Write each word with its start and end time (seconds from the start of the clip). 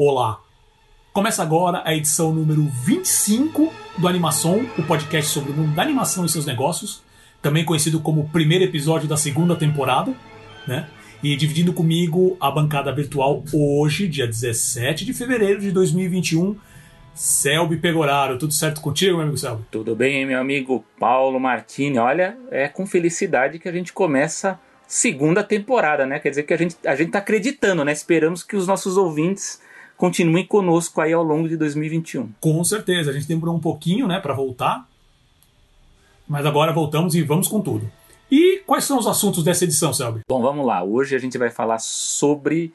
Olá! 0.00 0.40
Começa 1.12 1.42
agora 1.42 1.82
a 1.84 1.92
edição 1.92 2.32
número 2.32 2.62
25 2.84 3.72
do 3.98 4.06
Animação, 4.06 4.64
o 4.78 4.82
podcast 4.84 5.28
sobre 5.28 5.50
o 5.50 5.54
mundo 5.56 5.74
da 5.74 5.82
animação 5.82 6.24
e 6.24 6.28
seus 6.28 6.46
negócios, 6.46 7.02
também 7.42 7.64
conhecido 7.64 7.98
como 7.98 8.20
o 8.20 8.28
primeiro 8.28 8.62
episódio 8.62 9.08
da 9.08 9.16
segunda 9.16 9.56
temporada, 9.56 10.14
né? 10.68 10.88
E 11.20 11.34
dividindo 11.34 11.72
comigo 11.72 12.36
a 12.38 12.48
bancada 12.48 12.92
virtual 12.92 13.42
hoje, 13.52 14.06
dia 14.06 14.24
17 14.24 15.04
de 15.04 15.12
fevereiro 15.12 15.60
de 15.60 15.72
2021, 15.72 16.56
Selby 17.12 17.78
Pegoraro. 17.78 18.38
Tudo 18.38 18.54
certo 18.54 18.80
contigo, 18.80 19.14
meu 19.16 19.22
amigo 19.22 19.36
Selby? 19.36 19.64
Tudo 19.68 19.96
bem, 19.96 20.24
meu 20.24 20.38
amigo 20.38 20.84
Paulo 20.96 21.40
Martini. 21.40 21.98
Olha, 21.98 22.38
é 22.52 22.68
com 22.68 22.86
felicidade 22.86 23.58
que 23.58 23.68
a 23.68 23.72
gente 23.72 23.92
começa 23.92 24.60
segunda 24.86 25.42
temporada, 25.42 26.06
né? 26.06 26.20
Quer 26.20 26.30
dizer 26.30 26.44
que 26.44 26.54
a 26.54 26.56
gente, 26.56 26.76
a 26.86 26.94
gente 26.94 27.10
tá 27.10 27.18
acreditando, 27.18 27.84
né? 27.84 27.90
Esperamos 27.90 28.44
que 28.44 28.54
os 28.54 28.64
nossos 28.64 28.96
ouvintes 28.96 29.66
continuem 29.98 30.46
conosco 30.46 31.00
aí 31.00 31.12
ao 31.12 31.24
longo 31.24 31.48
de 31.48 31.56
2021. 31.56 32.30
Com 32.40 32.62
certeza, 32.62 33.10
a 33.10 33.12
gente 33.12 33.26
demorou 33.26 33.56
um 33.56 33.60
pouquinho, 33.60 34.06
né, 34.06 34.20
para 34.20 34.32
voltar, 34.32 34.88
mas 36.26 36.46
agora 36.46 36.72
voltamos 36.72 37.16
e 37.16 37.22
vamos 37.22 37.48
com 37.48 37.60
tudo. 37.60 37.90
E 38.30 38.62
quais 38.64 38.84
são 38.84 38.98
os 38.98 39.06
assuntos 39.06 39.42
dessa 39.42 39.64
edição, 39.64 39.92
Selby? 39.92 40.20
Bom, 40.28 40.40
vamos 40.40 40.64
lá. 40.64 40.84
Hoje 40.84 41.16
a 41.16 41.18
gente 41.18 41.36
vai 41.36 41.50
falar 41.50 41.78
sobre 41.78 42.72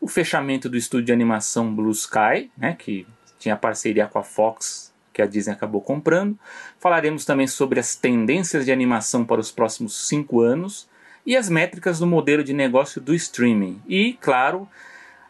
o 0.00 0.08
fechamento 0.08 0.68
do 0.68 0.76
estúdio 0.76 1.06
de 1.06 1.12
animação 1.12 1.74
Blue 1.74 1.90
Sky, 1.90 2.50
né, 2.56 2.74
que 2.78 3.06
tinha 3.38 3.56
parceria 3.56 4.06
com 4.06 4.18
a 4.18 4.22
Fox, 4.22 4.92
que 5.12 5.20
a 5.20 5.26
Disney 5.26 5.52
acabou 5.52 5.82
comprando. 5.82 6.38
Falaremos 6.78 7.26
também 7.26 7.46
sobre 7.46 7.80
as 7.80 7.94
tendências 7.94 8.64
de 8.64 8.72
animação 8.72 9.26
para 9.26 9.40
os 9.40 9.52
próximos 9.52 10.08
cinco 10.08 10.40
anos 10.40 10.88
e 11.26 11.36
as 11.36 11.50
métricas 11.50 11.98
do 11.98 12.06
modelo 12.06 12.42
de 12.42 12.54
negócio 12.54 13.00
do 13.00 13.14
streaming. 13.14 13.80
E, 13.86 14.14
claro, 14.14 14.66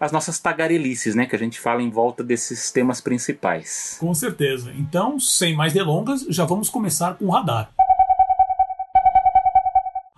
as 0.03 0.11
nossas 0.11 0.41
tagarelices, 0.41 1.15
né, 1.15 1.27
que 1.27 1.37
a 1.37 1.39
gente 1.39 1.61
fala 1.61 1.81
em 1.81 1.89
volta 1.89 2.25
desses 2.25 2.73
temas 2.73 3.01
principais. 3.01 3.99
Com 4.01 4.13
certeza. 4.13 4.73
Então, 4.77 5.21
sem 5.21 5.55
mais 5.55 5.73
delongas, 5.73 6.27
já 6.29 6.45
vamos 6.45 6.69
começar 6.69 7.15
com 7.15 7.27
o 7.27 7.31
radar. 7.31 7.71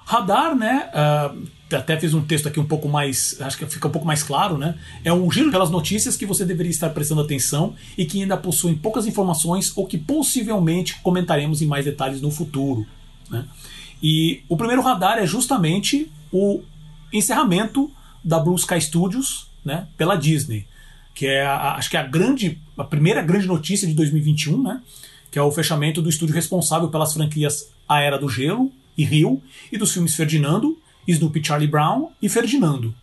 Radar, 0.07 0.57
né? 0.57 0.89
Uh, 0.91 1.47
até 1.77 2.01
fiz 2.01 2.15
um 2.15 2.25
texto 2.25 2.49
aqui 2.49 2.59
um 2.59 2.65
pouco 2.65 2.89
mais. 2.89 3.39
Acho 3.43 3.59
que 3.59 3.67
fica 3.67 3.87
um 3.87 3.91
pouco 3.91 4.07
mais 4.07 4.23
claro, 4.23 4.57
né? 4.57 4.75
É 5.05 5.13
um 5.13 5.31
giro 5.31 5.51
pelas 5.51 5.69
notícias 5.69 6.17
que 6.17 6.25
você 6.25 6.47
deveria 6.47 6.71
estar 6.71 6.89
prestando 6.89 7.21
atenção 7.21 7.75
e 7.99 8.07
que 8.07 8.23
ainda 8.23 8.39
possuem 8.39 8.75
poucas 8.75 9.07
informações 9.07 9.71
ou 9.77 9.87
que 9.87 9.99
possivelmente 9.99 10.99
comentaremos 11.03 11.61
em 11.61 11.67
mais 11.67 11.85
detalhes 11.85 12.23
no 12.23 12.31
futuro. 12.31 12.87
Né? 13.29 13.45
E 14.03 14.43
o 14.49 14.57
primeiro 14.57 14.81
radar 14.81 15.19
é 15.19 15.27
justamente 15.27 16.11
o 16.33 16.63
encerramento 17.13 17.93
da 18.25 18.39
Blue 18.39 18.57
Sky 18.57 18.81
Studios 18.81 19.53
né, 19.65 19.87
pela 19.97 20.17
Disney, 20.17 20.67
que 21.15 21.27
é 21.27 21.45
a, 21.45 21.75
acho 21.75 21.91
que 21.91 21.97
é 21.97 22.01
a 22.01 22.07
grande, 22.07 22.59
a 22.77 22.85
primeira 22.85 23.23
grande 23.23 23.47
notícia 23.47 23.87
de 23.87 23.95
2021, 23.95 24.63
né, 24.63 24.83
que 25.31 25.39
é 25.39 25.43
o 25.43 25.51
fechamento 25.51 26.03
do 26.03 26.09
estúdio 26.09 26.35
responsável 26.35 26.89
pelas 26.89 27.13
franquias 27.13 27.71
A 27.89 28.01
Era 28.01 28.19
do 28.19 28.29
Gelo 28.29 28.71
e 28.97 29.05
Rio 29.05 29.43
e 29.73 29.79
dos 29.79 29.93
filmes 29.93 30.15
Ferdinando, 30.15 30.79
Snoopy 31.07 31.45
Charlie 31.45 31.69
Brown 31.69 32.11
e 32.21 32.29
Ferdinando. 32.29 32.95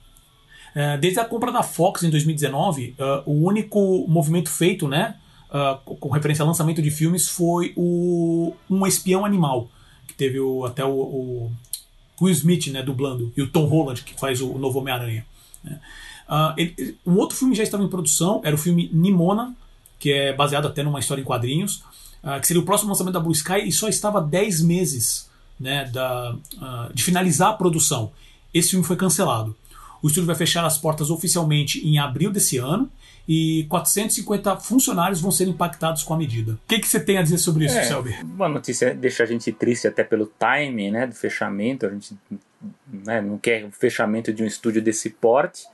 É, 0.73 0.97
desde 0.97 1.19
a 1.19 1.25
compra 1.25 1.51
da 1.51 1.63
Fox 1.63 2.03
em 2.03 2.09
2019, 2.09 2.95
uh, 2.97 3.03
é, 3.03 3.23
o 3.25 3.33
único 3.45 4.05
movimento 4.07 4.49
feito, 4.49 4.87
né, 4.87 5.15
uh, 5.49 5.77
com 5.95 6.09
referência 6.09 6.43
ao 6.43 6.47
lançamento 6.47 6.81
de 6.81 6.89
filmes, 6.89 7.27
foi 7.27 7.73
o 7.75 8.53
Um 8.69 8.87
Espião 8.87 9.25
Animal, 9.25 9.69
que 10.07 10.13
teve 10.13 10.39
o, 10.39 10.65
até 10.65 10.85
o, 10.85 10.91
o 10.91 11.51
Will 12.21 12.31
Smith 12.31 12.67
né, 12.67 12.81
dublando, 12.81 13.33
e 13.35 13.41
o 13.41 13.47
Tom 13.47 13.65
Holland, 13.65 14.01
que 14.03 14.17
faz 14.17 14.41
o, 14.41 14.57
novo 14.57 14.79
Homem-Aranha. 14.79 15.25
Né. 15.63 15.79
Uh, 16.31 16.53
ele, 16.55 16.97
um 17.05 17.17
outro 17.17 17.37
filme 17.37 17.53
já 17.53 17.61
estava 17.61 17.83
em 17.83 17.89
produção, 17.89 18.39
era 18.45 18.55
o 18.55 18.57
filme 18.57 18.89
Nimona, 18.93 19.53
que 19.99 20.13
é 20.13 20.33
baseado 20.33 20.65
até 20.65 20.81
numa 20.81 20.99
história 20.99 21.21
em 21.21 21.25
quadrinhos, 21.25 21.83
uh, 22.23 22.39
que 22.39 22.47
seria 22.47 22.61
o 22.61 22.65
próximo 22.65 22.89
lançamento 22.89 23.15
da 23.15 23.19
Blue 23.19 23.33
Sky 23.33 23.67
e 23.67 23.71
só 23.71 23.89
estava 23.89 24.21
10 24.21 24.61
meses 24.61 25.29
né, 25.59 25.83
da, 25.91 26.33
uh, 26.33 26.93
de 26.93 27.03
finalizar 27.03 27.49
a 27.49 27.53
produção. 27.53 28.13
Esse 28.53 28.69
filme 28.69 28.85
foi 28.85 28.95
cancelado. 28.95 29.53
O 30.01 30.07
estúdio 30.07 30.25
vai 30.25 30.35
fechar 30.35 30.65
as 30.65 30.77
portas 30.77 31.11
oficialmente 31.11 31.85
em 31.85 31.99
abril 31.99 32.31
desse 32.31 32.57
ano 32.57 32.89
e 33.27 33.65
450 33.69 34.57
funcionários 34.57 35.21
vão 35.21 35.31
ser 35.31 35.47
impactados 35.47 36.01
com 36.01 36.13
a 36.13 36.17
medida. 36.17 36.53
O 36.53 36.59
que, 36.67 36.79
que 36.79 36.87
você 36.87 36.99
tem 36.99 37.17
a 37.17 37.21
dizer 37.21 37.37
sobre 37.37 37.65
isso, 37.65 37.77
é, 37.77 37.83
Selby? 37.83 38.15
Uma 38.23 38.49
notícia 38.49 38.95
deixa 38.95 39.23
a 39.23 39.25
gente 39.25 39.51
triste 39.51 39.87
até 39.87 40.03
pelo 40.03 40.25
timing 40.25 40.91
né, 40.91 41.05
do 41.05 41.13
fechamento. 41.13 41.85
A 41.85 41.89
gente 41.89 42.17
né, 42.87 43.21
não 43.21 43.37
quer 43.37 43.65
o 43.65 43.71
fechamento 43.71 44.33
de 44.33 44.41
um 44.41 44.47
estúdio 44.47 44.81
desse 44.81 45.09
porte. 45.09 45.65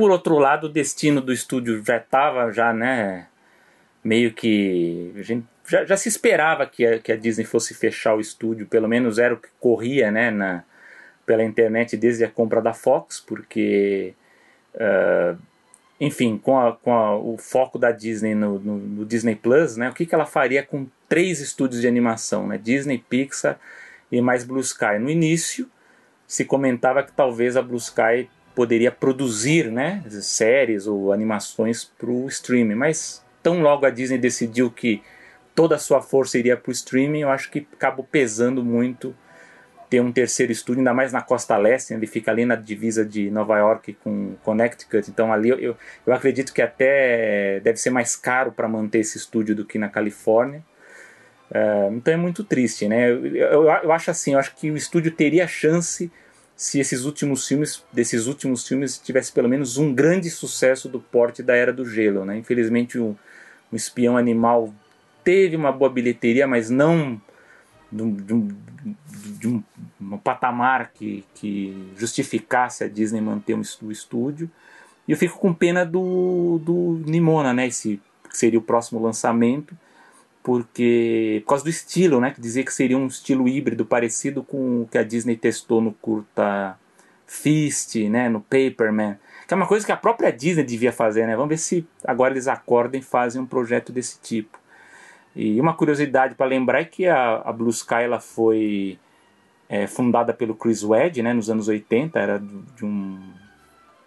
Por 0.00 0.10
outro 0.10 0.38
lado, 0.38 0.66
o 0.66 0.70
destino 0.70 1.20
do 1.20 1.30
estúdio 1.30 1.84
já 1.84 1.98
estava 1.98 2.50
já, 2.50 2.72
né, 2.72 3.26
meio 4.02 4.32
que 4.32 5.12
a 5.14 5.20
gente 5.20 5.46
já, 5.68 5.84
já 5.84 5.94
se 5.94 6.08
esperava 6.08 6.64
que 6.64 6.86
a, 6.86 6.98
que 6.98 7.12
a 7.12 7.16
Disney 7.16 7.44
fosse 7.44 7.74
fechar 7.74 8.14
o 8.14 8.20
estúdio, 8.20 8.66
pelo 8.66 8.88
menos 8.88 9.18
era 9.18 9.34
o 9.34 9.36
que 9.36 9.50
corria, 9.60 10.10
né, 10.10 10.30
na, 10.30 10.64
pela 11.26 11.44
internet 11.44 11.98
desde 11.98 12.24
a 12.24 12.30
compra 12.30 12.62
da 12.62 12.72
Fox, 12.72 13.20
porque 13.20 14.14
uh, 14.76 15.38
enfim, 16.00 16.38
com, 16.38 16.58
a, 16.58 16.72
com 16.74 16.94
a, 16.94 17.18
o 17.18 17.36
foco 17.36 17.78
da 17.78 17.92
Disney 17.92 18.34
no, 18.34 18.58
no, 18.58 18.78
no, 18.78 19.04
Disney 19.04 19.36
Plus, 19.36 19.76
né, 19.76 19.90
o 19.90 19.92
que, 19.92 20.06
que 20.06 20.14
ela 20.14 20.24
faria 20.24 20.62
com 20.62 20.86
três 21.10 21.42
estúdios 21.42 21.82
de 21.82 21.86
animação, 21.86 22.46
né, 22.46 22.56
Disney, 22.56 23.04
Pixar 23.06 23.60
e 24.10 24.22
mais 24.22 24.44
Blue 24.44 24.60
Sky. 24.60 24.98
No 24.98 25.10
início 25.10 25.68
se 26.26 26.46
comentava 26.46 27.02
que 27.02 27.12
talvez 27.12 27.54
a 27.54 27.60
Blue 27.60 27.76
Sky 27.76 28.30
poderia 28.54 28.90
produzir 28.90 29.70
né, 29.70 30.02
séries 30.08 30.86
ou 30.86 31.12
animações 31.12 31.84
para 31.84 32.10
o 32.10 32.26
streaming, 32.28 32.74
mas 32.74 33.24
tão 33.42 33.62
logo 33.62 33.86
a 33.86 33.90
Disney 33.90 34.18
decidiu 34.18 34.70
que 34.70 35.02
toda 35.54 35.76
a 35.76 35.78
sua 35.78 36.00
força 36.00 36.38
iria 36.38 36.56
para 36.56 36.70
o 36.70 36.72
streaming, 36.72 37.20
eu 37.20 37.30
acho 37.30 37.50
que 37.50 37.66
acabou 37.72 38.04
pesando 38.04 38.64
muito 38.64 39.14
ter 39.90 40.00
um 40.00 40.12
terceiro 40.12 40.52
estúdio, 40.52 40.80
ainda 40.80 40.94
mais 40.94 41.12
na 41.12 41.20
costa 41.20 41.56
leste, 41.56 41.92
ele 41.92 42.06
fica 42.06 42.30
ali 42.30 42.46
na 42.46 42.54
divisa 42.54 43.04
de 43.04 43.28
Nova 43.28 43.58
York 43.58 43.94
com 44.04 44.36
Connecticut, 44.44 45.10
então 45.10 45.32
ali 45.32 45.48
eu, 45.48 45.76
eu 46.06 46.12
acredito 46.14 46.54
que 46.54 46.62
até 46.62 47.58
deve 47.58 47.76
ser 47.76 47.90
mais 47.90 48.14
caro 48.14 48.52
para 48.52 48.68
manter 48.68 49.00
esse 49.00 49.18
estúdio 49.18 49.54
do 49.54 49.64
que 49.64 49.78
na 49.78 49.88
Califórnia. 49.88 50.62
Uh, 51.50 51.92
então 51.96 52.14
é 52.14 52.16
muito 52.16 52.44
triste, 52.44 52.86
né? 52.86 53.10
Eu, 53.10 53.26
eu, 53.26 53.64
eu, 53.64 53.92
acho 53.92 54.12
assim, 54.12 54.34
eu 54.34 54.38
acho 54.38 54.54
que 54.54 54.70
o 54.70 54.76
estúdio 54.76 55.10
teria 55.10 55.48
chance 55.48 56.08
se 56.60 56.78
esses 56.78 57.06
últimos 57.06 57.48
filmes, 57.48 57.82
desses 57.90 58.26
últimos 58.26 58.68
filmes, 58.68 58.98
tivesse 58.98 59.32
pelo 59.32 59.48
menos 59.48 59.78
um 59.78 59.94
grande 59.94 60.28
sucesso 60.28 60.90
do 60.90 61.00
porte 61.00 61.42
da 61.42 61.56
Era 61.56 61.72
do 61.72 61.86
Gelo, 61.88 62.22
né? 62.26 62.36
Infelizmente 62.36 62.98
o, 62.98 63.16
o 63.72 63.76
Espião 63.76 64.14
Animal 64.14 64.70
teve 65.24 65.56
uma 65.56 65.72
boa 65.72 65.90
bilheteria, 65.90 66.46
mas 66.46 66.68
não 66.68 67.18
de 67.90 68.02
um, 68.02 68.14
de 68.14 68.34
um, 68.34 68.48
de 69.38 69.48
um, 69.48 69.64
um 69.98 70.18
patamar 70.18 70.92
que, 70.92 71.24
que 71.34 71.90
justificasse 71.96 72.84
a 72.84 72.88
Disney 72.88 73.22
manter 73.22 73.54
um, 73.54 73.62
o 73.80 73.90
estúdio. 73.90 74.50
E 75.08 75.12
eu 75.12 75.16
fico 75.16 75.38
com 75.38 75.54
pena 75.54 75.86
do, 75.86 76.60
do 76.62 77.02
Nimona, 77.06 77.54
né? 77.54 77.68
Esse 77.68 77.98
seria 78.28 78.58
o 78.58 78.62
próximo 78.62 79.00
lançamento 79.00 79.74
porque 80.42 81.42
por 81.44 81.50
causa 81.50 81.64
do 81.64 81.70
estilo, 81.70 82.20
né, 82.20 82.30
que 82.30 82.40
dizia 82.40 82.64
que 82.64 82.72
seria 82.72 82.96
um 82.96 83.06
estilo 83.06 83.46
híbrido 83.46 83.84
parecido 83.84 84.42
com 84.42 84.82
o 84.82 84.88
que 84.90 84.98
a 84.98 85.02
Disney 85.02 85.36
testou 85.36 85.80
no 85.80 85.92
curta 85.92 86.78
Fist, 87.26 87.94
né, 88.08 88.28
no 88.28 88.40
Paperman, 88.40 89.16
que 89.46 89.54
é 89.54 89.56
uma 89.56 89.66
coisa 89.66 89.84
que 89.84 89.92
a 89.92 89.96
própria 89.96 90.32
Disney 90.32 90.64
devia 90.64 90.92
fazer, 90.92 91.26
né? 91.26 91.36
Vamos 91.36 91.48
ver 91.48 91.58
se 91.58 91.86
agora 92.04 92.32
eles 92.32 92.48
acordam 92.48 93.00
e 93.00 93.02
fazem 93.02 93.40
um 93.40 93.46
projeto 93.46 93.92
desse 93.92 94.20
tipo. 94.20 94.58
E 95.34 95.60
uma 95.60 95.74
curiosidade 95.74 96.34
para 96.34 96.46
lembrar 96.46 96.80
é 96.80 96.84
que 96.84 97.06
a, 97.06 97.36
a, 97.44 97.52
Blue 97.52 97.70
Sky 97.70 98.02
ela 98.02 98.20
foi 98.20 98.98
é, 99.68 99.86
fundada 99.86 100.32
pelo 100.32 100.54
Chris 100.54 100.82
Wedge, 100.82 101.22
né, 101.22 101.32
nos 101.32 101.50
anos 101.50 101.68
80, 101.68 102.18
era 102.18 102.38
de 102.38 102.84
um, 102.84 103.20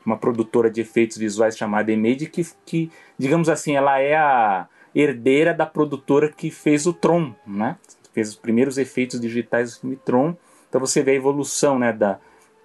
uma 0.06 0.18
produtora 0.18 0.70
de 0.70 0.82
efeitos 0.82 1.18
visuais 1.18 1.58
chamada 1.58 1.92
Image, 1.92 2.28
que, 2.28 2.46
que, 2.66 2.92
digamos 3.18 3.48
assim, 3.48 3.76
ela 3.76 4.00
é 4.00 4.16
a 4.16 4.68
herdeira 4.96 5.54
da 5.54 5.66
produtora 5.66 6.30
que 6.30 6.52
fez 6.52 6.86
o 6.86 6.94
Tron, 6.94 7.34
né? 7.46 7.78
Fez 8.14 8.30
os 8.30 8.36
primeiros 8.36 8.78
efeitos 8.78 9.20
digitais 9.20 9.74
do 9.74 9.82
filme 9.82 9.96
Tron. 9.96 10.36
Então 10.70 10.80
você 10.80 11.02
vê 11.02 11.12
a 11.12 11.16
evolução, 11.16 11.78
né, 11.78 11.92
da 11.92 12.20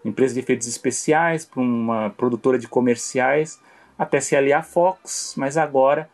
empresa 0.05 0.35
de 0.35 0.41
efeitos 0.41 0.67
especiais 0.67 1.45
para 1.45 1.61
uma 1.61 2.11
produtora 2.11 2.59
de 2.59 2.69
comerciais 2.69 3.61
até 3.99 4.21
se 4.21 4.37
aliar 4.37 4.61
à 4.61 4.63
Fox, 4.63 5.35
mas 5.37 5.57
agora 5.57 6.09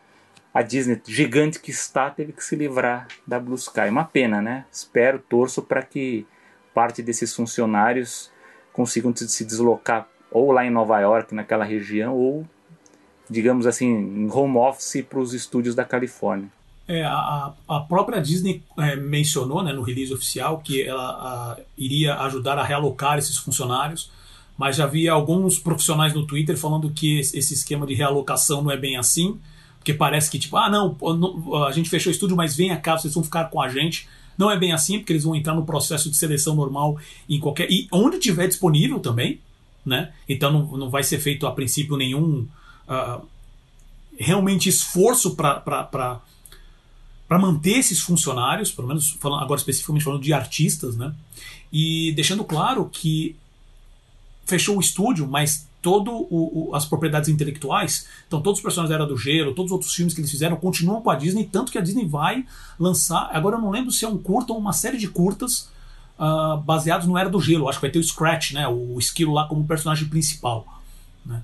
a 0.53 0.61
Disney, 0.61 1.01
gigante 1.05 1.59
que 1.59 1.69
está, 1.69 2.09
teve 2.09 2.31
que 2.31 2.43
se 2.43 2.55
livrar 2.55 3.07
da 3.27 3.39
Blue 3.39 3.55
Sky. 3.55 3.89
Uma 3.89 4.05
pena, 4.05 4.41
né? 4.41 4.65
Espero, 4.71 5.19
torço 5.19 5.61
para 5.61 5.83
que 5.83 6.25
parte 6.73 7.03
desses 7.03 7.35
funcionários 7.35 8.31
consigam 8.71 9.13
se 9.15 9.45
deslocar 9.45 10.07
ou 10.31 10.51
lá 10.51 10.65
em 10.65 10.69
Nova 10.69 10.99
York, 10.99 11.33
naquela 11.35 11.63
região, 11.63 12.15
ou 12.15 12.45
digamos 13.29 13.65
assim, 13.65 13.87
em 13.87 14.29
home 14.31 14.57
office 14.57 15.03
para 15.07 15.19
os 15.19 15.33
estúdios 15.33 15.75
da 15.75 15.83
Califórnia. 15.83 16.49
É, 16.87 17.03
a, 17.03 17.51
a 17.67 17.79
própria 17.79 18.21
Disney 18.21 18.61
é, 18.77 18.95
mencionou 18.95 19.63
né, 19.63 19.73
no 19.73 19.81
release 19.81 20.13
oficial 20.13 20.59
que 20.59 20.83
ela 20.83 21.03
a, 21.03 21.57
iria 21.77 22.15
ajudar 22.19 22.59
a 22.59 22.63
realocar 22.63 23.17
esses 23.17 23.37
funcionários 23.37 24.11
mas 24.57 24.77
já 24.77 24.85
vi 24.85 25.07
alguns 25.07 25.59
profissionais 25.59 26.13
no 26.13 26.25
Twitter 26.25 26.57
falando 26.57 26.89
que 26.89 27.19
esse 27.19 27.53
esquema 27.53 27.85
de 27.85 27.93
realocação 27.93 28.61
não 28.61 28.71
é 28.71 28.77
bem 28.77 28.95
assim, 28.95 29.37
porque 29.77 29.93
parece 29.93 30.31
que, 30.31 30.39
tipo, 30.39 30.55
ah, 30.57 30.69
não, 30.69 30.95
a 31.65 31.71
gente 31.71 31.89
fechou 31.89 32.09
o 32.09 32.13
estúdio, 32.13 32.35
mas 32.35 32.55
vem 32.55 32.75
cá, 32.79 32.97
vocês 32.97 33.13
vão 33.13 33.23
ficar 33.23 33.45
com 33.45 33.61
a 33.61 33.69
gente. 33.69 34.07
Não 34.37 34.49
é 34.49 34.57
bem 34.57 34.71
assim, 34.71 34.97
porque 34.97 35.13
eles 35.13 35.23
vão 35.23 35.35
entrar 35.35 35.53
no 35.53 35.65
processo 35.65 36.09
de 36.09 36.17
seleção 36.17 36.55
normal 36.55 36.97
em 37.29 37.39
qualquer. 37.39 37.69
E 37.69 37.87
onde 37.91 38.17
tiver 38.17 38.47
disponível 38.47 38.99
também, 38.99 39.39
né? 39.85 40.11
Então 40.27 40.51
não, 40.51 40.77
não 40.77 40.89
vai 40.89 41.03
ser 41.03 41.19
feito 41.19 41.45
a 41.45 41.51
princípio 41.51 41.95
nenhum 41.95 42.47
uh, 42.87 43.25
realmente 44.17 44.69
esforço 44.69 45.35
para 45.35 46.21
manter 47.29 47.77
esses 47.77 47.99
funcionários, 47.99 48.71
pelo 48.71 48.87
menos 48.87 49.11
falando, 49.19 49.43
agora 49.43 49.59
especificamente 49.59 50.03
falando 50.03 50.21
de 50.21 50.33
artistas, 50.33 50.95
né? 50.95 51.13
E 51.71 52.13
deixando 52.13 52.43
claro 52.43 52.89
que 52.89 53.35
fechou 54.45 54.77
o 54.77 54.79
estúdio, 54.79 55.27
mas 55.27 55.67
todo 55.81 56.11
o, 56.11 56.69
o, 56.69 56.75
as 56.75 56.85
propriedades 56.85 57.29
intelectuais, 57.29 58.07
então 58.27 58.41
todos 58.41 58.59
os 58.59 58.63
personagens 58.63 58.89
da 58.89 58.95
Era 59.03 59.05
do 59.05 59.17
Gelo, 59.17 59.53
todos 59.53 59.71
os 59.71 59.73
outros 59.73 59.93
filmes 59.93 60.13
que 60.13 60.21
eles 60.21 60.31
fizeram 60.31 60.55
continuam 60.55 61.01
com 61.01 61.11
a 61.11 61.15
Disney, 61.15 61.45
tanto 61.51 61.71
que 61.71 61.77
a 61.77 61.81
Disney 61.81 62.07
vai 62.07 62.45
lançar, 62.79 63.29
agora 63.31 63.57
eu 63.57 63.61
não 63.61 63.69
lembro 63.69 63.91
se 63.91 64.03
é 64.03 64.07
um 64.07 64.17
curta 64.17 64.51
ou 64.51 64.57
uma 64.57 64.73
série 64.73 64.97
de 64.97 65.07
curtas 65.07 65.69
uh, 66.17 66.57
baseados 66.57 67.05
no 67.05 67.17
Era 67.17 67.29
do 67.29 67.39
Gelo, 67.39 67.67
acho 67.69 67.77
que 67.77 67.85
vai 67.85 67.91
ter 67.91 67.99
o 67.99 68.03
Scratch, 68.03 68.53
né, 68.53 68.67
o 68.67 68.97
Esquilo 68.97 69.33
lá 69.33 69.47
como 69.47 69.65
personagem 69.67 70.07
principal. 70.07 70.65
Né? 71.23 71.43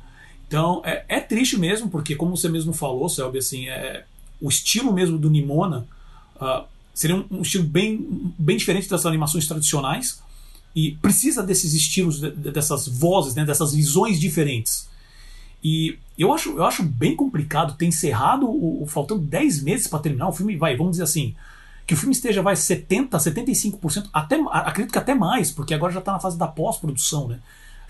Então 0.51 0.81
é, 0.83 1.06
é, 1.07 1.19
triste 1.21 1.57
mesmo, 1.57 1.89
porque 1.89 2.13
como 2.13 2.36
você 2.36 2.50
mesmo 2.50 2.74
falou, 2.74 3.07
Selby, 3.07 3.38
assim, 3.38 3.69
é, 3.69 4.03
o 4.42 4.50
estilo 4.50 4.92
mesmo 4.92 5.18
do 5.18 5.30
Nimona 5.30 5.88
uh, 6.36 6.65
seria 6.94 7.15
um, 7.15 7.25
um 7.31 7.42
estilo 7.42 7.63
bem, 7.63 8.06
bem 8.38 8.57
diferente 8.57 8.89
das 8.89 9.06
animações 9.06 9.48
tradicionais, 9.48 10.21
e 10.75 10.92
precisa 11.01 11.42
desses 11.42 11.74
estilos, 11.74 12.19
dessas 12.19 12.86
vozes, 12.86 13.33
né, 13.33 13.45
dessas 13.45 13.74
visões 13.74 14.19
diferentes. 14.19 14.89
E 15.63 15.98
eu 16.19 16.33
acho, 16.33 16.50
eu 16.57 16.65
acho 16.65 16.83
bem 16.83 17.15
complicado 17.15 17.77
ter 17.77 17.86
encerrado 17.86 18.45
o, 18.45 18.83
o 18.83 18.86
faltando 18.86 19.21
10 19.21 19.63
meses 19.63 19.88
para 19.88 20.00
terminar 20.00 20.27
o 20.27 20.33
filme, 20.33 20.57
vai, 20.57 20.75
vamos 20.75 20.94
dizer 20.94 21.03
assim, 21.03 21.33
que 21.88 21.94
o 21.94 21.98
filme 21.98 22.13
esteja 22.13 22.42
vai 22.42 22.57
70, 22.57 23.18
75%, 23.18 24.09
até 24.12 24.38
acredito 24.51 24.92
que 24.92 25.00
até 25.00 25.15
mais, 25.15 25.50
porque 25.50 25.74
agora 25.74 25.94
já 25.94 26.00
está 26.00 26.12
na 26.12 26.19
fase 26.19 26.38
da 26.38 26.48
pós-produção, 26.48 27.30
né? 27.30 27.39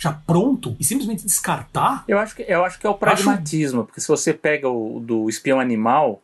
Já 0.02 0.12
pronto 0.12 0.76
e 0.80 0.84
simplesmente 0.84 1.24
descartar. 1.24 2.04
Eu 2.08 2.18
acho 2.18 2.36
que 2.36 2.42
eu 2.48 2.66
acho 2.66 2.80
que 2.80 2.88
é 2.88 2.90
o 2.90 2.96
pragmatismo, 2.96 3.82
acho... 3.82 3.86
porque 3.86 4.02
se 4.02 4.08
você 4.08 4.34
pega 4.34 4.68
o 4.68 5.00
do 5.00 5.30
espião 5.30 5.60
animal, 5.60 6.24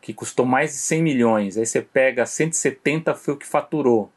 que 0.00 0.14
custou 0.14 0.46
mais 0.46 0.70
de 0.70 0.78
100 0.78 1.02
milhões, 1.02 1.58
aí 1.58 1.66
você 1.66 1.82
pega 1.82 2.24
170 2.24 3.14
foi 3.14 3.34
o 3.34 3.36
que 3.36 3.46
faturou. 3.46 4.10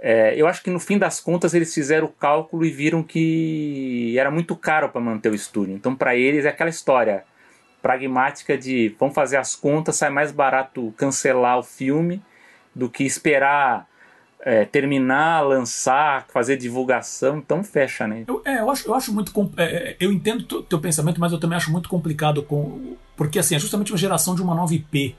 É, 0.00 0.34
eu 0.34 0.46
acho 0.46 0.62
que 0.62 0.70
no 0.70 0.80
fim 0.80 0.96
das 0.96 1.20
contas 1.20 1.52
eles 1.52 1.74
fizeram 1.74 2.06
o 2.06 2.10
cálculo 2.10 2.64
e 2.64 2.70
viram 2.70 3.02
que 3.02 4.16
era 4.18 4.30
muito 4.30 4.56
caro 4.56 4.88
para 4.88 5.00
manter 5.02 5.30
o 5.30 5.34
estúdio. 5.34 5.74
Então, 5.74 5.94
para 5.94 6.16
eles 6.16 6.46
é 6.46 6.48
aquela 6.48 6.70
história 6.70 7.24
pragmática 7.82 8.56
de 8.56 8.96
vamos 8.98 9.14
fazer 9.14 9.36
as 9.36 9.54
contas, 9.54 9.96
sai 9.96 10.08
mais 10.08 10.32
barato 10.32 10.94
cancelar 10.96 11.58
o 11.58 11.62
filme 11.62 12.22
do 12.74 12.88
que 12.88 13.04
esperar 13.04 13.86
é, 14.44 14.64
terminar, 14.64 15.40
lançar, 15.42 16.26
fazer 16.28 16.56
divulgação, 16.56 17.38
então 17.38 17.62
fecha, 17.62 18.08
né? 18.08 18.24
Eu, 18.26 18.42
é, 18.44 18.58
eu 18.58 18.70
acho, 18.70 18.88
eu 18.88 18.94
acho 18.94 19.12
muito. 19.12 19.32
É, 19.56 19.64
é, 19.64 19.96
eu 20.00 20.12
entendo 20.12 20.42
o 20.58 20.62
teu 20.62 20.80
pensamento, 20.80 21.20
mas 21.20 21.30
eu 21.30 21.38
também 21.38 21.56
acho 21.56 21.70
muito 21.70 21.88
complicado 21.88 22.42
com. 22.42 22.96
Porque 23.16 23.38
assim, 23.38 23.54
é 23.54 23.58
justamente 23.58 23.92
uma 23.92 23.98
geração 23.98 24.34
de 24.34 24.42
uma 24.42 24.54
nova 24.54 24.74
IP, 24.74 25.14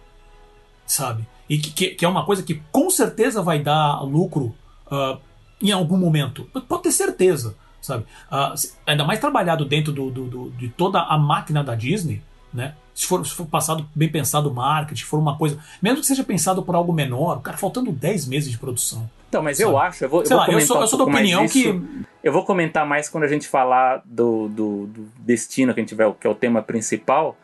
sabe? 0.85 1.25
E 1.49 1.57
que, 1.57 1.91
que 1.91 2.05
é 2.05 2.07
uma 2.07 2.25
coisa 2.25 2.43
que 2.43 2.61
com 2.71 2.89
certeza 2.89 3.41
vai 3.41 3.59
dar 3.59 4.01
lucro 4.01 4.53
uh, 4.87 5.17
em 5.61 5.71
algum 5.71 5.97
momento. 5.97 6.43
Pode 6.67 6.83
ter 6.83 6.91
certeza, 6.91 7.55
sabe? 7.81 8.03
Uh, 8.29 8.53
ainda 8.85 9.05
mais 9.05 9.19
trabalhado 9.19 9.63
dentro 9.63 9.93
do, 9.93 10.11
do, 10.11 10.27
do, 10.27 10.51
de 10.51 10.67
toda 10.67 11.01
a 11.01 11.17
máquina 11.17 11.63
da 11.63 11.75
Disney, 11.75 12.21
né? 12.53 12.75
Se 12.93 13.07
for, 13.07 13.25
se 13.25 13.33
for 13.33 13.45
passado 13.45 13.89
bem 13.95 14.09
pensado 14.09 14.49
o 14.49 14.53
marketing, 14.53 15.03
for 15.03 15.19
uma 15.19 15.37
coisa. 15.37 15.57
Mesmo 15.81 16.01
que 16.01 16.07
seja 16.07 16.23
pensado 16.23 16.63
por 16.63 16.75
algo 16.75 16.93
menor, 16.93 17.41
cara, 17.41 17.57
faltando 17.57 17.91
10 17.91 18.27
meses 18.27 18.51
de 18.51 18.57
produção. 18.57 19.09
Então, 19.29 19.41
mas 19.41 19.57
sabe? 19.57 19.69
eu 19.69 19.77
acho, 19.77 20.05
eu 20.05 20.09
vou, 20.09 20.21
eu 20.21 20.29
vou 20.29 20.37
lá, 20.37 20.45
comentar 20.45 20.61
eu 20.61 20.67
sou, 20.67 20.77
um 20.77 20.81
eu 20.81 20.87
sou 20.87 20.99
da 20.99 21.05
opinião 21.05 21.47
que. 21.47 21.81
Eu 22.23 22.31
vou 22.31 22.45
comentar 22.45 22.85
mais 22.85 23.09
quando 23.09 23.23
a 23.23 23.27
gente 23.27 23.47
falar 23.47 24.01
do, 24.05 24.47
do, 24.47 24.85
do 24.87 25.07
destino 25.17 25.73
que 25.73 25.79
a 25.79 25.81
gente 25.81 25.89
tiver, 25.89 26.13
que 26.13 26.27
é 26.27 26.29
o 26.29 26.35
tema 26.35 26.61
principal. 26.61 27.35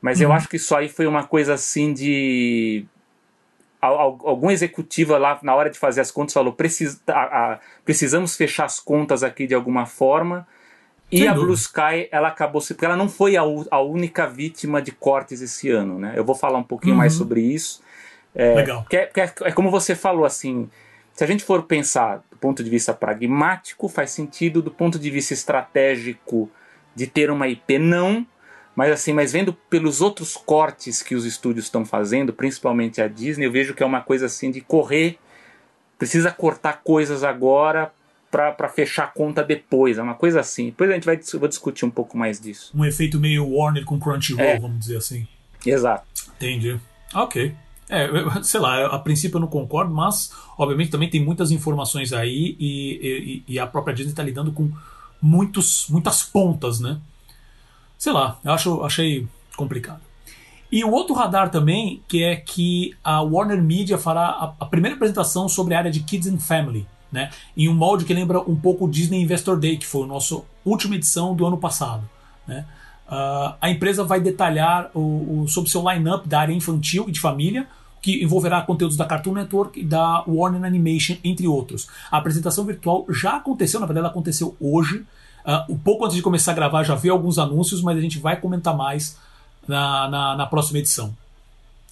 Mas 0.00 0.18
uhum. 0.18 0.26
eu 0.26 0.32
acho 0.32 0.48
que 0.48 0.56
isso 0.56 0.76
aí 0.76 0.88
foi 0.88 1.06
uma 1.06 1.24
coisa 1.24 1.54
assim 1.54 1.92
de 1.94 2.84
algum 3.80 4.50
executivo 4.50 5.16
lá 5.16 5.38
na 5.42 5.54
hora 5.54 5.68
de 5.68 5.78
fazer 5.78 6.00
as 6.00 6.10
contas 6.10 6.32
falou 6.32 6.52
Precis, 6.52 7.00
a, 7.06 7.12
a, 7.12 7.58
precisamos 7.84 8.34
fechar 8.34 8.64
as 8.64 8.80
contas 8.80 9.22
aqui 9.22 9.46
de 9.46 9.54
alguma 9.54 9.84
forma 9.84 10.46
e 11.14 11.18
Sem 11.18 11.28
a 11.28 11.32
dúvida. 11.32 11.46
Blue 11.46 11.54
Sky 11.54 12.08
ela 12.10 12.26
acabou 12.26 12.60
se 12.60 12.74
porque 12.74 12.84
ela 12.84 12.96
não 12.96 13.08
foi 13.08 13.36
a, 13.36 13.42
a, 13.70 13.80
única 13.80 14.26
vítima 14.26 14.82
de 14.82 14.90
cortes 14.90 15.40
esse 15.40 15.70
ano 15.70 15.96
né 15.98 16.14
eu 16.16 16.24
vou 16.24 16.34
falar 16.34 16.58
um 16.58 16.64
pouquinho 16.64 16.94
uhum. 16.94 16.98
mais 16.98 17.12
sobre 17.12 17.40
isso 17.40 17.80
é, 18.34 18.52
Legal. 18.52 18.82
Porque 18.82 18.96
é, 18.96 19.06
porque 19.06 19.20
é, 19.20 19.32
é 19.42 19.52
como 19.52 19.70
você 19.70 19.94
falou 19.94 20.24
assim 20.24 20.68
se 21.12 21.22
a 21.22 21.26
gente 21.26 21.44
for 21.44 21.62
pensar 21.62 22.24
do 22.28 22.36
ponto 22.36 22.64
de 22.64 22.68
vista 22.68 22.92
pragmático 22.92 23.88
faz 23.88 24.10
sentido 24.10 24.60
do 24.60 24.72
ponto 24.72 24.98
de 24.98 25.08
vista 25.08 25.32
estratégico 25.32 26.50
de 26.96 27.06
ter 27.06 27.30
uma 27.30 27.46
IP 27.46 27.78
não 27.78 28.26
mas 28.74 28.90
assim, 28.90 29.12
mas 29.12 29.30
vendo 29.30 29.52
pelos 29.52 30.00
outros 30.00 30.36
cortes 30.36 31.00
que 31.00 31.14
os 31.14 31.24
estúdios 31.24 31.66
estão 31.66 31.84
fazendo, 31.84 32.32
principalmente 32.32 33.00
a 33.00 33.06
Disney, 33.06 33.46
eu 33.46 33.52
vejo 33.52 33.72
que 33.72 33.84
é 33.84 33.86
uma 33.86 34.00
coisa 34.00 34.26
assim 34.26 34.50
de 34.50 34.60
correr, 34.60 35.16
precisa 35.96 36.32
cortar 36.32 36.80
coisas 36.82 37.22
agora 37.22 37.92
para 38.56 38.68
fechar 38.68 39.04
a 39.04 39.06
conta 39.06 39.42
depois, 39.42 39.98
é 39.98 40.02
uma 40.02 40.14
coisa 40.14 40.40
assim. 40.40 40.66
Depois 40.66 40.90
a 40.90 40.94
gente 40.94 41.04
vai 41.04 41.18
vou 41.38 41.48
discutir 41.48 41.84
um 41.84 41.90
pouco 41.90 42.16
mais 42.16 42.40
disso. 42.40 42.72
Um 42.74 42.84
efeito 42.84 43.18
meio 43.20 43.48
Warner 43.48 43.84
com 43.84 43.98
Crunchyroll, 43.98 44.44
é. 44.44 44.58
vamos 44.58 44.80
dizer 44.80 44.96
assim. 44.96 45.26
Exato. 45.64 46.04
Entendi. 46.36 46.78
Ok. 47.14 47.54
É, 47.88 48.08
sei 48.42 48.60
lá, 48.60 48.86
a 48.86 48.98
princípio 48.98 49.36
eu 49.36 49.40
não 49.40 49.48
concordo, 49.48 49.94
mas 49.94 50.32
obviamente 50.58 50.90
também 50.90 51.08
tem 51.08 51.22
muitas 51.22 51.50
informações 51.50 52.12
aí 52.12 52.56
e, 52.58 53.42
e, 53.48 53.54
e 53.54 53.58
a 53.58 53.66
própria 53.66 53.94
Disney 53.94 54.12
está 54.12 54.22
lidando 54.22 54.52
com 54.52 54.70
muitos, 55.22 55.86
muitas 55.88 56.22
pontas, 56.22 56.80
né? 56.80 56.98
sei 58.04 58.12
lá, 58.12 58.38
eu 58.44 58.52
acho, 58.52 58.82
achei 58.82 59.26
complicado. 59.56 60.00
E 60.70 60.84
o 60.84 60.90
outro 60.90 61.14
radar 61.14 61.50
também, 61.50 62.02
que 62.06 62.22
é 62.22 62.36
que 62.36 62.94
a 63.02 63.22
Warner 63.22 63.62
Media 63.62 63.96
fará 63.96 64.26
a, 64.26 64.54
a, 64.60 64.66
primeira 64.66 64.94
apresentação 64.94 65.48
sobre 65.48 65.74
a 65.74 65.78
área 65.78 65.90
de 65.90 66.00
Kids 66.00 66.26
and 66.26 66.38
Family, 66.38 66.86
né? 67.14 67.30
Em 67.56 67.68
um 67.68 67.74
molde 67.74 68.04
que 68.04 68.12
lembra 68.12 68.40
um 68.40 68.56
pouco 68.56 68.86
o 68.86 68.90
Disney 68.90 69.22
Investor 69.22 69.56
Day, 69.56 69.76
que 69.76 69.86
foi 69.86 70.02
a 70.02 70.06
nossa 70.06 70.42
última 70.64 70.96
edição 70.96 71.34
do 71.34 71.46
ano 71.46 71.56
passado, 71.56 72.02
né? 72.46 72.66
Uh, 73.06 73.54
a 73.60 73.70
empresa 73.70 74.02
vai 74.02 74.18
detalhar 74.18 74.90
o, 74.94 75.42
o, 75.42 75.48
sobre 75.48 75.70
seu 75.70 75.88
line-up 75.88 76.26
da 76.26 76.40
área 76.40 76.52
infantil 76.52 77.04
e 77.06 77.12
de 77.12 77.20
família, 77.20 77.68
que 78.02 78.24
envolverá 78.24 78.60
conteúdos 78.62 78.96
da 78.96 79.04
Cartoon 79.04 79.34
Network 79.34 79.78
e 79.78 79.84
da 79.84 80.24
Warner 80.26 80.64
Animation, 80.64 81.16
entre 81.22 81.46
outros. 81.46 81.86
A 82.10 82.16
apresentação 82.16 82.64
virtual 82.64 83.06
já 83.10 83.36
aconteceu, 83.36 83.78
na 83.78 83.86
verdade 83.86 84.04
ela 84.04 84.10
aconteceu 84.10 84.56
hoje, 84.58 85.04
Uh, 85.44 85.74
um 85.74 85.76
pouco 85.76 86.06
antes 86.06 86.16
de 86.16 86.22
começar 86.22 86.52
a 86.52 86.54
gravar, 86.54 86.84
já 86.84 86.94
vi 86.94 87.10
alguns 87.10 87.38
anúncios, 87.38 87.82
mas 87.82 87.98
a 87.98 88.00
gente 88.00 88.18
vai 88.18 88.40
comentar 88.40 88.74
mais 88.74 89.18
na, 89.68 90.08
na, 90.08 90.36
na 90.36 90.46
próxima 90.46 90.78
edição. 90.78 91.14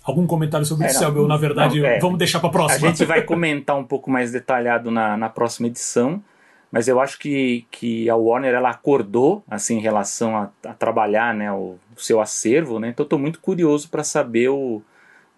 Algum 0.04 0.26
comentário 0.26 0.66
sobre 0.66 0.86
é, 0.86 0.90
isso, 0.90 0.98
Selby? 0.98 1.20
Ou, 1.20 1.28
na 1.28 1.36
verdade, 1.36 1.80
não, 1.80 1.86
é, 1.86 1.98
vamos 1.98 2.18
deixar 2.18 2.40
para 2.40 2.48
a 2.48 2.52
próxima? 2.52 2.88
A 2.88 2.90
gente 2.90 3.04
vai 3.04 3.22
comentar 3.22 3.76
um 3.76 3.84
pouco 3.84 4.10
mais 4.10 4.32
detalhado 4.32 4.90
na, 4.90 5.16
na 5.16 5.28
próxima 5.28 5.68
edição, 5.68 6.22
mas 6.70 6.88
eu 6.88 7.00
acho 7.00 7.18
que, 7.18 7.66
que 7.70 8.08
a 8.10 8.16
Warner 8.16 8.54
ela 8.54 8.70
acordou 8.70 9.44
assim, 9.48 9.78
em 9.78 9.80
relação 9.80 10.36
a, 10.36 10.50
a 10.66 10.72
trabalhar 10.72 11.34
né, 11.34 11.52
o, 11.52 11.76
o, 11.96 12.00
seu 12.00 12.20
acervo, 12.20 12.80
né? 12.80 12.88
então 12.88 13.04
estou 13.04 13.18
muito 13.18 13.40
curioso 13.40 13.88
para 13.88 14.02
saber 14.02 14.48
o, 14.48 14.82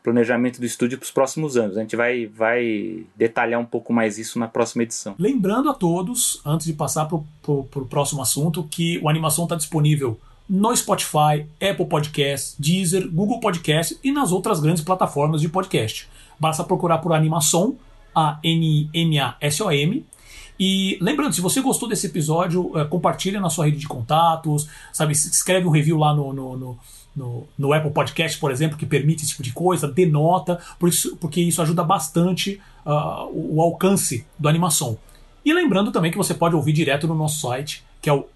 planejamento 0.04 0.60
do 0.60 0.66
estúdio 0.66 0.98
para 0.98 1.06
os 1.06 1.10
próximos 1.10 1.56
anos. 1.56 1.78
A 1.78 1.80
gente 1.80 1.96
vai, 1.96 2.26
vai 2.26 3.06
detalhar 3.16 3.58
um 3.58 3.64
pouco 3.64 3.90
mais 3.90 4.18
isso 4.18 4.38
na 4.38 4.46
próxima 4.46 4.82
edição. 4.82 5.14
Lembrando 5.18 5.70
a 5.70 5.74
todos, 5.74 6.42
antes 6.44 6.66
de 6.66 6.74
passar 6.74 7.06
para 7.06 7.16
o 7.16 7.86
próximo 7.88 8.20
assunto, 8.20 8.62
que 8.64 9.00
o 9.02 9.08
Animação 9.08 9.44
está 9.44 9.56
disponível 9.56 10.20
no 10.48 10.74
Spotify, 10.76 11.46
Apple 11.60 11.86
Podcast, 11.86 12.54
Deezer, 12.58 13.10
Google 13.10 13.40
Podcast 13.40 13.98
e 14.02 14.12
nas 14.12 14.32
outras 14.32 14.60
grandes 14.60 14.82
plataformas 14.82 15.40
de 15.40 15.48
podcast. 15.48 16.08
Basta 16.38 16.62
procurar 16.64 16.98
por 16.98 17.12
Animação, 17.12 17.76
A-N-M-A-S-O-M. 18.14 20.04
E 20.58 20.98
lembrando, 21.00 21.34
se 21.34 21.40
você 21.40 21.60
gostou 21.60 21.88
desse 21.88 22.06
episódio, 22.06 22.70
é, 22.78 22.84
compartilha 22.84 23.40
na 23.40 23.50
sua 23.50 23.64
rede 23.64 23.78
de 23.78 23.88
contatos, 23.88 24.68
sabe, 24.92 25.12
escreve 25.12 25.66
um 25.66 25.70
review 25.70 25.96
lá 25.96 26.14
no, 26.14 26.32
no, 26.32 26.56
no 26.56 26.78
no, 27.14 27.46
no 27.56 27.72
Apple 27.72 27.92
Podcast, 27.92 28.38
por 28.38 28.50
exemplo, 28.50 28.76
que 28.76 28.84
permite 28.84 29.22
esse 29.22 29.30
tipo 29.30 29.42
de 29.42 29.52
coisa, 29.52 29.86
denota, 29.86 30.60
por 30.78 30.88
isso, 30.88 31.16
porque 31.16 31.40
isso 31.40 31.62
ajuda 31.62 31.84
bastante 31.84 32.60
uh, 32.84 33.26
o, 33.32 33.56
o 33.56 33.62
alcance 33.62 34.26
do 34.38 34.48
animação. 34.48 34.98
E 35.44 35.52
lembrando 35.52 35.92
também 35.92 36.10
que 36.10 36.16
você 36.16 36.34
pode 36.34 36.56
ouvir 36.56 36.72
direto 36.72 37.06
no 37.06 37.14
nosso 37.14 37.40
site, 37.40 37.84
que 38.00 38.10
é 38.10 38.12
o 38.12 38.26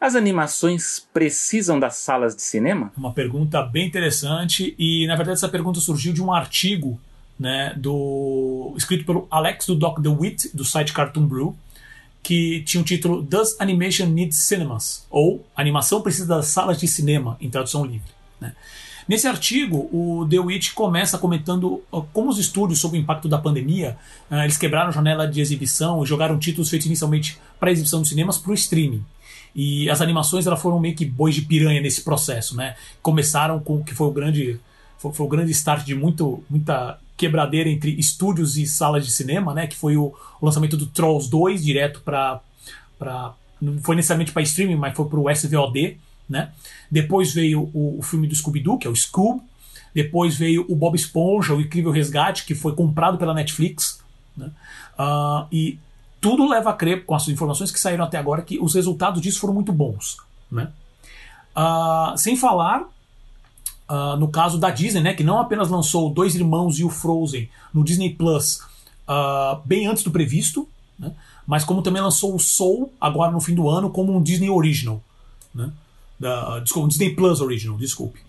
As 0.00 0.14
animações 0.14 1.06
precisam 1.12 1.78
das 1.78 1.96
salas 1.96 2.34
de 2.34 2.40
cinema? 2.40 2.90
Uma 2.96 3.12
pergunta 3.12 3.62
bem 3.62 3.86
interessante 3.86 4.74
e 4.78 5.06
na 5.06 5.16
verdade 5.16 5.36
essa 5.36 5.50
pergunta 5.50 5.80
surgiu 5.80 6.14
de 6.14 6.22
um 6.22 6.32
artigo 6.32 6.98
né, 7.40 7.72
do 7.74 8.74
escrito 8.76 9.06
pelo 9.06 9.26
Alex 9.30 9.66
do 9.66 9.74
Doc 9.74 9.98
DeWitt 9.98 10.54
do 10.54 10.62
site 10.62 10.92
Cartoon 10.92 11.26
Brew 11.26 11.56
que 12.22 12.60
tinha 12.66 12.82
o 12.82 12.84
título 12.84 13.22
Does 13.22 13.58
Animation 13.58 14.06
Need 14.06 14.34
Cinemas? 14.34 15.06
ou 15.10 15.44
Animação 15.56 16.02
precisa 16.02 16.26
das 16.26 16.48
salas 16.48 16.78
de 16.78 16.86
cinema 16.86 17.38
em 17.40 17.48
tradução 17.48 17.82
livre. 17.82 18.12
Né? 18.38 18.52
Nesse 19.08 19.26
artigo, 19.26 19.88
o 19.90 20.26
DeWitt 20.26 20.74
começa 20.74 21.16
comentando 21.16 21.82
como 22.12 22.28
os 22.28 22.38
estúdios, 22.38 22.78
sob 22.78 22.96
o 22.96 23.00
impacto 23.00 23.26
da 23.26 23.38
pandemia, 23.38 23.96
ah, 24.30 24.44
eles 24.44 24.58
quebraram 24.58 24.90
a 24.90 24.92
janela 24.92 25.26
de 25.26 25.40
exibição 25.40 26.02
e 26.04 26.06
jogaram 26.06 26.38
títulos 26.38 26.68
feitos 26.68 26.86
inicialmente 26.86 27.38
para 27.58 27.72
exibição 27.72 28.00
nos 28.00 28.10
cinemas 28.10 28.36
para 28.36 28.52
o 28.52 28.54
streaming. 28.54 29.04
E 29.56 29.90
as 29.90 30.00
animações 30.00 30.46
elas 30.46 30.60
foram 30.60 30.78
meio 30.78 30.94
que 30.94 31.04
bois 31.04 31.34
de 31.34 31.42
piranha 31.42 31.80
nesse 31.80 32.02
processo, 32.02 32.54
né? 32.54 32.76
Começaram 33.02 33.58
com 33.58 33.76
o 33.76 33.84
que 33.84 33.94
foi 33.94 34.06
o 34.06 34.12
grande 34.12 34.60
foi, 34.96 35.12
foi, 35.12 35.26
o 35.26 35.28
grande 35.28 35.50
start 35.50 35.84
de 35.84 35.94
muito, 35.94 36.44
muita 36.48 36.98
quebradeira 37.20 37.68
entre 37.68 37.92
estúdios 38.00 38.56
e 38.56 38.66
salas 38.66 39.04
de 39.04 39.12
cinema, 39.12 39.52
né? 39.52 39.66
Que 39.66 39.76
foi 39.76 39.94
o, 39.94 40.14
o 40.40 40.46
lançamento 40.46 40.74
do 40.74 40.86
Trolls 40.86 41.30
2 41.30 41.62
direto 41.62 42.00
para 42.00 42.40
não 43.60 43.78
foi 43.82 43.94
necessariamente 43.94 44.32
para 44.32 44.40
streaming, 44.40 44.76
mas 44.76 44.96
foi 44.96 45.04
para 45.04 45.20
o 45.20 45.30
SVOD, 45.30 45.98
né? 46.26 46.50
Depois 46.90 47.34
veio 47.34 47.70
o, 47.74 47.98
o 47.98 48.02
filme 48.02 48.26
do 48.26 48.34
Scooby-Doo, 48.34 48.78
que 48.78 48.86
é 48.86 48.90
o 48.90 48.96
Scoob. 48.96 49.42
Depois 49.94 50.36
veio 50.36 50.64
o 50.66 50.74
Bob 50.74 50.94
Esponja, 50.94 51.52
o 51.52 51.60
Incrível 51.60 51.92
Resgate, 51.92 52.46
que 52.46 52.54
foi 52.54 52.74
comprado 52.74 53.18
pela 53.18 53.34
Netflix. 53.34 54.00
Né? 54.34 54.50
Uh, 54.98 55.46
e 55.52 55.78
tudo 56.20 56.48
leva 56.48 56.70
a 56.70 56.72
crer, 56.72 57.04
com 57.04 57.14
as 57.14 57.28
informações 57.28 57.70
que 57.70 57.78
saíram 57.78 58.04
até 58.04 58.16
agora, 58.16 58.40
que 58.40 58.58
os 58.58 58.74
resultados 58.74 59.20
disso 59.20 59.40
foram 59.40 59.52
muito 59.52 59.72
bons. 59.72 60.16
Né? 60.50 60.70
Uh, 61.54 62.16
sem 62.16 62.36
falar 62.36 62.88
uh, 63.90 64.16
no 64.16 64.28
caso 64.28 64.58
da 64.58 64.70
Disney, 64.70 65.02
né, 65.02 65.14
que 65.14 65.24
não 65.24 65.38
apenas 65.38 65.68
lançou 65.68 66.10
Dois 66.10 66.34
Irmãos 66.34 66.78
e 66.78 66.84
o 66.84 66.88
Frozen 66.88 67.48
no 67.74 67.84
Disney 67.84 68.10
Plus 68.10 68.60
bem 69.66 69.88
antes 69.88 70.04
do 70.04 70.10
previsto, 70.12 70.68
né, 70.96 71.10
mas 71.44 71.64
como 71.64 71.82
também 71.82 72.00
lançou 72.00 72.32
o 72.32 72.38
Soul 72.38 72.92
agora 73.00 73.32
no 73.32 73.40
fim 73.40 73.56
do 73.56 73.68
ano 73.68 73.90
como 73.90 74.16
um 74.16 74.22
Disney 74.22 74.48
Original. 74.48 75.02
Né? 75.52 75.68
Da, 76.18 76.60
desculpa, 76.60 76.88
Disney 76.88 77.10
Plus 77.10 77.40
Original, 77.40 77.76
desculpe. 77.76 78.20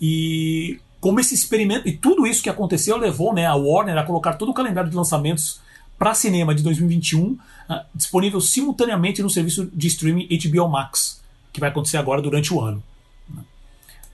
E 0.00 0.78
como 1.00 1.18
esse 1.18 1.34
experimento 1.34 1.88
e 1.88 1.92
tudo 1.96 2.26
isso 2.26 2.42
que 2.42 2.50
aconteceu 2.50 2.96
levou 2.96 3.32
né, 3.32 3.46
a 3.46 3.54
Warner 3.54 3.96
a 3.98 4.04
colocar 4.04 4.34
todo 4.34 4.50
o 4.50 4.54
calendário 4.54 4.90
de 4.90 4.96
lançamentos 4.96 5.60
para 5.98 6.14
cinema 6.14 6.54
de 6.54 6.62
2021 6.62 7.22
uh, 7.22 7.38
ah, 7.68 7.84
disponível 7.94 8.40
simultaneamente 8.40 9.22
no 9.22 9.28
serviço 9.28 9.68
de 9.72 9.88
streaming 9.88 10.28
HBO 10.28 10.68
Max, 10.68 11.20
que 11.52 11.58
vai 11.58 11.68
acontecer 11.68 11.96
agora 11.96 12.22
durante 12.22 12.54
o 12.54 12.60
ano. 12.60 12.82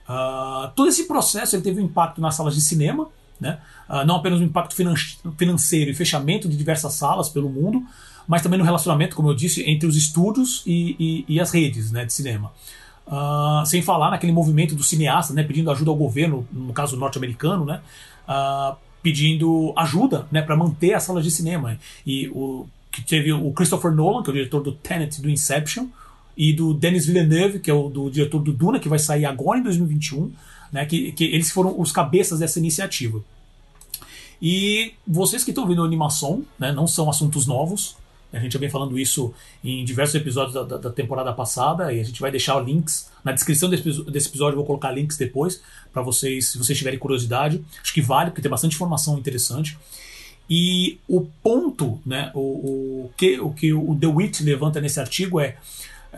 Uh, 0.07 0.71
todo 0.75 0.89
esse 0.89 1.07
processo 1.07 1.55
ele 1.55 1.63
teve 1.63 1.81
um 1.81 1.85
impacto 1.85 2.21
nas 2.21 2.35
salas 2.35 2.53
de 2.53 2.61
cinema, 2.61 3.07
né? 3.39 3.59
Uh, 3.89 4.05
não 4.05 4.15
apenas 4.17 4.39
um 4.39 4.43
impacto 4.43 4.75
finan 4.75 4.93
financeiro 5.37 5.91
e 5.91 5.93
fechamento 5.93 6.47
de 6.47 6.55
diversas 6.55 6.93
salas 6.93 7.29
pelo 7.29 7.49
mundo, 7.49 7.83
mas 8.27 8.41
também 8.41 8.57
no 8.57 8.65
relacionamento, 8.65 9.15
como 9.15 9.29
eu 9.29 9.35
disse, 9.35 9.63
entre 9.69 9.87
os 9.87 9.95
estúdios 9.95 10.63
e, 10.65 10.95
e, 10.99 11.35
e 11.35 11.39
as 11.39 11.51
redes 11.51 11.91
né, 11.91 12.05
de 12.05 12.13
cinema. 12.13 12.51
Uh, 13.07 13.65
sem 13.65 13.81
falar 13.81 14.09
naquele 14.09 14.31
movimento 14.31 14.73
dos 14.73 14.89
cineastas, 14.89 15.35
né, 15.35 15.43
pedindo 15.43 15.69
ajuda 15.69 15.91
ao 15.91 15.95
governo, 15.95 16.47
no 16.51 16.73
caso 16.73 16.97
norte-americano, 16.97 17.63
né, 17.63 17.81
uh, 18.27 18.75
pedindo 19.03 19.71
ajuda 19.75 20.27
né, 20.31 20.41
para 20.41 20.55
manter 20.55 20.95
as 20.95 21.03
salas 21.03 21.23
de 21.23 21.29
cinema. 21.29 21.77
E 22.05 22.27
o 22.29 22.67
que 22.91 23.03
teve 23.03 23.31
o 23.31 23.51
Christopher 23.51 23.91
Nolan, 23.91 24.23
que 24.23 24.29
é 24.29 24.31
o 24.31 24.33
diretor 24.33 24.63
do 24.63 24.71
Tenet 24.71 25.21
do 25.21 25.29
Inception, 25.29 25.87
e 26.37 26.53
do 26.53 26.73
Denis 26.73 27.05
Villeneuve, 27.05 27.59
que 27.59 27.69
é 27.69 27.73
o 27.73 27.89
do 27.89 28.09
diretor 28.09 28.39
do 28.39 28.51
Duna, 28.51 28.79
que 28.79 28.89
vai 28.89 28.99
sair 28.99 29.25
agora 29.25 29.59
em 29.59 29.63
2021, 29.63 30.31
né, 30.71 30.85
que, 30.85 31.11
que 31.13 31.23
eles 31.23 31.51
foram 31.51 31.79
os 31.79 31.91
cabeças 31.91 32.39
dessa 32.39 32.59
iniciativa. 32.59 33.23
E 34.41 34.93
vocês 35.07 35.43
que 35.43 35.51
estão 35.51 35.67
vendo 35.67 35.83
animação, 35.83 36.43
né, 36.59 36.71
não 36.71 36.87
são 36.87 37.09
assuntos 37.09 37.47
novos, 37.47 37.95
a 38.33 38.39
gente 38.39 38.53
já 38.53 38.59
vem 38.59 38.69
falando 38.69 38.99
isso 38.99 39.33
em 39.63 39.85
diversos 39.85 40.15
episódios 40.15 40.53
da, 40.53 40.63
da, 40.63 40.77
da 40.77 40.89
temporada 40.89 41.31
passada 41.31 41.93
e 41.93 42.01
a 42.01 42.03
gente 42.03 42.19
vai 42.19 42.29
deixar 42.29 42.59
links 42.59 43.09
na 43.23 43.31
descrição 43.31 43.69
desse, 43.69 44.03
desse 44.03 44.27
episódio. 44.27 44.57
Vou 44.57 44.65
colocar 44.65 44.91
links 44.91 45.15
depois 45.15 45.61
para 45.93 46.01
vocês, 46.01 46.49
se 46.49 46.57
vocês 46.57 46.77
tiverem 46.77 46.99
curiosidade. 46.99 47.63
Acho 47.81 47.93
que 47.93 48.01
vale, 48.01 48.31
porque 48.31 48.41
tem 48.41 48.51
bastante 48.51 48.75
informação 48.75 49.17
interessante. 49.17 49.77
E 50.49 50.99
o 51.07 51.21
ponto, 51.41 51.99
né, 52.05 52.31
o, 52.35 52.39
o, 53.05 53.11
que, 53.15 53.39
o 53.39 53.51
que 53.51 53.73
o 53.73 53.95
DeWitt 53.95 54.43
levanta 54.43 54.81
nesse 54.81 54.99
artigo 54.99 55.39
é, 55.39 55.57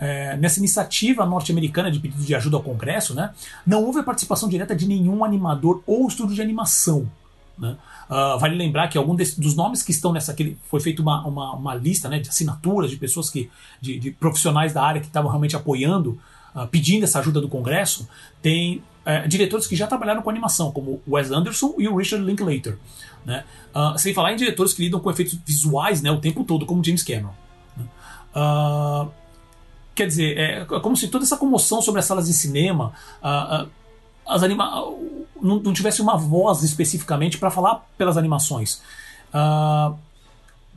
é, 0.00 0.36
nessa 0.36 0.58
iniciativa 0.58 1.26
norte-americana 1.26 1.90
de 1.90 1.98
pedido 1.98 2.22
de 2.22 2.34
ajuda 2.34 2.56
ao 2.56 2.62
Congresso, 2.62 3.14
né, 3.14 3.32
não 3.66 3.84
houve 3.84 4.00
a 4.00 4.02
participação 4.02 4.48
direta 4.48 4.74
de 4.74 4.86
nenhum 4.86 5.24
animador 5.24 5.82
ou 5.86 6.06
estúdio 6.06 6.34
de 6.34 6.42
animação. 6.42 7.10
Né? 7.58 7.76
Uh, 8.08 8.38
vale 8.38 8.54
lembrar 8.54 8.88
que 8.88 8.96
algum 8.96 9.14
desse, 9.14 9.40
dos 9.40 9.56
nomes 9.56 9.82
que 9.82 9.90
estão 9.90 10.12
nessa. 10.12 10.32
Que 10.32 10.56
foi 10.68 10.80
feita 10.80 11.02
uma, 11.02 11.26
uma, 11.26 11.54
uma, 11.54 11.74
lista 11.74 12.08
né, 12.08 12.20
de 12.20 12.28
assinaturas 12.28 12.90
de 12.90 12.96
pessoas 12.96 13.28
que. 13.28 13.50
de, 13.80 13.98
de 13.98 14.10
profissionais 14.12 14.72
da 14.72 14.82
área 14.82 15.00
que 15.00 15.08
estavam 15.08 15.28
realmente 15.28 15.56
apoiando, 15.56 16.18
uh, 16.54 16.68
pedindo 16.68 17.02
essa 17.02 17.18
ajuda 17.18 17.40
do 17.40 17.48
Congresso. 17.48 18.08
Tem 18.40 18.82
uh, 19.04 19.26
diretores 19.26 19.66
que 19.66 19.74
já 19.74 19.88
trabalharam 19.88 20.22
com 20.22 20.30
animação, 20.30 20.70
como 20.70 21.02
Wes 21.06 21.32
Anderson 21.32 21.74
e 21.78 21.88
o 21.88 21.96
Richard 21.96 22.24
Linklater. 22.24 22.78
Né? 23.26 23.44
Ah, 23.74 23.94
sem 23.98 24.14
falar 24.14 24.32
em 24.32 24.36
diretores 24.36 24.72
que 24.72 24.82
lidam 24.82 25.00
com 25.00 25.10
efeitos 25.10 25.38
visuais 25.44 26.00
né, 26.00 26.10
o 26.10 26.18
tempo 26.18 26.44
todo, 26.44 26.64
como 26.64 26.82
James 26.82 27.02
Cameron. 27.02 27.34
Né? 27.76 27.84
Quer 29.98 30.06
dizer, 30.06 30.38
é 30.38 30.64
como 30.64 30.96
se 30.96 31.08
toda 31.08 31.24
essa 31.24 31.36
comoção 31.36 31.82
sobre 31.82 31.98
as 31.98 32.06
salas 32.06 32.26
de 32.26 32.32
cinema, 32.32 32.92
as 34.24 34.42
anima 34.44 34.84
não, 35.42 35.58
não, 35.58 35.72
tivesse 35.72 36.00
uma 36.00 36.16
voz 36.16 36.62
especificamente 36.62 37.36
para 37.36 37.50
falar 37.50 37.84
pelas 37.96 38.16
animações. 38.16 38.80
Uh, 39.28 39.96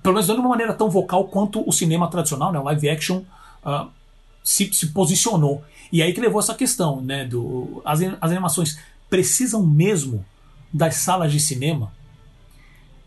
pelo 0.02 0.16
menos 0.16 0.26
de 0.26 0.32
uma 0.32 0.50
maneira 0.50 0.74
tão 0.74 0.90
vocal 0.90 1.26
quanto 1.26 1.68
o 1.68 1.72
cinema 1.72 2.10
tradicional, 2.10 2.52
né, 2.52 2.60
o 2.60 2.64
live 2.64 2.90
action, 2.90 3.22
uh, 3.64 3.88
se, 4.44 4.74
se, 4.74 4.88
posicionou. 4.88 5.64
E 5.92 6.02
aí 6.02 6.14
que 6.14 6.22
levou 6.22 6.40
essa 6.40 6.56
questão, 6.56 7.00
né? 7.02 7.26
Do, 7.26 7.82
as, 7.86 8.00
as 8.02 8.32
animações 8.32 8.80
precisam 9.10 9.64
mesmo 9.64 10.26
das 10.74 10.96
salas 10.96 11.32
de 11.32 11.40
cinema? 11.40 11.92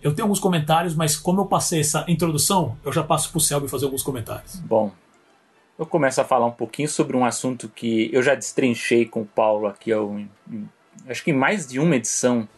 Eu 0.00 0.14
tenho 0.14 0.26
alguns 0.26 0.38
comentários, 0.38 0.94
mas 0.94 1.16
como 1.16 1.40
eu 1.40 1.47
passei 1.47 1.80
essa 1.80 2.04
introdução, 2.06 2.76
eu 2.85 2.92
já 2.92 3.02
passo 3.02 3.30
para 3.30 3.38
o 3.38 3.40
Selby 3.40 3.68
fazer 3.68 3.87
alguns 3.87 4.02
comentários. 4.02 4.56
Bom, 4.61 4.92
eu 5.78 5.87
começo 5.87 6.21
a 6.21 6.25
falar 6.25 6.47
um 6.47 6.52
pouquinho 6.52 6.88
sobre 6.88 7.16
um 7.16 7.25
assunto 7.25 7.69
que 7.69 8.09
eu 8.12 8.23
já 8.23 8.35
destrinchei 8.35 9.07
com 9.07 9.23
o 9.23 9.26
Paulo 9.26 9.66
aqui, 9.66 9.90
acho 11.09 11.25
que 11.25 11.31
em 11.31 11.35
mais 11.35 11.66
de 11.66 11.81
uma 11.81 11.97
edição 11.97 12.49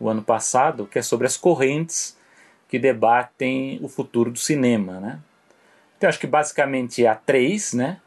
o 0.00 0.08
ano 0.08 0.22
passado, 0.22 0.86
que 0.86 0.98
é 0.98 1.02
sobre 1.02 1.26
as 1.26 1.36
correntes 1.36 2.16
que 2.68 2.78
debatem 2.78 3.78
o 3.82 3.88
futuro 3.88 4.30
do 4.30 4.38
cinema, 4.38 4.98
né? 4.98 5.20
Então 5.96 6.08
acho 6.08 6.18
que 6.18 6.26
basicamente 6.26 7.06
há 7.06 7.14
três, 7.14 7.72
né? 7.72 8.00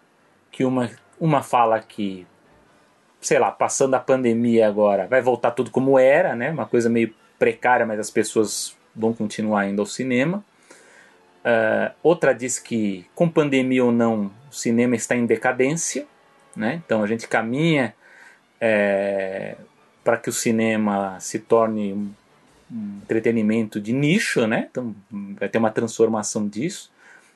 Que 0.52 0.66
uma, 0.66 0.90
uma 1.20 1.42
fala 1.42 1.80
que, 1.80 2.28
sei 3.22 3.40
lá, 3.40 3.52
passando 3.52 3.94
a 3.94 4.00
pandemia 4.00 4.68
agora, 4.68 5.08
vai 5.08 5.22
voltar 5.22 5.52
tudo 5.52 5.72
como 5.72 5.98
era, 5.98 6.36
né? 6.36 6.52
Uma 6.52 6.66
coisa 6.66 6.90
meio 6.90 7.14
precária, 7.40 7.86
mas 7.86 8.00
as 8.00 8.10
pessoas 8.10 8.76
vão 8.96 9.14
continuar 9.14 9.68
indo 9.68 9.82
ao 9.82 9.86
cinema. 9.86 10.44
Uh, 11.48 11.96
outra 12.04 12.34
diz 12.34 12.60
que, 12.60 13.06
com 13.16 13.30
pandemia 13.30 13.86
ou 13.86 13.92
não, 13.92 14.30
o 14.51 14.54
cinema 14.54 14.98
está 14.98 15.16
em 15.16 15.25
decadência, 15.25 16.06
né? 16.54 16.82
então 16.86 17.01
a 17.01 17.08
gente 17.08 17.25
caminha 17.25 17.96
é, 18.60 19.56
para 20.04 20.18
que 20.18 20.27
o 20.27 20.34
cinema 20.34 21.18
se 21.22 21.39
torne 21.39 21.94
um, 21.94 22.12
entretenimento 23.01 23.80
de 23.80 23.94
nicho, 23.94 24.46
né? 24.46 24.68
então 24.70 24.94
vai 25.39 25.48
ter 25.48 25.58
uma 25.58 25.72
transformação 25.72 26.50
disso. 26.50 26.92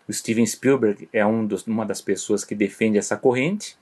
O 0.10 0.12
Steven 0.12 0.46
Spielberg 0.46 1.08
é 1.14 1.26
um 1.26 1.46
dos, 1.46 1.66
uma 1.66 1.86
das 1.86 2.02
pessoas 2.02 2.44
que 2.44 2.54
defende 2.54 2.98
essa 2.98 3.16
corrente, 3.16 3.78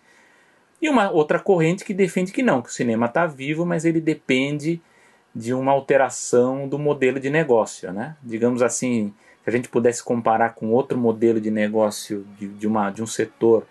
e 0.79 0.87
uma 0.87 1.09
outra 1.09 1.39
corrente 1.39 1.83
que 1.83 1.93
defende 1.93 2.31
que 2.31 2.43
não, 2.43 2.61
que 2.61 2.69
o 2.69 2.71
cinema 2.71 3.07
está 3.07 3.25
vivo, 3.25 3.65
mas 3.65 3.83
ele 3.83 3.99
depende 3.99 4.79
de 5.33 5.55
uma 5.55 5.71
alteração 5.71 6.67
do 6.67 6.77
modelo 6.77 7.19
de 7.19 7.31
negócio. 7.31 7.91
Né? 7.91 8.15
Digamos 8.21 8.61
assim, 8.61 9.11
se 9.43 9.49
a 9.49 9.51
gente 9.51 9.69
pudesse 9.69 10.03
comparar 10.03 10.53
com 10.53 10.67
outro 10.71 10.97
modelo 10.97 11.39
de 11.39 11.49
negócio 11.49 12.25
de, 12.37 12.47
de, 12.47 12.67
uma, 12.67 12.89
de 12.89 13.01
um 13.01 13.07
setor 13.07 13.65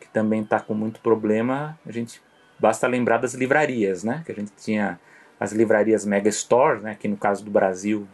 que 0.00 0.08
também 0.08 0.42
está 0.42 0.60
com 0.60 0.74
muito 0.74 1.00
problema, 1.00 1.78
a 1.86 1.92
gente 1.92 2.22
basta 2.58 2.86
lembrar 2.86 3.18
das 3.18 3.34
livrarias, 3.34 4.04
né? 4.04 4.22
Que 4.24 4.32
a 4.32 4.34
gente 4.34 4.52
tinha 4.56 4.98
as 5.38 5.52
livrarias 5.52 6.04
Mega 6.04 6.28
Store, 6.28 6.80
né? 6.80 6.96
Que 6.98 7.08
no 7.08 7.16
caso 7.16 7.44
do 7.44 7.50
Brasil, 7.50 8.06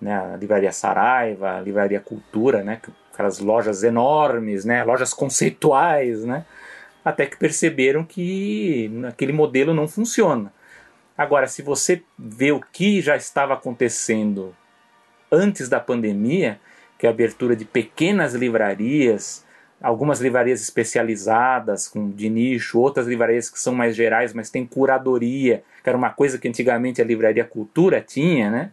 né? 0.00 0.34
A 0.34 0.36
livraria 0.36 0.72
Saraiva, 0.72 1.56
a 1.56 1.60
livraria 1.60 2.00
Cultura, 2.00 2.64
né? 2.64 2.80
Aquelas 3.12 3.38
lojas 3.38 3.84
enormes, 3.84 4.64
né? 4.64 4.82
Lojas 4.82 5.14
conceituais, 5.14 6.24
né? 6.24 6.44
Até 7.04 7.26
que 7.26 7.36
perceberam 7.36 8.04
que 8.04 8.90
aquele 9.06 9.32
modelo 9.32 9.72
não 9.72 9.86
funciona. 9.86 10.52
Agora, 11.16 11.46
se 11.46 11.62
você 11.62 12.02
vê 12.18 12.50
o 12.50 12.60
que 12.60 13.00
já 13.00 13.16
estava 13.16 13.54
acontecendo 13.54 14.54
antes 15.30 15.68
da 15.68 15.80
pandemia, 15.80 16.58
que 16.98 17.06
é 17.06 17.08
a 17.08 17.12
abertura 17.12 17.54
de 17.56 17.64
pequenas 17.64 18.34
livrarias, 18.34 19.44
algumas 19.82 20.20
livrarias 20.20 20.62
especializadas, 20.62 21.88
com, 21.88 22.10
de 22.10 22.30
nicho, 22.30 22.78
outras 22.78 23.06
livrarias 23.06 23.50
que 23.50 23.58
são 23.58 23.74
mais 23.74 23.94
gerais, 23.94 24.32
mas 24.32 24.50
tem 24.50 24.64
curadoria, 24.64 25.62
que 25.82 25.88
era 25.88 25.98
uma 25.98 26.10
coisa 26.10 26.38
que 26.38 26.48
antigamente 26.48 27.02
a 27.02 27.04
Livraria 27.04 27.44
Cultura 27.44 28.00
tinha, 28.00 28.50
né? 28.50 28.70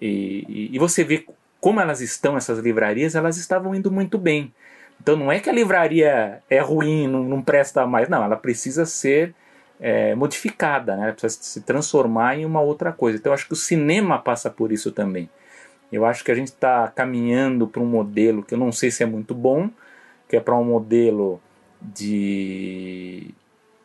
E, 0.00 0.44
e, 0.48 0.70
e 0.74 0.78
você 0.78 1.04
vê 1.04 1.26
como 1.60 1.80
elas 1.80 2.00
estão, 2.00 2.36
essas 2.36 2.58
livrarias, 2.58 3.14
elas 3.14 3.36
estavam 3.36 3.74
indo 3.74 3.90
muito 3.90 4.16
bem. 4.16 4.52
Então 5.00 5.16
não 5.16 5.30
é 5.30 5.38
que 5.38 5.48
a 5.50 5.52
livraria 5.52 6.42
é 6.48 6.58
ruim, 6.60 7.06
não, 7.06 7.22
não 7.22 7.42
presta 7.42 7.86
mais, 7.86 8.08
não, 8.08 8.24
ela 8.24 8.36
precisa 8.36 8.84
ser 8.84 9.34
é, 9.80 10.14
modificada, 10.14 10.96
né? 10.96 11.04
ela 11.04 11.12
precisa 11.12 11.42
se 11.42 11.60
transformar 11.62 12.36
em 12.36 12.44
uma 12.44 12.60
outra 12.60 12.92
coisa. 12.92 13.18
Então 13.18 13.30
eu 13.30 13.34
acho 13.34 13.46
que 13.46 13.52
o 13.52 13.56
cinema 13.56 14.18
passa 14.18 14.50
por 14.50 14.72
isso 14.72 14.90
também. 14.92 15.28
Eu 15.90 16.04
acho 16.04 16.22
que 16.22 16.30
a 16.30 16.34
gente 16.34 16.48
está 16.48 16.88
caminhando 16.88 17.66
para 17.66 17.82
um 17.82 17.86
modelo 17.86 18.42
que 18.42 18.54
eu 18.54 18.58
não 18.58 18.70
sei 18.70 18.90
se 18.90 19.02
é 19.02 19.06
muito 19.06 19.34
bom, 19.34 19.70
que 20.28 20.36
é 20.36 20.40
para 20.40 20.54
um 20.54 20.64
modelo 20.64 21.40
de 21.80 23.34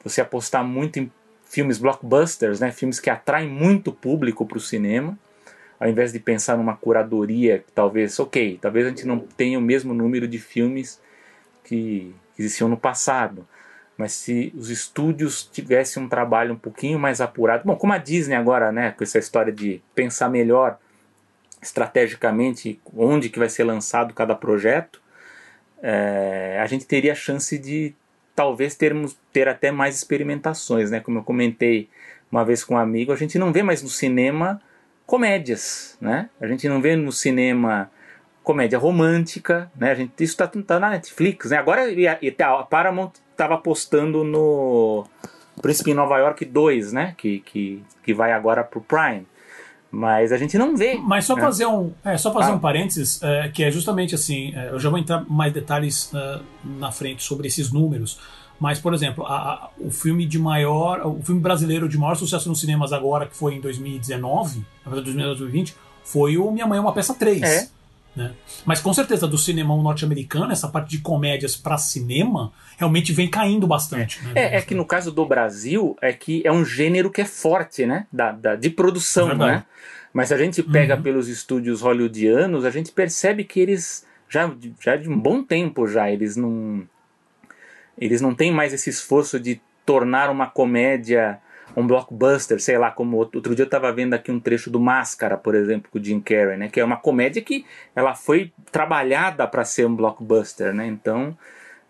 você 0.03 0.19
apostar 0.19 0.63
muito 0.63 0.99
em 0.99 1.11
filmes 1.45 1.77
blockbusters, 1.77 2.59
né? 2.59 2.71
filmes 2.71 2.99
que 2.99 3.09
atraem 3.09 3.47
muito 3.47 3.91
público 3.91 4.45
para 4.45 4.57
o 4.57 4.61
cinema, 4.61 5.17
ao 5.79 5.87
invés 5.87 6.11
de 6.11 6.19
pensar 6.19 6.57
numa 6.57 6.75
curadoria 6.75 7.59
que 7.59 7.71
talvez, 7.71 8.19
ok, 8.19 8.57
talvez 8.61 8.85
a 8.85 8.89
gente 8.89 9.05
não 9.05 9.19
tenha 9.19 9.57
o 9.57 9.61
mesmo 9.61 9.93
número 9.93 10.27
de 10.27 10.39
filmes 10.39 10.99
que 11.63 12.13
existiam 12.37 12.67
no 12.67 12.75
passado, 12.75 13.47
mas 13.97 14.13
se 14.13 14.51
os 14.57 14.69
estúdios 14.69 15.45
tivessem 15.45 16.01
um 16.01 16.09
trabalho 16.09 16.53
um 16.53 16.57
pouquinho 16.57 16.97
mais 16.97 17.21
apurado, 17.21 17.63
bom, 17.65 17.75
como 17.75 17.93
a 17.93 17.97
Disney 17.97 18.35
agora, 18.35 18.71
né, 18.71 18.91
com 18.91 19.03
essa 19.03 19.19
história 19.19 19.53
de 19.53 19.81
pensar 19.93 20.29
melhor 20.29 20.79
estrategicamente 21.63 22.79
onde 22.95 23.29
que 23.29 23.39
vai 23.39 23.49
ser 23.49 23.63
lançado 23.63 24.13
cada 24.13 24.35
projeto, 24.35 25.01
é, 25.81 26.59
a 26.61 26.65
gente 26.67 26.85
teria 26.85 27.11
a 27.11 27.15
chance 27.15 27.57
de 27.57 27.93
talvez 28.35 28.75
termos 28.75 29.17
ter 29.31 29.47
até 29.47 29.71
mais 29.71 29.95
experimentações, 29.95 30.91
né? 30.91 30.99
Como 30.99 31.19
eu 31.19 31.23
comentei 31.23 31.89
uma 32.31 32.43
vez 32.43 32.63
com 32.63 32.75
um 32.75 32.77
amigo, 32.77 33.11
a 33.11 33.15
gente 33.15 33.37
não 33.37 33.51
vê 33.51 33.61
mais 33.61 33.83
no 33.83 33.89
cinema 33.89 34.61
comédias, 35.05 35.97
né? 36.01 36.29
A 36.39 36.47
gente 36.47 36.67
não 36.67 36.81
vê 36.81 36.95
no 36.95 37.11
cinema 37.11 37.91
comédia 38.43 38.79
romântica, 38.79 39.71
né? 39.75 39.91
A 39.91 39.95
gente 39.95 40.11
isso 40.23 40.33
está 40.33 40.47
tá 40.47 40.79
na 40.79 40.89
Netflix, 40.89 41.51
né? 41.51 41.57
Agora 41.57 41.89
e 41.89 42.07
a, 42.07 42.17
e 42.21 42.35
a 42.41 42.63
Paramount 42.63 43.11
estava 43.31 43.55
apostando 43.55 44.23
no 44.23 45.05
Príncipe 45.61 45.91
em 45.91 45.93
Nova 45.93 46.17
York 46.17 46.43
2, 46.45 46.93
né? 46.93 47.13
Que, 47.17 47.39
que, 47.39 47.83
que 48.03 48.13
vai 48.13 48.31
agora 48.31 48.63
pro 48.63 48.81
Prime. 48.81 49.25
Mas 49.95 50.31
a 50.31 50.37
gente 50.37 50.57
não 50.57 50.75
vê. 50.75 50.95
Mas 50.95 51.23
só 51.25 51.35
né? 51.35 51.41
fazer 51.43 51.67
um, 51.67 51.91
é, 52.03 52.17
só 52.17 52.33
fazer 52.33 52.49
ah. 52.49 52.55
um 52.55 52.59
parênteses, 52.59 53.21
é, 53.21 53.47
que 53.49 53.63
é 53.63 53.69
justamente 53.69 54.15
assim, 54.15 54.51
é, 54.55 54.69
eu 54.71 54.79
já 54.79 54.89
vou 54.89 54.97
entrar 54.97 55.23
mais 55.29 55.53
detalhes 55.53 56.11
uh, 56.11 56.41
na 56.63 56.91
frente 56.91 57.21
sobre 57.21 57.47
esses 57.47 57.71
números. 57.71 58.19
Mas, 58.59 58.79
por 58.79 58.91
exemplo, 58.95 59.23
a, 59.23 59.35
a, 59.35 59.69
o 59.77 59.91
filme 59.91 60.25
de 60.25 60.39
maior, 60.39 61.05
o 61.05 61.21
filme 61.21 61.39
brasileiro 61.39 61.87
de 61.87 61.95
maior 61.95 62.15
sucesso 62.15 62.49
nos 62.49 62.59
cinemas 62.59 62.91
agora, 62.91 63.27
que 63.27 63.37
foi 63.37 63.53
em 63.53 63.61
2019, 63.61 64.65
na 64.83 64.91
verdade 64.91 65.15
2020, 65.15 65.75
foi 66.03 66.37
o 66.37 66.51
Minha 66.51 66.65
Mãe 66.65 66.79
é 66.79 66.81
uma 66.81 66.91
Peça 66.91 67.13
3. 67.13 67.43
É. 67.43 67.67
Né? 68.15 68.31
Mas 68.63 68.79
com 68.79 68.93
certeza 68.93 69.27
do 69.27 69.37
cinema 69.37 69.75
norte-americano, 69.75 70.51
essa 70.51 70.67
parte 70.67 70.89
de 70.89 70.99
comédias 70.99 71.55
para 71.55 71.77
cinema 71.77 72.51
realmente 72.77 73.11
vem 73.11 73.27
caindo 73.27 73.65
bastante. 73.65 74.19
É, 74.19 74.23
né? 74.25 74.31
é, 74.35 74.55
é, 74.57 74.61
que 74.61 74.75
no 74.75 74.85
caso 74.85 75.11
do 75.11 75.25
Brasil 75.25 75.97
é 76.01 76.13
que 76.13 76.41
é 76.45 76.51
um 76.51 76.63
gênero 76.63 77.09
que 77.09 77.21
é 77.21 77.25
forte, 77.25 77.85
né? 77.85 78.05
Da, 78.11 78.31
da 78.31 78.55
de 78.55 78.69
produção, 78.69 79.31
é 79.31 79.35
né? 79.35 79.65
Mas 80.13 80.27
se 80.27 80.33
a 80.35 80.37
gente 80.37 80.61
pega 80.61 80.95
uhum. 80.95 81.01
pelos 81.01 81.27
estúdios 81.27 81.81
hollywoodianos, 81.81 82.65
a 82.65 82.69
gente 82.69 82.91
percebe 82.91 83.43
que 83.43 83.59
eles 83.59 84.05
já, 84.29 84.51
já 84.79 84.95
de 84.95 85.09
um 85.09 85.19
bom 85.19 85.43
tempo 85.43 85.87
já 85.87 86.09
eles 86.09 86.35
não 86.35 86.87
eles 87.97 88.21
não 88.21 88.33
têm 88.33 88.51
mais 88.51 88.73
esse 88.73 88.89
esforço 88.89 89.39
de 89.39 89.61
tornar 89.85 90.29
uma 90.29 90.47
comédia 90.47 91.39
um 91.75 91.85
blockbuster, 91.87 92.61
sei 92.61 92.77
lá, 92.77 92.91
como 92.91 93.17
outro, 93.17 93.39
outro 93.39 93.55
dia 93.55 93.63
eu 93.63 93.67
estava 93.67 93.91
vendo 93.91 94.13
aqui 94.13 94.31
um 94.31 94.39
trecho 94.39 94.69
do 94.69 94.79
Máscara, 94.79 95.37
por 95.37 95.55
exemplo, 95.55 95.89
com 95.91 95.97
o 95.97 96.03
Jim 96.03 96.19
Carrey, 96.19 96.57
né, 96.57 96.69
que 96.69 96.79
é 96.79 96.83
uma 96.83 96.97
comédia 96.97 97.41
que 97.41 97.65
ela 97.95 98.13
foi 98.13 98.51
trabalhada 98.71 99.47
para 99.47 99.65
ser 99.65 99.85
um 99.85 99.95
blockbuster, 99.95 100.73
né? 100.73 100.85
Então, 100.85 101.37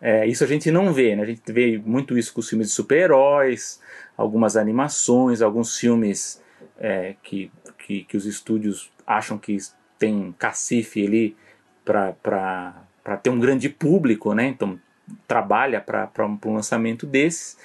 é, 0.01 0.27
isso 0.27 0.43
a 0.43 0.47
gente 0.47 0.69
não 0.69 0.93
vê, 0.93 1.15
né? 1.15 1.23
A 1.23 1.25
gente 1.25 1.49
vê 1.51 1.81
muito 1.83 2.17
isso 2.17 2.33
com 2.33 2.41
os 2.41 2.49
filmes 2.49 2.67
de 2.67 2.73
super-heróis, 2.73 3.81
algumas 4.17 4.57
animações, 4.57 5.41
alguns 5.41 5.77
filmes 5.77 6.41
é, 6.77 7.15
que, 7.23 7.51
que, 7.77 8.03
que, 8.03 8.17
os 8.17 8.25
estúdios 8.25 8.91
acham 9.07 9.37
que 9.37 9.57
tem 9.97 10.35
cacife 10.37 11.05
ali 11.05 11.37
para 11.85 13.17
ter 13.21 13.29
um 13.29 13.39
grande 13.39 13.69
público, 13.69 14.33
né? 14.33 14.45
Então, 14.47 14.79
trabalha 15.27 15.79
para 15.79 16.25
um, 16.25 16.53
lançamento 16.53 17.05
desses. 17.05 17.57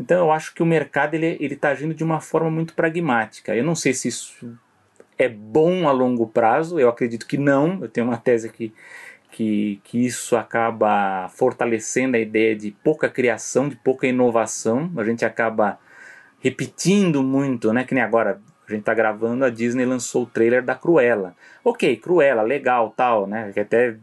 Então 0.00 0.18
eu 0.18 0.32
acho 0.32 0.54
que 0.54 0.62
o 0.62 0.66
mercado 0.66 1.12
ele 1.12 1.36
está 1.42 1.68
agindo 1.68 1.92
de 1.92 2.02
uma 2.02 2.20
forma 2.22 2.50
muito 2.50 2.72
pragmática. 2.72 3.54
Eu 3.54 3.62
não 3.62 3.74
sei 3.74 3.92
se 3.92 4.08
isso 4.08 4.58
é 5.18 5.28
bom 5.28 5.86
a 5.86 5.92
longo 5.92 6.26
prazo. 6.26 6.80
Eu 6.80 6.88
acredito 6.88 7.26
que 7.26 7.36
não. 7.36 7.82
Eu 7.82 7.88
tenho 7.88 8.06
uma 8.06 8.16
tese 8.16 8.48
que, 8.48 8.72
que 9.30 9.78
isso 10.06 10.38
acaba 10.38 11.28
fortalecendo 11.28 12.16
a 12.16 12.20
ideia 12.20 12.56
de 12.56 12.70
pouca 12.82 13.10
criação, 13.10 13.68
de 13.68 13.76
pouca 13.76 14.06
inovação. 14.06 14.90
A 14.96 15.04
gente 15.04 15.22
acaba 15.22 15.78
repetindo 16.40 17.22
muito, 17.22 17.70
né? 17.70 17.84
Que 17.84 17.94
nem 17.94 18.02
agora 18.02 18.40
a 18.66 18.70
gente 18.70 18.80
está 18.80 18.94
gravando, 18.94 19.44
a 19.44 19.50
Disney 19.50 19.84
lançou 19.84 20.22
o 20.22 20.26
trailer 20.26 20.64
da 20.64 20.74
Cruella. 20.74 21.36
Ok, 21.62 21.96
Cruella, 21.96 22.40
legal, 22.40 22.94
tal, 22.96 23.26
né? 23.26 23.50
Que 23.52 23.60
até 23.60 23.96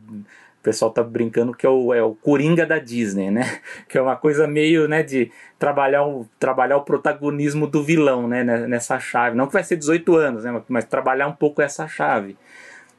pessoal 0.67 0.91
tá 0.91 1.01
brincando 1.01 1.53
que 1.53 1.65
é 1.65 1.69
o, 1.69 1.93
é 1.93 2.03
o 2.03 2.13
Coringa 2.13 2.65
da 2.65 2.77
Disney, 2.77 3.31
né? 3.31 3.59
Que 3.87 3.97
é 3.97 4.01
uma 4.01 4.17
coisa 4.17 4.45
meio, 4.45 4.85
né, 4.85 5.01
de 5.01 5.31
trabalhar 5.57 6.05
o, 6.05 6.27
trabalhar 6.37 6.75
o 6.75 6.81
protagonismo 6.81 7.65
do 7.65 7.81
vilão, 7.81 8.27
né, 8.27 8.43
nessa 8.43 8.99
chave. 8.99 9.37
Não 9.37 9.47
que 9.47 9.53
vai 9.53 9.63
ser 9.63 9.77
18 9.77 10.15
anos, 10.17 10.43
né, 10.43 10.61
mas 10.67 10.83
trabalhar 10.83 11.27
um 11.27 11.31
pouco 11.31 11.61
essa 11.61 11.87
chave. 11.87 12.37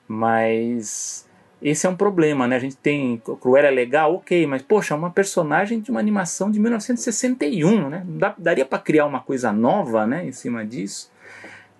Mas 0.06 1.28
esse 1.60 1.86
é 1.86 1.90
um 1.90 1.96
problema, 1.96 2.48
né? 2.48 2.56
A 2.56 2.58
gente 2.58 2.76
tem 2.78 3.18
Cruella 3.18 3.68
é 3.68 3.70
legal, 3.70 4.14
ok, 4.14 4.46
mas 4.46 4.62
poxa, 4.62 4.94
é 4.94 4.96
uma 4.96 5.10
personagem 5.10 5.78
de 5.78 5.90
uma 5.90 6.00
animação 6.00 6.50
de 6.50 6.58
1961, 6.58 7.90
né? 7.90 8.06
Daria 8.38 8.64
para 8.64 8.78
criar 8.78 9.04
uma 9.04 9.20
coisa 9.20 9.52
nova, 9.52 10.06
né, 10.06 10.24
em 10.24 10.32
cima 10.32 10.64
disso. 10.64 11.12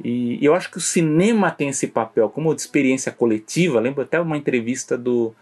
E, 0.05 0.38
e 0.38 0.44
eu 0.44 0.55
acho 0.55 0.70
que 0.70 0.77
o 0.77 0.83
cinema 0.83 1.51
tem 1.51 1.70
esse 1.70 1.87
papel 1.87 2.29
como 2.29 2.55
de 2.55 2.61
experiência 2.61 3.11
coletiva. 3.11 3.81
Lembro 3.81 4.03
até 4.03 4.20
uma 4.20 4.37
entrevista 4.37 4.98
do 4.98 5.35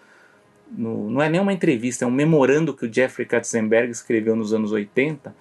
no, 0.71 1.11
não 1.11 1.23
é 1.23 1.29
nem 1.29 1.41
uma 1.41 1.53
entrevista, 1.53 2.05
é 2.05 2.09
um 2.09 2.11
memorando 2.11 2.75
que 2.75 2.87
o 2.87 2.93
Jeffrey 2.93 3.27
Katzenberg 3.27 3.91
escreveu 3.91 4.35
nos 4.35 4.53
anos 4.53 4.73
80, 4.73 5.35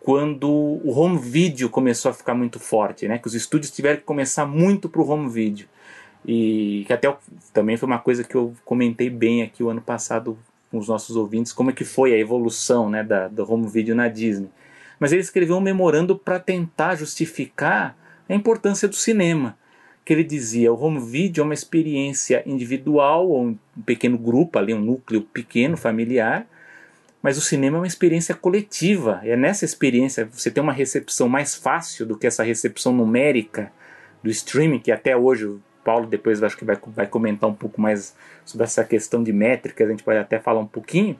quando 0.00 0.48
o 0.48 0.90
home 0.90 1.18
video 1.18 1.68
começou 1.68 2.10
a 2.10 2.14
ficar 2.14 2.34
muito 2.34 2.60
forte, 2.60 3.08
né? 3.08 3.18
Que 3.18 3.26
os 3.26 3.34
estúdios 3.34 3.72
tiveram 3.72 3.96
que 3.96 4.04
começar 4.04 4.46
muito 4.46 4.88
para 4.88 5.02
o 5.02 5.08
home 5.08 5.28
video. 5.28 5.66
E 6.24 6.84
que 6.86 6.92
até 6.92 7.12
também 7.52 7.76
foi 7.76 7.88
uma 7.88 7.98
coisa 7.98 8.22
que 8.22 8.34
eu 8.34 8.54
comentei 8.64 9.10
bem 9.10 9.42
aqui 9.42 9.62
o 9.62 9.68
ano 9.68 9.80
passado 9.80 10.38
com 10.70 10.78
os 10.78 10.88
nossos 10.88 11.16
ouvintes, 11.16 11.52
como 11.52 11.70
é 11.70 11.72
que 11.72 11.84
foi 11.84 12.12
a 12.12 12.18
evolução 12.18 12.88
né, 12.88 13.02
da, 13.02 13.28
do 13.28 13.50
home 13.50 13.68
video 13.68 13.94
na 13.94 14.08
Disney. 14.08 14.48
Mas 14.98 15.12
ele 15.12 15.22
escreveu 15.22 15.56
um 15.56 15.60
memorando 15.60 16.16
para 16.16 16.38
tentar 16.38 16.94
justificar 16.94 17.96
a 18.28 18.34
importância 18.34 18.88
do 18.88 18.94
cinema 18.94 19.56
que 20.06 20.12
ele 20.12 20.24
dizia: 20.24 20.72
o 20.72 20.80
home 20.80 21.00
video 21.00 21.42
é 21.42 21.44
uma 21.44 21.52
experiência 21.52 22.42
individual 22.46 23.28
ou 23.28 23.46
um 23.48 23.58
pequeno 23.84 24.16
grupo, 24.16 24.58
ali 24.58 24.72
um 24.72 24.80
núcleo 24.80 25.20
pequeno, 25.20 25.76
familiar, 25.76 26.46
mas 27.20 27.36
o 27.36 27.40
cinema 27.40 27.76
é 27.76 27.80
uma 27.80 27.86
experiência 27.88 28.32
coletiva. 28.34 29.20
É 29.24 29.36
nessa 29.36 29.64
experiência 29.64 30.28
você 30.30 30.48
tem 30.48 30.62
uma 30.62 30.72
recepção 30.72 31.28
mais 31.28 31.56
fácil 31.56 32.06
do 32.06 32.16
que 32.16 32.26
essa 32.26 32.44
recepção 32.44 32.92
numérica 32.92 33.72
do 34.22 34.30
streaming, 34.30 34.78
que 34.78 34.92
até 34.92 35.16
hoje 35.16 35.44
o 35.44 35.60
Paulo 35.84 36.06
depois 36.06 36.40
acho 36.40 36.56
que 36.56 36.64
vai, 36.64 36.78
vai 36.86 37.06
comentar 37.08 37.50
um 37.50 37.54
pouco 37.54 37.80
mais 37.80 38.14
sobre 38.44 38.64
essa 38.64 38.84
questão 38.84 39.24
de 39.24 39.32
métricas, 39.32 39.88
a 39.88 39.90
gente 39.90 40.04
pode 40.04 40.18
até 40.18 40.38
falar 40.38 40.60
um 40.60 40.66
pouquinho. 40.66 41.18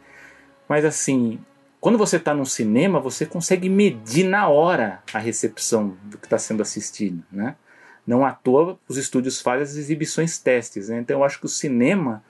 Mas 0.68 0.85
assim, 0.85 1.40
quando 1.81 1.99
você 1.99 2.18
está 2.18 2.33
no 2.33 2.46
cinema, 2.46 3.01
você 3.01 3.27
consegue 3.27 3.68
medir 3.68 4.25
na 4.25 4.49
hora 4.49 5.03
a 5.12 5.18
recepção 5.18 5.96
do 6.05 6.18
que 6.18 6.27
está 6.27 6.38
sendo 6.38 6.62
assistido, 6.62 7.25
né? 7.33 7.57
Não 8.07 8.25
à 8.25 8.33
toa 8.33 8.79
os 8.88 8.97
estúdios 8.97 9.40
fazem 9.40 9.62
as 9.62 9.77
exibições 9.77 10.38
testes. 10.38 10.88
Né? 10.88 11.01
Então 11.01 11.19
eu 11.19 11.25
acho 11.25 11.40
que 11.40 11.47
o 11.47 11.49
cinema 11.49 12.23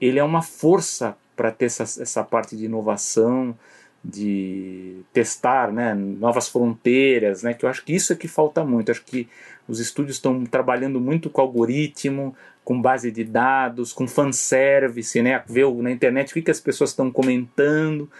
ele 0.00 0.18
é 0.18 0.24
uma 0.24 0.42
força 0.42 1.16
para 1.36 1.50
ter 1.50 1.66
essa, 1.66 1.82
essa 1.82 2.24
parte 2.24 2.56
de 2.56 2.64
inovação, 2.64 3.56
de 4.04 4.96
testar 5.12 5.72
né, 5.72 5.94
novas 5.94 6.48
fronteiras, 6.48 7.42
né, 7.42 7.54
que 7.54 7.64
eu 7.64 7.68
acho 7.68 7.84
que 7.84 7.94
isso 7.94 8.12
é 8.12 8.16
que 8.16 8.26
falta 8.26 8.64
muito. 8.64 8.88
Eu 8.88 8.94
acho 8.94 9.04
que 9.04 9.28
os 9.68 9.78
estúdios 9.78 10.16
estão 10.16 10.44
trabalhando 10.44 11.00
muito 11.00 11.30
com 11.30 11.40
algoritmo, 11.40 12.34
com 12.64 12.80
base 12.80 13.10
de 13.12 13.22
dados, 13.22 13.92
com 13.92 14.08
fanservice, 14.08 15.22
né, 15.22 15.42
ver 15.46 15.72
na 15.74 15.90
internet 15.90 16.30
o 16.30 16.34
que, 16.34 16.42
que 16.42 16.50
as 16.50 16.60
pessoas 16.60 16.90
estão 16.90 17.10
comentando, 17.10 18.10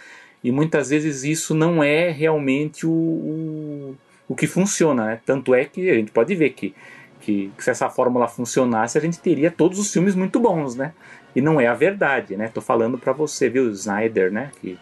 e 0.43 0.51
muitas 0.51 0.89
vezes 0.89 1.23
isso 1.23 1.53
não 1.53 1.83
é 1.83 2.09
realmente 2.11 2.85
o, 2.85 2.91
o 2.91 3.97
o 4.27 4.35
que 4.35 4.47
funciona, 4.47 5.05
né? 5.05 5.19
Tanto 5.25 5.53
é 5.53 5.65
que 5.65 5.89
a 5.89 5.95
gente 5.95 6.11
pode 6.11 6.33
ver 6.35 6.51
que, 6.51 6.73
que, 7.19 7.51
que 7.55 7.63
se 7.63 7.69
essa 7.69 7.89
fórmula 7.89 8.27
funcionasse, 8.27 8.97
a 8.97 9.01
gente 9.01 9.19
teria 9.19 9.51
todos 9.51 9.79
os 9.79 9.91
filmes 9.91 10.15
muito 10.15 10.39
bons, 10.39 10.75
né? 10.75 10.93
E 11.35 11.41
não 11.41 11.59
é 11.59 11.67
a 11.67 11.73
verdade, 11.73 12.37
né? 12.37 12.47
Tô 12.47 12.61
falando 12.61 12.97
para 12.97 13.11
você, 13.11 13.49
viu, 13.49 13.69
Snyder, 13.71 14.31
né? 14.31 14.51
Que 14.61 14.77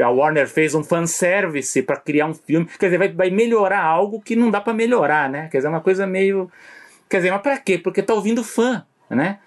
a 0.00 0.08
Warner 0.08 0.48
fez 0.48 0.74
um 0.74 0.84
fanservice 0.84 1.82
para 1.82 1.96
criar 1.96 2.26
um 2.26 2.34
filme. 2.34 2.66
Quer 2.78 2.86
dizer, 2.86 2.98
vai, 2.98 3.08
vai 3.08 3.30
melhorar 3.30 3.82
algo 3.82 4.20
que 4.20 4.36
não 4.36 4.50
dá 4.50 4.60
para 4.60 4.72
melhorar, 4.72 5.28
né? 5.28 5.48
Quer 5.50 5.58
dizer, 5.58 5.66
é 5.66 5.70
uma 5.70 5.80
coisa 5.80 6.06
meio. 6.06 6.50
Quer 7.08 7.18
dizer, 7.18 7.30
mas 7.32 7.42
pra 7.42 7.58
quê? 7.58 7.76
Porque 7.76 8.02
tá 8.02 8.14
ouvindo 8.14 8.44
fã, 8.44 8.84
né? 9.08 9.38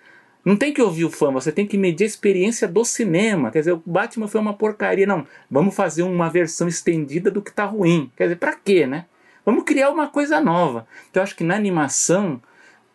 Não 0.43 0.58
tem 0.58 0.74
que 0.74 0.82
ouvir 0.82 1.06
o 1.06 1.10
fã, 1.10 1.32
você 1.32 1.54
tem 1.54 1.65
que 1.65 1.78
medir 1.78 2.04
a 2.04 2.08
experiência 2.08 2.67
do 2.67 2.84
cinema. 2.84 3.50
Quer 3.50 3.60
dizer, 3.60 3.72
o 3.72 3.84
Batman 3.86 4.28
foi 4.28 4.41
uma 4.41 4.54
porcaria. 4.54 5.08
Não, 5.08 5.26
vamos 5.50 5.74
fazer 5.74 6.04
uma 6.04 6.30
versão 6.30 6.67
estendida 6.67 7.32
do 7.32 7.41
que 7.41 7.52
tá 7.52 7.63
ruim. 7.63 8.12
Quer 8.17 8.24
dizer, 8.24 8.36
pra 8.36 8.54
quê, 8.54 8.86
né? 8.86 9.06
Vamos 9.45 9.63
criar 9.63 9.89
uma 9.89 10.08
coisa 10.08 10.39
nova. 10.39 10.88
Então 11.10 11.21
eu 11.21 11.23
acho 11.23 11.36
que 11.36 11.43
na 11.43 11.56
animação 11.56 12.41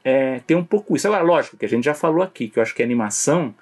é, 0.03 0.41
tem 0.47 0.57
um 0.57 0.65
pouco 0.65 0.97
isso. 0.97 1.07
Agora, 1.07 1.23
lógico 1.23 1.57
que 1.57 1.65
a 1.67 1.69
gente 1.69 1.85
já 1.85 1.95
falou 1.95 2.23
aqui, 2.23 2.49
que 2.49 2.59
eu 2.59 2.63
acho 2.63 2.75
que 2.75 2.83
a 2.83 2.85
animação, 2.85 3.55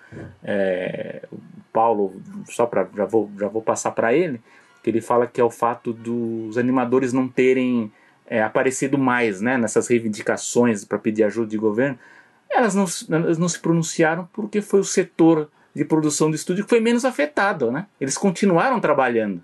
é, 0.44 1.22
o 1.32 1.38
Paulo, 1.72 2.20
só 2.48 2.66
para 2.66 2.86
já 2.96 3.04
vou, 3.04 3.30
já 3.38 3.48
vou 3.48 3.62
passar 3.62 3.90
para 3.90 4.14
ele, 4.14 4.40
que 4.82 4.90
ele 4.90 5.00
fala 5.00 5.26
que 5.26 5.40
é 5.40 5.44
o 5.44 5.50
fato 5.50 5.92
dos 5.92 6.56
animadores 6.56 7.12
não 7.12 7.26
terem 7.26 7.90
é, 8.26 8.42
aparecido 8.42 8.96
mais 8.96 9.40
né, 9.40 9.58
nessas 9.58 9.88
reivindicações 9.88 10.84
para 10.84 10.98
pedir 10.98 11.24
ajuda 11.24 11.48
de 11.48 11.58
governo. 11.58 11.98
Elas 12.48 12.74
não, 12.74 12.86
elas 13.10 13.38
não 13.38 13.48
se 13.48 13.58
pronunciaram 13.58 14.28
porque 14.32 14.62
foi 14.62 14.78
o 14.78 14.84
setor 14.84 15.50
de 15.74 15.84
produção 15.84 16.30
do 16.30 16.36
estúdio 16.36 16.64
que 16.64 16.70
foi 16.70 16.80
menos 16.80 17.04
afetado. 17.04 17.72
Né? 17.72 17.86
Eles 18.00 18.16
continuaram 18.16 18.78
trabalhando. 18.78 19.42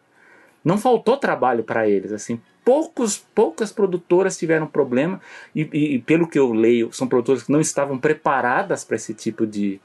Não 0.64 0.78
faltou 0.78 1.16
trabalho 1.16 1.64
para 1.64 1.88
eles. 1.88 2.12
assim 2.12 2.40
poucos, 2.64 3.18
poucas 3.34 3.72
produtoras 3.72 4.38
tiveram 4.38 4.66
problema, 4.66 5.20
e, 5.54 5.62
e, 5.72 5.98
pelo 6.00 6.28
que 6.28 6.38
eu 6.38 6.52
leio, 6.52 6.92
são 6.92 7.06
produtoras 7.06 7.42
que 7.42 7.52
não 7.52 7.60
estavam 7.60 7.98
preparadas 7.98 8.84
para 8.84 8.96
esse 8.96 9.14
tipo 9.14 9.46
de, 9.46 9.80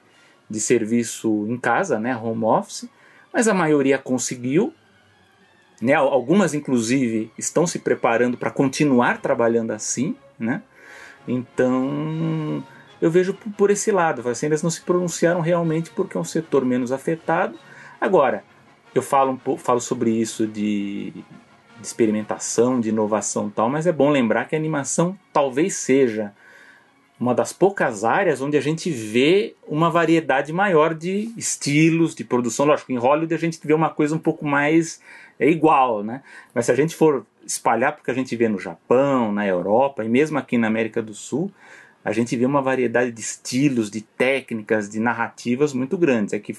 de 0.49 0.59
serviço 0.59 1.45
em 1.49 1.57
casa, 1.57 1.99
né, 1.99 2.15
home 2.15 2.43
office, 2.43 2.89
mas 3.33 3.47
a 3.47 3.53
maioria 3.53 3.97
conseguiu. 3.97 4.73
Né, 5.79 5.93
algumas, 5.93 6.55
inclusive, 6.55 7.31
estão 7.37 7.67
se 7.67 7.77
preparando 7.77 8.35
para 8.35 8.49
continuar 8.49 9.21
trabalhando 9.21 9.71
assim. 9.71 10.15
Né? 10.39 10.63
Então, 11.27 12.63
eu 12.99 13.11
vejo 13.11 13.35
por 13.55 13.69
esse 13.69 13.91
lado. 13.91 14.27
Assim, 14.27 14.47
eles 14.47 14.63
não 14.63 14.71
se 14.71 14.81
pronunciaram 14.81 15.39
realmente 15.39 15.91
porque 15.91 16.17
é 16.17 16.19
um 16.19 16.23
setor 16.23 16.65
menos 16.65 16.91
afetado. 16.91 17.59
Agora, 18.01 18.43
eu 18.95 19.03
falo, 19.03 19.33
um 19.33 19.37
pouco, 19.37 19.61
falo 19.61 19.79
sobre 19.79 20.09
isso 20.09 20.47
de 20.47 21.13
de 21.79 21.87
experimentação, 21.87 22.79
de 22.79 22.89
inovação 22.89 23.49
tal, 23.49 23.69
mas 23.69 23.87
é 23.87 23.91
bom 23.91 24.09
lembrar 24.09 24.45
que 24.45 24.55
a 24.55 24.59
animação 24.59 25.17
talvez 25.31 25.75
seja 25.75 26.33
uma 27.19 27.33
das 27.33 27.51
poucas 27.51 28.03
áreas 28.03 28.41
onde 28.41 28.57
a 28.57 28.61
gente 28.61 28.89
vê 28.91 29.55
uma 29.67 29.89
variedade 29.89 30.53
maior 30.53 30.93
de 30.93 31.31
estilos, 31.35 32.13
de 32.13 32.23
produção. 32.23 32.65
Lógico, 32.65 32.91
em 32.91 32.97
Hollywood 32.97 33.33
a 33.33 33.39
gente 33.39 33.59
vê 33.63 33.73
uma 33.73 33.89
coisa 33.89 34.15
um 34.15 34.19
pouco 34.19 34.45
mais 34.45 35.01
é 35.39 35.49
igual, 35.49 36.03
né? 36.03 36.21
Mas 36.53 36.65
se 36.65 36.71
a 36.71 36.75
gente 36.75 36.95
for 36.95 37.25
espalhar 37.45 37.95
porque 37.95 38.11
a 38.11 38.13
gente 38.13 38.35
vê 38.35 38.47
no 38.47 38.59
Japão, 38.59 39.31
na 39.31 39.45
Europa 39.45 40.03
e 40.03 40.09
mesmo 40.09 40.37
aqui 40.37 40.57
na 40.57 40.67
América 40.67 41.01
do 41.01 41.13
Sul, 41.13 41.51
a 42.03 42.11
gente 42.11 42.35
vê 42.35 42.45
uma 42.45 42.61
variedade 42.61 43.11
de 43.11 43.21
estilos, 43.21 43.91
de 43.91 44.01
técnicas, 44.01 44.89
de 44.89 44.99
narrativas 44.99 45.73
muito 45.73 45.97
grandes. 45.97 46.33
É 46.33 46.39
que 46.39 46.55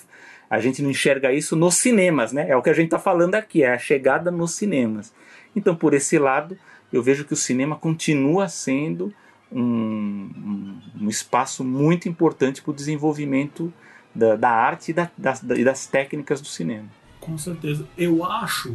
a 0.51 0.61
gente 0.61 0.83
não 0.83 0.91
enxerga 0.91 1.33
isso 1.33 1.55
nos 1.55 1.75
cinemas, 1.77 2.33
né? 2.33 2.49
É 2.49 2.57
o 2.57 2.63
que 2.63 2.71
a 2.71 2.75
gente 2.75 2.87
está 2.87 2.99
falando 2.99 3.35
aqui, 3.35 3.63
é 3.63 3.73
a 3.73 3.79
chegada 3.79 4.31
nos 4.31 4.53
cinemas. 4.53 5.13
Então, 5.55 5.75
por 5.75 5.95
esse 5.95 6.19
lado, 6.19 6.57
eu 6.93 7.03
vejo 7.03 7.25
que 7.25 7.33
o 7.33 7.37
cinema 7.37 7.77
continua 7.77 8.49
sendo 8.49 9.13
um, 9.53 10.81
um, 11.01 11.09
espaço 11.09 11.65
muito 11.65 12.09
importante 12.09 12.63
para 12.63 12.71
o 12.71 12.75
desenvolvimento 12.75 13.73
da, 14.15 14.37
da 14.37 14.51
arte 14.51 14.91
e 14.91 14.95
da, 14.95 15.11
das, 15.17 15.41
das, 15.41 15.87
técnicas 15.87 16.41
do 16.41 16.47
cinema. 16.47 16.89
Com 17.21 17.37
certeza. 17.37 17.87
Eu 17.97 18.25
acho, 18.25 18.73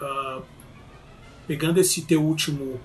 uh, 0.00 0.42
pegando 1.46 1.80
esse 1.80 2.02
teu 2.02 2.22
último 2.22 2.80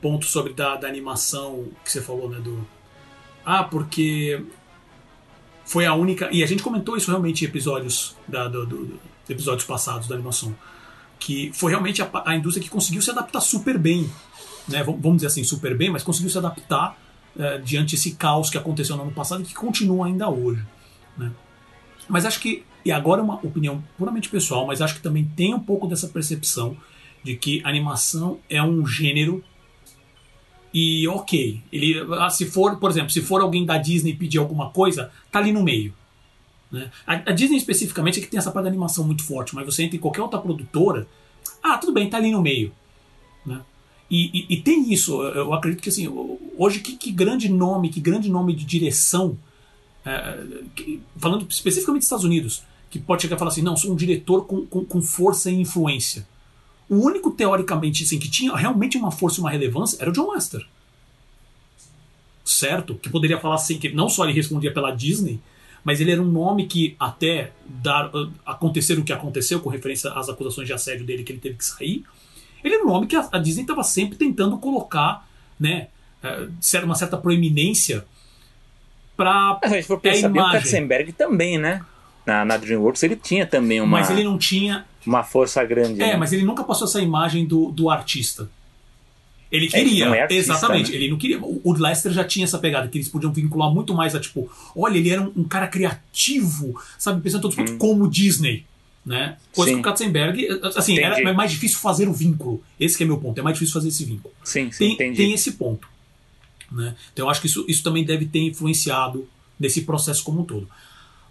ponto 0.00 0.26
sobre 0.26 0.52
da, 0.52 0.76
da 0.76 0.88
animação 0.88 1.68
que 1.84 1.90
você 1.90 2.00
falou, 2.00 2.28
né, 2.28 2.38
do 2.38 2.66
ah, 3.44 3.64
porque 3.64 4.44
foi 5.70 5.86
a 5.86 5.94
única. 5.94 6.28
E 6.32 6.42
a 6.42 6.46
gente 6.46 6.64
comentou 6.64 6.96
isso 6.96 7.08
realmente 7.08 7.44
em 7.44 7.48
episódios, 7.48 8.16
da, 8.26 8.48
do, 8.48 8.66
do, 8.66 9.00
episódios 9.28 9.64
passados 9.64 10.08
da 10.08 10.16
animação. 10.16 10.52
Que 11.16 11.52
foi 11.54 11.70
realmente 11.70 12.02
a, 12.02 12.10
a, 12.24 12.34
indústria 12.34 12.64
que 12.64 12.68
conseguiu 12.68 13.00
se 13.00 13.08
adaptar 13.08 13.40
super 13.40 13.78
bem. 13.78 14.10
Né? 14.66 14.82
Vamos 14.82 15.18
dizer 15.18 15.28
assim, 15.28 15.44
super 15.44 15.76
bem, 15.76 15.88
mas 15.88 16.02
conseguiu 16.02 16.28
se 16.28 16.36
adaptar 16.36 16.98
é, 17.38 17.58
diante 17.58 17.94
desse 17.94 18.16
caos 18.16 18.50
que 18.50 18.58
aconteceu 18.58 18.96
no 18.96 19.02
ano 19.02 19.12
passado 19.12 19.42
e 19.42 19.46
que 19.46 19.54
continua 19.54 20.06
ainda 20.06 20.28
hoje. 20.28 20.60
Né? 21.16 21.30
Mas 22.08 22.26
acho 22.26 22.40
que, 22.40 22.64
e 22.84 22.90
agora 22.90 23.20
é 23.20 23.24
uma 23.24 23.36
opinião 23.36 23.80
puramente 23.96 24.28
pessoal, 24.28 24.66
mas 24.66 24.82
acho 24.82 24.96
que 24.96 25.00
também 25.00 25.24
tem 25.36 25.54
um 25.54 25.60
pouco 25.60 25.86
dessa 25.86 26.08
percepção 26.08 26.76
de 27.22 27.36
que 27.36 27.62
animação 27.64 28.40
é 28.48 28.60
um 28.60 28.84
gênero 28.84 29.44
e 30.72 31.06
ok. 31.08 31.60
Ele, 31.72 32.00
ah, 32.18 32.30
se 32.30 32.46
for, 32.46 32.76
por 32.78 32.90
exemplo, 32.90 33.10
se 33.10 33.20
for 33.20 33.40
alguém 33.40 33.64
da 33.64 33.76
Disney 33.76 34.14
pedir 34.14 34.38
alguma 34.38 34.70
coisa, 34.70 35.10
tá 35.30 35.38
ali 35.38 35.52
no 35.52 35.62
meio. 35.62 35.92
Né? 36.70 36.90
A, 37.06 37.14
a, 37.14 37.32
Disney 37.32 37.56
especificamente 37.56 38.20
é 38.20 38.22
que 38.22 38.28
tem 38.28 38.38
essa 38.38 38.50
parte 38.50 38.64
da 38.64 38.70
animação 38.70 39.04
muito 39.04 39.24
forte, 39.24 39.54
mas 39.54 39.66
você 39.66 39.82
entra 39.82 39.96
em 39.96 40.00
qualquer 40.00 40.22
outra 40.22 40.38
produtora, 40.38 41.06
ah, 41.62 41.76
tudo 41.78 41.92
bem, 41.92 42.08
tá 42.08 42.16
ali 42.16 42.30
no 42.30 42.40
meio. 42.40 42.72
Né? 43.44 43.60
E, 44.10 44.30
e, 44.32 44.54
e 44.54 44.60
tem 44.60 44.92
isso, 44.92 45.22
eu 45.22 45.52
acredito 45.52 45.82
que 45.82 45.88
assim, 45.88 46.08
hoje 46.56 46.80
que, 46.80 46.96
que 46.96 47.10
grande 47.10 47.48
nome, 47.48 47.90
que 47.90 48.00
grande 48.00 48.30
nome 48.30 48.54
de 48.54 48.64
direção, 48.64 49.36
é, 50.04 50.44
que, 50.74 51.00
falando 51.16 51.46
especificamente 51.48 52.00
dos 52.00 52.06
Estados 52.06 52.24
Unidos, 52.24 52.62
que 52.88 52.98
pode 52.98 53.22
chegar 53.22 53.36
e 53.36 53.38
falar 53.38 53.50
assim, 53.50 53.62
não, 53.62 53.76
sou 53.76 53.92
um 53.92 53.96
diretor 53.96 54.46
com, 54.46 54.66
com, 54.66 54.84
com 54.84 55.02
força 55.02 55.50
e 55.50 55.54
influência. 55.54 56.26
O 56.90 56.96
único, 56.96 57.30
teoricamente, 57.30 58.02
assim, 58.02 58.18
que 58.18 58.28
tinha 58.28 58.54
realmente 58.54 58.98
uma 58.98 59.12
força 59.12 59.38
e 59.38 59.40
uma 59.40 59.50
relevância 59.50 59.96
era 60.00 60.10
o 60.10 60.12
John 60.12 60.32
Lester. 60.32 60.66
Certo? 62.44 62.96
Que 62.96 63.08
poderia 63.08 63.38
falar 63.38 63.54
assim, 63.54 63.78
que 63.78 63.90
não 63.90 64.08
só 64.08 64.24
ele 64.24 64.32
respondia 64.32 64.74
pela 64.74 64.90
Disney, 64.90 65.40
mas 65.84 66.00
ele 66.00 66.10
era 66.10 66.20
um 66.20 66.26
nome 66.26 66.66
que, 66.66 66.96
até 66.98 67.52
dar, 67.64 68.14
uh, 68.14 68.30
acontecer 68.44 68.98
o 68.98 69.04
que 69.04 69.12
aconteceu, 69.12 69.60
com 69.60 69.70
referência 69.70 70.12
às 70.12 70.28
acusações 70.28 70.66
de 70.66 70.72
assédio 70.72 71.06
dele, 71.06 71.22
que 71.22 71.32
ele 71.32 71.40
teve 71.40 71.54
que 71.54 71.64
sair, 71.64 72.04
ele 72.62 72.74
era 72.74 72.84
um 72.84 72.88
nome 72.88 73.06
que 73.06 73.16
a, 73.16 73.28
a 73.32 73.38
Disney 73.38 73.62
estava 73.62 73.84
sempre 73.84 74.18
tentando 74.18 74.58
colocar, 74.58 75.26
né, 75.58 75.88
uh, 76.24 76.84
uma 76.84 76.96
certa 76.96 77.16
proeminência 77.16 78.04
para 79.16 79.58
a 79.62 79.68
gente 79.68 79.86
for 79.86 80.00
pensar 80.00 80.28
bem, 80.30 80.42
o 80.42 80.50
Katzenberg 80.50 81.12
também, 81.12 81.58
né? 81.58 81.84
Na, 82.24 82.44
na 82.44 82.56
DreamWorks 82.56 83.02
ele 83.02 83.16
tinha 83.16 83.46
também 83.46 83.80
uma. 83.80 83.98
Mas 83.98 84.10
ele 84.10 84.24
não 84.24 84.38
tinha 84.38 84.86
uma 85.06 85.22
força 85.22 85.64
grande. 85.64 86.02
É, 86.02 86.08
né? 86.08 86.16
mas 86.16 86.32
ele 86.32 86.44
nunca 86.44 86.64
passou 86.64 86.86
essa 86.86 87.00
imagem 87.00 87.46
do, 87.46 87.70
do 87.70 87.90
artista. 87.90 88.50
Ele 89.50 89.68
queria, 89.68 90.06
ele 90.06 90.16
é 90.16 90.22
artista, 90.22 90.52
exatamente. 90.52 90.90
Né? 90.92 90.96
Ele 90.96 91.10
não 91.10 91.18
queria. 91.18 91.40
O 91.42 91.72
Lester 91.72 92.12
já 92.12 92.22
tinha 92.24 92.44
essa 92.44 92.58
pegada, 92.58 92.86
que 92.86 92.96
eles 92.96 93.08
podiam 93.08 93.32
vincular 93.32 93.72
muito 93.72 93.92
mais 93.92 94.14
a 94.14 94.20
tipo, 94.20 94.50
olha, 94.76 94.96
ele 94.96 95.10
era 95.10 95.20
um, 95.20 95.32
um 95.38 95.44
cara 95.44 95.66
criativo, 95.66 96.80
sabe? 96.96 97.20
Pensando 97.20 97.42
todos 97.42 97.58
hum. 97.58 97.78
como 97.78 98.08
Disney. 98.08 98.64
Né? 99.04 99.38
Coisa 99.52 99.70
sim. 99.70 99.76
que 99.76 99.80
o 99.80 99.82
Katzenberg, 99.82 100.46
assim, 100.76 100.98
era, 100.98 101.18
é 101.18 101.32
mais 101.32 101.50
difícil 101.50 101.78
fazer 101.78 102.06
o 102.06 102.12
vínculo. 102.12 102.62
Esse 102.78 103.02
é 103.02 103.06
meu 103.06 103.16
ponto, 103.16 103.38
é 103.38 103.42
mais 103.42 103.54
difícil 103.54 103.72
fazer 103.72 103.88
esse 103.88 104.04
vínculo. 104.04 104.32
Sim, 104.44 104.70
sim, 104.70 104.94
tem, 104.94 105.14
tem 105.14 105.32
esse 105.32 105.52
ponto. 105.52 105.88
Né? 106.70 106.94
Então 107.12 107.26
eu 107.26 107.30
acho 107.30 107.40
que 107.40 107.46
isso, 107.46 107.64
isso 107.66 107.82
também 107.82 108.04
deve 108.04 108.26
ter 108.26 108.40
influenciado 108.40 109.26
nesse 109.58 109.82
processo 109.82 110.22
como 110.22 110.42
um 110.42 110.44
todo. 110.44 110.68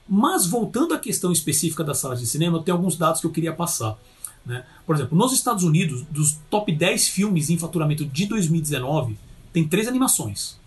Mas 0.09 0.47
voltando 0.47 0.93
à 0.93 0.99
questão 0.99 1.31
específica 1.31 1.83
das 1.83 1.99
salas 1.99 2.19
de 2.19 2.25
cinema, 2.25 2.57
eu 2.57 2.61
tenho 2.63 2.75
alguns 2.75 2.97
dados 2.97 3.21
que 3.21 3.27
eu 3.27 3.31
queria 3.31 3.53
passar. 3.53 3.97
Né? 4.45 4.65
Por 4.85 4.95
exemplo, 4.95 5.17
nos 5.17 5.31
Estados 5.31 5.63
Unidos, 5.63 6.03
dos 6.09 6.39
top 6.49 6.71
10 6.71 7.07
filmes 7.09 7.49
em 7.49 7.57
faturamento 7.57 8.05
de 8.05 8.25
2019, 8.25 9.17
tem 9.53 9.67
três 9.67 9.87
animações. 9.87 10.57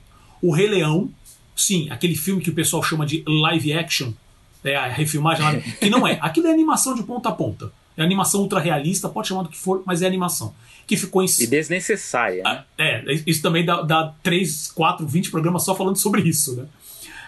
O 0.40 0.52
Rei 0.52 0.68
Leão, 0.68 1.10
sim, 1.56 1.90
aquele 1.90 2.14
filme 2.14 2.40
que 2.40 2.50
o 2.50 2.54
pessoal 2.54 2.82
chama 2.82 3.04
de 3.04 3.24
live 3.26 3.72
action, 3.72 4.12
é 4.62 4.76
a 4.76 4.86
refilmagem 4.86 5.44
lá, 5.44 5.60
que 5.60 5.90
não 5.90 6.06
é. 6.06 6.18
Aquilo 6.20 6.46
é 6.46 6.52
animação 6.52 6.94
de 6.94 7.02
ponta 7.02 7.28
a 7.28 7.32
ponta. 7.32 7.72
É 7.96 8.02
animação 8.02 8.40
ultra 8.40 8.60
realista, 8.60 9.08
pode 9.08 9.28
chamar 9.28 9.42
do 9.42 9.48
que 9.48 9.58
for, 9.58 9.82
mas 9.84 10.02
é 10.02 10.06
animação. 10.06 10.54
Que 10.86 10.96
ficou 10.96 11.22
em. 11.22 11.26
E 11.40 11.46
desnecessária, 11.46 12.42
né? 12.42 12.64
É, 12.78 13.04
isso 13.26 13.42
também 13.42 13.64
dá, 13.64 13.82
dá 13.82 14.14
3, 14.22 14.72
4, 14.72 15.06
20 15.06 15.30
programas 15.30 15.64
só 15.64 15.74
falando 15.74 15.96
sobre 15.96 16.22
isso, 16.22 16.56
né? 16.56 16.66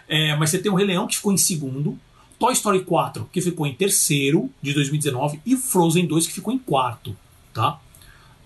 É, 0.08 0.36
mas 0.36 0.50
você 0.50 0.58
tem 0.58 0.70
o 0.70 0.74
Rei 0.74 0.86
Leão 0.86 1.06
que 1.06 1.16
ficou 1.16 1.32
em 1.32 1.36
segundo, 1.36 1.98
Toy 2.38 2.52
Story 2.52 2.84
4 2.84 3.28
que 3.32 3.40
ficou 3.40 3.66
em 3.66 3.74
terceiro 3.74 4.50
de 4.60 4.72
2019 4.74 5.40
e 5.46 5.56
Frozen 5.56 6.06
2 6.06 6.26
que 6.26 6.32
ficou 6.32 6.52
em 6.52 6.58
quarto, 6.58 7.16
tá? 7.52 7.80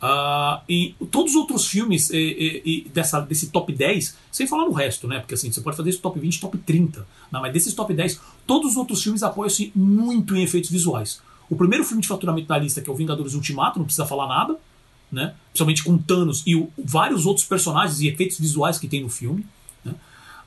Uh, 0.01 0.63
e 0.69 0.95
todos 1.11 1.33
os 1.33 1.37
outros 1.37 1.67
filmes 1.67 2.09
e, 2.11 2.63
e, 2.65 2.89
dessa, 2.91 3.21
desse 3.21 3.51
top 3.51 3.73
10, 3.73 4.17
sem 4.31 4.47
falar 4.47 4.65
no 4.65 4.73
resto, 4.73 5.09
né? 5.09 5.19
Porque 5.19 5.35
assim, 5.35 5.51
você 5.51 5.61
pode 5.61 5.77
fazer 5.77 5.91
esse 5.91 5.99
top 5.99 6.21
20, 6.21 6.41
top 6.41 6.57
30. 6.59 7.07
Não, 7.33 7.41
mas 7.41 7.53
desses 7.53 7.75
top 7.75 7.93
10, 7.93 8.21
todos 8.47 8.73
os 8.73 8.77
outros 8.77 9.03
filmes 9.03 9.25
apoiam-se 9.25 9.73
muito 9.75 10.37
em 10.37 10.43
efeitos 10.43 10.71
visuais. 10.71 11.21
O 11.51 11.57
primeiro 11.57 11.85
filme 11.85 12.01
de 12.01 12.07
faturamento 12.07 12.47
da 12.47 12.59
lista, 12.59 12.81
que 12.81 12.89
é 12.89 12.93
o 12.93 12.97
Vingadores 12.97 13.35
Ultimato, 13.35 13.79
não 13.79 13.87
precisa 13.87 14.07
falar 14.07 14.29
nada. 14.29 14.57
né? 15.11 15.35
principalmente 15.51 15.83
com 15.83 15.99
Thanos 15.99 16.43
e 16.47 16.55
o, 16.55 16.71
vários 16.79 17.27
outros 17.27 17.45
personagens 17.47 18.01
e 18.01 18.09
efeitos 18.09 18.39
visuais 18.39 18.79
que 18.79 18.87
tem 18.87 19.03
no 19.03 19.09
filme. 19.09 19.45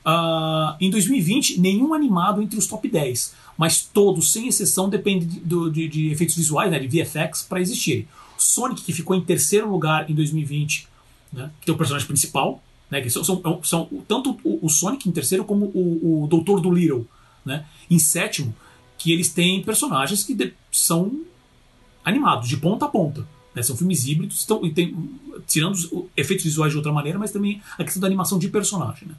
Uh, 0.04 0.74
em 0.80 0.90
2020, 0.90 1.60
nenhum 1.60 1.94
animado 1.94 2.42
entre 2.42 2.58
os 2.58 2.66
top 2.66 2.88
10, 2.88 3.34
mas 3.56 3.80
todos, 3.82 4.32
sem 4.32 4.48
exceção, 4.48 4.88
dependem 4.88 5.28
de, 5.28 5.70
de, 5.70 5.88
de 5.88 6.10
efeitos 6.10 6.34
visuais, 6.34 6.70
né, 6.70 6.78
de 6.78 6.88
VFX, 6.88 7.42
para 7.42 7.60
existirem. 7.60 8.08
Sonic, 8.36 8.82
que 8.82 8.92
ficou 8.92 9.14
em 9.14 9.20
terceiro 9.20 9.70
lugar 9.70 10.10
em 10.10 10.14
2020, 10.14 10.88
né, 11.32 11.50
que 11.60 11.66
tem 11.66 11.74
o 11.74 11.78
personagem 11.78 12.06
principal, 12.06 12.62
né, 12.90 13.00
que 13.00 13.08
são, 13.08 13.22
são, 13.22 13.60
são 13.62 13.88
tanto 14.08 14.38
o, 14.42 14.66
o, 14.66 14.68
Sonic 14.68 15.08
em 15.08 15.12
terceiro 15.12 15.44
como 15.44 15.66
o, 15.66 16.24
o 16.24 16.26
Doutor 16.26 16.60
do 16.60 16.70
Little. 16.72 17.06
Né, 17.44 17.64
em 17.90 17.98
sétimo, 17.98 18.54
que 18.96 19.12
eles 19.12 19.28
têm 19.30 19.62
personagens 19.62 20.22
que 20.22 20.32
de, 20.32 20.52
são 20.70 21.22
animados, 22.04 22.48
de 22.48 22.56
ponta 22.56 22.84
a 22.84 22.88
ponta. 22.88 23.26
Né, 23.54 23.62
são 23.62 23.76
filmes 23.76 24.06
híbridos, 24.06 24.40
estão, 24.40 24.60
tem, 24.72 24.96
tirando 25.46 25.74
os 25.74 25.90
efeitos 26.16 26.44
visuais 26.44 26.72
de 26.72 26.76
outra 26.76 26.92
maneira, 26.92 27.18
mas 27.18 27.32
também 27.32 27.60
a 27.78 27.84
questão 27.84 28.00
da 28.00 28.06
animação 28.06 28.38
de 28.38 28.48
personagem. 28.48 29.08
Né. 29.08 29.14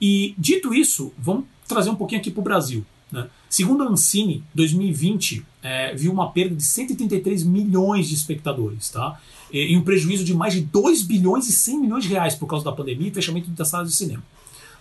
E 0.00 0.34
dito 0.38 0.74
isso, 0.74 1.12
vamos 1.18 1.44
trazer 1.66 1.90
um 1.90 1.96
pouquinho 1.96 2.20
aqui 2.20 2.30
para 2.30 2.40
o 2.40 2.44
Brasil. 2.44 2.84
Né? 3.10 3.28
Segundo 3.48 3.82
a 3.82 3.86
Ancine, 3.86 4.44
2020 4.54 5.44
é, 5.62 5.94
viu 5.94 6.12
uma 6.12 6.30
perda 6.30 6.54
de 6.54 6.62
133 6.62 7.42
milhões 7.42 8.08
de 8.08 8.14
espectadores, 8.14 8.90
tá? 8.90 9.18
E, 9.52 9.72
e, 9.72 9.76
um 9.76 9.82
prejuízo 9.82 10.24
de 10.24 10.34
mais 10.34 10.52
de 10.52 10.60
2 10.60 11.02
bilhões 11.02 11.48
e 11.48 11.52
100 11.52 11.80
milhões 11.80 12.04
de 12.04 12.10
reais 12.10 12.34
por 12.34 12.46
causa 12.46 12.64
da 12.64 12.72
pandemia 12.72 13.08
e 13.08 13.14
fechamento 13.14 13.50
das 13.50 13.68
salas 13.68 13.88
de 13.88 13.96
cinema. 13.96 14.22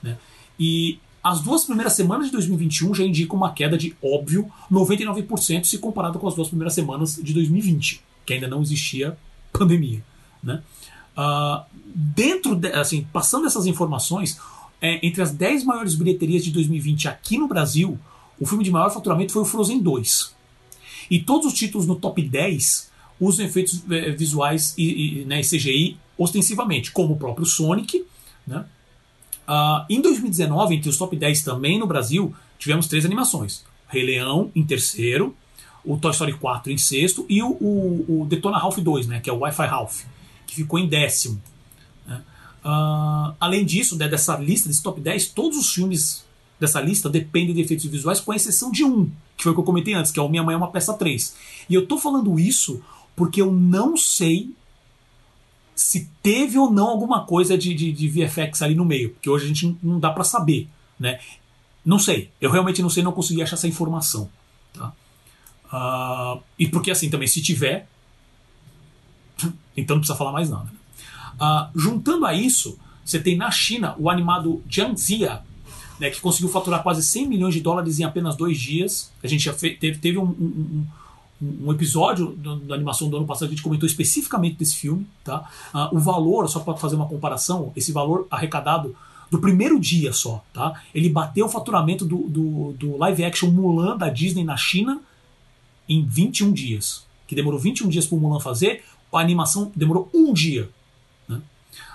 Né? 0.04 0.18
E 0.60 1.00
as 1.24 1.42
duas 1.42 1.64
primeiras 1.64 1.94
semanas 1.94 2.28
de 2.28 2.32
2021 2.34 2.94
já 2.94 3.04
indicam 3.04 3.38
uma 3.38 3.52
queda 3.52 3.78
de, 3.78 3.96
óbvio, 4.02 4.52
99% 4.72 5.66
se 5.66 5.78
comparado 5.78 6.20
com 6.20 6.28
as 6.28 6.36
duas 6.36 6.50
primeiras 6.50 6.74
semanas 6.74 7.16
de 7.16 7.34
2020, 7.34 8.04
que 8.26 8.34
ainda 8.34 8.48
não 8.48 8.62
existia 8.62 9.18
pandemia. 9.52 10.04
Né? 10.44 10.62
Uh, 11.18 11.64
dentro, 11.94 12.56
de, 12.56 12.68
assim, 12.70 13.08
passando 13.12 13.48
essas 13.48 13.66
informações, 13.66 14.40
é, 14.82 15.06
entre 15.06 15.22
as 15.22 15.32
10 15.32 15.64
maiores 15.64 15.96
bilheterias 15.96 16.44
de 16.44 16.52
2020 16.52 17.08
aqui 17.08 17.38
no 17.38 17.48
Brasil, 17.48 17.98
o 18.40 18.46
filme 18.46 18.64
de 18.64 18.72
maior 18.72 18.90
faturamento 18.92 19.34
foi 19.34 19.42
o 19.42 19.46
Frozen 19.46 19.80
2. 19.80 20.36
E 21.10 21.20
todos 21.20 21.48
os 21.48 21.54
títulos 21.54 21.88
no 21.88 21.96
top 21.96 22.22
10 22.22 22.92
usam 23.20 23.46
efeitos 23.46 23.84
é, 23.90 24.12
visuais 24.12 24.74
e, 24.78 25.22
e 25.22 25.26
né, 25.26 25.42
CGI 25.42 25.98
ostensivamente, 26.18 26.92
como 26.92 27.14
o 27.14 27.18
próprio 27.18 27.46
Sonic. 27.46 28.06
Né? 28.46 28.66
Uh, 29.48 29.86
em 29.90 30.02
2019, 30.02 30.76
entre 30.76 30.90
os 30.90 30.98
top 30.98 31.16
10 31.16 31.44
também 31.44 31.80
no 31.80 31.88
Brasil, 31.88 32.36
tivemos 32.60 32.88
três 32.88 33.06
animações: 33.06 33.64
Rei 33.88 34.04
Leão 34.04 34.52
em 34.56 34.64
terceiro, 34.64 35.36
o 35.84 35.98
Toy 35.98 36.12
Story 36.12 36.34
4 36.34 36.72
em 36.72 36.78
sexto 36.78 37.26
e 37.30 37.42
o, 37.42 37.52
o, 37.52 38.22
o 38.22 38.26
Detona 38.26 38.58
Ralph 38.58 38.78
2, 38.78 39.08
né, 39.08 39.20
que 39.20 39.30
é 39.30 39.34
o 39.34 39.40
Wi-Fi 39.40 39.66
Ralph, 39.66 40.02
que 40.46 40.56
ficou 40.56 40.78
em 40.78 40.88
décimo. 40.88 41.42
Uh, 42.64 43.36
além 43.40 43.66
disso, 43.66 43.98
né, 43.98 44.08
dessa 44.08 44.36
lista, 44.38 44.68
desse 44.68 44.84
top 44.84 45.00
10, 45.00 45.28
todos 45.28 45.58
os 45.58 45.74
filmes 45.74 46.26
dessa 46.60 46.82
lista 46.82 47.10
dependem 47.10 47.54
de 47.54 47.62
efeitos 47.62 47.86
visuais, 47.86 48.20
com 48.20 48.34
exceção 48.34 48.72
de 48.72 48.84
um, 48.84 49.10
que 49.36 49.44
foi 49.44 49.52
o 49.52 49.56
que 49.56 49.62
eu 49.62 49.66
comentei 49.66 49.94
antes, 49.94 50.12
que 50.12 50.20
é 50.20 50.24
o 50.24 50.30
Minha 50.30 50.44
Mãe 50.44 50.54
é 50.54 50.58
uma 50.58 50.72
Peça 50.72 50.94
3. 50.94 51.36
E 51.70 51.74
eu 51.74 51.86
tô 51.86 51.98
falando 51.98 52.40
isso 52.40 52.82
porque 53.16 53.42
eu 53.42 53.52
não 53.52 53.96
sei 53.96 54.52
se 55.76 56.10
teve 56.24 56.58
ou 56.58 56.72
não 56.72 56.88
alguma 56.88 57.26
coisa 57.26 57.58
de, 57.58 57.74
de, 57.74 57.92
de 57.92 58.08
VFX 58.10 58.64
ali 58.64 58.74
no 58.74 58.84
meio, 58.84 59.12
porque 59.12 59.30
hoje 59.30 59.46
a 59.46 59.48
gente 59.48 59.78
não 59.82 60.00
dá 60.00 60.10
para 60.10 60.24
saber, 60.24 60.68
né? 61.00 61.20
Não 61.86 62.00
sei, 62.00 62.32
eu 62.42 62.52
realmente 62.52 62.82
não 62.82 62.90
sei, 62.90 63.04
não 63.04 63.12
consegui 63.12 63.42
achar 63.42 63.56
essa 63.56 63.68
informação, 63.68 64.30
tá? 64.74 64.92
Uh, 65.72 66.42
e 66.58 66.68
porque 66.68 66.90
assim 66.90 67.10
também, 67.10 67.28
se 67.28 67.42
tiver, 67.42 67.88
então 69.78 69.96
não 69.96 70.02
precisa 70.02 70.18
falar 70.18 70.32
mais 70.32 70.50
nada. 70.50 70.70
Uh, 71.40 71.70
juntando 71.76 72.26
a 72.26 72.34
isso, 72.34 72.78
você 73.06 73.20
tem 73.20 73.38
na 73.38 73.50
China 73.52 73.96
o 73.98 74.10
animado 74.10 74.62
Jiangxia, 74.68 75.42
né, 76.00 76.10
que 76.10 76.22
conseguiu 76.22 76.50
faturar 76.50 76.84
quase 76.84 77.04
100 77.04 77.28
milhões 77.28 77.54
de 77.54 77.62
dólares 77.62 78.00
em 78.00 78.04
apenas 78.04 78.36
dois 78.36 78.58
dias. 78.60 79.12
A 79.24 79.28
gente 79.28 79.46
já 79.46 79.54
teve, 79.54 79.98
teve 79.98 80.18
um, 80.18 80.26
um, 80.26 80.86
um, 81.42 81.72
episódio 81.72 82.36
da 82.36 82.76
animação 82.76 83.10
do 83.10 83.18
ano 83.18 83.26
passado 83.26 83.48
que 83.48 83.54
a 83.54 83.56
gente 83.56 83.64
comentou 83.64 83.88
especificamente 83.88 84.58
desse 84.58 84.76
filme. 84.76 85.08
Tá? 85.24 85.50
Uh, 85.74 85.96
o 85.96 86.00
valor, 86.00 86.48
só 86.50 86.60
para 86.60 86.76
fazer 86.76 86.96
uma 86.96 87.08
comparação, 87.08 87.72
esse 87.76 87.92
valor 87.92 88.28
arrecadado 88.30 88.96
do 89.30 89.40
primeiro 89.40 89.80
dia 89.80 90.14
só, 90.14 90.44
tá? 90.54 90.82
ele 90.96 91.10
bateu 91.10 91.46
o 91.46 91.50
faturamento 91.50 92.06
do, 92.06 92.18
do, 92.30 92.74
do 92.74 92.98
live 92.98 93.26
action 93.26 93.50
Mulan 93.50 93.98
da 93.98 94.10
Disney 94.10 94.44
na 94.44 94.56
China 94.56 95.02
em 95.88 96.06
21 96.06 96.52
dias. 96.52 97.06
Que 97.28 97.36
demorou 97.36 97.60
21 97.60 97.90
dias 97.90 98.06
para 98.06 98.18
o 98.18 98.22
Mulan 98.22 98.40
fazer, 98.40 98.84
a 99.12 99.20
animação 99.20 99.72
demorou 99.76 100.10
um 100.14 100.32
dia. 100.34 100.70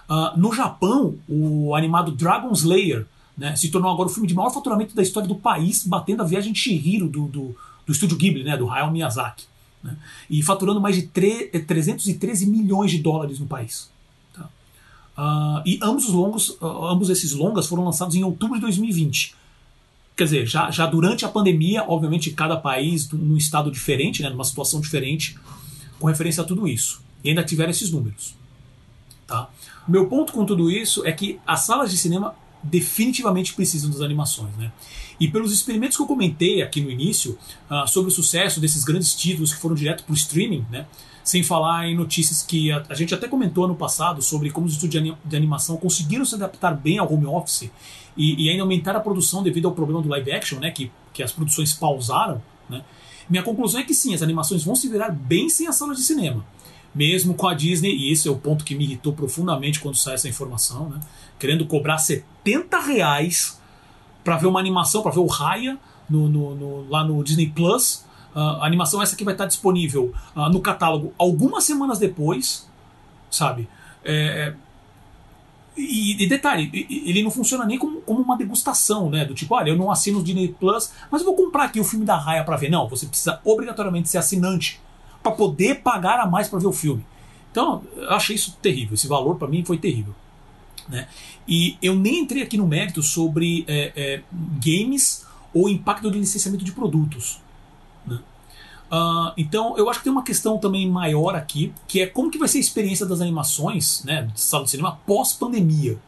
Uh, 0.08 0.38
no 0.38 0.52
Japão, 0.52 1.16
o 1.28 1.74
animado 1.74 2.12
Dragon 2.12 2.52
Slayer 2.52 3.06
né, 3.36 3.56
se 3.56 3.70
tornou 3.70 3.90
agora 3.90 4.08
o 4.08 4.12
filme 4.12 4.28
de 4.28 4.34
maior 4.34 4.50
faturamento 4.50 4.94
da 4.94 5.02
história 5.02 5.28
do 5.28 5.34
país, 5.34 5.84
batendo 5.86 6.22
a 6.22 6.26
viagem 6.26 6.52
de 6.52 6.58
Shihiro 6.58 7.08
do, 7.08 7.26
do, 7.26 7.56
do 7.86 7.92
estúdio 7.92 8.16
Ghibli, 8.16 8.44
né, 8.44 8.56
do 8.56 8.70
Hayao 8.70 8.90
Miyazaki. 8.90 9.44
Né, 9.82 9.96
e 10.30 10.42
faturando 10.42 10.80
mais 10.80 10.96
de 10.96 11.02
313 11.02 12.46
milhões 12.46 12.90
de 12.90 12.98
dólares 12.98 13.38
no 13.38 13.46
país. 13.46 13.90
Tá? 14.32 14.48
Uh, 15.16 15.62
e 15.66 15.78
ambos, 15.82 16.08
os 16.08 16.14
longos, 16.14 16.50
uh, 16.60 16.86
ambos 16.86 17.10
esses 17.10 17.32
longas 17.32 17.66
foram 17.66 17.84
lançados 17.84 18.14
em 18.14 18.22
outubro 18.22 18.56
de 18.56 18.60
2020. 18.62 19.34
Quer 20.16 20.24
dizer, 20.24 20.46
já, 20.46 20.70
já 20.70 20.86
durante 20.86 21.24
a 21.24 21.28
pandemia, 21.28 21.84
obviamente, 21.88 22.30
cada 22.30 22.56
país 22.56 23.10
num 23.10 23.36
estado 23.36 23.70
diferente, 23.70 24.22
né, 24.22 24.28
numa 24.28 24.44
situação 24.44 24.80
diferente, 24.80 25.38
com 25.98 26.06
referência 26.06 26.42
a 26.42 26.46
tudo 26.46 26.68
isso. 26.68 27.02
E 27.24 27.30
ainda 27.30 27.42
tiveram 27.42 27.70
esses 27.70 27.90
números. 27.90 28.34
Tá? 29.26 29.48
Meu 29.86 30.06
ponto 30.06 30.32
com 30.32 30.44
tudo 30.44 30.70
isso 30.70 31.04
é 31.04 31.12
que 31.12 31.40
as 31.46 31.60
salas 31.60 31.90
de 31.90 31.98
cinema 31.98 32.34
definitivamente 32.62 33.54
precisam 33.54 33.90
das 33.90 34.00
animações, 34.00 34.54
né? 34.56 34.70
E 35.18 35.28
pelos 35.28 35.52
experimentos 35.52 35.96
que 35.96 36.02
eu 36.02 36.06
comentei 36.06 36.62
aqui 36.62 36.80
no 36.80 36.90
início 36.90 37.38
uh, 37.70 37.86
sobre 37.88 38.10
o 38.10 38.14
sucesso 38.14 38.60
desses 38.60 38.84
grandes 38.84 39.14
títulos 39.14 39.52
que 39.52 39.60
foram 39.60 39.74
direto 39.74 40.04
para 40.04 40.12
o 40.12 40.16
streaming, 40.16 40.64
né? 40.70 40.86
Sem 41.24 41.42
falar 41.42 41.86
em 41.86 41.96
notícias 41.96 42.42
que 42.42 42.70
a, 42.70 42.84
a, 42.88 42.94
gente 42.94 43.14
até 43.14 43.28
comentou 43.28 43.66
no 43.68 43.74
passado 43.74 44.22
sobre 44.22 44.50
como 44.50 44.66
os 44.66 44.74
estúdios 44.74 45.14
de, 45.24 45.36
animação 45.36 45.76
conseguiram 45.76 46.24
se 46.24 46.34
adaptar 46.34 46.74
bem 46.74 46.98
ao 46.98 47.12
home 47.12 47.26
office 47.26 47.70
e, 48.16 48.44
e, 48.44 48.50
ainda 48.50 48.62
aumentar 48.62 48.96
a 48.96 49.00
produção 49.00 49.42
devido 49.42 49.66
ao 49.66 49.74
problema 49.74 50.02
do 50.02 50.08
live 50.08 50.32
action, 50.32 50.58
né? 50.58 50.70
Que, 50.70 50.90
que 51.12 51.22
as 51.22 51.32
produções 51.32 51.72
pausaram, 51.72 52.40
né? 52.68 52.84
Minha 53.28 53.42
conclusão 53.42 53.80
é 53.80 53.84
que 53.84 53.94
sim, 53.94 54.14
as 54.14 54.22
animações 54.22 54.64
vão 54.64 54.74
se 54.74 54.88
virar 54.88 55.10
bem 55.10 55.48
sem 55.48 55.66
as 55.66 55.76
salas 55.76 55.96
de 55.96 56.02
cinema 56.02 56.44
mesmo 56.94 57.34
com 57.34 57.48
a 57.48 57.54
Disney, 57.54 57.94
e 57.94 58.12
esse 58.12 58.28
é 58.28 58.30
o 58.30 58.36
ponto 58.36 58.64
que 58.64 58.74
me 58.74 58.84
irritou 58.84 59.12
profundamente 59.12 59.80
quando 59.80 59.96
saiu 59.96 60.14
essa 60.14 60.28
informação, 60.28 60.90
né? 60.90 61.00
querendo 61.38 61.66
cobrar 61.66 61.98
70 61.98 62.78
reais 62.78 63.60
para 64.22 64.36
ver 64.36 64.46
uma 64.46 64.60
animação, 64.60 65.02
para 65.02 65.12
ver 65.12 65.20
o 65.20 65.26
Raya 65.26 65.78
no, 66.08 66.28
no, 66.28 66.54
no, 66.54 66.88
lá 66.88 67.04
no 67.04 67.22
Disney 67.24 67.48
Plus. 67.48 68.04
Uh, 68.34 68.38
a 68.38 68.66
animação 68.66 69.02
essa 69.02 69.16
que 69.16 69.24
vai 69.24 69.34
estar 69.34 69.46
disponível 69.46 70.14
uh, 70.34 70.48
no 70.48 70.60
catálogo 70.60 71.12
algumas 71.18 71.64
semanas 71.64 71.98
depois, 71.98 72.68
sabe? 73.30 73.68
É, 74.04 74.54
e, 75.76 76.22
e, 76.22 76.26
detalhe, 76.26 76.70
ele 76.88 77.22
não 77.22 77.30
funciona 77.30 77.64
nem 77.64 77.78
como, 77.78 78.00
como, 78.02 78.20
uma 78.20 78.36
degustação, 78.36 79.08
né? 79.08 79.24
Do 79.24 79.34
tipo, 79.34 79.54
olha, 79.54 79.70
eu 79.70 79.76
não 79.76 79.90
assino 79.90 80.20
o 80.20 80.22
Disney 80.22 80.48
Plus, 80.48 80.92
mas 81.10 81.22
eu 81.22 81.26
vou 81.26 81.34
comprar 81.34 81.64
aqui 81.64 81.80
o 81.80 81.84
filme 81.84 82.04
da 82.04 82.16
Raya 82.16 82.44
para 82.44 82.56
ver. 82.56 82.70
Não, 82.70 82.88
você 82.88 83.06
precisa 83.06 83.40
obrigatoriamente 83.44 84.08
ser 84.08 84.18
assinante 84.18 84.80
para 85.22 85.32
poder 85.32 85.82
pagar 85.82 86.18
a 86.18 86.26
mais 86.26 86.48
para 86.48 86.58
ver 86.58 86.66
o 86.66 86.72
filme. 86.72 87.04
Então, 87.50 87.82
eu 87.96 88.10
achei 88.10 88.34
isso 88.34 88.56
terrível. 88.62 88.94
Esse 88.94 89.06
valor 89.06 89.36
para 89.36 89.48
mim 89.48 89.64
foi 89.64 89.78
terrível. 89.78 90.14
Né? 90.88 91.06
E 91.46 91.76
eu 91.82 91.94
nem 91.94 92.20
entrei 92.20 92.42
aqui 92.42 92.56
no 92.56 92.66
mérito 92.66 93.02
sobre 93.02 93.64
é, 93.68 93.92
é, 93.94 94.22
games 94.64 95.26
ou 95.52 95.68
impacto 95.68 96.10
do 96.10 96.18
licenciamento 96.18 96.64
de 96.64 96.72
produtos. 96.72 97.40
Né? 98.06 98.18
Uh, 98.90 99.32
então, 99.36 99.76
eu 99.76 99.88
acho 99.88 100.00
que 100.00 100.04
tem 100.04 100.12
uma 100.12 100.22
questão 100.22 100.58
também 100.58 100.88
maior 100.88 101.34
aqui, 101.34 101.72
que 101.86 102.00
é 102.00 102.06
como 102.06 102.30
que 102.30 102.38
vai 102.38 102.48
ser 102.48 102.58
a 102.58 102.62
experiência 102.62 103.06
das 103.06 103.20
animações, 103.20 104.02
né, 104.04 104.22
de 104.32 104.40
sala 104.40 104.64
de 104.64 104.70
cinema 104.70 104.98
pós-pandemia. 105.06 105.98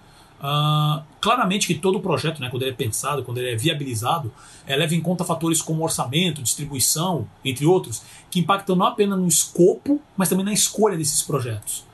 Uh, 0.44 1.02
claramente 1.22 1.66
que 1.66 1.74
todo 1.74 2.00
projeto, 2.00 2.38
né, 2.38 2.50
quando 2.50 2.64
ele 2.64 2.72
é 2.72 2.74
pensado, 2.74 3.22
quando 3.22 3.38
ele 3.38 3.52
é 3.52 3.56
viabilizado, 3.56 4.30
é, 4.66 4.76
leva 4.76 4.94
em 4.94 5.00
conta 5.00 5.24
fatores 5.24 5.62
como 5.62 5.82
orçamento, 5.82 6.42
distribuição, 6.42 7.26
entre 7.42 7.64
outros, 7.64 8.02
que 8.30 8.40
impactam 8.40 8.76
não 8.76 8.84
apenas 8.84 9.18
no 9.18 9.26
escopo, 9.26 10.02
mas 10.14 10.28
também 10.28 10.44
na 10.44 10.52
escolha 10.52 10.98
desses 10.98 11.22
projetos. 11.22 11.86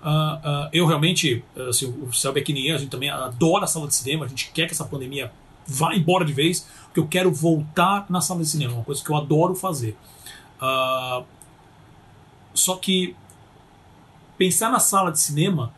Uh, 0.00 0.08
uh, 0.08 0.68
eu 0.72 0.86
realmente, 0.86 1.44
assim, 1.68 1.84
o 1.84 2.38
aqui 2.38 2.54
nem 2.54 2.72
a 2.72 2.78
gente 2.78 2.88
também 2.88 3.10
adora 3.10 3.64
a 3.64 3.68
sala 3.68 3.86
de 3.86 3.94
cinema, 3.94 4.24
a 4.24 4.28
gente 4.28 4.50
quer 4.54 4.66
que 4.66 4.72
essa 4.72 4.84
pandemia 4.84 5.30
vá 5.66 5.94
embora 5.94 6.24
de 6.24 6.32
vez, 6.32 6.66
porque 6.86 7.00
eu 7.00 7.06
quero 7.06 7.30
voltar 7.30 8.06
na 8.08 8.22
sala 8.22 8.40
de 8.40 8.48
cinema, 8.48 8.72
uma 8.72 8.84
coisa 8.84 9.04
que 9.04 9.10
eu 9.10 9.16
adoro 9.16 9.54
fazer. 9.54 9.94
só 12.54 12.76
que 12.76 13.14
pensar 14.38 14.70
na 14.70 14.78
sala 14.78 15.12
de 15.12 15.20
cinema 15.20 15.74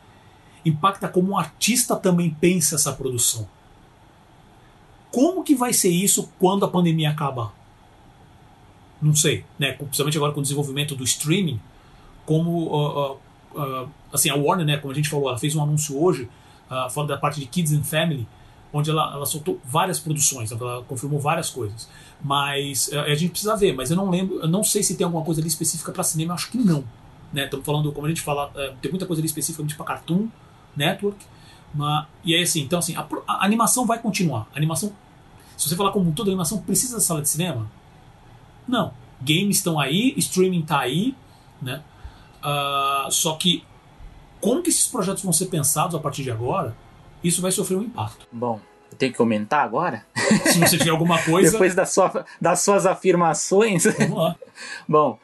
impacta 0.64 1.08
como 1.08 1.32
um 1.32 1.38
artista 1.38 1.96
também 1.96 2.30
pensa 2.30 2.74
essa 2.74 2.92
produção. 2.92 3.48
Como 5.10 5.42
que 5.42 5.54
vai 5.54 5.72
ser 5.72 5.88
isso 5.88 6.30
quando 6.38 6.64
a 6.64 6.68
pandemia 6.68 7.10
acabar? 7.10 7.54
Não 9.00 9.14
sei, 9.14 9.44
né? 9.58 9.72
Principalmente 9.72 10.16
agora 10.16 10.32
com 10.32 10.40
o 10.40 10.42
desenvolvimento 10.42 10.94
do 10.94 11.04
streaming, 11.04 11.60
como 12.26 12.66
uh, 12.66 13.12
uh, 13.54 13.88
assim 14.12 14.28
a 14.28 14.34
Warner, 14.34 14.66
né, 14.66 14.76
como 14.76 14.92
a 14.92 14.94
gente 14.94 15.08
falou, 15.08 15.28
ela 15.28 15.38
fez 15.38 15.54
um 15.56 15.62
anúncio 15.62 15.98
hoje 15.98 16.28
uh, 16.70 16.90
fora 16.90 17.08
da 17.08 17.16
parte 17.16 17.40
de 17.40 17.46
Kids 17.46 17.72
and 17.72 17.84
Family, 17.84 18.26
onde 18.70 18.90
ela, 18.90 19.14
ela 19.14 19.24
soltou 19.24 19.58
várias 19.64 19.98
produções, 19.98 20.52
ela 20.52 20.82
confirmou 20.82 21.18
várias 21.18 21.48
coisas. 21.48 21.88
Mas 22.22 22.90
a 22.92 23.14
gente 23.14 23.30
precisa 23.30 23.56
ver, 23.56 23.72
mas 23.72 23.90
eu 23.90 23.96
não 23.96 24.10
lembro, 24.10 24.40
eu 24.40 24.48
não 24.48 24.62
sei 24.62 24.82
se 24.82 24.94
tem 24.96 25.04
alguma 25.04 25.24
coisa 25.24 25.40
ali 25.40 25.48
específica 25.48 25.90
para 25.90 26.02
cinema, 26.02 26.34
acho 26.34 26.50
que 26.50 26.58
não. 26.58 26.84
Né? 27.32 27.44
Estamos 27.44 27.64
falando, 27.64 27.92
como 27.92 28.06
a 28.06 28.10
gente 28.10 28.20
fala, 28.20 28.52
tem 28.82 28.90
muita 28.90 29.06
coisa 29.06 29.22
ali 29.22 29.26
especificamente 29.26 29.74
para 29.74 29.86
Cartoon 29.86 30.28
Network. 30.78 31.18
Mas, 31.74 32.06
e 32.24 32.34
aí 32.34 32.42
assim, 32.42 32.62
então 32.62 32.78
assim, 32.78 32.96
a, 32.96 33.06
a, 33.26 33.44
animação 33.44 33.86
vai 33.86 33.98
continuar. 33.98 34.46
A 34.54 34.56
animação, 34.56 34.92
se 35.56 35.68
você 35.68 35.76
falar 35.76 35.92
como 35.92 36.10
toda 36.12 36.30
animação 36.30 36.58
precisa 36.62 36.96
da 36.96 37.00
sala 37.00 37.20
de 37.20 37.28
cinema? 37.28 37.70
Não. 38.66 38.92
Games 39.20 39.58
estão 39.58 39.78
aí, 39.78 40.14
streaming 40.16 40.60
está 40.60 40.80
aí, 40.80 41.14
né? 41.60 41.82
Uh, 42.38 43.10
só 43.10 43.34
que 43.34 43.64
como 44.40 44.62
que 44.62 44.70
esses 44.70 44.86
projetos 44.86 45.22
vão 45.22 45.32
ser 45.32 45.46
pensados 45.46 45.94
a 45.94 45.98
partir 45.98 46.22
de 46.22 46.30
agora, 46.30 46.76
isso 47.22 47.42
vai 47.42 47.50
sofrer 47.50 47.76
um 47.76 47.82
impacto. 47.82 48.26
Bom, 48.30 48.60
eu 48.90 48.96
tenho 48.96 49.12
que 49.12 49.18
comentar 49.18 49.64
agora? 49.64 50.04
Se 50.44 50.58
você 50.58 50.78
tiver 50.78 50.90
alguma 50.90 51.20
coisa. 51.22 51.50
Depois 51.50 51.74
da 51.74 51.84
sua, 51.84 52.24
das 52.40 52.60
suas 52.60 52.86
afirmações. 52.86 53.84
Vamos 53.84 54.18
lá. 54.18 54.36
Bom, 54.88 55.18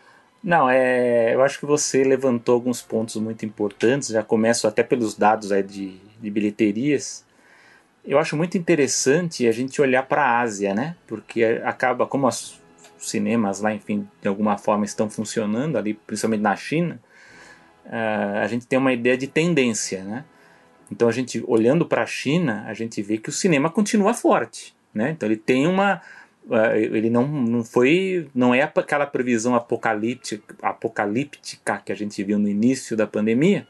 não, 0.45 0.69
é, 0.69 1.35
eu 1.35 1.43
acho 1.43 1.59
que 1.59 1.65
você 1.65 2.05
levantou 2.05 2.55
alguns 2.55 2.83
pontos 2.83 3.17
muito 3.17 3.47
importantes. 3.47 4.09
Já 4.09 4.23
começo 4.23 4.69
até 4.69 4.83
pelos 4.83 5.15
dados 5.15 5.51
aí 5.51 5.63
de, 5.63 5.99
de 6.21 6.31
bilheterias. 6.31 7.25
Eu 8.05 8.19
acho 8.19 8.37
muito 8.37 8.59
interessante 8.59 9.49
a 9.49 9.53
gente 9.53 9.81
olhar 9.81 10.03
para 10.03 10.23
a 10.23 10.41
Ásia, 10.41 10.75
né? 10.75 10.97
Porque 11.07 11.43
acaba, 11.65 12.07
como 12.07 12.27
as 12.27 12.61
cinemas 12.99 13.61
lá, 13.61 13.73
enfim, 13.73 14.07
de 14.21 14.29
alguma 14.29 14.59
forma 14.59 14.85
estão 14.85 15.09
funcionando 15.09 15.79
ali, 15.79 15.95
principalmente 15.95 16.43
na 16.43 16.55
China, 16.55 17.01
uh, 17.87 18.43
a 18.43 18.47
gente 18.47 18.67
tem 18.67 18.79
uma 18.79 18.93
ideia 18.93 19.17
de 19.17 19.27
tendência, 19.27 20.05
né? 20.05 20.27
Então 20.93 21.09
a 21.09 21.13
gente 21.13 21.43
olhando 21.47 21.87
para 21.87 22.03
a 22.03 22.07
China, 22.07 22.65
a 22.67 22.75
gente 22.75 23.01
vê 23.01 23.17
que 23.17 23.31
o 23.31 23.33
cinema 23.33 23.71
continua 23.71 24.13
forte, 24.13 24.77
né? 24.93 25.11
Então 25.11 25.27
ele 25.27 25.39
tem 25.39 25.67
uma 25.67 26.03
ele 26.75 27.09
não, 27.09 27.27
não 27.27 27.65
foi 27.65 28.29
não 28.35 28.55
é 28.55 28.63
aquela 28.63 29.07
previsão 29.07 29.55
apocalíptica, 29.55 30.55
apocalíptica 30.63 31.81
que 31.85 31.91
a 31.91 31.95
gente 31.95 32.23
viu 32.23 32.39
no 32.39 32.49
início 32.49 32.97
da 32.97 33.07
pandemia, 33.07 33.67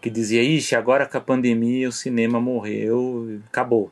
que 0.00 0.10
dizia, 0.10 0.42
ixi, 0.42 0.76
agora 0.76 1.06
com 1.06 1.18
a 1.18 1.20
pandemia 1.20 1.88
o 1.88 1.92
cinema 1.92 2.40
morreu, 2.40 3.40
acabou. 3.48 3.90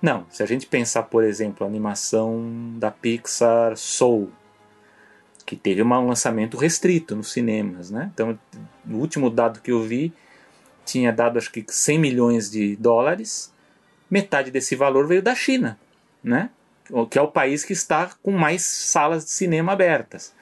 Não, 0.00 0.26
se 0.30 0.42
a 0.42 0.46
gente 0.46 0.66
pensar, 0.66 1.04
por 1.04 1.24
exemplo, 1.24 1.64
a 1.64 1.68
animação 1.68 2.74
da 2.76 2.90
Pixar 2.90 3.76
Soul, 3.76 4.30
que 5.46 5.56
teve 5.56 5.82
um 5.82 6.06
lançamento 6.06 6.56
restrito 6.56 7.16
nos 7.16 7.32
cinemas, 7.32 7.90
né? 7.90 8.10
Então, 8.14 8.38
o 8.88 8.96
último 8.96 9.28
dado 9.28 9.60
que 9.60 9.72
eu 9.72 9.82
vi 9.82 10.12
tinha 10.84 11.12
dado 11.12 11.38
acho 11.38 11.50
que 11.50 11.64
100 11.66 11.98
milhões 11.98 12.50
de 12.50 12.76
dólares, 12.76 13.52
metade 14.10 14.50
desse 14.50 14.76
valor 14.76 15.06
veio 15.06 15.22
da 15.22 15.34
China, 15.34 15.78
né? 16.22 16.50
Que 17.10 17.18
é 17.18 17.22
o 17.22 17.28
país 17.28 17.64
que 17.64 17.72
está 17.72 18.10
com 18.22 18.30
mais 18.30 18.62
salas 18.62 19.24
de 19.24 19.30
cinema 19.30 19.72
abertas. 19.72 20.34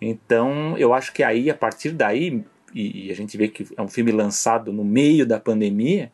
Então, 0.00 0.76
eu 0.76 0.92
acho 0.92 1.12
que 1.12 1.22
aí, 1.22 1.48
a 1.50 1.54
partir 1.54 1.92
daí, 1.92 2.44
e, 2.74 3.10
a 3.10 3.14
gente 3.14 3.36
vê 3.36 3.48
que 3.48 3.66
é 3.76 3.80
um 3.80 3.88
filme 3.88 4.10
lançado 4.10 4.72
no 4.72 4.84
meio 4.84 5.24
da 5.24 5.38
pandemia, 5.38 6.12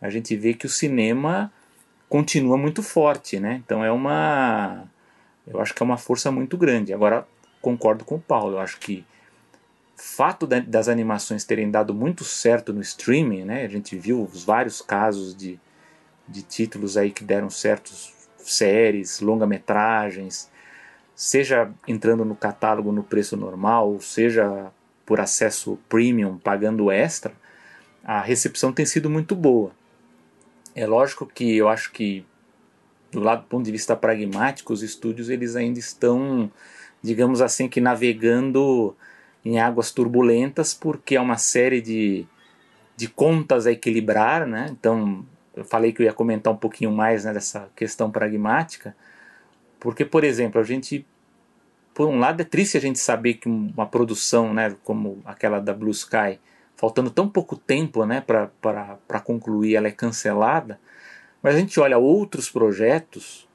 a 0.00 0.10
gente 0.10 0.36
vê 0.36 0.52
que 0.52 0.66
o 0.66 0.68
cinema 0.68 1.50
continua 2.08 2.58
muito 2.58 2.82
forte, 2.82 3.40
né? 3.40 3.62
Então 3.64 3.82
é 3.82 3.90
uma, 3.90 4.84
eu 5.46 5.60
acho 5.60 5.74
que 5.74 5.82
é 5.82 5.86
uma 5.86 5.96
força 5.96 6.30
muito 6.30 6.56
grande. 6.56 6.92
Agora 6.92 7.26
concordo 7.60 8.04
com 8.04 8.16
o 8.16 8.20
Paulo, 8.20 8.56
eu 8.56 8.60
acho 8.60 8.78
que 8.78 9.04
fato 9.96 10.46
das 10.46 10.88
animações 10.88 11.44
terem 11.44 11.70
dado 11.70 11.94
muito 11.94 12.24
certo 12.24 12.72
no 12.72 12.80
streaming, 12.80 13.44
né? 13.44 13.64
A 13.64 13.68
gente 13.68 13.96
viu 13.96 14.22
os 14.22 14.44
vários 14.44 14.82
casos 14.82 15.34
de, 15.34 15.58
de 16.28 16.42
títulos 16.42 16.96
aí 16.96 17.10
que 17.10 17.24
deram 17.24 17.48
certos 17.48 18.12
séries, 18.50 19.20
longa-metragens, 19.20 20.50
seja 21.14 21.70
entrando 21.86 22.24
no 22.24 22.34
catálogo 22.34 22.92
no 22.92 23.02
preço 23.02 23.36
normal, 23.36 24.00
seja 24.00 24.70
por 25.06 25.20
acesso 25.20 25.78
premium, 25.88 26.38
pagando 26.38 26.90
extra, 26.90 27.32
a 28.02 28.20
recepção 28.20 28.72
tem 28.72 28.86
sido 28.86 29.08
muito 29.08 29.34
boa. 29.34 29.72
É 30.74 30.86
lógico 30.86 31.26
que 31.26 31.56
eu 31.56 31.68
acho 31.68 31.92
que 31.92 32.24
do 33.14 33.20
lado 33.20 33.42
do 33.42 33.46
ponto 33.46 33.64
de 33.64 33.72
vista 33.72 33.96
pragmático, 33.96 34.72
os 34.72 34.82
estúdios 34.82 35.30
eles 35.30 35.54
ainda 35.56 35.78
estão, 35.78 36.50
digamos 37.00 37.40
assim, 37.40 37.68
que 37.68 37.80
navegando 37.80 38.94
em 39.44 39.60
águas 39.60 39.92
turbulentas, 39.92 40.74
porque 40.74 41.16
é 41.16 41.20
uma 41.20 41.38
série 41.38 41.80
de, 41.80 42.26
de 42.96 43.08
contas 43.08 43.66
a 43.66 43.72
equilibrar, 43.72 44.46
né? 44.46 44.66
Então, 44.70 45.24
eu 45.56 45.64
falei 45.64 45.92
que 45.92 46.02
eu 46.02 46.06
ia 46.06 46.12
comentar 46.12 46.52
um 46.52 46.56
pouquinho 46.56 46.90
mais 46.90 47.24
né, 47.24 47.32
dessa 47.32 47.68
questão 47.76 48.10
pragmática, 48.10 48.94
porque, 49.78 50.04
por 50.04 50.24
exemplo, 50.24 50.60
a 50.60 50.64
gente, 50.64 51.06
por 51.92 52.08
um 52.08 52.18
lado, 52.18 52.40
é 52.40 52.44
triste 52.44 52.76
a 52.76 52.80
gente 52.80 52.98
saber 52.98 53.34
que 53.34 53.48
uma 53.48 53.86
produção, 53.86 54.52
né, 54.54 54.74
como 54.82 55.20
aquela 55.24 55.60
da 55.60 55.74
Blue 55.74 55.90
Sky, 55.90 56.40
faltando 56.74 57.10
tão 57.10 57.28
pouco 57.28 57.56
tempo 57.56 58.04
né, 58.04 58.20
para 58.20 59.20
concluir, 59.22 59.76
ela 59.76 59.88
é 59.88 59.92
cancelada. 59.92 60.80
Mas 61.42 61.54
a 61.54 61.58
gente 61.58 61.78
olha 61.78 61.98
outros 61.98 62.50
projetos, 62.50 63.46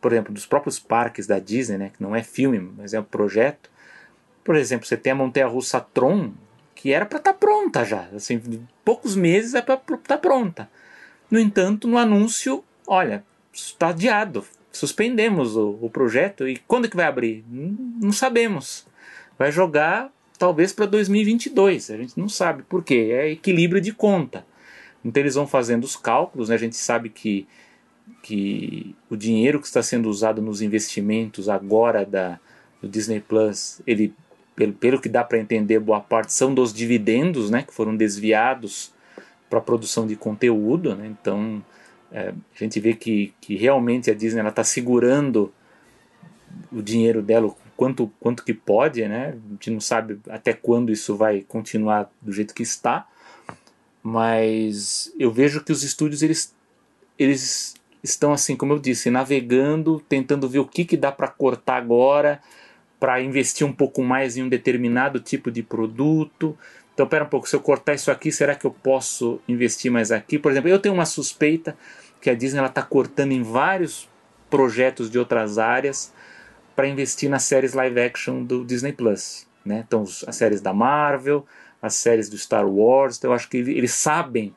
por 0.00 0.12
exemplo, 0.12 0.32
dos 0.32 0.46
próprios 0.46 0.78
parques 0.78 1.26
da 1.26 1.38
Disney, 1.38 1.76
né, 1.76 1.90
que 1.94 2.02
não 2.02 2.14
é 2.14 2.22
filme, 2.22 2.58
mas 2.58 2.94
é 2.94 3.00
um 3.00 3.04
projeto. 3.04 3.68
Por 4.44 4.54
exemplo, 4.54 4.86
você 4.86 4.96
tem 4.96 5.12
a 5.12 5.16
Montanha 5.16 5.48
Russa 5.48 5.80
Tron, 5.80 6.32
que 6.76 6.92
era 6.92 7.04
para 7.04 7.18
estar 7.18 7.32
tá 7.32 7.38
pronta 7.38 7.84
já. 7.84 8.08
Assim, 8.14 8.40
poucos 8.84 9.16
meses 9.16 9.54
é 9.54 9.60
para 9.60 9.74
estar 9.74 9.98
tá 9.98 10.18
pronta. 10.18 10.70
No 11.30 11.38
entanto, 11.38 11.88
no 11.88 11.98
anúncio, 11.98 12.62
olha, 12.86 13.24
está 13.52 13.88
adiado. 13.88 14.44
Suspendemos 14.70 15.56
o, 15.56 15.78
o 15.80 15.90
projeto 15.90 16.46
e 16.48 16.56
quando 16.68 16.88
que 16.88 16.96
vai 16.96 17.06
abrir? 17.06 17.44
Não, 17.48 18.12
sabemos. 18.12 18.86
Vai 19.38 19.50
jogar 19.50 20.12
talvez 20.38 20.72
para 20.72 20.86
2022. 20.86 21.90
A 21.90 21.96
gente 21.96 22.18
não 22.18 22.28
sabe 22.28 22.62
por 22.62 22.84
quê. 22.84 23.08
É 23.10 23.30
equilíbrio 23.30 23.80
de 23.80 23.92
conta. 23.92 24.46
Então 25.04 25.22
eles 25.22 25.34
vão 25.34 25.46
fazendo 25.46 25.84
os 25.84 25.96
cálculos. 25.96 26.48
Né? 26.48 26.54
A 26.54 26.58
gente 26.58 26.76
sabe 26.76 27.08
que, 27.08 27.46
que 28.22 28.94
o 29.08 29.16
dinheiro 29.16 29.60
que 29.60 29.66
está 29.66 29.82
sendo 29.82 30.08
usado 30.08 30.42
nos 30.42 30.60
investimentos 30.60 31.48
agora 31.48 32.04
da, 32.04 32.38
do 32.80 32.88
Disney 32.88 33.20
Plus, 33.20 33.80
ele, 33.86 34.14
pelo, 34.54 34.74
pelo 34.74 35.00
que 35.00 35.08
dá 35.08 35.24
para 35.24 35.38
entender, 35.38 35.80
boa 35.80 36.00
parte 36.00 36.32
são 36.32 36.54
dos 36.54 36.72
dividendos 36.72 37.50
né? 37.50 37.62
que 37.62 37.72
foram 37.72 37.96
desviados 37.96 38.94
para 39.48 39.60
produção 39.60 40.06
de 40.06 40.16
conteúdo. 40.16 40.94
Né? 40.94 41.06
Então 41.06 41.62
é, 42.10 42.28
a 42.28 42.58
gente 42.58 42.78
vê 42.80 42.94
que, 42.94 43.34
que 43.40 43.56
realmente 43.56 44.10
a 44.10 44.14
Disney 44.14 44.46
está 44.46 44.64
segurando 44.64 45.52
o 46.72 46.80
dinheiro 46.80 47.22
dela, 47.22 47.54
quanto, 47.76 48.10
quanto 48.18 48.44
que 48.44 48.54
pode, 48.54 49.06
né? 49.06 49.36
A 49.36 49.52
gente 49.52 49.70
não 49.70 49.80
sabe 49.80 50.18
até 50.28 50.52
quando 50.52 50.90
isso 50.90 51.16
vai 51.16 51.42
continuar 51.42 52.10
do 52.22 52.32
jeito 52.32 52.54
que 52.54 52.62
está, 52.62 53.06
mas 54.02 55.12
eu 55.18 55.30
vejo 55.30 55.62
que 55.62 55.72
os 55.72 55.82
estúdios 55.82 56.22
eles, 56.22 56.54
eles 57.18 57.74
estão 58.02 58.32
assim, 58.32 58.56
como 58.56 58.72
eu 58.72 58.78
disse, 58.78 59.10
navegando, 59.10 60.02
tentando 60.08 60.48
ver 60.48 60.60
o 60.60 60.66
que, 60.66 60.84
que 60.84 60.96
dá 60.96 61.12
para 61.12 61.28
cortar 61.28 61.76
agora, 61.76 62.40
para 62.98 63.20
investir 63.20 63.66
um 63.66 63.72
pouco 63.72 64.02
mais 64.02 64.36
em 64.36 64.42
um 64.42 64.48
determinado 64.48 65.20
tipo 65.20 65.50
de 65.50 65.62
produto. 65.62 66.56
Então, 66.96 67.06
pera 67.06 67.24
um 67.24 67.28
pouco, 67.28 67.46
se 67.46 67.54
eu 67.54 67.60
cortar 67.60 67.92
isso 67.92 68.10
aqui, 68.10 68.32
será 68.32 68.54
que 68.54 68.64
eu 68.64 68.70
posso 68.70 69.38
investir 69.46 69.92
mais 69.92 70.10
aqui? 70.10 70.38
Por 70.38 70.50
exemplo, 70.50 70.70
eu 70.70 70.78
tenho 70.78 70.94
uma 70.94 71.04
suspeita 71.04 71.76
que 72.22 72.30
a 72.30 72.34
Disney 72.34 72.64
está 72.64 72.80
cortando 72.80 73.32
em 73.32 73.42
vários 73.42 74.08
projetos 74.48 75.10
de 75.10 75.18
outras 75.18 75.58
áreas 75.58 76.10
para 76.74 76.88
investir 76.88 77.28
nas 77.28 77.42
séries 77.42 77.74
live 77.74 78.00
action 78.00 78.42
do 78.42 78.64
Disney 78.64 78.94
Plus. 78.94 79.46
Né? 79.62 79.84
Então, 79.86 80.04
as 80.26 80.36
séries 80.36 80.62
da 80.62 80.72
Marvel, 80.72 81.44
as 81.82 81.92
séries 81.96 82.30
do 82.30 82.38
Star 82.38 82.66
Wars. 82.66 83.18
Então, 83.18 83.30
eu 83.30 83.34
acho 83.34 83.50
que 83.50 83.58
eles 83.58 83.92
sabem 83.92 84.54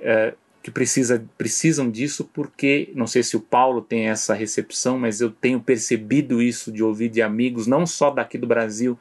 é, 0.00 0.34
que 0.64 0.72
precisa, 0.72 1.24
precisam 1.38 1.88
disso, 1.88 2.28
porque 2.34 2.90
não 2.96 3.06
sei 3.06 3.22
se 3.22 3.36
o 3.36 3.40
Paulo 3.40 3.80
tem 3.80 4.08
essa 4.08 4.34
recepção, 4.34 4.98
mas 4.98 5.20
eu 5.20 5.30
tenho 5.30 5.60
percebido 5.60 6.42
isso 6.42 6.72
de 6.72 6.82
ouvir 6.82 7.10
de 7.10 7.22
amigos, 7.22 7.68
não 7.68 7.86
só 7.86 8.10
daqui 8.10 8.36
do 8.36 8.48
Brasil, 8.48 8.98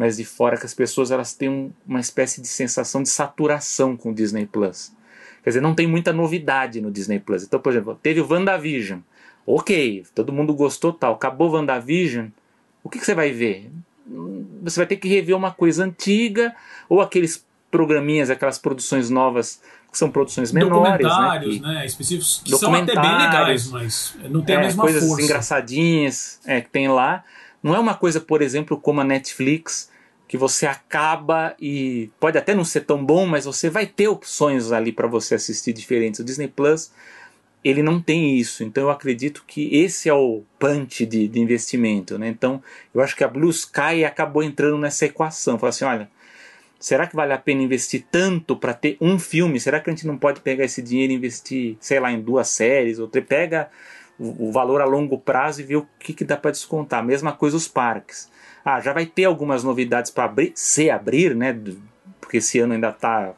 mas 0.00 0.16
de 0.16 0.24
fora, 0.24 0.56
que 0.56 0.64
as 0.64 0.72
pessoas 0.72 1.10
elas 1.10 1.34
têm 1.34 1.74
uma 1.86 2.00
espécie 2.00 2.40
de 2.40 2.48
sensação 2.48 3.02
de 3.02 3.10
saturação 3.10 3.98
com 3.98 4.12
o 4.12 4.14
Disney 4.14 4.46
Plus. 4.46 4.90
Quer 5.44 5.50
dizer, 5.50 5.60
não 5.60 5.74
tem 5.74 5.86
muita 5.86 6.10
novidade 6.10 6.80
no 6.80 6.90
Disney 6.90 7.18
Plus. 7.18 7.42
Então, 7.42 7.60
por 7.60 7.70
exemplo, 7.70 7.98
teve 8.02 8.18
o 8.18 8.26
WandaVision. 8.26 9.00
Ok, 9.46 10.06
todo 10.14 10.32
mundo 10.32 10.54
gostou 10.54 10.90
tal. 10.90 11.12
Acabou 11.12 11.50
WandaVision. 11.50 12.28
O 12.82 12.88
que, 12.88 12.98
que 12.98 13.04
você 13.04 13.14
vai 13.14 13.30
ver? 13.30 13.70
Você 14.62 14.80
vai 14.80 14.86
ter 14.86 14.96
que 14.96 15.06
rever 15.06 15.36
uma 15.36 15.50
coisa 15.50 15.84
antiga 15.84 16.56
ou 16.88 17.02
aqueles 17.02 17.44
programinhas, 17.70 18.30
aquelas 18.30 18.58
produções 18.58 19.10
novas 19.10 19.60
que 19.92 19.98
são 19.98 20.10
produções 20.10 20.50
menores, 20.50 21.06
documentários, 21.06 21.60
né? 21.60 21.74
né? 21.74 21.84
Específicos 21.84 22.40
que 22.42 22.56
são 22.56 22.74
até 22.74 22.94
bem 22.94 23.18
legais, 23.18 23.68
mas 23.68 24.16
não 24.30 24.40
tem 24.40 24.56
é, 24.56 24.58
a 24.60 24.62
mesma 24.62 24.82
coisas 24.82 25.06
força. 25.06 25.22
engraçadinhas 25.22 26.40
é, 26.46 26.62
que 26.62 26.70
tem 26.70 26.88
lá. 26.88 27.22
Não 27.62 27.74
é 27.74 27.78
uma 27.78 27.94
coisa, 27.94 28.18
por 28.18 28.40
exemplo, 28.40 28.80
como 28.80 29.02
a 29.02 29.04
Netflix, 29.04 29.89
que 30.30 30.38
você 30.38 30.64
acaba 30.64 31.56
e 31.60 32.08
pode 32.20 32.38
até 32.38 32.54
não 32.54 32.64
ser 32.64 32.82
tão 32.82 33.04
bom, 33.04 33.26
mas 33.26 33.46
você 33.46 33.68
vai 33.68 33.84
ter 33.84 34.06
opções 34.06 34.70
ali 34.70 34.92
para 34.92 35.08
você 35.08 35.34
assistir 35.34 35.72
diferentes. 35.72 36.20
O 36.20 36.24
Disney 36.24 36.46
Plus 36.46 36.92
ele 37.64 37.82
não 37.82 38.00
tem 38.00 38.38
isso, 38.38 38.62
então 38.62 38.84
eu 38.84 38.90
acredito 38.90 39.42
que 39.44 39.76
esse 39.76 40.08
é 40.08 40.14
o 40.14 40.44
punch 40.56 41.04
de, 41.04 41.26
de 41.26 41.40
investimento, 41.40 42.16
né? 42.16 42.28
Então 42.28 42.62
eu 42.94 43.00
acho 43.00 43.16
que 43.16 43.24
a 43.24 43.28
Blue 43.28 43.50
Sky 43.50 44.04
acabou 44.06 44.40
entrando 44.40 44.78
nessa 44.78 45.06
equação, 45.06 45.58
falou 45.58 45.70
assim, 45.70 45.84
olha, 45.84 46.08
será 46.78 47.08
que 47.08 47.16
vale 47.16 47.32
a 47.32 47.38
pena 47.38 47.64
investir 47.64 48.04
tanto 48.08 48.54
para 48.54 48.72
ter 48.72 48.96
um 49.00 49.18
filme? 49.18 49.58
Será 49.58 49.80
que 49.80 49.90
a 49.90 49.92
gente 49.92 50.06
não 50.06 50.16
pode 50.16 50.42
pegar 50.42 50.64
esse 50.64 50.80
dinheiro 50.80 51.12
e 51.12 51.16
investir, 51.16 51.76
sei 51.80 51.98
lá, 51.98 52.12
em 52.12 52.20
duas 52.20 52.46
séries? 52.46 53.00
Ou 53.00 53.08
pega 53.08 53.68
o, 54.16 54.52
valor 54.52 54.80
a 54.80 54.84
longo 54.84 55.18
prazo 55.18 55.60
e 55.60 55.64
ver 55.64 55.76
o 55.76 55.88
que, 55.98 56.12
que 56.12 56.24
dá 56.24 56.36
para 56.36 56.52
descontar. 56.52 57.04
Mesma 57.04 57.32
coisa 57.32 57.56
os 57.56 57.66
parques. 57.66 58.30
Ah, 58.64 58.80
já 58.80 58.92
vai 58.92 59.06
ter 59.06 59.24
algumas 59.24 59.64
novidades 59.64 60.10
para 60.10 60.24
abrir, 60.24 60.52
se 60.54 60.90
abrir, 60.90 61.34
né? 61.34 61.58
Porque 62.20 62.38
esse 62.38 62.58
ano 62.58 62.74
ainda 62.74 62.90
está 62.90 63.32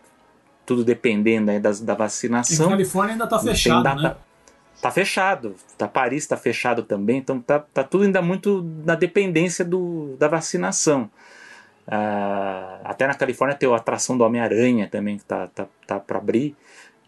tudo 0.67 0.85
dependendo 0.85 1.51
aí 1.51 1.61
das, 1.61 1.81
da 1.81 1.95
vacinação. 1.95 2.67
E 2.67 2.71
Califórnia 2.71 3.15
ainda 3.15 3.25
está 3.25 3.39
fechado, 3.39 3.83
data, 3.83 4.03
né? 4.03 4.17
Tá 4.81 4.91
fechado. 4.91 5.55
Tá, 5.79 5.87
Paris 5.87 6.25
está 6.25 6.37
fechado 6.37 6.83
também, 6.83 7.19
então 7.19 7.41
tá, 7.41 7.61
tá 7.61 7.85
tudo 7.85 8.05
ainda 8.05 8.21
muito 8.21 8.63
na 8.85 8.95
dependência 8.95 9.65
do, 9.65 10.17
da 10.19 10.29
vacinação. 10.29 11.11
Ah, 11.87 12.81
até 12.85 13.07
na 13.07 13.15
Califórnia 13.15 13.57
tem 13.57 13.71
a 13.71 13.77
atração 13.77 14.17
do 14.17 14.25
Homem-Aranha 14.25 14.89
também 14.89 15.19
que 15.19 15.25
tá, 15.25 15.49
tá, 15.49 15.67
tá 15.87 16.01
para 16.01 16.19
abrir. 16.19 16.57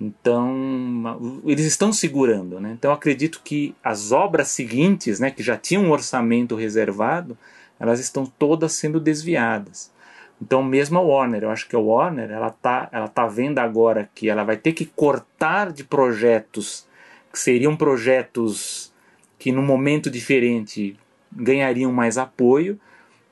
Então, 0.00 1.42
eles 1.46 1.64
estão 1.64 1.92
segurando. 1.92 2.60
Né? 2.60 2.72
Então, 2.72 2.92
acredito 2.92 3.40
que 3.44 3.74
as 3.82 4.12
obras 4.12 4.48
seguintes, 4.48 5.20
né, 5.20 5.30
que 5.30 5.42
já 5.42 5.56
tinham 5.56 5.84
um 5.84 5.90
orçamento 5.90 6.56
reservado, 6.56 7.38
elas 7.84 8.00
estão 8.00 8.26
todas 8.26 8.72
sendo 8.72 8.98
desviadas. 8.98 9.92
Então, 10.40 10.62
mesmo 10.62 10.98
a 10.98 11.02
Warner, 11.02 11.44
eu 11.44 11.50
acho 11.50 11.68
que 11.68 11.76
a 11.76 11.78
Warner, 11.78 12.30
ela 12.30 12.50
tá, 12.50 12.88
ela 12.92 13.08
tá 13.08 13.26
vendo 13.26 13.58
agora 13.60 14.10
que 14.14 14.28
ela 14.28 14.44
vai 14.44 14.56
ter 14.56 14.72
que 14.72 14.84
cortar 14.84 15.72
de 15.72 15.84
projetos 15.84 16.86
que 17.32 17.38
seriam 17.38 17.76
projetos 17.76 18.92
que 19.38 19.50
num 19.50 19.62
momento 19.62 20.08
diferente 20.08 20.96
ganhariam 21.32 21.92
mais 21.92 22.16
apoio 22.16 22.78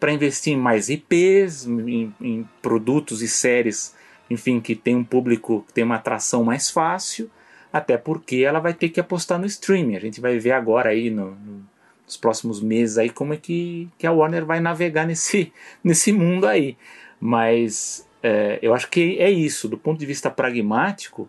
para 0.01 0.13
investir 0.13 0.53
em 0.53 0.57
mais 0.57 0.89
IPs, 0.89 1.67
em, 1.67 2.13
em, 2.21 2.49
produtos 2.61 3.23
e 3.23 3.29
séries, 3.29 3.95
enfim, 4.29 4.61
que 4.61 4.75
tem 4.75 4.97
um 4.97 5.05
público 5.05 5.65
que 5.69 5.73
tem 5.73 5.85
uma 5.85 5.95
atração 5.95 6.43
mais 6.43 6.69
fácil, 6.69 7.31
até 7.73 7.97
porque 7.97 8.39
ela 8.39 8.59
vai 8.59 8.75
ter 8.75 8.89
que 8.89 8.99
apostar 8.99 9.39
no 9.39 9.47
streaming. 9.47 9.95
A 9.95 10.01
gente 10.01 10.21
vai 10.21 10.37
ver 10.39 10.51
agora 10.51 10.91
aí 10.91 11.09
no, 11.09 11.31
no 11.37 11.65
nos 12.13 12.17
próximos 12.17 12.61
meses 12.61 12.99
aí 12.99 13.09
como 13.09 13.33
é 13.33 13.37
que, 13.37 13.89
que 13.97 14.07
a 14.07 14.13
Warner 14.13 14.45
vai 14.45 14.61
navegar 14.61 15.07
nesse, 15.07 15.53
nesse 15.83 16.13
mundo 16.13 16.47
aí. 16.47 16.77
Mas 17.19 18.07
é, 18.23 18.59
eu 18.61 18.75
acho 18.75 18.89
que 18.91 19.19
é 19.19 19.31
isso, 19.31 19.69
do 19.69 19.79
ponto 19.79 19.99
de 19.99 20.07
vista 20.07 20.31
pragmático, 20.31 21.29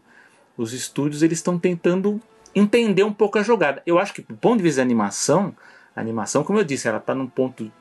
os 0.57 0.73
estúdios 0.73 1.23
eles 1.23 1.39
estão 1.39 1.57
tentando 1.57 2.19
entender 2.53 3.03
um 3.03 3.13
pouco 3.13 3.39
a 3.39 3.43
jogada. 3.43 3.81
Eu 3.86 3.97
acho 3.97 4.13
que 4.13 4.21
do 4.21 4.36
ponto 4.36 4.57
de 4.57 4.63
vista 4.63 4.77
da 4.77 4.84
animação, 4.84 5.55
a 5.95 6.01
animação, 6.01 6.43
como 6.43 6.59
eu 6.59 6.63
disse, 6.63 6.88
ela 6.88 6.97
está 6.97 7.15
num 7.15 7.27
ponto, 7.27 7.71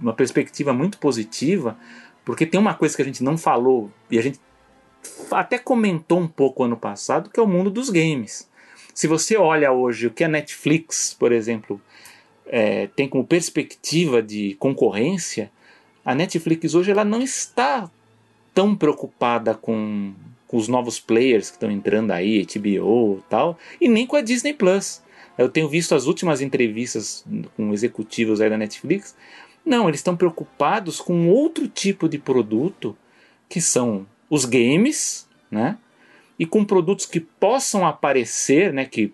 uma 0.00 0.12
perspectiva 0.12 0.72
muito 0.72 0.98
positiva, 0.98 1.76
porque 2.24 2.46
tem 2.46 2.60
uma 2.60 2.74
coisa 2.74 2.94
que 2.94 3.02
a 3.02 3.04
gente 3.04 3.22
não 3.22 3.36
falou 3.36 3.90
e 4.10 4.18
a 4.18 4.22
gente 4.22 4.40
até 5.30 5.58
comentou 5.58 6.20
um 6.20 6.28
pouco 6.28 6.64
ano 6.64 6.76
passado, 6.76 7.30
que 7.30 7.40
é 7.40 7.42
o 7.42 7.46
mundo 7.46 7.70
dos 7.70 7.90
games. 7.90 8.48
Se 8.94 9.06
você 9.06 9.36
olha 9.36 9.70
hoje 9.72 10.06
o 10.06 10.10
que 10.10 10.24
a 10.24 10.28
Netflix, 10.28 11.14
por 11.18 11.30
exemplo, 11.30 11.80
é, 12.46 12.86
tem 12.88 13.08
como 13.08 13.26
perspectiva 13.26 14.22
de 14.22 14.54
concorrência, 14.58 15.50
a 16.04 16.14
Netflix 16.14 16.74
hoje 16.74 16.90
ela 16.90 17.04
não 17.04 17.20
está 17.20 17.90
tão 18.54 18.74
preocupada 18.74 19.54
com, 19.54 20.14
com 20.46 20.56
os 20.56 20.68
novos 20.68 21.00
players 21.00 21.50
que 21.50 21.56
estão 21.56 21.70
entrando 21.70 22.12
aí, 22.12 22.46
HBO 22.46 23.18
e 23.18 23.28
tal, 23.28 23.58
e 23.80 23.88
nem 23.88 24.06
com 24.06 24.16
a 24.16 24.20
Disney 24.20 24.54
Plus. 24.54 25.02
Eu 25.36 25.48
tenho 25.48 25.68
visto 25.68 25.94
as 25.94 26.06
últimas 26.06 26.40
entrevistas 26.40 27.24
com 27.56 27.72
executivos 27.72 28.40
aí 28.40 28.48
da 28.48 28.56
Netflix. 28.56 29.14
Não, 29.64 29.88
eles 29.88 30.00
estão 30.00 30.16
preocupados 30.16 31.00
com 31.00 31.28
outro 31.28 31.68
tipo 31.68 32.08
de 32.08 32.18
produto, 32.18 32.96
que 33.48 33.60
são 33.60 34.06
os 34.30 34.44
games, 34.44 35.28
né? 35.50 35.76
E 36.38 36.46
com 36.46 36.64
produtos 36.64 37.04
que 37.04 37.20
possam 37.20 37.86
aparecer, 37.86 38.72
né? 38.72 38.84
Que 38.86 39.12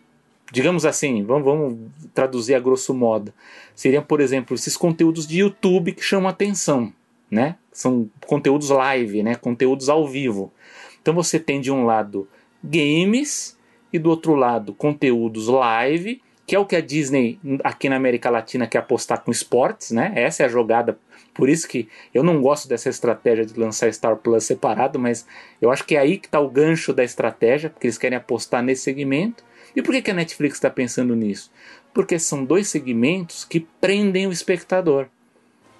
digamos 0.52 0.84
assim, 0.84 1.24
vamos, 1.24 1.44
vamos 1.44 1.78
traduzir 2.14 2.54
a 2.54 2.60
grosso 2.60 2.92
modo, 2.92 3.32
seriam, 3.74 4.02
por 4.02 4.20
exemplo, 4.20 4.54
esses 4.54 4.76
conteúdos 4.76 5.26
de 5.26 5.38
YouTube 5.38 5.92
que 5.92 6.02
chamam 6.02 6.28
atenção, 6.28 6.92
né? 7.30 7.56
São 7.72 8.08
conteúdos 8.26 8.68
live, 8.68 9.22
né? 9.22 9.34
Conteúdos 9.34 9.88
ao 9.88 10.06
vivo. 10.06 10.52
Então 11.00 11.14
você 11.14 11.40
tem 11.40 11.58
de 11.58 11.72
um 11.72 11.86
lado 11.86 12.28
games 12.62 13.58
e 13.90 13.98
do 13.98 14.10
outro 14.10 14.34
lado 14.34 14.74
conteúdos 14.74 15.48
live, 15.48 16.20
que 16.46 16.54
é 16.54 16.58
o 16.58 16.66
que 16.66 16.76
a 16.76 16.82
Disney 16.82 17.40
aqui 17.64 17.88
na 17.88 17.96
América 17.96 18.28
Latina 18.28 18.66
quer 18.66 18.78
apostar 18.78 19.22
com 19.22 19.30
esportes, 19.30 19.90
né? 19.90 20.12
Essa 20.14 20.42
é 20.42 20.46
a 20.46 20.50
jogada. 20.50 20.98
Por 21.32 21.48
isso 21.48 21.66
que 21.66 21.88
eu 22.12 22.22
não 22.22 22.42
gosto 22.42 22.68
dessa 22.68 22.90
estratégia 22.90 23.46
de 23.46 23.58
lançar 23.58 23.90
Star 23.90 24.16
Plus 24.16 24.44
separado, 24.44 24.98
mas 24.98 25.26
eu 25.62 25.70
acho 25.70 25.84
que 25.86 25.96
é 25.96 26.00
aí 26.00 26.18
que 26.18 26.26
está 26.26 26.38
o 26.38 26.50
gancho 26.50 26.92
da 26.92 27.02
estratégia, 27.02 27.70
porque 27.70 27.86
eles 27.86 27.96
querem 27.96 28.18
apostar 28.18 28.62
nesse 28.62 28.82
segmento. 28.82 29.42
E 29.74 29.82
por 29.82 29.92
que, 29.92 30.02
que 30.02 30.10
a 30.10 30.14
Netflix 30.14 30.56
está 30.56 30.70
pensando 30.70 31.14
nisso? 31.14 31.50
Porque 31.94 32.18
são 32.18 32.44
dois 32.44 32.68
segmentos 32.68 33.44
que 33.44 33.60
prendem 33.80 34.26
o 34.26 34.32
espectador. 34.32 35.06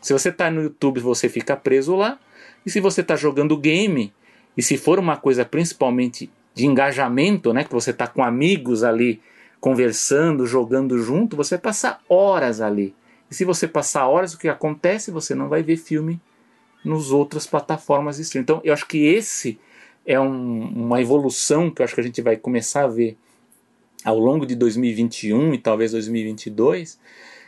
Se 0.01 0.13
você 0.13 0.31
está 0.31 0.51
no 0.51 0.63
YouTube, 0.63 1.01
você 1.01 1.29
fica 1.29 1.57
preso 1.57 1.95
lá. 1.95 2.19
E 2.65 2.71
se 2.71 2.81
você 2.81 3.01
está 3.01 3.17
jogando 3.17 3.57
game, 3.57 4.13
e 4.57 4.63
se 4.63 4.77
for 4.77 4.99
uma 4.99 5.17
coisa 5.17 5.45
principalmente 5.45 6.31
de 6.55 6.67
engajamento, 6.67 7.53
né, 7.53 7.65
que 7.65 7.73
você 7.73 7.91
está 7.91 8.07
com 8.07 8.23
amigos 8.23 8.83
ali 8.83 9.21
conversando, 9.61 10.47
jogando 10.47 10.99
junto, 10.99 11.37
você 11.37 11.57
passa 11.57 12.01
horas 12.09 12.61
ali. 12.61 12.95
E 13.31 13.35
se 13.35 13.45
você 13.45 13.67
passar 13.67 14.09
horas, 14.09 14.35
o 14.35 14.39
que 14.39 14.49
acontece? 14.49 15.11
Você 15.11 15.35
não 15.35 15.49
vai 15.49 15.63
ver 15.63 15.77
filme 15.77 16.21
nos 16.85 17.13
outras 17.13 17.47
plataformas 17.47 18.17
de 18.17 18.23
streaming. 18.23 18.43
Então, 18.43 18.61
eu 18.65 18.73
acho 18.73 18.87
que 18.87 19.07
esse 19.07 19.59
é 20.05 20.19
um, 20.19 20.65
uma 20.65 21.01
evolução 21.01 21.71
que 21.71 21.81
eu 21.81 21.85
acho 21.85 21.95
que 21.95 22.01
a 22.01 22.05
gente 22.05 22.21
vai 22.21 22.37
começar 22.37 22.85
a 22.85 22.89
ver 22.89 23.17
ao 24.05 24.19
longo 24.19 24.47
de 24.47 24.55
2021 24.55 25.55
e 25.55 25.59
talvez 25.59 25.93
2022, 25.93 26.99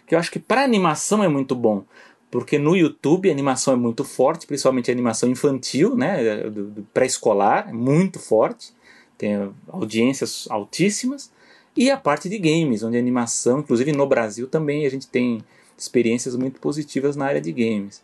que 0.07 0.15
eu 0.15 0.19
acho 0.19 0.31
que 0.31 0.39
para 0.39 0.63
animação 0.63 1.23
é 1.23 1.29
muito 1.29 1.55
bom, 1.55 1.85
porque 2.31 2.59
no 2.59 2.77
YouTube 2.77 3.29
a 3.29 3.33
animação 3.33 3.75
é 3.75 3.77
muito 3.77 4.05
forte, 4.05 4.47
principalmente 4.47 4.91
a 4.91 4.95
animação 4.95 5.29
infantil, 5.29 5.97
né, 5.97 6.43
do, 6.51 6.71
do 6.71 6.83
pré-escolar, 6.93 7.69
é 7.69 7.73
muito 7.73 8.19
forte, 8.19 8.73
tem 9.17 9.53
audiências 9.69 10.47
altíssimas, 10.51 11.31
e 11.77 11.91
a 11.91 11.97
parte 11.97 12.29
de 12.29 12.39
games, 12.39 12.83
onde 12.83 12.97
a 12.97 13.01
animação, 13.01 13.61
inclusive 13.61 13.93
no 13.93 14.07
Brasil 14.07 14.47
também 14.47 14.87
a 14.87 14.89
gente 14.89 15.09
tem 15.09 15.43
experiências 15.77 16.37
muito 16.37 16.61
positivas 16.61 17.17
na 17.17 17.27
área 17.27 17.41
de 17.41 17.51
games. 17.53 18.03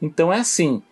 Então 0.00 0.32
é 0.32 0.38
assim, 0.38 0.82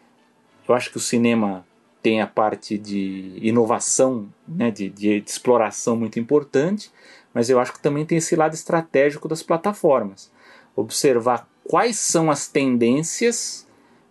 eu 0.66 0.74
acho 0.74 0.90
que 0.90 0.96
o 0.96 1.00
cinema 1.00 1.66
tem 2.04 2.20
a 2.20 2.26
parte 2.26 2.76
de 2.76 3.38
inovação, 3.40 4.28
né, 4.46 4.70
de, 4.70 4.90
de, 4.90 5.22
de, 5.22 5.30
exploração 5.30 5.96
muito 5.96 6.20
importante, 6.20 6.92
mas 7.32 7.48
eu 7.48 7.58
acho 7.58 7.72
que 7.72 7.80
também 7.80 8.04
tem 8.04 8.18
esse 8.18 8.36
lado 8.36 8.52
estratégico 8.52 9.26
das 9.26 9.42
plataformas. 9.42 10.30
Observar 10.76 11.48
quais 11.64 11.96
são 11.96 12.30
as 12.30 12.46
tendências 12.46 13.66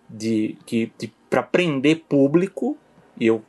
de, 0.09 0.57
de 0.65 0.91
para 1.29 1.43
prender 1.43 2.03
público, 2.09 2.75
e 3.19 3.27
eu, 3.27 3.43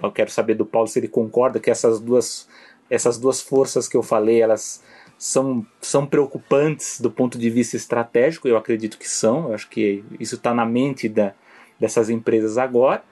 eu 0.00 0.12
quero 0.12 0.30
saber 0.30 0.54
do 0.54 0.64
Paulo 0.64 0.86
se 0.86 1.00
ele 1.00 1.08
concorda 1.08 1.58
que 1.58 1.68
essas 1.68 1.98
duas, 1.98 2.48
essas 2.88 3.18
duas 3.18 3.40
forças 3.40 3.88
que 3.88 3.96
eu 3.96 4.02
falei, 4.02 4.40
elas 4.40 4.80
são, 5.18 5.66
são 5.80 6.06
preocupantes 6.06 7.00
do 7.00 7.10
ponto 7.10 7.36
de 7.36 7.50
vista 7.50 7.74
estratégico, 7.74 8.46
eu 8.46 8.56
acredito 8.56 8.96
que 8.96 9.08
são, 9.08 9.48
eu 9.48 9.54
acho 9.54 9.68
que 9.68 10.04
isso 10.20 10.36
está 10.36 10.54
na 10.54 10.64
mente 10.64 11.08
da, 11.08 11.34
dessas 11.80 12.08
empresas 12.08 12.56
agora, 12.58 13.02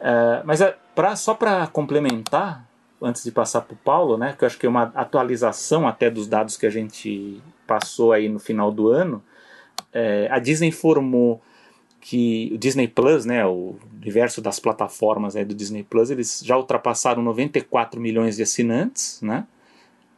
é, 0.00 0.42
mas 0.44 0.60
é, 0.60 0.76
pra, 0.94 1.16
só 1.16 1.34
para 1.34 1.66
complementar, 1.66 2.66
antes 3.00 3.22
de 3.22 3.30
passar 3.30 3.62
para 3.62 3.74
o 3.74 3.78
Paulo, 3.78 4.16
né, 4.16 4.34
que 4.36 4.44
eu 4.44 4.46
acho 4.46 4.58
que 4.58 4.66
é 4.66 4.68
uma 4.68 4.92
atualização 4.94 5.86
até 5.86 6.10
dos 6.10 6.26
dados 6.26 6.56
que 6.56 6.66
a 6.66 6.70
gente 6.70 7.40
passou 7.66 8.12
aí 8.12 8.28
no 8.28 8.38
final 8.38 8.70
do 8.72 8.88
ano, 8.88 9.22
é, 9.92 10.28
a 10.30 10.38
Disney 10.38 10.68
informou 10.68 11.40
que 12.00 12.50
o 12.54 12.58
Disney 12.58 12.88
Plus, 12.88 13.24
né, 13.24 13.44
o 13.44 13.76
universo 14.00 14.40
das 14.40 14.58
plataformas 14.58 15.36
aí 15.36 15.44
do 15.44 15.54
Disney 15.54 15.82
Plus, 15.82 16.10
eles 16.10 16.42
já 16.44 16.56
ultrapassaram 16.56 17.22
94 17.22 18.00
milhões 18.00 18.36
de 18.36 18.42
assinantes, 18.42 19.20
né, 19.22 19.46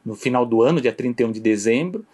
no 0.04 0.14
final 0.14 0.46
do 0.46 0.62
ano, 0.62 0.80
dia 0.80 0.92
31 0.92 1.32
de 1.32 1.40
dezembro. 1.40 2.04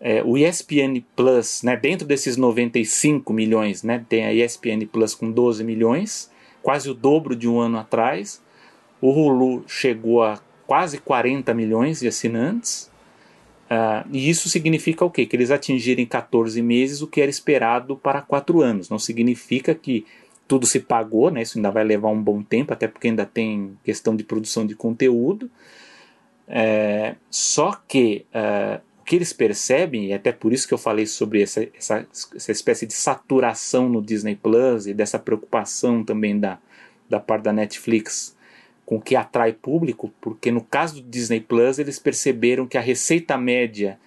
É, 0.00 0.22
o 0.22 0.36
ESPN 0.36 1.00
Plus, 1.14 1.62
né, 1.62 1.76
dentro 1.76 2.06
desses 2.06 2.36
95 2.36 3.32
milhões, 3.32 3.82
né, 3.82 4.04
tem 4.08 4.24
a 4.24 4.32
ESPN 4.32 4.86
Plus 4.90 5.14
com 5.14 5.30
12 5.30 5.62
milhões, 5.62 6.30
quase 6.62 6.90
o 6.90 6.94
dobro 6.94 7.34
de 7.34 7.48
um 7.48 7.60
ano 7.60 7.78
atrás. 7.78 8.42
O 9.00 9.10
Hulu 9.10 9.64
chegou 9.66 10.22
a 10.22 10.40
quase 10.66 10.98
40 10.98 11.52
milhões 11.54 12.00
de 12.00 12.08
assinantes. 12.08 12.90
Uh, 13.64 14.06
e 14.12 14.28
isso 14.28 14.48
significa 14.48 15.04
o 15.04 15.10
quê? 15.10 15.24
Que 15.24 15.34
eles 15.34 15.50
atingirem 15.50 16.04
14 16.04 16.60
meses 16.60 17.00
o 17.00 17.06
que 17.06 17.20
era 17.20 17.30
esperado 17.30 17.96
para 17.96 18.20
4 18.20 18.60
anos. 18.60 18.88
Não 18.88 18.98
significa 18.98 19.74
que 19.74 20.06
tudo 20.46 20.66
se 20.66 20.80
pagou, 20.80 21.30
né? 21.30 21.42
Isso 21.42 21.58
ainda 21.58 21.70
vai 21.70 21.82
levar 21.82 22.08
um 22.08 22.22
bom 22.22 22.42
tempo, 22.42 22.72
até 22.72 22.86
porque 22.86 23.08
ainda 23.08 23.24
tem 23.24 23.76
questão 23.82 24.14
de 24.14 24.24
produção 24.24 24.66
de 24.66 24.74
conteúdo. 24.74 25.50
É, 26.46 27.14
só 27.30 27.80
que 27.88 28.26
o 28.32 28.91
que 29.12 29.16
eles 29.16 29.34
percebem, 29.34 30.06
e 30.06 30.14
até 30.14 30.32
por 30.32 30.54
isso 30.54 30.66
que 30.66 30.72
eu 30.72 30.78
falei 30.78 31.04
sobre 31.04 31.42
essa, 31.42 31.68
essa, 31.76 32.06
essa 32.34 32.50
espécie 32.50 32.86
de 32.86 32.94
saturação 32.94 33.86
no 33.86 34.00
Disney 34.00 34.34
Plus 34.34 34.86
e 34.86 34.94
dessa 34.94 35.18
preocupação 35.18 36.02
também 36.02 36.40
da, 36.40 36.58
da 37.10 37.20
parte 37.20 37.42
da 37.42 37.52
Netflix 37.52 38.34
com 38.86 38.96
o 38.96 39.00
que 39.02 39.14
atrai 39.14 39.52
público, 39.52 40.10
porque 40.18 40.50
no 40.50 40.62
caso 40.62 41.02
do 41.02 41.10
Disney 41.10 41.40
Plus 41.40 41.78
eles 41.78 41.98
perceberam 41.98 42.66
que 42.66 42.78
a 42.78 42.80
receita 42.80 43.36
média 43.36 44.00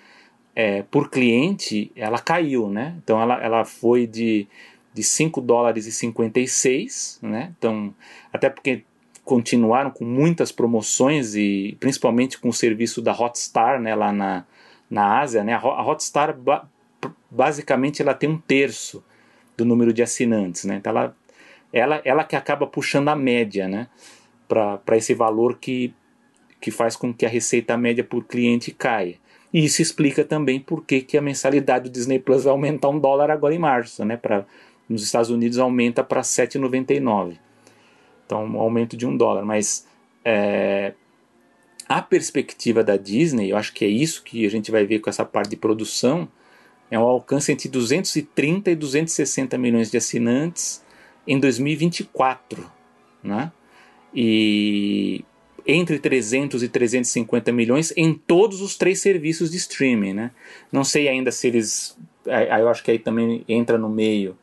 é, 0.55 0.81
por 0.81 1.11
cliente 1.11 1.91
ela 1.95 2.17
caiu, 2.17 2.67
né? 2.67 2.95
Então 3.03 3.21
ela, 3.21 3.39
ela 3.43 3.63
foi 3.63 4.07
de, 4.07 4.47
de 4.91 5.03
5 5.03 5.39
dólares 5.39 5.85
e 5.85 5.91
56, 5.91 7.19
né? 7.21 7.53
Então, 7.59 7.93
até 8.33 8.49
porque 8.49 8.83
continuaram 9.23 9.91
com 9.91 10.03
muitas 10.03 10.51
promoções 10.51 11.35
e 11.35 11.77
principalmente 11.79 12.39
com 12.39 12.49
o 12.49 12.53
serviço 12.53 13.03
da 13.03 13.11
Hotstar, 13.11 13.79
né, 13.79 13.93
lá 13.93 14.11
na, 14.11 14.45
na 14.89 15.19
Ásia, 15.19 15.43
né? 15.43 15.53
A 15.53 15.83
Hotstar 15.83 16.37
basicamente 17.29 18.01
ela 18.01 18.13
tem 18.13 18.29
um 18.29 18.37
terço 18.37 19.03
do 19.57 19.65
número 19.65 19.93
de 19.93 20.03
assinantes, 20.03 20.65
né? 20.65 20.75
Então 20.75 20.91
ela, 20.91 21.15
ela, 21.71 22.01
ela 22.05 22.23
que 22.23 22.35
acaba 22.35 22.67
puxando 22.67 23.09
a 23.09 23.15
média, 23.15 23.67
né? 23.67 23.87
para 24.47 24.97
esse 24.97 25.13
valor 25.13 25.57
que, 25.57 25.93
que 26.61 26.71
faz 26.71 26.95
com 26.95 27.13
que 27.13 27.25
a 27.25 27.29
receita 27.29 27.75
média 27.77 28.03
por 28.03 28.23
cliente 28.25 28.71
caia. 28.71 29.15
E 29.53 29.63
isso 29.63 29.81
explica 29.81 30.23
também 30.23 30.59
por 30.59 30.83
que, 30.83 31.01
que 31.01 31.17
a 31.17 31.21
mensalidade 31.21 31.89
do 31.89 31.93
Disney 31.93 32.19
Plus 32.19 32.43
vai 32.43 32.51
aumentar 32.51 32.89
um 32.89 32.99
dólar 32.99 33.31
agora 33.31 33.55
em 33.55 33.59
março. 33.59 34.03
Né? 34.03 34.17
Pra, 34.17 34.45
nos 34.87 35.03
Estados 35.03 35.29
Unidos 35.29 35.57
aumenta 35.57 36.03
para 36.03 36.21
7,99. 36.21 37.37
Então, 38.25 38.43
um 38.45 38.59
aumento 38.59 38.97
de 38.97 39.05
um 39.05 39.15
dólar. 39.15 39.45
Mas 39.45 39.87
é, 40.23 40.93
a 41.87 42.01
perspectiva 42.01 42.83
da 42.83 42.97
Disney, 42.97 43.51
eu 43.51 43.57
acho 43.57 43.73
que 43.73 43.85
é 43.85 43.87
isso 43.87 44.23
que 44.23 44.45
a 44.45 44.49
gente 44.49 44.71
vai 44.71 44.85
ver 44.85 44.99
com 44.99 45.09
essa 45.09 45.25
parte 45.25 45.49
de 45.49 45.55
produção, 45.55 46.27
é 46.89 46.97
um 46.97 47.03
alcance 47.03 47.51
entre 47.51 47.67
230 47.67 48.71
e 48.71 48.75
260 48.75 49.57
milhões 49.57 49.89
de 49.89 49.97
assinantes 49.97 50.83
em 51.27 51.39
2024. 51.39 52.71
Né? 53.23 53.51
e 54.15 55.25
entre 55.67 55.99
300 55.99 56.63
e 56.63 56.69
350 56.69 57.51
milhões 57.51 57.93
em 57.97 58.13
todos 58.13 58.61
os 58.61 58.77
três 58.77 59.01
serviços 59.01 59.51
de 59.51 59.57
streaming, 59.57 60.13
né? 60.13 60.31
Não 60.71 60.83
sei 60.83 61.09
ainda 61.09 61.31
se 61.31 61.47
eles, 61.47 61.97
eu 62.25 62.69
acho 62.69 62.83
que 62.83 62.91
aí 62.91 62.99
também 62.99 63.43
entra 63.47 63.77
no 63.77 63.89
meio 63.89 64.37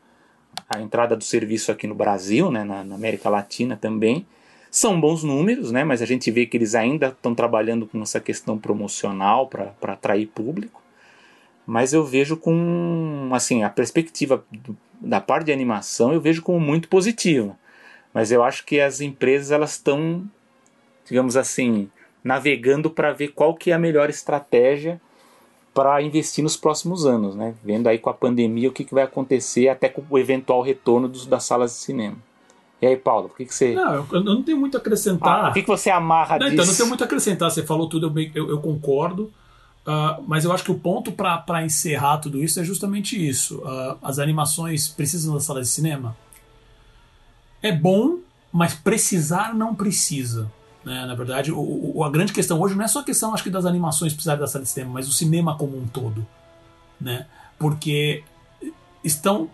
a 0.69 0.81
entrada 0.81 1.17
do 1.17 1.25
serviço 1.25 1.73
aqui 1.73 1.87
no 1.87 1.95
Brasil, 1.95 2.51
né, 2.51 2.65
na, 2.65 2.85
na 2.85 2.95
América 2.95 3.31
Latina 3.31 3.77
também. 3.77 4.27
São 4.73 4.99
bons 4.99 5.23
números, 5.23 5.71
né, 5.71 5.85
mas 5.85 6.01
a 6.01 6.07
gente 6.07 6.31
vê 6.31 6.47
que 6.47 6.57
eles 6.57 6.75
ainda 6.75 7.09
estão 7.09 7.35
trabalhando 7.35 7.87
com 7.87 8.01
essa 8.01 8.19
questão 8.19 8.57
promocional 8.57 9.47
para 9.47 9.75
atrair 9.83 10.27
público. 10.29 10.83
Mas 11.67 11.93
eu 11.93 12.03
vejo 12.03 12.39
com, 12.39 13.29
assim, 13.35 13.63
a 13.63 13.69
perspectiva 13.69 14.43
da 14.99 15.21
parte 15.21 15.47
de 15.47 15.53
animação 15.53 16.15
eu 16.15 16.23
vejo 16.23 16.41
como 16.41 16.59
muito 16.59 16.89
positiva. 16.89 17.55
Mas 18.15 18.33
eu 18.33 18.43
acho 18.43 18.65
que 18.65 18.81
as 18.81 19.03
empresas 19.03 19.51
elas 19.51 19.73
estão, 19.73 20.25
digamos 21.05 21.37
assim, 21.37 21.91
navegando 22.25 22.89
para 22.89 23.13
ver 23.13 23.29
qual 23.29 23.55
que 23.55 23.73
é 23.73 23.75
a 23.75 23.79
melhor 23.79 24.09
estratégia 24.09 24.99
para 25.75 26.01
investir 26.01 26.43
nos 26.43 26.57
próximos 26.57 27.05
anos, 27.05 27.37
né? 27.37 27.55
Vendo 27.63 27.89
aí 27.89 27.99
com 27.99 28.09
a 28.09 28.15
pandemia 28.15 28.71
o 28.71 28.73
que, 28.73 28.85
que 28.85 28.95
vai 28.95 29.05
acontecer 29.05 29.69
até 29.69 29.91
com 29.91 30.03
o 30.09 30.19
eventual 30.19 30.63
retorno 30.63 31.09
dos, 31.09 31.27
das 31.27 31.45
salas 31.45 31.73
de 31.73 31.77
cinema. 31.77 32.17
E 32.83 32.87
aí, 32.87 32.97
Paulo, 32.97 33.31
o 33.33 33.37
que, 33.37 33.47
que 33.47 33.55
você. 33.55 33.75
Não, 33.75 34.07
eu 34.13 34.25
não 34.25 34.43
tenho 34.43 34.59
muito 34.59 34.77
a 34.77 34.81
acrescentar. 34.81 35.47
Ah, 35.47 35.51
o 35.51 35.53
que, 35.53 35.63
que 35.63 35.69
você 35.69 35.89
amarra 35.89 36.37
não, 36.37 36.47
disso? 36.47 36.55
Então, 36.55 36.67
não 36.67 36.75
tenho 36.75 36.89
muito 36.89 37.03
a 37.03 37.05
acrescentar. 37.07 37.51
Você 37.51 37.63
falou 37.63 37.89
tudo, 37.89 38.13
eu, 38.19 38.31
eu, 38.35 38.51
eu 38.51 38.61
concordo. 38.61 39.33
Uh, 39.87 40.23
mas 40.27 40.45
eu 40.45 40.53
acho 40.53 40.65
que 40.65 40.71
o 40.71 40.79
ponto 40.79 41.11
para 41.13 41.65
encerrar 41.65 42.19
tudo 42.19 42.43
isso 42.43 42.61
é 42.61 42.65
justamente 42.65 43.17
isso. 43.17 43.59
Uh, 43.59 43.97
as 44.03 44.19
animações 44.19 44.89
precisam 44.89 45.35
das 45.35 45.45
salas 45.45 45.69
de 45.69 45.73
cinema? 45.73 46.17
é 47.63 47.71
bom, 47.73 48.19
mas 48.53 48.75
precisar 48.75 49.55
não 49.55 49.75
precisa. 49.75 50.51
Né? 50.85 51.07
Na 51.07 51.15
verdade, 51.15 51.53
o, 51.53 51.93
o, 51.97 52.05
a 52.05 52.11
grande 52.11 52.33
questão 52.33 52.61
hoje 52.61 52.75
não 52.75 52.85
é 52.85 52.89
só 52.89 52.99
a 52.99 53.05
questão 53.05 53.33
acho 53.33 53.45
que 53.45 53.51
das 53.51 53.65
animações 53.65 54.13
precisarem 54.13 54.41
da 54.41 54.49
sala 54.49 54.65
de 54.65 54.71
cinema, 54.71 54.95
mas 54.95 55.09
o 55.09 55.13
cinema 55.13 55.57
como 55.57 55.79
um 55.79 55.87
todo. 55.87 56.27
Né? 57.01 57.27
Porque 57.59 58.25
estão 59.05 59.49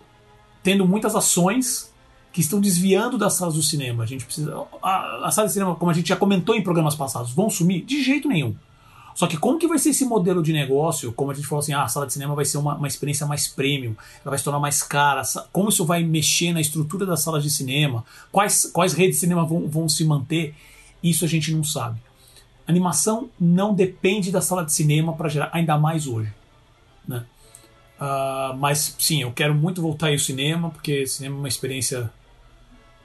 tendo 0.63 0.85
muitas 0.87 1.15
ações 1.15 1.88
que 2.31 2.41
estão 2.41 2.59
desviando 2.59 3.17
das 3.17 3.33
salas 3.33 3.55
do 3.55 3.63
cinema. 3.63 4.03
A 4.03 4.07
gente 4.07 4.25
precisa. 4.25 4.55
A, 4.81 5.29
sala 5.31 5.47
de 5.47 5.53
cinema, 5.53 5.75
como 5.75 5.89
a 5.89 5.93
gente 5.93 6.09
já 6.09 6.15
comentou 6.15 6.55
em 6.55 6.61
programas 6.61 6.95
passados, 6.95 7.31
vão 7.31 7.49
sumir? 7.49 7.83
De 7.83 8.03
jeito 8.03 8.27
nenhum. 8.27 8.55
Só 9.15 9.27
que 9.27 9.35
como 9.35 9.59
que 9.59 9.67
vai 9.67 9.77
ser 9.77 9.89
esse 9.89 10.05
modelo 10.05 10.41
de 10.41 10.53
negócio? 10.53 11.11
Como 11.11 11.31
a 11.31 11.33
gente 11.33 11.45
falou 11.45 11.59
assim, 11.59 11.73
ah, 11.73 11.83
a 11.83 11.87
sala 11.87 12.05
de 12.05 12.13
cinema 12.13 12.35
vai 12.35 12.45
ser 12.45 12.57
uma, 12.57 12.75
uma 12.75 12.87
experiência 12.87 13.25
mais 13.25 13.47
premium, 13.47 13.93
ela 14.21 14.31
vai 14.31 14.37
se 14.37 14.45
tornar 14.45 14.59
mais 14.59 14.81
cara. 14.81 15.23
Como 15.51 15.69
isso 15.69 15.83
vai 15.83 16.03
mexer 16.03 16.53
na 16.53 16.61
estrutura 16.61 17.05
das 17.05 17.21
salas 17.21 17.43
de 17.43 17.49
cinema? 17.49 18.05
Quais, 18.31 18.69
quais 18.71 18.93
redes 18.93 19.15
de 19.15 19.21
cinema 19.21 19.43
vão, 19.43 19.67
vão 19.67 19.89
se 19.89 20.05
manter? 20.05 20.55
Isso 21.03 21.25
a 21.25 21.27
gente 21.27 21.53
não 21.53 21.63
sabe. 21.63 21.99
Animação 22.65 23.29
não 23.39 23.73
depende 23.73 24.31
da 24.31 24.41
sala 24.41 24.63
de 24.63 24.71
cinema 24.71 25.11
para 25.13 25.27
gerar, 25.27 25.49
ainda 25.51 25.77
mais 25.77 26.05
hoje. 26.07 26.31
Né? 27.05 27.25
Uh, 27.99 28.55
mas 28.57 28.95
sim, 28.99 29.23
eu 29.23 29.31
quero 29.33 29.53
muito 29.53 29.81
voltar 29.81 30.11
ao 30.11 30.19
cinema, 30.19 30.69
porque 30.69 31.05
cinema 31.05 31.35
é 31.35 31.39
uma 31.39 31.47
experiência 31.47 32.09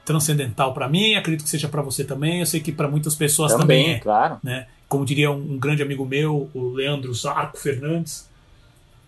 transcendental 0.05 0.73
para 0.73 0.87
mim, 0.87 1.15
acredito 1.15 1.43
que 1.43 1.49
seja 1.49 1.67
para 1.67 1.81
você 1.81 2.03
também. 2.03 2.39
Eu 2.39 2.45
sei 2.45 2.59
que 2.59 2.71
para 2.71 2.87
muitas 2.87 3.15
pessoas 3.15 3.51
também, 3.51 3.83
também 3.83 3.95
é, 3.95 3.99
claro. 3.99 4.37
Né? 4.43 4.67
como 4.87 5.05
diria 5.05 5.31
um, 5.31 5.57
grande 5.57 5.81
amigo 5.81 6.05
meu, 6.05 6.49
o 6.53 6.69
Leandro 6.69 7.13
Zarco 7.13 7.57
Fernandes, 7.57 8.29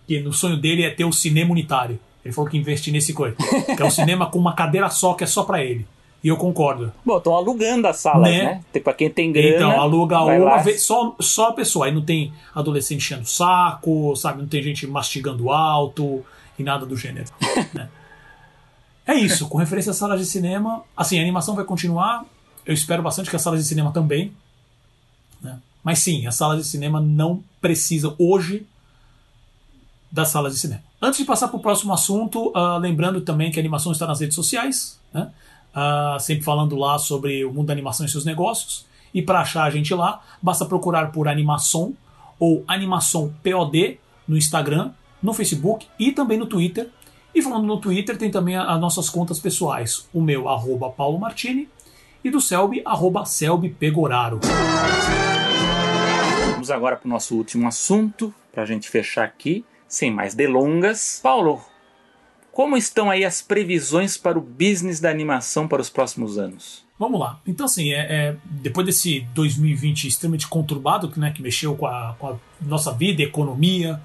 que 0.08 0.20
no 0.20 0.34
sonho 0.34 0.58
dele 0.58 0.84
é 0.84 0.90
ter 0.90 1.06
o 1.06 1.12
cinema 1.12 1.52
unitário. 1.52 2.00
Ele 2.24 2.34
falou 2.34 2.50
que 2.50 2.58
investir 2.58 2.92
nesse 2.92 3.14
coisa. 3.14 3.36
Que 3.76 3.82
é 3.82 3.86
um 3.86 3.90
cinema 3.90 4.26
com 4.30 4.38
uma 4.38 4.54
cadeira 4.54 4.90
só, 4.90 5.14
que 5.14 5.24
é 5.24 5.28
só 5.28 5.44
para 5.44 5.64
ele. 5.64 5.88
E 6.24 6.28
eu 6.28 6.36
concordo. 6.36 6.92
Bom, 7.06 7.18
estão 7.18 7.34
alugando 7.34 7.88
as 7.88 7.98
salas, 7.98 8.30
né? 8.30 8.62
né? 8.74 8.80
Pra 8.82 8.94
quem 8.94 9.10
tem 9.10 9.32
grana. 9.32 9.56
Então, 9.56 9.80
aluga 9.80 10.20
uma 10.20 10.58
vez, 10.58 10.84
só, 10.84 11.16
só 11.20 11.50
a 11.50 11.54
pessoa. 11.54 11.86
Aí 11.86 11.94
não 11.94 12.02
tem 12.02 12.34
adolescente 12.54 13.00
enchendo 13.00 13.22
o 13.22 13.28
saco, 13.28 14.16
sabe? 14.16 14.42
Não 14.42 14.48
tem 14.48 14.62
gente 14.62 14.86
mastigando 14.88 15.52
alto 15.52 16.26
e 16.58 16.64
nada 16.64 16.86
do 16.86 16.98
gênero. 16.98 17.30
né? 17.74 17.88
É 19.08 19.16
isso. 19.16 19.48
Com 19.48 19.58
referência 19.58 19.92
às 19.92 19.98
salas 19.98 20.20
de 20.20 20.26
cinema, 20.26 20.84
assim, 20.96 21.18
a 21.18 21.22
animação 21.22 21.56
vai 21.56 21.64
continuar. 21.64 22.26
Eu 22.66 22.74
espero 22.74 23.02
bastante 23.02 23.30
que 23.30 23.36
as 23.36 23.42
salas 23.42 23.62
de 23.62 23.66
cinema 23.66 23.92
também. 23.92 24.34
Né? 25.42 25.58
Mas 25.82 26.00
sim, 26.00 26.28
as 26.28 26.36
salas 26.36 26.62
de 26.62 26.70
cinema 26.70 27.00
não 27.00 27.42
precisam 27.62 28.14
hoje 28.20 28.68
das 30.12 30.28
salas 30.28 30.54
de 30.54 30.60
cinema. 30.60 30.84
Antes 31.02 31.20
de 31.20 31.26
passar 31.26 31.48
para 31.48 31.58
o 31.58 31.62
próximo 31.62 31.94
assunto, 31.94 32.50
uh, 32.50 32.78
lembrando 32.80 33.22
também 33.22 33.50
que 33.50 33.60
a 33.60 33.62
animação 33.62 33.92
está 33.92 34.06
nas 34.06 34.20
redes 34.20 34.36
sociais, 34.36 35.00
né? 35.14 35.32
uh, 35.74 36.20
sempre 36.20 36.44
falando 36.44 36.76
lá 36.76 36.98
sobre 36.98 37.46
o 37.46 37.54
mundo 37.54 37.68
da 37.68 37.74
animação 37.74 38.06
e 38.06 38.10
seus 38.10 38.26
negócios. 38.26 38.86
E 39.14 39.22
para 39.22 39.42
achar 39.42 39.64
a 39.64 39.70
gente 39.70 39.94
lá, 39.94 40.22
basta 40.42 40.66
procurar 40.66 41.12
por 41.12 41.28
Animação 41.28 41.96
ou 42.40 42.64
Animação 42.68 43.34
POD 43.44 44.00
no 44.28 44.38
Instagram, 44.38 44.92
no 45.22 45.34
Facebook 45.34 45.88
e 45.98 46.12
também 46.12 46.38
no 46.38 46.46
Twitter. 46.46 46.90
E 47.38 47.42
falando 47.44 47.68
no 47.68 47.80
Twitter, 47.80 48.18
tem 48.18 48.32
também 48.32 48.56
as 48.56 48.82
nossas 48.82 49.12
contas 49.12 49.38
pessoais. 49.38 50.10
O 50.12 50.20
meu, 50.20 50.50
arroba 50.50 50.90
Paulo 50.90 51.20
Martini, 51.20 51.70
e 52.24 52.32
do 52.32 52.42
Selby, 52.42 52.82
arroba 52.84 53.26
Selby 53.26 53.70
Pegoraro. 53.70 54.40
Vamos 56.54 56.72
agora 56.72 56.96
para 56.96 57.06
o 57.06 57.10
nosso 57.12 57.36
último 57.36 57.68
assunto, 57.68 58.34
para 58.52 58.64
a 58.64 58.66
gente 58.66 58.90
fechar 58.90 59.24
aqui, 59.24 59.64
sem 59.88 60.10
mais 60.10 60.34
delongas. 60.34 61.20
Paulo, 61.22 61.62
como 62.52 62.76
estão 62.76 63.08
aí 63.08 63.24
as 63.24 63.40
previsões 63.40 64.18
para 64.18 64.40
o 64.40 64.42
business 64.42 65.00
da 65.00 65.12
animação 65.12 65.68
para 65.68 65.80
os 65.80 65.92
próximos 65.92 66.40
anos? 66.40 66.88
Vamos 66.98 67.20
lá. 67.20 67.40
Então, 67.46 67.68
assim, 67.68 67.92
é, 67.92 68.00
é, 68.00 68.36
depois 68.46 68.84
desse 68.84 69.20
2020 69.36 70.08
extremamente 70.08 70.48
conturbado, 70.48 71.14
né, 71.18 71.30
que 71.30 71.44
mexeu 71.44 71.76
com 71.76 71.86
a, 71.86 72.16
com 72.18 72.30
a 72.30 72.36
nossa 72.62 72.92
vida, 72.92 73.22
economia, 73.22 74.02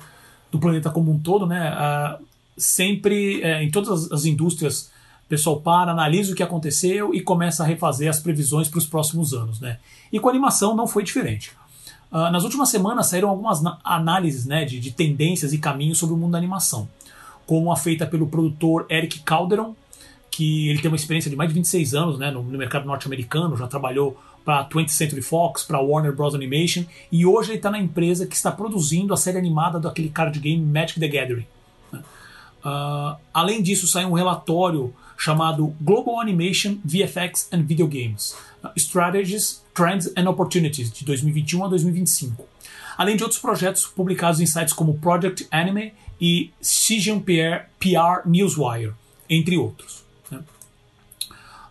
do 0.51 0.59
planeta 0.59 0.91
como 0.91 1.11
um 1.11 1.19
todo, 1.19 1.47
né, 1.47 1.75
sempre, 2.57 3.43
é, 3.43 3.63
em 3.63 3.71
todas 3.71 4.07
as, 4.07 4.13
as 4.13 4.25
indústrias, 4.25 4.91
o 5.27 5.29
pessoal 5.29 5.61
para, 5.61 5.93
analisa 5.93 6.33
o 6.33 6.37
que 6.37 6.43
aconteceu 6.43 7.15
e 7.15 7.21
começa 7.21 7.63
a 7.63 7.67
refazer 7.67 8.09
as 8.09 8.21
previsões 8.21 8.69
para 8.69 8.79
os 8.79 8.87
próximos 8.87 9.33
anos. 9.33 9.61
Né? 9.61 9.79
E 10.13 10.21
com 10.21 10.29
animação 10.29 10.77
não 10.77 10.87
foi 10.87 11.03
diferente. 11.03 11.53
Uh, 12.11 12.31
nas 12.31 12.45
últimas 12.45 12.69
semanas 12.69 13.07
saíram 13.07 13.31
algumas 13.31 13.63
análises 13.83 14.45
né, 14.45 14.67
de, 14.67 14.79
de, 14.79 14.91
tendências 14.91 15.55
e 15.55 15.59
caminhos 15.59 15.97
sobre 15.97 16.15
o 16.15 16.19
mundo 16.19 16.33
da 16.33 16.39
animação, 16.39 16.87
como 17.47 17.73
a 17.73 17.77
feita 17.77 18.07
pelo 18.07 18.27
produtor 18.27 18.85
Eric 18.91 19.21
Calderon, 19.21 19.75
que 20.31 20.69
ele 20.69 20.81
tem 20.81 20.91
uma 20.91 20.97
experiência 20.97 21.31
de 21.31 21.37
mais 21.37 21.49
de 21.49 21.55
26 21.55 21.95
anos 21.95 22.19
né, 22.19 22.31
no, 22.31 22.43
no 22.43 22.59
mercado 22.59 22.85
norte-americano, 22.85 23.57
já 23.57 23.67
trabalhou 23.67 24.19
para 24.45 24.69
20th 24.69 24.89
Century 24.89 25.23
Fox, 25.23 25.63
para 25.63 25.81
Warner 25.81 26.15
Bros. 26.15 26.35
Animation, 26.35 26.85
e 27.11 27.25
hoje 27.25 27.51
ele 27.51 27.57
está 27.57 27.71
na 27.71 27.79
empresa 27.79 28.27
que 28.27 28.35
está 28.35 28.51
produzindo 28.51 29.15
a 29.15 29.17
série 29.17 29.39
animada 29.39 29.81
daquele 29.81 30.11
card 30.11 30.39
game 30.39 30.63
Magic 30.63 31.01
the 31.01 31.09
Gathering. 31.09 31.47
Uh, 32.65 33.17
além 33.35 33.63
disso, 33.63 33.87
saiu 33.87 34.09
um 34.09 34.13
relatório 34.13 34.95
chamado 35.17 35.75
Global 35.81 36.21
Animation, 36.21 36.79
VFX 36.85 37.49
and 37.53 37.63
Video 37.63 37.87
Games: 37.89 38.37
uh, 38.63 38.71
Strategies, 38.77 39.63
Trends 39.75 40.13
and 40.17 40.29
Opportunities, 40.29 40.91
de 40.93 41.05
2021 41.05 41.65
a 41.65 41.69
2025. 41.69 42.47
Além 42.97 43.17
de 43.17 43.23
outros 43.23 43.41
projetos 43.41 43.87
publicados 43.87 44.41
em 44.41 44.47
sites 44.47 44.73
como 44.73 44.99
Project 44.99 45.47
Anime 45.51 45.93
e 46.21 46.53
Cision 46.61 47.19
PR, 47.19 47.67
PR 47.79 48.27
Newswire, 48.27 48.93
entre 49.29 49.57
outros. 49.57 50.05
Né? 50.31 50.41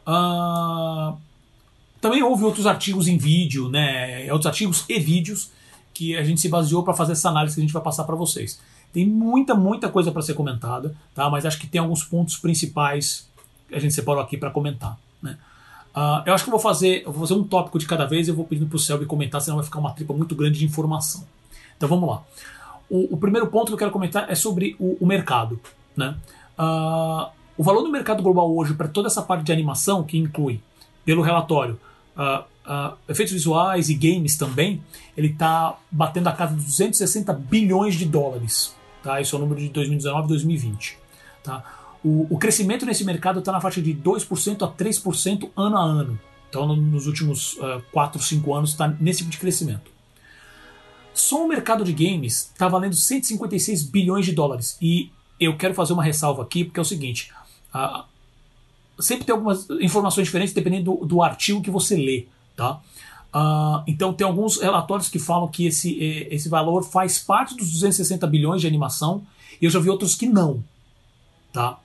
Uh, 0.05 1.17
também 2.01 2.23
houve 2.23 2.43
outros 2.43 2.65
artigos 2.65 3.07
em 3.07 3.17
vídeo, 3.17 3.69
né, 3.69 4.27
outros 4.33 4.47
artigos 4.47 4.83
e 4.89 4.99
vídeos 4.99 5.51
que 5.93 6.17
a 6.17 6.23
gente 6.23 6.41
se 6.41 6.49
baseou 6.49 6.83
para 6.83 6.95
fazer 6.95 7.11
essa 7.11 7.29
análise 7.29 7.55
que 7.55 7.61
a 7.61 7.63
gente 7.63 7.73
vai 7.73 7.81
passar 7.81 8.03
para 8.05 8.15
vocês. 8.15 8.59
Tem 8.93 9.05
muita, 9.05 9.55
muita 9.55 9.89
coisa 9.89 10.11
para 10.11 10.21
ser 10.21 10.33
comentada, 10.33 10.95
tá? 11.15 11.29
mas 11.29 11.45
acho 11.45 11.59
que 11.59 11.67
tem 11.67 11.79
alguns 11.79 12.03
pontos 12.03 12.37
principais 12.37 13.29
que 13.67 13.75
a 13.75 13.79
gente 13.79 13.93
separou 13.93 14.21
aqui 14.21 14.37
para 14.37 14.51
comentar. 14.51 14.97
Né? 15.21 15.37
Uh, 15.95 16.23
eu 16.25 16.33
acho 16.33 16.43
que 16.43 16.49
eu 16.49 16.51
vou 16.51 16.59
fazer, 16.59 17.03
eu 17.05 17.11
vou 17.11 17.21
fazer 17.21 17.39
um 17.39 17.43
tópico 17.43 17.79
de 17.79 17.85
cada 17.85 18.05
vez 18.05 18.27
e 18.27 18.31
eu 18.31 18.35
vou 18.35 18.45
pedindo 18.45 18.67
para 18.67 18.75
o 18.75 18.79
Selby 18.79 19.05
comentar, 19.05 19.41
senão 19.41 19.57
vai 19.57 19.65
ficar 19.65 19.79
uma 19.79 19.91
tripa 19.91 20.13
muito 20.13 20.35
grande 20.35 20.59
de 20.59 20.65
informação. 20.65 21.23
Então 21.77 21.87
vamos 21.87 22.09
lá. 22.09 22.21
O, 22.89 23.15
o 23.15 23.17
primeiro 23.17 23.47
ponto 23.47 23.67
que 23.67 23.73
eu 23.73 23.77
quero 23.77 23.91
comentar 23.91 24.29
é 24.29 24.35
sobre 24.35 24.75
o, 24.79 24.97
o 24.99 25.05
mercado. 25.05 25.59
Né? 25.95 26.15
Uh, 26.59 27.29
o 27.57 27.63
valor 27.63 27.81
do 27.83 27.89
mercado 27.89 28.21
global 28.21 28.53
hoje 28.55 28.73
para 28.73 28.87
toda 28.87 29.07
essa 29.07 29.21
parte 29.21 29.43
de 29.43 29.51
animação, 29.51 30.03
que 30.03 30.17
inclui, 30.17 30.61
pelo 31.05 31.21
relatório, 31.21 31.79
uh, 32.17 32.43
uh, 32.65 32.97
efeitos 33.07 33.33
visuais 33.33 33.89
e 33.89 33.93
games 33.93 34.37
também, 34.37 34.81
ele 35.15 35.27
está 35.27 35.77
batendo 35.89 36.27
a 36.27 36.31
casa 36.31 36.55
de 36.55 36.63
260 36.63 37.33
bilhões 37.33 37.95
de 37.95 38.05
dólares. 38.05 38.75
Tá? 39.03 39.19
Esse 39.19 39.33
é 39.33 39.37
o 39.37 39.41
número 39.41 39.59
de 39.59 39.69
2019 39.69 40.25
e 40.25 40.27
2020. 40.29 40.97
Tá? 41.43 41.63
O, 42.03 42.27
o 42.29 42.37
crescimento 42.37 42.85
nesse 42.85 43.03
mercado 43.03 43.39
está 43.39 43.51
na 43.51 43.61
faixa 43.61 43.81
de 43.81 43.93
2% 43.93 44.63
a 44.63 44.71
3% 44.71 45.49
ano 45.55 45.77
a 45.77 45.83
ano. 45.83 46.19
Então, 46.49 46.75
nos 46.75 47.07
últimos 47.07 47.53
uh, 47.53 47.81
4, 47.91 48.21
5 48.21 48.53
anos, 48.53 48.71
está 48.71 48.87
nesse 48.99 49.19
tipo 49.19 49.31
de 49.31 49.37
crescimento. 49.37 49.89
Só 51.13 51.45
o 51.45 51.47
mercado 51.47 51.83
de 51.83 51.93
games 51.93 52.51
está 52.53 52.67
valendo 52.67 52.95
156 52.95 53.83
bilhões 53.83 54.25
de 54.25 54.33
dólares. 54.33 54.77
E 54.81 55.09
eu 55.39 55.55
quero 55.57 55.73
fazer 55.73 55.93
uma 55.93 56.03
ressalva 56.03 56.43
aqui, 56.43 56.65
porque 56.65 56.79
é 56.79 56.83
o 56.83 56.85
seguinte: 56.85 57.31
uh, 57.73 58.03
sempre 59.01 59.25
tem 59.25 59.33
algumas 59.33 59.69
informações 59.81 60.27
diferentes 60.27 60.53
dependendo 60.53 60.95
do, 60.95 61.05
do 61.05 61.21
artigo 61.21 61.61
que 61.61 61.71
você 61.71 61.95
lê. 61.95 62.25
Tá? 62.55 62.81
Uh, 63.33 63.81
então 63.87 64.13
tem 64.13 64.27
alguns 64.27 64.59
relatórios 64.59 65.07
que 65.07 65.17
falam 65.17 65.47
que 65.47 65.65
esse, 65.65 65.97
esse 66.29 66.49
valor 66.49 66.83
faz 66.83 67.17
parte 67.17 67.55
dos 67.55 67.71
260 67.71 68.27
bilhões 68.27 68.61
de 68.61 68.67
animação, 68.67 69.23
e 69.61 69.65
eu 69.65 69.71
já 69.71 69.79
vi 69.79 69.89
outros 69.89 70.15
que 70.15 70.25
não. 70.25 70.63
Tá? 71.53 71.79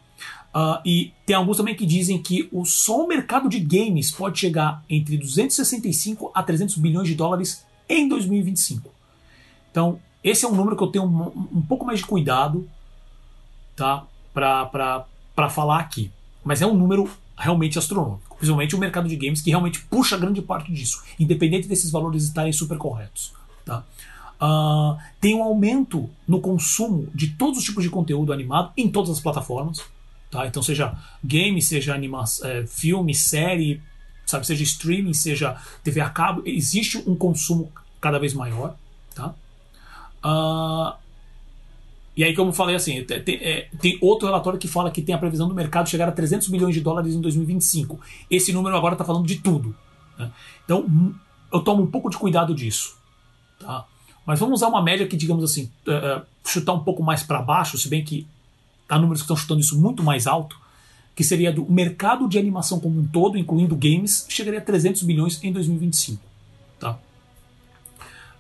Uh, 0.57 0.81
e 0.87 1.13
tem 1.27 1.37
alguns 1.37 1.59
também 1.59 1.75
que 1.75 1.85
dizem 1.85 2.21
que 2.21 2.49
o, 2.51 2.65
só 2.65 3.05
o 3.05 3.07
mercado 3.07 3.47
de 3.47 3.61
games 3.61 4.11
pode 4.11 4.39
chegar 4.39 4.83
entre 4.89 5.19
265 5.19 6.31
a 6.35 6.43
300 6.43 6.77
bilhões 6.79 7.07
de 7.07 7.15
dólares 7.15 7.65
em 7.87 8.09
2025. 8.09 8.91
Então, 9.71 10.01
esse 10.25 10.47
é 10.47 10.49
um 10.49 10.55
número 10.55 10.75
que 10.75 10.83
eu 10.83 10.87
tenho 10.87 11.05
um, 11.05 11.59
um 11.59 11.63
pouco 11.63 11.85
mais 11.85 11.99
de 11.99 12.07
cuidado 12.07 12.67
tá? 13.77 14.07
para 14.33 15.49
falar 15.51 15.79
aqui. 15.79 16.11
Mas 16.43 16.63
é 16.63 16.67
um 16.67 16.75
número 16.75 17.07
realmente 17.37 17.79
astronômico. 17.79 18.26
Principalmente 18.37 18.77
o 18.77 18.79
mercado 18.79 19.09
de 19.09 19.17
games, 19.17 19.41
que 19.41 19.51
realmente 19.51 19.81
puxa 19.81 20.17
grande 20.17 20.43
parte 20.43 20.73
disso, 20.73 21.03
independente 21.19 21.67
desses 21.67 21.91
valores 21.91 22.25
estarem 22.25 22.53
super 22.53 22.79
corretos. 22.79 23.33
Tá? 23.65 23.85
Uh, 24.41 24.99
tem 25.21 25.35
um 25.35 25.43
aumento 25.43 26.09
no 26.29 26.41
consumo 26.41 27.09
de 27.15 27.29
todos 27.29 27.59
os 27.59 27.65
tipos 27.65 27.83
de 27.83 27.91
conteúdo 27.91 28.33
animado 28.33 28.73
em 28.77 28.89
todas 28.89 29.11
as 29.11 29.21
plataformas. 29.21 29.83
Tá? 30.31 30.47
Então, 30.47 30.63
seja 30.63 30.95
game, 31.25 31.61
seja 31.63 31.95
anima 31.95 32.25
é, 32.43 32.67
filme, 32.67 33.15
série, 33.15 33.81
sabe, 34.27 34.47
seja 34.47 34.63
streaming, 34.63 35.15
seja 35.15 35.57
TV 35.83 36.01
a 36.01 36.11
cabo, 36.11 36.43
existe 36.45 36.99
um 37.07 37.15
consumo 37.15 37.73
cada 38.01 38.19
vez 38.19 38.35
maior. 38.35 38.77
Tá? 39.15 39.35
Uh, 40.25 41.06
e 42.17 42.25
aí, 42.25 42.35
como 42.35 42.49
eu 42.49 42.55
falei 42.55 42.75
assim, 42.75 43.05
tem, 43.05 43.37
é, 43.37 43.69
tem, 43.79 43.99
outro 44.01 44.27
relatório 44.27 44.59
que 44.59 44.67
fala 44.67 44.91
que 44.91 45.03
tem 45.03 45.15
a 45.15 45.19
previsão 45.19 45.47
do 45.47 45.55
mercado 45.55 45.89
chegar 45.89 46.09
a 46.09 46.13
300 46.13 46.49
bilhões 46.49 46.75
de 46.75 46.81
dólares 46.81 47.15
em 47.15 47.21
2025. 47.21 48.01
Esse 48.31 48.55
número 48.55 48.75
agora 48.75 48.95
está 48.95 49.05
falando 49.05 49.27
de 49.27 49.37
tudo. 49.37 49.77
Né? 50.19 50.31
Então, 50.65 50.81
hum, 50.81 51.15
eu 51.53 51.61
tomo 51.61 51.83
um 51.83 51.87
pouco 51.87 52.09
de 52.09 52.17
cuidado 52.17 52.55
disso. 52.55 52.97
Tá? 53.61 53.85
Mas 54.25 54.41
vamos 54.41 54.61
usar 54.61 54.69
uma 54.69 54.83
média 54.83 55.07
que, 55.07 55.15
digamos 55.15 55.45
assim, 55.45 55.71
uh, 55.87 56.25
chutar 56.43 56.73
um 56.73 56.81
pouco 56.81 57.03
mais 57.03 57.23
para 57.23 57.43
baixo, 57.43 57.77
se 57.77 57.87
bem 57.87 58.03
que 58.03 58.27
há 58.89 58.99
números 58.99 59.21
que 59.21 59.25
estão 59.25 59.37
chutando 59.37 59.61
isso 59.61 59.79
muito 59.79 60.03
mais 60.03 60.27
alto, 60.27 60.59
que 61.15 61.23
seria 61.23 61.53
do 61.53 61.71
mercado 61.71 62.27
de 62.29 62.39
animação 62.39 62.81
como 62.81 62.99
um 62.99 63.07
todo, 63.07 63.37
incluindo 63.37 63.77
games, 63.77 64.27
chegaria 64.29 64.59
a 64.59 64.63
300 64.63 65.03
bilhões 65.03 65.43
em 65.45 65.53
2025. 65.53 66.23
Tá? 66.81 66.99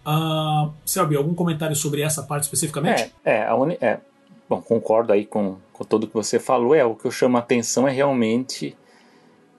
Uh, 0.06 0.72
Selby, 0.84 1.16
algum 1.16 1.34
comentário 1.34 1.74
sobre 1.74 2.00
essa 2.00 2.22
parte 2.22 2.44
especificamente? 2.44 3.12
É, 3.24 3.40
é, 3.40 3.48
é, 3.80 4.00
bom, 4.48 4.62
concordo 4.62 5.12
aí 5.12 5.26
com, 5.26 5.56
com 5.72 5.84
tudo 5.84 6.06
que 6.06 6.14
você 6.14 6.38
falou. 6.38 6.74
É 6.76 6.84
o 6.84 6.94
que 6.94 7.06
eu 7.06 7.10
chamo 7.10 7.36
a 7.36 7.40
atenção 7.40 7.88
é 7.88 7.90
realmente 7.90 8.76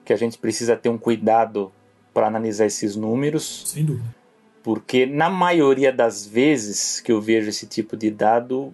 que 0.06 0.12
a 0.12 0.16
gente 0.16 0.38
precisa 0.38 0.74
ter 0.74 0.88
um 0.88 0.96
cuidado 0.96 1.70
para 2.14 2.26
analisar 2.26 2.64
esses 2.64 2.96
números. 2.96 3.64
Sem 3.66 3.84
dúvida. 3.84 4.16
Porque 4.62 5.04
na 5.04 5.28
maioria 5.28 5.92
das 5.92 6.26
vezes 6.26 6.98
que 6.98 7.12
eu 7.12 7.20
vejo 7.20 7.50
esse 7.50 7.66
tipo 7.66 7.94
de 7.94 8.10
dado, 8.10 8.72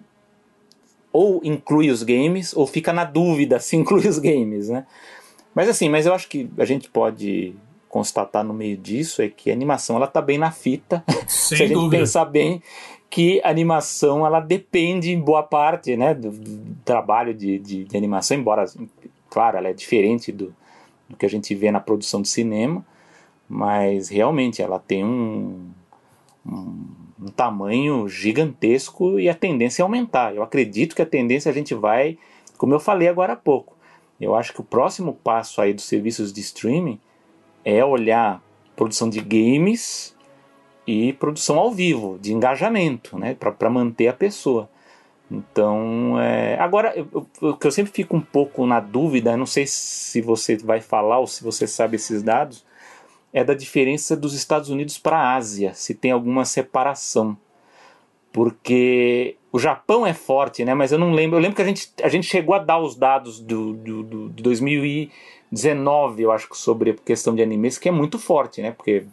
ou 1.11 1.41
inclui 1.43 1.91
os 1.91 2.03
games, 2.03 2.55
ou 2.55 2.65
fica 2.65 2.93
na 2.93 3.03
dúvida 3.03 3.59
se 3.59 3.75
inclui 3.77 4.07
os 4.07 4.17
games, 4.17 4.69
né? 4.69 4.85
Mas 5.53 5.67
assim, 5.67 5.89
mas 5.89 6.05
eu 6.05 6.13
acho 6.13 6.29
que 6.29 6.49
a 6.57 6.65
gente 6.65 6.89
pode 6.89 7.53
constatar 7.95 8.43
no 8.43 8.53
meio 8.53 8.75
disso 8.75 9.21
é 9.21 9.29
que 9.29 9.49
a 9.49 9.53
animação 9.53 9.95
ela 9.95 10.05
tá 10.05 10.21
bem 10.21 10.37
na 10.37 10.51
fita. 10.51 11.01
Sem 11.29 11.55
Se 11.57 11.63
a 11.63 11.67
gente 11.67 11.75
dúvida. 11.75 11.99
pensar 11.99 12.25
bem 12.25 12.61
que 13.09 13.39
a 13.41 13.49
animação 13.49 14.25
ela 14.25 14.41
depende 14.41 15.13
em 15.13 15.17
boa 15.17 15.41
parte 15.41 15.95
né, 15.95 16.13
do, 16.13 16.29
do 16.29 16.75
trabalho 16.83 17.33
de, 17.33 17.57
de, 17.57 17.85
de, 17.85 17.95
animação, 17.95 18.35
embora, 18.35 18.65
claro, 19.29 19.55
ela 19.55 19.69
é 19.69 19.73
diferente 19.73 20.29
do, 20.29 20.53
do 21.07 21.15
que 21.15 21.25
a 21.25 21.29
gente 21.29 21.55
vê 21.55 21.71
na 21.71 21.79
produção 21.79 22.21
de 22.21 22.27
cinema, 22.27 22.85
mas 23.47 24.09
realmente 24.09 24.61
ela 24.61 24.77
tem 24.77 25.05
um, 25.05 25.69
um, 26.45 26.85
um 27.21 27.27
tamanho 27.27 28.09
gigantesco 28.09 29.17
e 29.17 29.29
a 29.29 29.33
tendência 29.33 29.81
é 29.81 29.83
aumentar. 29.83 30.35
Eu 30.35 30.43
acredito 30.43 30.97
que 30.97 31.01
a 31.01 31.05
tendência 31.05 31.49
a 31.49 31.53
gente 31.53 31.73
vai, 31.73 32.17
como 32.57 32.73
eu 32.73 32.79
falei 32.81 33.07
agora 33.07 33.31
há 33.31 33.37
pouco, 33.37 33.73
eu 34.19 34.35
acho 34.35 34.51
que 34.51 34.59
o 34.59 34.65
próximo 34.65 35.13
passo 35.23 35.61
aí 35.61 35.73
dos 35.73 35.85
serviços 35.85 36.33
de 36.33 36.41
streaming 36.41 36.99
é 37.65 37.83
olhar 37.83 38.41
produção 38.75 39.09
de 39.09 39.19
games 39.19 40.15
e 40.85 41.13
produção 41.13 41.57
ao 41.57 41.71
vivo, 41.71 42.19
de 42.21 42.31
engajamento, 42.31 43.17
né, 43.17 43.35
para 43.35 43.69
manter 43.69 44.07
a 44.07 44.13
pessoa. 44.13 44.69
Então, 45.29 46.19
é, 46.21 46.55
agora, 46.59 46.93
o 47.41 47.55
que 47.55 47.65
eu 47.65 47.71
sempre 47.71 47.91
fico 47.91 48.15
um 48.15 48.21
pouco 48.21 48.65
na 48.67 48.79
dúvida, 48.79 49.35
não 49.35 49.47
sei 49.47 49.65
se 49.65 50.21
você 50.21 50.55
vai 50.55 50.79
falar 50.79 51.17
ou 51.17 51.25
se 51.25 51.43
você 51.43 51.65
sabe 51.65 51.95
esses 51.95 52.21
dados, 52.21 52.63
é 53.33 53.43
da 53.43 53.55
diferença 53.55 54.15
dos 54.15 54.35
Estados 54.35 54.69
Unidos 54.69 54.99
para 54.99 55.17
a 55.17 55.35
Ásia, 55.35 55.73
se 55.73 55.95
tem 55.95 56.11
alguma 56.11 56.45
separação. 56.45 57.35
Porque 58.31 59.37
o 59.51 59.57
Japão 59.57 60.05
é 60.05 60.13
forte, 60.13 60.63
né? 60.63 60.73
Mas 60.73 60.91
eu 60.91 60.99
não 60.99 61.11
lembro. 61.11 61.37
Eu 61.37 61.41
lembro 61.41 61.55
que 61.55 61.61
a 61.61 61.65
gente, 61.65 61.89
a 62.03 62.09
gente 62.09 62.27
chegou 62.27 62.53
a 62.53 62.59
dar 62.59 62.77
os 62.77 62.95
dados 62.95 63.39
do, 63.39 63.73
do, 63.73 64.03
do, 64.03 64.29
de 64.29 64.43
2019, 65.55 66.23
eu 66.23 66.31
acho, 66.31 66.47
sobre 66.53 66.91
a 66.91 66.93
questão 66.93 67.33
de 67.33 67.41
animes, 67.41 67.77
que 67.77 67.87
é 67.87 67.91
muito 67.91 68.19
forte, 68.19 68.61
né? 68.61 68.71
Porque 68.71 69.05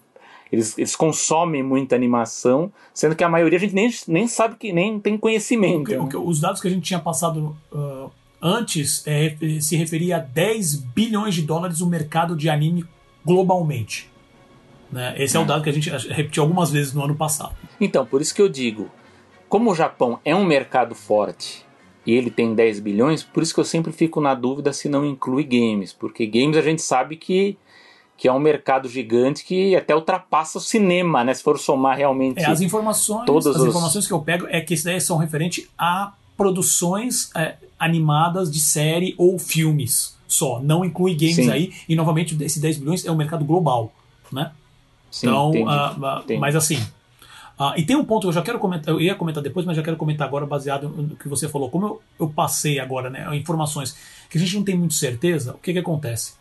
eles, 0.50 0.76
eles 0.76 0.94
consomem 0.94 1.62
muita 1.62 1.94
animação, 1.94 2.70
sendo 2.92 3.16
que 3.16 3.24
a 3.24 3.28
maioria 3.28 3.56
a 3.56 3.60
gente 3.60 3.74
nem, 3.74 3.90
nem 4.08 4.26
sabe 4.26 4.56
que 4.56 4.72
nem 4.72 5.00
tem 5.00 5.16
conhecimento. 5.16 6.02
O 6.02 6.08
que, 6.08 6.16
né? 6.16 6.22
os 6.22 6.40
dados 6.40 6.60
que 6.60 6.68
a 6.68 6.70
gente 6.70 6.82
tinha 6.82 6.98
passado 6.98 7.56
uh, 7.72 8.10
antes 8.40 9.06
é, 9.06 9.36
se 9.60 9.76
referia 9.76 10.16
a 10.16 10.20
10 10.20 10.74
bilhões 10.74 11.34
de 11.34 11.42
dólares 11.42 11.80
o 11.80 11.86
mercado 11.86 12.36
de 12.36 12.50
anime 12.50 12.84
globalmente. 13.24 14.10
Né? 14.90 15.14
Esse 15.16 15.36
é. 15.36 15.40
é 15.40 15.42
o 15.42 15.46
dado 15.46 15.62
que 15.62 15.70
a 15.70 15.72
gente 15.72 15.88
repetiu 15.88 16.42
algumas 16.42 16.70
vezes 16.70 16.92
no 16.92 17.02
ano 17.02 17.14
passado. 17.14 17.54
Então, 17.80 18.04
por 18.04 18.20
isso 18.20 18.34
que 18.34 18.42
eu 18.42 18.48
digo, 18.48 18.90
como 19.48 19.70
o 19.70 19.74
Japão 19.74 20.18
é 20.24 20.34
um 20.34 20.44
mercado 20.44 20.94
forte 20.94 21.64
e 22.06 22.12
ele 22.12 22.30
tem 22.30 22.54
10 22.54 22.80
bilhões, 22.80 23.22
por 23.22 23.42
isso 23.42 23.54
que 23.54 23.60
eu 23.60 23.64
sempre 23.64 23.92
fico 23.92 24.20
na 24.20 24.34
dúvida 24.34 24.72
se 24.72 24.88
não 24.88 25.04
inclui 25.04 25.44
games, 25.44 25.92
porque 25.92 26.26
games 26.26 26.56
a 26.56 26.62
gente 26.62 26.82
sabe 26.82 27.16
que, 27.16 27.56
que 28.16 28.26
é 28.26 28.32
um 28.32 28.40
mercado 28.40 28.88
gigante 28.88 29.44
que 29.44 29.76
até 29.76 29.94
ultrapassa 29.94 30.58
o 30.58 30.60
cinema, 30.60 31.22
né? 31.22 31.32
Se 31.32 31.42
for 31.42 31.58
somar 31.58 31.96
realmente. 31.96 32.40
É, 32.40 32.46
as 32.46 32.60
informações, 32.60 33.24
todas 33.26 33.46
as 33.46 33.56
os... 33.56 33.68
informações 33.68 34.06
que 34.06 34.12
eu 34.12 34.20
pego 34.20 34.46
é 34.48 34.60
que 34.60 34.74
isso 34.74 34.84
daí 34.84 35.00
são 35.00 35.16
referentes 35.16 35.68
a 35.78 36.12
produções, 36.36 37.30
é, 37.36 37.56
animadas 37.78 38.50
de 38.50 38.58
série 38.58 39.14
ou 39.16 39.38
filmes 39.38 40.16
só. 40.26 40.60
Não 40.60 40.84
inclui 40.84 41.14
games 41.14 41.36
Sim. 41.36 41.50
aí. 41.50 41.72
E 41.88 41.94
novamente, 41.94 42.36
esse 42.42 42.58
10 42.58 42.78
bilhões 42.78 43.04
é 43.04 43.12
um 43.12 43.16
mercado 43.16 43.44
global. 43.44 43.92
Né? 44.30 44.50
Sim, 45.10 45.26
então, 45.26 45.50
entendi, 45.50 45.70
uh, 45.70 46.18
entendi. 46.20 46.40
mas 46.40 46.56
assim. 46.56 46.80
Uh, 47.62 47.78
e 47.78 47.84
tem 47.84 47.94
um 47.94 48.04
ponto 48.04 48.22
que 48.22 48.26
eu 48.26 48.32
já 48.32 48.42
quero 48.42 48.58
comentar, 48.58 48.92
eu 48.92 49.00
ia 49.00 49.14
comentar 49.14 49.40
depois, 49.40 49.64
mas 49.64 49.76
já 49.76 49.84
quero 49.84 49.96
comentar 49.96 50.26
agora, 50.26 50.44
baseado 50.44 50.88
no 50.88 51.14
que 51.14 51.28
você 51.28 51.48
falou. 51.48 51.70
Como 51.70 51.86
eu, 51.86 52.02
eu 52.18 52.28
passei 52.28 52.80
agora, 52.80 53.08
né, 53.08 53.24
informações 53.36 53.96
que 54.28 54.36
a 54.36 54.40
gente 54.40 54.56
não 54.56 54.64
tem 54.64 54.76
muito 54.76 54.94
certeza, 54.94 55.54
o 55.54 55.58
que, 55.58 55.72
que 55.72 55.78
acontece? 55.78 56.34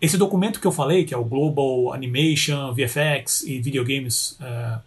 Esse 0.00 0.16
documento 0.16 0.58
que 0.58 0.66
eu 0.66 0.72
falei, 0.72 1.04
que 1.04 1.12
é 1.12 1.18
o 1.18 1.24
Global 1.24 1.92
Animation, 1.92 2.72
VFX 2.72 3.42
e 3.42 3.60
Videogames, 3.60 4.38
uh, 4.40 4.80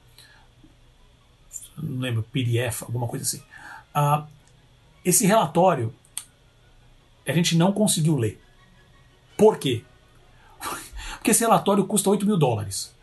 não 1.77 1.99
lembro, 1.99 2.23
PDF, 2.23 2.81
alguma 2.81 3.07
coisa 3.07 3.23
assim. 3.23 3.43
Uh, 3.95 4.25
esse 5.03 5.27
relatório 5.27 5.93
a 7.27 7.31
gente 7.33 7.55
não 7.55 7.71
conseguiu 7.71 8.17
ler. 8.17 8.41
Por 9.37 9.59
quê? 9.59 9.83
Porque 11.17 11.29
esse 11.29 11.41
relatório 11.41 11.85
custa 11.85 12.09
8 12.09 12.25
mil 12.25 12.35
dólares. 12.37 12.94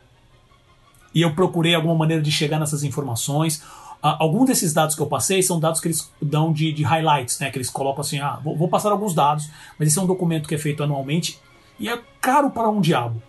E 1.15 1.23
eu 1.23 1.35
procurei 1.35 1.75
alguma 1.75 1.95
maneira 1.95 2.23
de 2.23 2.31
chegar 2.31 2.59
nessas 2.59 2.83
informações. 2.83 3.59
Uh, 4.03 4.17
alguns 4.19 4.47
desses 4.47 4.73
dados 4.73 4.95
que 4.95 5.03
eu 5.03 5.07
passei 5.07 5.43
são 5.43 5.61
dados 5.61 5.81
que 5.81 5.89
eles 5.89 6.11
dão 6.21 6.53
de, 6.53 6.73
de 6.73 6.83
highlights, 6.83 7.39
né? 7.39 7.51
Que 7.51 7.59
eles 7.59 7.71
colocam 7.71 8.01
assim, 8.01 8.19
ah, 8.19 8.41
vou, 8.43 8.57
vou 8.57 8.69
passar 8.69 8.91
alguns 8.91 9.15
dados, 9.15 9.49
mas 9.79 9.89
esse 9.89 9.99
é 9.99 10.03
um 10.03 10.07
documento 10.07 10.49
que 10.49 10.55
é 10.55 10.59
feito 10.59 10.83
anualmente 10.83 11.39
e 11.79 11.89
é 11.89 11.99
caro 12.21 12.51
para 12.51 12.69
um 12.69 12.81
diabo. 12.81 13.23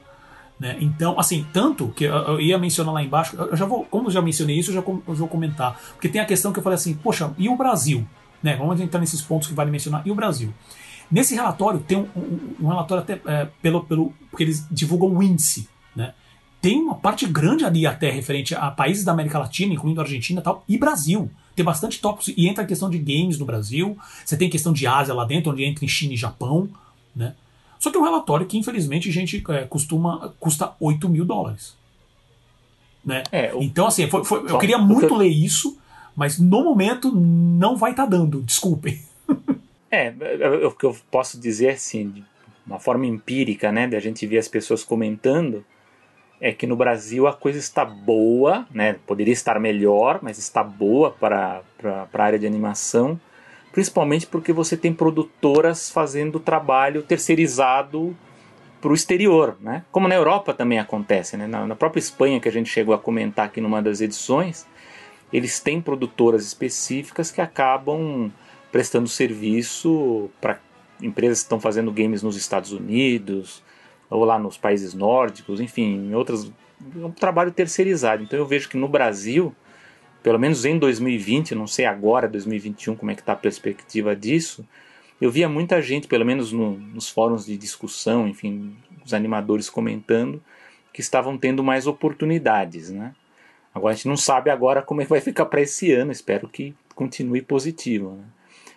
Né? 0.59 0.77
Então, 0.79 1.19
assim, 1.19 1.45
tanto 1.51 1.89
que 1.89 2.05
eu, 2.05 2.13
eu, 2.13 2.39
ia 2.39 2.57
mencionar 2.57 2.93
lá 2.93 3.03
embaixo, 3.03 3.35
eu 3.35 3.55
já 3.55 3.65
vou, 3.65 3.83
como 3.85 4.07
eu 4.07 4.11
já 4.11 4.21
mencionei 4.21 4.57
isso, 4.57 4.69
eu 4.71 4.75
já 4.75 4.81
eu 4.81 5.13
vou 5.15 5.27
comentar. 5.27 5.79
Porque 5.93 6.07
tem 6.07 6.21
a 6.21 6.25
questão 6.25 6.53
que 6.53 6.59
eu 6.59 6.63
falei 6.63 6.75
assim, 6.75 6.93
poxa, 6.93 7.33
e 7.37 7.49
o 7.49 7.57
Brasil? 7.57 8.07
Né? 8.41 8.55
Vamos 8.55 8.79
entrar 8.79 8.99
nesses 8.99 9.21
pontos 9.21 9.47
que 9.47 9.53
vale 9.53 9.71
mencionar. 9.71 10.03
E 10.05 10.11
o 10.11 10.15
Brasil? 10.15 10.53
Nesse 11.11 11.35
relatório, 11.35 11.79
tem 11.79 11.97
um, 11.97 12.07
um, 12.15 12.55
um 12.61 12.67
relatório 12.67 13.03
até 13.03 13.19
é, 13.25 13.47
pelo, 13.61 13.83
pelo. 13.83 14.13
porque 14.29 14.43
eles 14.43 14.65
divulgam 14.71 15.09
o 15.09 15.21
índice. 15.21 15.67
Né? 15.95 16.13
Tem 16.63 16.79
uma 16.79 16.95
parte 16.95 17.25
grande 17.25 17.65
ali 17.65 17.85
até 17.85 18.09
referente 18.09 18.55
a 18.55 18.71
países 18.71 19.03
da 19.03 19.11
América 19.11 19.37
Latina, 19.37 19.73
incluindo 19.73 19.99
Argentina 19.99 20.39
e 20.39 20.43
tal, 20.43 20.63
e 20.65 20.77
Brasil. 20.77 21.29
Tem 21.53 21.65
bastante 21.65 21.99
tópicos. 21.99 22.33
E 22.37 22.47
entra 22.47 22.63
a 22.63 22.65
questão 22.65 22.89
de 22.89 22.97
games 22.97 23.37
no 23.37 23.45
Brasil. 23.45 23.97
Você 24.23 24.37
tem 24.37 24.49
questão 24.49 24.71
de 24.71 24.87
Ásia 24.87 25.13
lá 25.13 25.25
dentro, 25.25 25.51
onde 25.51 25.65
entra 25.65 25.83
em 25.83 25.89
China 25.89 26.13
e 26.13 26.15
Japão. 26.15 26.69
Né? 27.13 27.35
Só 27.77 27.91
que 27.91 27.97
é 27.97 27.99
um 27.99 28.05
relatório 28.05 28.45
que, 28.45 28.57
infelizmente, 28.57 29.11
gente 29.11 29.43
é, 29.49 29.65
costuma 29.65 30.33
custa 30.39 30.71
8 30.79 31.09
mil 31.09 31.25
dólares. 31.25 31.75
Né? 33.03 33.23
É, 33.29 33.53
o... 33.53 33.61
Então, 33.61 33.85
assim, 33.85 34.09
foi, 34.09 34.23
foi, 34.23 34.49
eu 34.49 34.57
queria 34.57 34.77
muito 34.77 35.13
ler 35.15 35.27
isso, 35.27 35.77
mas 36.15 36.39
no 36.39 36.63
momento 36.63 37.13
não 37.13 37.75
vai 37.75 37.91
estar 37.91 38.03
tá 38.03 38.09
dando, 38.09 38.41
desculpem. 38.41 39.01
É, 39.91 40.13
o 40.65 40.71
que 40.71 40.85
eu 40.85 40.95
posso 41.11 41.37
dizer 41.37 41.71
assim, 41.71 42.09
de 42.09 42.23
uma 42.65 42.79
forma 42.79 43.05
empírica, 43.05 43.69
né, 43.69 43.85
da 43.85 43.99
gente 43.99 44.25
ver 44.25 44.37
as 44.37 44.47
pessoas 44.47 44.81
comentando, 44.81 45.63
é 46.43 46.51
que 46.51 46.67
no 46.67 46.75
Brasil 46.75 47.25
a 47.25 47.31
coisa 47.31 47.57
está 47.57 47.85
boa, 47.85 48.67
né, 48.69 48.97
poderia 49.07 49.31
estar 49.31 49.57
melhor, 49.61 50.19
mas 50.21 50.37
está 50.37 50.61
boa 50.61 51.09
para, 51.09 51.61
a 51.81 52.21
área 52.21 52.37
de 52.37 52.45
animação 52.45 53.19
principalmente 53.71 54.27
porque 54.27 54.53
você 54.53 54.77
tem 54.77 54.93
produtoras 54.93 55.89
fazendo 55.89 56.39
trabalho 56.39 57.01
terceirizado 57.01 58.15
para 58.79 58.91
o 58.91 58.93
exterior, 58.93 59.57
né? 59.59 59.83
Como 59.91 60.07
na 60.07 60.13
Europa 60.13 60.53
também 60.53 60.77
acontece, 60.77 61.35
né? 61.35 61.47
Na, 61.47 61.65
na, 61.65 61.75
própria 61.75 61.99
Espanha 61.99 62.39
que 62.39 62.47
a 62.47 62.51
gente 62.51 62.69
chegou 62.69 62.93
a 62.93 62.99
comentar 62.99 63.47
aqui 63.47 63.59
numa 63.59 63.81
das 63.81 63.99
edições, 63.99 64.67
eles 65.31 65.59
têm 65.59 65.81
produtoras 65.81 66.45
específicas 66.45 67.31
que 67.31 67.41
acabam 67.41 68.31
prestando 68.71 69.09
serviço 69.09 70.29
para 70.39 70.59
empresas 71.01 71.39
que 71.39 71.45
estão 71.45 71.59
fazendo 71.59 71.91
games 71.91 72.21
nos 72.21 72.35
Estados 72.35 72.71
Unidos 72.71 73.63
ou 74.09 74.23
lá 74.23 74.37
nos 74.37 74.57
países 74.57 74.93
nórdicos, 74.93 75.59
enfim, 75.59 76.09
em 76.09 76.15
outras 76.15 76.51
é 76.95 77.05
um 77.05 77.11
trabalho 77.11 77.51
terceirizado. 77.51 78.23
Então 78.23 78.37
eu 78.37 78.45
vejo 78.45 78.69
que 78.69 78.77
no 78.77 78.87
Brasil 78.87 79.55
pelo 80.23 80.39
menos 80.39 80.63
em 80.63 80.79
2020, 80.79 81.53
não 81.53 81.67
sei 81.67 81.85
agora, 81.85 82.29
2021, 82.29 82.95
como 82.95 83.11
é 83.11 83.13
que 83.13 83.19
está 83.19 83.33
a 83.33 83.35
perspectiva 83.35 84.15
disso, 84.15 84.65
eu 85.19 85.29
via 85.29 85.49
muita 85.49 85.81
gente, 85.81 86.07
pelo 86.07 86.25
menos 86.25 86.53
no, 86.53 86.77
nos 86.77 87.09
fóruns 87.09 87.45
de 87.45 87.57
discussão, 87.57 88.25
enfim, 88.25 88.73
os 89.05 89.13
animadores 89.13 89.69
comentando, 89.69 90.41
que 90.93 91.01
estavam 91.01 91.37
tendo 91.37 91.61
mais 91.61 91.85
oportunidades, 91.85 92.89
né? 92.89 93.13
Agora 93.75 93.93
a 93.93 93.95
gente 93.95 94.07
não 94.07 94.15
sabe 94.15 94.49
agora 94.49 94.81
como 94.81 95.01
é 95.01 95.03
que 95.03 95.09
vai 95.09 95.19
ficar 95.19 95.45
para 95.47 95.61
esse 95.61 95.91
ano, 95.91 96.11
espero 96.11 96.47
que 96.47 96.73
continue 96.95 97.41
positivo. 97.41 98.11
Né? 98.11 98.23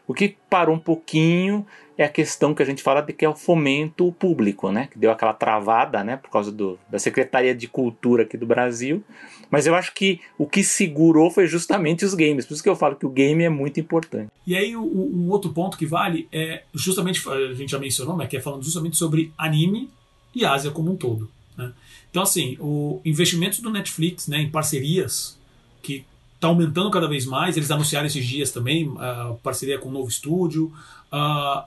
O 0.06 0.14
que 0.14 0.36
parou 0.48 0.74
um 0.74 0.78
pouquinho 0.78 1.66
é 1.98 2.04
a 2.04 2.08
questão 2.08 2.54
que 2.54 2.62
a 2.62 2.66
gente 2.66 2.82
fala 2.82 3.00
de 3.00 3.12
que 3.12 3.24
é 3.24 3.28
o 3.28 3.34
fomento 3.34 4.12
público, 4.12 4.70
né? 4.70 4.88
Que 4.90 4.98
deu 4.98 5.10
aquela 5.10 5.32
travada, 5.32 6.04
né? 6.04 6.16
Por 6.16 6.30
causa 6.30 6.52
do, 6.52 6.78
da 6.90 6.98
Secretaria 6.98 7.54
de 7.54 7.66
Cultura 7.66 8.22
aqui 8.22 8.36
do 8.36 8.46
Brasil. 8.46 9.02
Mas 9.50 9.66
eu 9.66 9.74
acho 9.74 9.94
que 9.94 10.20
o 10.36 10.46
que 10.46 10.62
segurou 10.62 11.30
foi 11.30 11.46
justamente 11.46 12.04
os 12.04 12.14
games. 12.14 12.44
Por 12.44 12.54
isso 12.54 12.62
que 12.62 12.68
eu 12.68 12.76
falo 12.76 12.96
que 12.96 13.06
o 13.06 13.10
game 13.10 13.42
é 13.42 13.48
muito 13.48 13.80
importante. 13.80 14.30
E 14.46 14.54
aí, 14.54 14.76
um 14.76 15.28
outro 15.30 15.52
ponto 15.52 15.78
que 15.78 15.86
vale 15.86 16.28
é 16.30 16.64
justamente, 16.74 17.26
a 17.28 17.54
gente 17.54 17.70
já 17.70 17.78
mencionou, 17.78 18.16
né? 18.16 18.26
Que 18.26 18.36
é 18.36 18.40
falando 18.40 18.62
justamente 18.62 18.96
sobre 18.96 19.32
anime 19.38 19.90
e 20.34 20.44
Ásia 20.44 20.70
como 20.70 20.92
um 20.92 20.96
todo. 20.96 21.30
Né? 21.56 21.72
Então, 22.10 22.22
assim, 22.22 22.56
o 22.60 23.00
investimento 23.04 23.62
do 23.62 23.70
Netflix 23.70 24.28
né, 24.28 24.38
em 24.38 24.50
parcerias 24.50 25.38
que 25.82 26.04
está 26.36 26.48
aumentando 26.48 26.90
cada 26.90 27.08
vez 27.08 27.26
mais. 27.26 27.56
Eles 27.56 27.70
anunciaram 27.70 28.06
esses 28.06 28.24
dias 28.24 28.50
também 28.50 28.94
a 28.98 29.34
parceria 29.42 29.78
com 29.78 29.88
um 29.88 29.92
novo 29.92 30.08
estúdio. 30.08 30.72
A, 31.10 31.18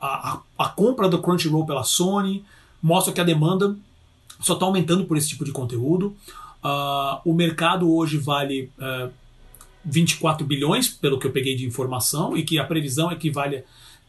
a, 0.01 0.41
a 0.57 0.69
compra 0.69 1.09
do 1.09 1.21
Crunchyroll 1.21 1.65
pela 1.65 1.83
Sony 1.83 2.45
mostra 2.81 3.13
que 3.13 3.19
a 3.19 3.23
demanda 3.23 3.75
só 4.39 4.53
está 4.53 4.65
aumentando 4.65 5.05
por 5.05 5.17
esse 5.17 5.27
tipo 5.27 5.43
de 5.43 5.51
conteúdo. 5.51 6.15
Uh, 6.63 7.19
o 7.25 7.33
mercado 7.33 7.93
hoje 7.93 8.17
vale 8.17 8.71
uh, 8.77 9.11
24 9.83 10.45
bilhões, 10.45 10.89
pelo 10.89 11.19
que 11.19 11.27
eu 11.27 11.31
peguei 11.31 11.55
de 11.55 11.65
informação, 11.65 12.37
e 12.37 12.43
que 12.43 12.59
a 12.59 12.63
previsão 12.63 13.11
equivale 13.11 13.57
a 13.57 13.63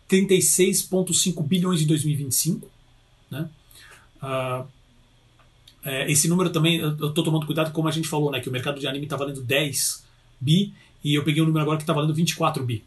36,5 0.08 1.42
bilhões 1.46 1.82
em 1.82 1.86
2025. 1.86 2.68
Né? 3.30 3.48
Uh, 4.22 4.66
é, 5.84 6.10
esse 6.10 6.28
número 6.28 6.50
também, 6.50 6.78
eu 6.78 7.08
estou 7.08 7.24
tomando 7.24 7.46
cuidado, 7.46 7.72
como 7.72 7.88
a 7.88 7.92
gente 7.92 8.08
falou, 8.08 8.30
né, 8.30 8.40
que 8.40 8.48
o 8.48 8.52
mercado 8.52 8.78
de 8.78 8.86
anime 8.86 9.06
está 9.06 9.16
valendo 9.16 9.42
10 9.42 10.04
bi 10.40 10.72
e 11.02 11.14
eu 11.14 11.24
peguei 11.24 11.42
um 11.42 11.46
número 11.46 11.62
agora 11.62 11.76
que 11.76 11.82
está 11.82 11.92
valendo 11.92 12.14
24 12.14 12.64
bi. 12.64 12.84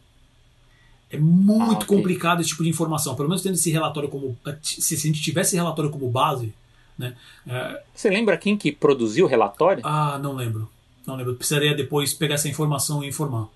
É 1.10 1.18
muito 1.18 1.62
ah, 1.62 1.72
okay. 1.74 1.86
complicado 1.86 2.40
esse 2.40 2.50
tipo 2.50 2.64
de 2.64 2.68
informação. 2.68 3.14
Pelo 3.14 3.28
menos 3.28 3.42
tendo 3.42 3.54
esse 3.54 3.70
relatório 3.70 4.08
como. 4.08 4.36
Se 4.62 4.94
a 4.94 4.98
gente 4.98 5.22
tivesse 5.22 5.50
esse 5.50 5.56
relatório 5.56 5.90
como 5.90 6.10
base. 6.10 6.52
Né, 6.98 7.16
é... 7.46 7.82
Você 7.94 8.08
lembra 8.08 8.36
quem 8.36 8.56
que 8.56 8.70
produziu 8.70 9.26
o 9.26 9.28
relatório? 9.28 9.82
Ah, 9.84 10.18
não 10.22 10.34
lembro. 10.34 10.68
Não 11.06 11.16
lembro. 11.16 11.34
Precisaria 11.34 11.74
depois 11.74 12.12
pegar 12.12 12.34
essa 12.34 12.48
informação 12.48 13.02
e 13.04 13.08
informar. 13.08 13.48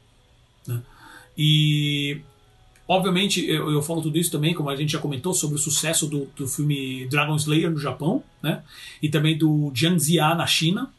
Né? 0.67 0.81
E. 1.37 2.21
Obviamente, 2.87 3.45
eu, 3.47 3.71
eu, 3.71 3.83
falo 3.83 4.01
tudo 4.01 4.17
isso 4.17 4.31
também, 4.31 4.55
como 4.55 4.71
a 4.71 4.77
gente 4.77 4.93
já 4.93 4.99
comentou, 4.99 5.35
sobre 5.35 5.57
o 5.57 5.59
sucesso 5.59 6.07
do, 6.07 6.27
do 6.35 6.49
filme 6.49 7.07
Dragon 7.09 7.37
Slayer 7.37 7.71
no 7.71 7.79
Japão, 7.79 8.25
né? 8.43 8.63
E 9.03 9.11
também 9.11 9.37
do 9.37 9.71
Jiang 9.75 9.99
na 10.17 10.47
China, 10.47 10.91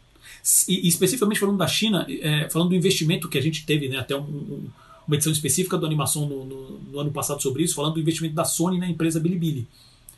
e, 0.68 0.88
especificamente 0.88 1.40
falando 1.40 1.58
da 1.58 1.68
China, 1.68 2.06
é, 2.10 2.50
falando 2.50 2.70
do 2.70 2.76
investimento 2.76 3.30
que 3.30 3.38
a 3.38 3.42
gente 3.42 3.66
teve, 3.66 3.90
né, 3.90 3.98
até 3.98 4.16
um, 4.16 4.22
um, 4.22 4.70
uma 5.08 5.16
edição 5.16 5.32
específica 5.32 5.78
do 5.78 5.86
Animação 5.86 6.28
no, 6.28 6.46
no, 6.46 6.80
no, 6.80 7.00
ano 7.00 7.12
passado 7.12 7.42
sobre 7.42 7.64
isso, 7.64 7.76
falando 7.76 7.96
do 7.96 8.00
investimento 8.00 8.36
da 8.36 8.46
Sony 8.46 8.78
na 8.78 8.88
empresa 8.88 9.20
Bilibili, 9.20 9.68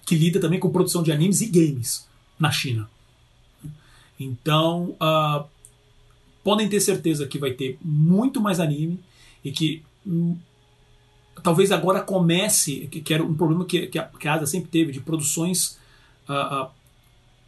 que 0.05 0.15
lida 0.15 0.39
também 0.39 0.59
com 0.59 0.69
produção 0.69 1.01
de 1.03 1.11
animes 1.11 1.41
e 1.41 1.47
games 1.47 2.07
na 2.39 2.51
China. 2.51 2.89
Então, 4.19 4.95
uh, 5.01 5.45
podem 6.43 6.69
ter 6.69 6.79
certeza 6.79 7.25
que 7.25 7.39
vai 7.39 7.51
ter 7.51 7.77
muito 7.81 8.39
mais 8.39 8.59
anime 8.59 8.99
e 9.43 9.51
que 9.51 9.81
hum, 10.05 10.37
talvez 11.41 11.71
agora 11.71 12.01
comece, 12.01 12.87
que, 12.91 13.01
que, 13.01 13.13
era 13.13 13.23
um 13.23 13.33
problema 13.33 13.65
que, 13.65 13.87
que, 13.87 13.97
a, 13.97 14.03
que 14.03 14.27
a 14.27 14.33
Ásia 14.33 14.47
sempre 14.47 14.69
teve, 14.69 14.91
de 14.91 14.99
produções 14.99 15.79
uh, 16.29 16.65
uh, 16.65 16.69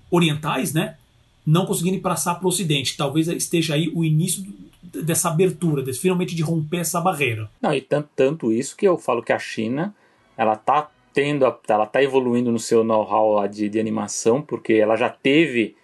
orientais, 0.09 0.73
né? 0.73 0.97
Não 1.45 1.65
conseguindo 1.65 1.99
passar 1.99 2.35
para 2.35 2.45
o 2.45 2.49
Ocidente. 2.49 2.97
Talvez 2.97 3.27
esteja 3.27 3.75
aí 3.75 3.91
o 3.93 4.03
início 4.03 4.43
dessa 4.81 5.29
abertura, 5.29 5.81
desse, 5.81 5.99
finalmente 5.99 6.35
de 6.35 6.43
romper 6.43 6.77
essa 6.77 7.01
barreira. 7.01 7.49
Não, 7.61 7.73
e 7.73 7.81
tanto, 7.81 8.09
tanto 8.15 8.51
isso 8.51 8.75
que 8.75 8.87
eu 8.87 8.97
falo 8.97 9.23
que 9.23 9.33
a 9.33 9.39
China 9.39 9.93
ela 10.37 10.53
está 10.53 10.89
tendo, 11.13 11.45
a, 11.45 11.57
ela 11.67 11.85
tá 11.85 12.01
evoluindo 12.01 12.51
no 12.51 12.59
seu 12.59 12.83
know-how 12.83 13.47
de, 13.47 13.69
de 13.69 13.79
animação, 13.79 14.41
porque 14.41 14.73
ela 14.73 14.95
já 14.95 15.09
teve 15.09 15.75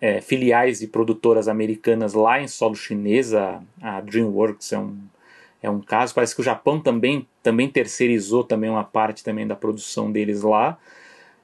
é, 0.00 0.20
filiais 0.20 0.80
de 0.80 0.86
produtoras 0.86 1.48
americanas 1.48 2.14
lá 2.14 2.40
em 2.40 2.48
solo 2.48 2.74
chinesa, 2.74 3.62
a 3.80 4.00
DreamWorks 4.00 4.72
é 4.72 4.78
um, 4.78 4.98
é 5.62 5.70
um 5.70 5.80
caso. 5.80 6.14
Parece 6.14 6.34
que 6.34 6.40
o 6.40 6.44
Japão 6.44 6.80
também, 6.80 7.26
também 7.42 7.68
terceirizou 7.68 8.42
também 8.42 8.70
uma 8.70 8.84
parte 8.84 9.22
também 9.22 9.46
da 9.46 9.54
produção 9.54 10.10
deles 10.10 10.42
lá. 10.42 10.78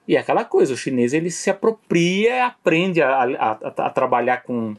E 0.08 0.16
é 0.16 0.20
aquela 0.20 0.44
coisa, 0.44 0.72
o 0.72 0.76
chinês 0.76 1.12
ele 1.12 1.30
se 1.30 1.50
apropria, 1.50 2.46
aprende 2.46 3.02
a, 3.02 3.24
a, 3.24 3.50
a, 3.52 3.90
trabalhar 3.90 4.42
com, 4.42 4.76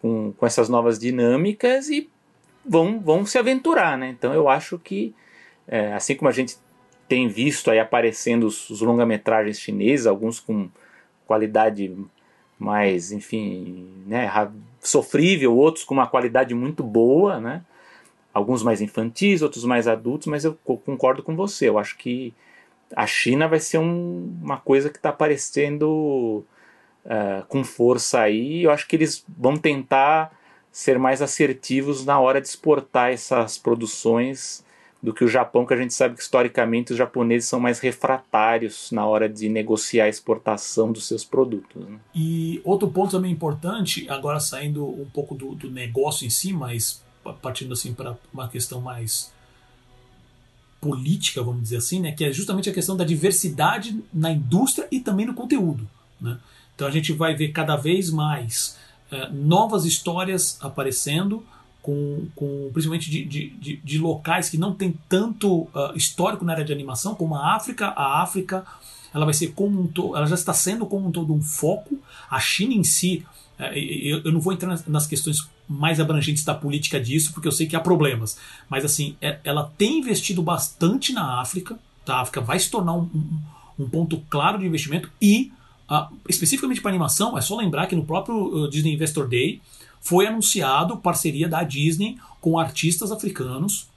com, 0.00 0.32
com, 0.32 0.46
essas 0.46 0.68
novas 0.68 0.98
dinâmicas 0.98 1.88
e 1.88 2.08
vão, 2.64 3.00
vão 3.00 3.26
se 3.26 3.38
aventurar, 3.38 3.98
né? 3.98 4.08
Então 4.10 4.32
eu 4.32 4.48
acho 4.48 4.78
que 4.78 5.14
é, 5.66 5.92
assim 5.94 6.14
como 6.14 6.28
a 6.28 6.32
gente 6.32 6.56
tem 7.08 7.26
visto 7.26 7.70
aí 7.70 7.80
aparecendo 7.80 8.44
os, 8.46 8.70
os 8.70 8.80
longa-metragens 8.80 9.58
chineses, 9.58 10.06
alguns 10.06 10.38
com 10.38 10.68
qualidade 11.26 11.96
mais, 12.58 13.12
enfim, 13.12 13.92
né, 14.06 14.30
sofrível, 14.80 15.56
outros 15.56 15.84
com 15.84 15.94
uma 15.94 16.06
qualidade 16.06 16.54
muito 16.54 16.82
boa, 16.82 17.40
né? 17.40 17.64
Alguns 18.32 18.62
mais 18.62 18.80
infantis, 18.80 19.42
outros 19.42 19.64
mais 19.64 19.88
adultos, 19.88 20.26
mas 20.26 20.44
eu 20.44 20.56
concordo 20.84 21.22
com 21.22 21.34
você. 21.34 21.68
Eu 21.68 21.78
acho 21.78 21.96
que 21.96 22.32
a 22.94 23.06
China 23.06 23.48
vai 23.48 23.60
ser 23.60 23.78
um, 23.78 24.38
uma 24.42 24.58
coisa 24.58 24.90
que 24.90 24.96
está 24.96 25.10
aparecendo 25.10 26.44
uh, 27.04 27.44
com 27.48 27.64
força 27.64 28.20
aí. 28.20 28.62
Eu 28.62 28.70
acho 28.70 28.86
que 28.86 28.96
eles 28.96 29.24
vão 29.28 29.56
tentar 29.56 30.32
ser 30.70 30.98
mais 30.98 31.20
assertivos 31.22 32.04
na 32.04 32.20
hora 32.20 32.40
de 32.40 32.48
exportar 32.48 33.10
essas 33.10 33.58
produções 33.58 34.64
do 35.02 35.14
que 35.14 35.24
o 35.24 35.28
Japão, 35.28 35.64
que 35.64 35.72
a 35.72 35.76
gente 35.76 35.94
sabe 35.94 36.16
que 36.16 36.22
historicamente 36.22 36.92
os 36.92 36.98
japoneses 36.98 37.48
são 37.48 37.60
mais 37.60 37.78
refratários 37.78 38.90
na 38.90 39.06
hora 39.06 39.28
de 39.28 39.48
negociar 39.48 40.04
a 40.04 40.08
exportação 40.08 40.90
dos 40.90 41.06
seus 41.06 41.24
produtos. 41.24 41.84
Né? 41.84 41.98
E 42.14 42.60
outro 42.64 42.88
ponto 42.88 43.12
também 43.12 43.30
importante, 43.30 44.06
agora 44.08 44.40
saindo 44.40 44.84
um 44.84 45.08
pouco 45.08 45.36
do, 45.36 45.54
do 45.54 45.70
negócio 45.70 46.26
em 46.26 46.30
si, 46.30 46.52
mas 46.52 47.04
partindo 47.40 47.72
assim 47.72 47.94
para 47.94 48.16
uma 48.32 48.48
questão 48.48 48.80
mais 48.80 49.32
política, 50.80 51.42
vamos 51.42 51.62
dizer 51.62 51.78
assim, 51.78 52.00
né, 52.00 52.12
que 52.12 52.24
é 52.24 52.32
justamente 52.32 52.70
a 52.70 52.72
questão 52.72 52.96
da 52.96 53.04
diversidade 53.04 54.00
na 54.12 54.30
indústria 54.30 54.86
e 54.90 55.00
também 55.00 55.26
no 55.26 55.34
conteúdo. 55.34 55.88
Né? 56.20 56.38
Então 56.74 56.86
a 56.86 56.90
gente 56.90 57.12
vai 57.12 57.34
ver 57.34 57.48
cada 57.48 57.76
vez 57.76 58.10
mais 58.10 58.78
uh, 59.10 59.32
novas 59.32 59.84
histórias 59.84 60.56
aparecendo, 60.60 61.44
com, 61.82 62.28
com 62.36 62.70
principalmente 62.72 63.10
de, 63.10 63.24
de, 63.24 63.76
de, 63.82 63.98
locais 63.98 64.50
que 64.50 64.58
não 64.58 64.74
tem 64.74 64.94
tanto 65.08 65.62
uh, 65.62 65.96
histórico 65.96 66.44
na 66.44 66.52
área 66.52 66.64
de 66.64 66.72
animação, 66.72 67.14
como 67.14 67.34
a 67.34 67.56
África. 67.56 67.88
A 67.88 68.22
África 68.22 68.64
ela 69.14 69.24
vai 69.24 69.32
ser 69.32 69.48
como 69.48 69.80
um 69.80 70.16
ela 70.16 70.26
já 70.26 70.34
está 70.34 70.52
sendo 70.52 70.86
como 70.86 71.08
um 71.08 71.10
todo 71.10 71.32
um 71.32 71.40
foco. 71.40 71.98
A 72.30 72.38
China 72.38 72.74
em 72.74 72.84
si, 72.84 73.24
uh, 73.58 73.62
eu, 73.74 74.22
eu, 74.24 74.32
não 74.32 74.40
vou 74.40 74.52
entrar 74.52 74.68
nas, 74.68 74.86
nas, 74.86 75.06
questões 75.06 75.38
mais 75.68 76.00
abrangentes 76.00 76.44
da 76.44 76.54
política 76.54 77.00
disso, 77.00 77.32
porque 77.32 77.46
eu 77.46 77.52
sei 77.52 77.66
que 77.66 77.76
há 77.76 77.80
problemas. 77.80 78.38
Mas 78.68 78.84
assim, 78.84 79.16
é, 79.20 79.38
ela 79.44 79.70
tem 79.76 79.98
investido 79.98 80.42
bastante 80.42 81.12
na 81.12 81.40
África. 81.40 81.78
Tá? 82.04 82.16
A 82.16 82.20
África 82.22 82.40
vai 82.40 82.58
se 82.58 82.70
tornar 82.70 82.94
um, 82.94 83.08
um, 83.78 83.88
ponto 83.88 84.22
claro 84.30 84.58
de 84.58 84.66
investimento 84.66 85.10
e 85.20 85.52
uh, 85.90 86.14
especificamente 86.28 86.80
para 86.80 86.90
animação, 86.90 87.36
é 87.36 87.40
só 87.40 87.56
lembrar 87.56 87.86
que 87.86 87.94
no 87.94 88.04
próprio 88.04 88.68
Disney 88.68 88.94
Investor 88.94 89.28
Day 89.28 89.60
foi 90.00 90.26
anunciado 90.26 90.96
parceria 90.96 91.48
da 91.48 91.62
Disney 91.62 92.16
com 92.40 92.58
artistas 92.58 93.12
africanos 93.12 93.88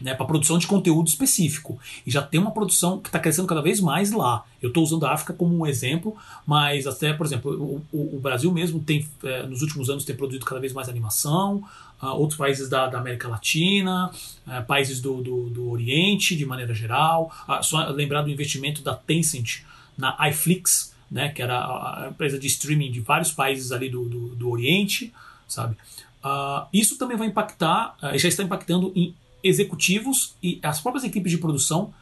né, 0.00 0.14
para 0.14 0.26
produção 0.26 0.58
de 0.58 0.66
conteúdo 0.66 1.08
específico. 1.08 1.78
E 2.06 2.10
já 2.10 2.22
tem 2.22 2.40
uma 2.40 2.50
produção 2.50 2.98
que 2.98 3.08
está 3.08 3.18
crescendo 3.18 3.48
cada 3.48 3.62
vez 3.62 3.80
mais 3.80 4.12
lá. 4.12 4.44
Eu 4.60 4.68
estou 4.68 4.82
usando 4.82 5.06
a 5.06 5.12
África 5.12 5.32
como 5.32 5.56
um 5.56 5.66
exemplo, 5.66 6.16
mas 6.46 6.86
até, 6.86 7.12
por 7.12 7.26
exemplo, 7.26 7.82
o, 7.92 8.16
o, 8.16 8.20
Brasil 8.20 8.52
mesmo 8.52 8.80
tem, 8.80 9.06
é, 9.24 9.44
nos 9.44 9.62
últimos 9.62 9.88
anos, 9.88 10.04
tem 10.04 10.16
produzido 10.16 10.44
cada 10.44 10.60
vez 10.60 10.72
mais 10.72 10.88
animação. 10.88 11.62
Uh, 12.02 12.08
outros 12.08 12.36
países 12.36 12.68
da, 12.68 12.88
da 12.88 12.98
América 12.98 13.26
Latina, 13.26 14.10
uh, 14.46 14.66
países 14.66 15.00
do, 15.00 15.22
do, 15.22 15.48
do, 15.48 15.70
Oriente, 15.70 16.36
de 16.36 16.44
maneira 16.44 16.74
geral. 16.74 17.32
Uh, 17.48 17.62
só 17.62 17.88
lembrar 17.88 18.20
do 18.20 18.28
investimento 18.28 18.82
da 18.82 18.94
Tencent 18.94 19.62
na 19.96 20.14
iFlix, 20.28 20.94
né, 21.10 21.30
que 21.30 21.40
era 21.40 21.58
a 21.58 22.08
empresa 22.10 22.38
de 22.38 22.46
streaming 22.48 22.92
de 22.92 23.00
vários 23.00 23.32
países 23.32 23.72
ali 23.72 23.88
do, 23.88 24.06
do, 24.06 24.28
do 24.34 24.50
Oriente, 24.50 25.10
sabe? 25.48 25.74
Uh, 26.22 26.66
isso 26.70 26.98
também 26.98 27.16
vai 27.16 27.28
impactar, 27.28 27.96
já 28.16 28.28
está 28.28 28.42
impactando 28.42 28.92
em 28.94 29.14
executivos 29.46 30.34
e 30.42 30.58
as 30.62 30.80
próprias 30.80 31.04
equipes 31.04 31.30
de 31.30 31.38
produção 31.38 31.92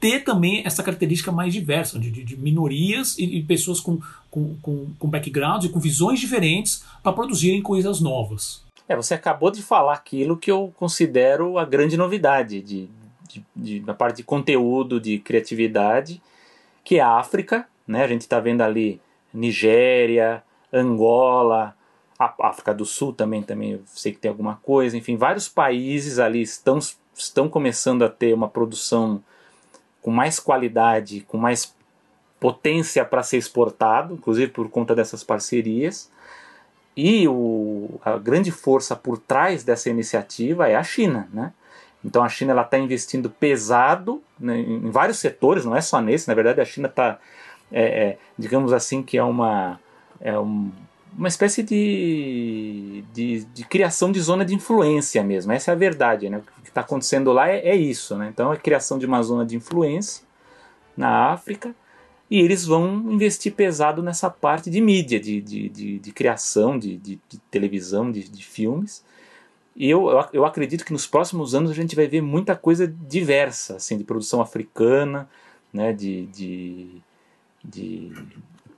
ter 0.00 0.20
também 0.20 0.62
essa 0.64 0.82
característica 0.82 1.30
mais 1.30 1.52
diversa, 1.52 1.98
de, 1.98 2.10
de, 2.10 2.36
minorias 2.36 3.18
e, 3.18 3.24
e, 3.24 3.42
pessoas 3.42 3.80
com, 3.80 4.00
com, 4.30 4.56
com, 4.62 4.86
com 4.98 5.08
backgrounds 5.08 5.68
e 5.68 5.70
com 5.70 5.78
visões 5.78 6.18
diferentes 6.18 6.82
para 7.02 7.12
produzirem 7.12 7.60
coisas 7.60 8.00
novas. 8.00 8.64
É, 8.88 8.96
você 8.96 9.12
acabou 9.12 9.50
de 9.50 9.62
falar 9.62 9.92
aquilo 9.92 10.38
que 10.38 10.50
eu 10.50 10.72
considero 10.76 11.58
a 11.58 11.64
grande 11.66 11.98
novidade 11.98 12.62
de, 12.62 12.88
de, 13.28 13.44
de, 13.54 13.80
da 13.80 13.92
parte 13.92 14.16
de 14.16 14.22
conteúdo, 14.24 14.98
de 14.98 15.18
criatividade, 15.18 16.20
que 16.82 16.96
é 16.96 17.00
a 17.00 17.18
África, 17.18 17.68
né? 17.86 18.02
A 18.02 18.08
gente 18.08 18.22
está 18.22 18.40
vendo 18.40 18.62
ali 18.62 19.00
Nigéria, 19.32 20.42
Angola, 20.72 21.76
a 22.20 22.34
África 22.48 22.74
do 22.74 22.84
Sul 22.84 23.14
também, 23.14 23.42
também 23.42 23.80
sei 23.86 24.12
que 24.12 24.18
tem 24.18 24.28
alguma 24.28 24.56
coisa. 24.56 24.94
Enfim, 24.94 25.16
vários 25.16 25.48
países 25.48 26.18
ali 26.18 26.42
estão, 26.42 26.78
estão 27.14 27.48
começando 27.48 28.04
a 28.04 28.10
ter 28.10 28.34
uma 28.34 28.48
produção 28.48 29.22
com 30.02 30.10
mais 30.10 30.38
qualidade, 30.38 31.22
com 31.22 31.38
mais 31.38 31.74
potência 32.38 33.04
para 33.06 33.22
ser 33.22 33.38
exportado, 33.38 34.14
inclusive 34.14 34.50
por 34.50 34.68
conta 34.68 34.94
dessas 34.94 35.24
parcerias. 35.24 36.10
E 36.94 37.26
o, 37.26 37.98
a 38.04 38.18
grande 38.18 38.50
força 38.50 38.94
por 38.94 39.16
trás 39.16 39.64
dessa 39.64 39.88
iniciativa 39.88 40.68
é 40.68 40.76
a 40.76 40.82
China, 40.82 41.26
né? 41.32 41.54
Então 42.04 42.22
a 42.22 42.28
China 42.28 42.58
está 42.60 42.78
investindo 42.78 43.30
pesado 43.30 44.22
né, 44.38 44.58
em 44.58 44.90
vários 44.90 45.18
setores, 45.18 45.64
não 45.64 45.76
é 45.76 45.80
só 45.80 46.00
nesse. 46.00 46.28
Na 46.28 46.34
verdade, 46.34 46.60
a 46.60 46.64
China 46.64 46.88
está 46.88 47.18
é, 47.72 47.82
é, 47.82 48.18
digamos 48.38 48.72
assim, 48.72 49.02
que 49.02 49.16
é 49.16 49.22
uma, 49.22 49.78
é 50.20 50.38
um, 50.38 50.70
uma 51.16 51.28
espécie 51.28 51.62
de, 51.62 53.04
de, 53.12 53.44
de, 53.44 53.64
criação 53.64 54.10
de 54.12 54.20
zona 54.20 54.44
de 54.44 54.54
influência 54.54 55.22
mesmo. 55.22 55.52
Essa 55.52 55.72
é 55.72 55.74
a 55.74 55.76
verdade, 55.76 56.30
né? 56.30 56.38
O 56.38 56.62
que 56.62 56.68
está 56.68 56.80
acontecendo 56.80 57.32
lá 57.32 57.48
é, 57.48 57.68
é, 57.68 57.76
isso, 57.76 58.16
né? 58.16 58.28
Então, 58.32 58.52
é 58.52 58.56
a 58.56 58.58
criação 58.58 58.98
de 58.98 59.06
uma 59.06 59.22
zona 59.22 59.44
de 59.44 59.56
influência 59.56 60.24
na 60.96 61.32
África 61.32 61.74
e 62.30 62.38
eles 62.38 62.64
vão 62.64 63.12
investir 63.12 63.52
pesado 63.52 64.02
nessa 64.02 64.30
parte 64.30 64.70
de 64.70 64.80
mídia, 64.80 65.18
de, 65.18 65.40
de, 65.40 65.68
de, 65.68 65.98
de 65.98 66.12
criação 66.12 66.78
de, 66.78 66.96
de, 66.96 67.20
de, 67.28 67.38
televisão, 67.50 68.10
de, 68.10 68.28
de 68.28 68.44
filmes. 68.44 69.04
E 69.74 69.90
eu, 69.90 70.08
eu 70.32 70.44
acredito 70.44 70.84
que 70.84 70.92
nos 70.92 71.06
próximos 71.06 71.54
anos 71.54 71.70
a 71.70 71.74
gente 71.74 71.96
vai 71.96 72.06
ver 72.06 72.20
muita 72.20 72.54
coisa 72.54 72.86
diversa, 72.86 73.76
assim, 73.76 73.96
de 73.96 74.04
produção 74.04 74.40
africana, 74.40 75.28
né, 75.72 75.92
de, 75.92 76.26
de, 76.26 77.02
de 77.64 78.12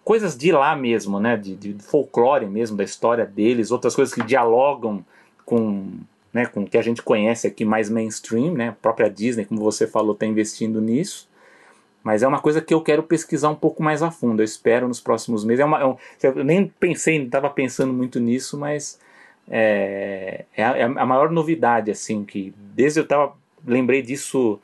coisas 0.05 0.37
de 0.37 0.53
lá 0.53 0.75
mesmo, 0.75 1.21
né, 1.21 1.37
de, 1.37 1.55
de, 1.55 1.75
folclore 1.83 2.47
mesmo, 2.47 2.77
da 2.77 2.85
história 2.85 3.25
deles, 3.25 3.71
outras 3.71 3.95
coisas 3.95 4.15
que 4.15 4.23
dialogam 4.23 5.05
com, 5.45 5.91
né, 6.33 6.47
com 6.47 6.63
o 6.63 6.67
que 6.67 6.79
a 6.79 6.83
gente 6.83 7.03
conhece 7.03 7.47
aqui 7.47 7.65
mais 7.65 7.89
mainstream, 7.89 8.55
né, 8.55 8.69
a 8.69 8.73
própria 8.73 9.09
Disney, 9.09 9.45
como 9.45 9.61
você 9.61 9.87
falou, 9.87 10.13
está 10.13 10.27
investindo 10.27 10.81
nisso. 10.81 11.31
Mas 12.03 12.23
é 12.23 12.27
uma 12.27 12.41
coisa 12.41 12.61
que 12.61 12.75
eu 12.75 12.81
quero 12.81 13.05
pesquisar 13.05 13.49
um 13.49 13.55
pouco 13.55 13.81
mais 13.81 14.03
a 14.03 14.11
fundo. 14.11 14.43
Eu 14.43 14.45
espero 14.45 14.89
nos 14.89 15.01
próximos 15.01 15.45
meses. 15.45 15.61
É 15.61 15.65
uma, 15.65 15.81
é 15.81 15.87
um, 15.87 15.97
eu 16.21 16.45
nem 16.45 16.67
pensei, 16.67 17.23
estava 17.23 17.49
pensando 17.49 17.93
muito 17.93 18.19
nisso, 18.19 18.59
mas 18.59 18.99
é, 19.49 20.45
é, 20.57 20.65
a, 20.65 20.79
é, 20.79 20.83
a, 20.83 21.07
maior 21.07 21.31
novidade, 21.31 21.91
assim, 21.91 22.25
que 22.25 22.53
desde 22.75 23.01
eu 23.01 23.07
tava, 23.07 23.35
lembrei 23.65 24.03
disso 24.03 24.61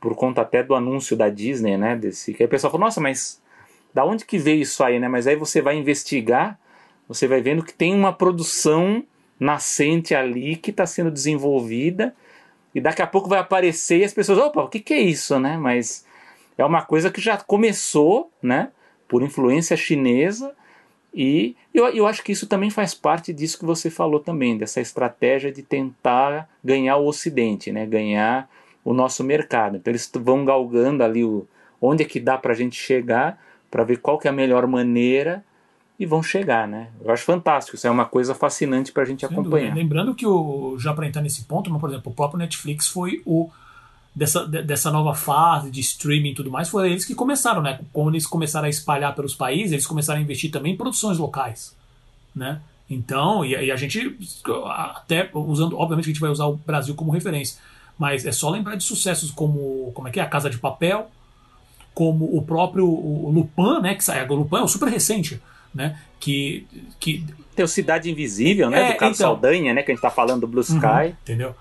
por 0.00 0.14
conta 0.14 0.42
até 0.42 0.62
do 0.62 0.74
anúncio 0.74 1.16
da 1.16 1.28
Disney, 1.28 1.76
né, 1.76 1.96
desse, 1.96 2.34
que 2.34 2.42
aí 2.42 2.46
o 2.46 2.50
pessoal 2.50 2.70
falou, 2.70 2.86
nossa, 2.86 3.00
mas 3.00 3.40
da 3.94 4.04
onde 4.04 4.24
que 4.24 4.38
veio 4.38 4.62
isso 4.62 4.82
aí, 4.82 4.98
né? 4.98 5.08
Mas 5.08 5.26
aí 5.26 5.36
você 5.36 5.60
vai 5.60 5.76
investigar, 5.76 6.58
você 7.06 7.26
vai 7.26 7.40
vendo 7.40 7.64
que 7.64 7.74
tem 7.74 7.94
uma 7.94 8.12
produção 8.12 9.04
nascente 9.38 10.14
ali 10.14 10.56
que 10.56 10.70
está 10.70 10.86
sendo 10.86 11.10
desenvolvida 11.10 12.14
e 12.74 12.80
daqui 12.80 13.02
a 13.02 13.06
pouco 13.06 13.28
vai 13.28 13.38
aparecer 13.38 13.98
e 13.98 14.04
as 14.04 14.14
pessoas, 14.14 14.38
opa, 14.38 14.62
o 14.62 14.68
que, 14.68 14.80
que 14.80 14.94
é 14.94 15.00
isso, 15.00 15.38
né? 15.38 15.56
Mas 15.56 16.06
é 16.56 16.64
uma 16.64 16.82
coisa 16.82 17.10
que 17.10 17.20
já 17.20 17.36
começou, 17.36 18.30
né? 18.42 18.70
Por 19.08 19.22
influência 19.22 19.76
chinesa 19.76 20.54
e 21.14 21.54
eu, 21.74 21.86
eu 21.88 22.06
acho 22.06 22.22
que 22.22 22.32
isso 22.32 22.46
também 22.46 22.70
faz 22.70 22.94
parte 22.94 23.32
disso 23.32 23.58
que 23.58 23.64
você 23.64 23.90
falou 23.90 24.18
também, 24.18 24.56
dessa 24.56 24.80
estratégia 24.80 25.52
de 25.52 25.62
tentar 25.62 26.48
ganhar 26.64 26.96
o 26.96 27.06
Ocidente, 27.06 27.70
né? 27.70 27.84
Ganhar 27.84 28.48
o 28.84 28.94
nosso 28.94 29.22
mercado. 29.22 29.76
Então 29.76 29.90
eles 29.90 30.10
vão 30.14 30.44
galgando 30.44 31.04
ali 31.04 31.22
o, 31.22 31.46
onde 31.80 32.02
é 32.02 32.06
que 32.06 32.18
dá 32.18 32.38
para 32.38 32.52
a 32.52 32.56
gente 32.56 32.76
chegar 32.76 33.38
para 33.72 33.84
ver 33.84 33.96
qual 33.96 34.18
que 34.18 34.28
é 34.28 34.30
a 34.30 34.34
melhor 34.34 34.66
maneira 34.66 35.42
e 35.98 36.04
vão 36.04 36.22
chegar, 36.22 36.68
né? 36.68 36.88
Eu 37.02 37.10
acho 37.10 37.24
fantástico, 37.24 37.74
isso 37.74 37.86
é 37.86 37.90
uma 37.90 38.04
coisa 38.04 38.34
fascinante 38.34 38.92
para 38.92 39.02
a 39.02 39.06
gente 39.06 39.20
Sem 39.20 39.28
acompanhar. 39.30 39.70
Dúvida. 39.70 39.80
Lembrando 39.82 40.14
que 40.14 40.26
o, 40.26 40.76
já 40.78 40.92
para 40.92 41.06
entrar 41.06 41.22
nesse 41.22 41.44
ponto, 41.44 41.70
por 41.78 41.88
exemplo, 41.88 42.12
o 42.12 42.14
próprio 42.14 42.38
Netflix 42.38 42.86
foi 42.86 43.22
o 43.24 43.50
dessa, 44.14 44.46
dessa 44.46 44.90
nova 44.90 45.14
fase 45.14 45.70
de 45.70 45.80
streaming 45.80 46.32
e 46.32 46.34
tudo 46.34 46.50
mais, 46.50 46.68
foi 46.68 46.90
eles 46.90 47.06
que 47.06 47.14
começaram, 47.14 47.62
né? 47.62 47.80
Quando 47.94 48.10
eles 48.10 48.26
começaram 48.26 48.66
a 48.66 48.70
espalhar 48.70 49.14
pelos 49.14 49.34
países, 49.34 49.72
eles 49.72 49.86
começaram 49.86 50.20
a 50.20 50.22
investir 50.22 50.50
também 50.50 50.74
em 50.74 50.76
produções 50.76 51.16
locais, 51.16 51.74
né? 52.36 52.60
Então, 52.90 53.42
e, 53.42 53.52
e 53.52 53.70
a 53.72 53.76
gente 53.76 54.18
até 54.66 55.30
usando, 55.32 55.78
obviamente 55.78 56.04
a 56.04 56.12
gente 56.12 56.20
vai 56.20 56.30
usar 56.30 56.44
o 56.44 56.56
Brasil 56.56 56.94
como 56.94 57.10
referência, 57.10 57.58
mas 57.98 58.26
é 58.26 58.32
só 58.32 58.50
lembrar 58.50 58.76
de 58.76 58.84
sucessos 58.84 59.30
como 59.30 59.92
como 59.94 60.08
é 60.08 60.10
que 60.10 60.20
é 60.20 60.22
a 60.22 60.28
Casa 60.28 60.50
de 60.50 60.58
Papel, 60.58 61.10
como 61.94 62.36
o 62.36 62.42
próprio 62.42 62.86
o 62.86 63.30
Lupin, 63.30 63.82
né? 63.82 63.94
Que 63.94 64.04
sai, 64.04 64.26
o 64.26 64.34
Lupin 64.34 64.56
é 64.56 64.62
o 64.62 64.68
super 64.68 64.88
recente, 64.88 65.40
né? 65.74 65.98
Que, 66.18 66.66
que 66.98 67.24
tem 67.54 67.64
o 67.64 67.68
Cidade 67.68 68.10
Invisível, 68.10 68.70
né? 68.70 68.90
É, 68.90 68.92
do 68.92 68.98
Carlos 68.98 69.18
então, 69.18 69.32
Saldanha, 69.32 69.74
né? 69.74 69.82
Que 69.82 69.92
a 69.92 69.94
gente 69.94 70.02
tá 70.02 70.10
falando 70.10 70.42
do 70.42 70.46
Blue 70.46 70.62
uhum, 70.68 70.76
Sky. 70.76 70.86
Uhum, 70.86 71.16
entendeu? 71.22 71.54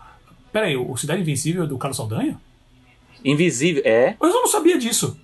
Pera 0.52 0.68
aí, 0.68 0.78
o 0.78 0.96
Cidade 0.98 1.22
Invisível 1.22 1.64
é 1.64 1.68
do 1.68 1.78
Carlos 1.78 1.98
Saldanha? 1.98 2.40
Invisível, 3.24 3.82
é. 3.86 4.16
Mas 4.20 4.34
eu 4.34 4.42
não 4.42 4.48
sabia 4.48 4.78
disso. 4.78 5.20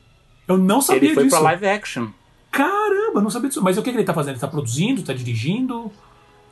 Eu 0.47 0.58
não 0.58 0.82
sabia 0.82 1.10
Ele 1.10 1.14
foi 1.14 1.24
disso. 1.24 1.36
pra 1.36 1.43
live 1.43 1.68
action. 1.68 2.08
Caramba, 2.51 3.20
eu 3.20 3.22
não 3.22 3.30
sabia 3.30 3.49
disso. 3.49 3.62
Mas 3.62 3.78
o 3.78 3.82
que, 3.82 3.91
que 3.91 3.97
ele 3.97 4.05
tá 4.05 4.14
fazendo? 4.14 4.34
Ele 4.34 4.41
tá 4.41 4.47
produzindo, 4.47 5.03
tá 5.03 5.14
dirigindo? 5.14 5.91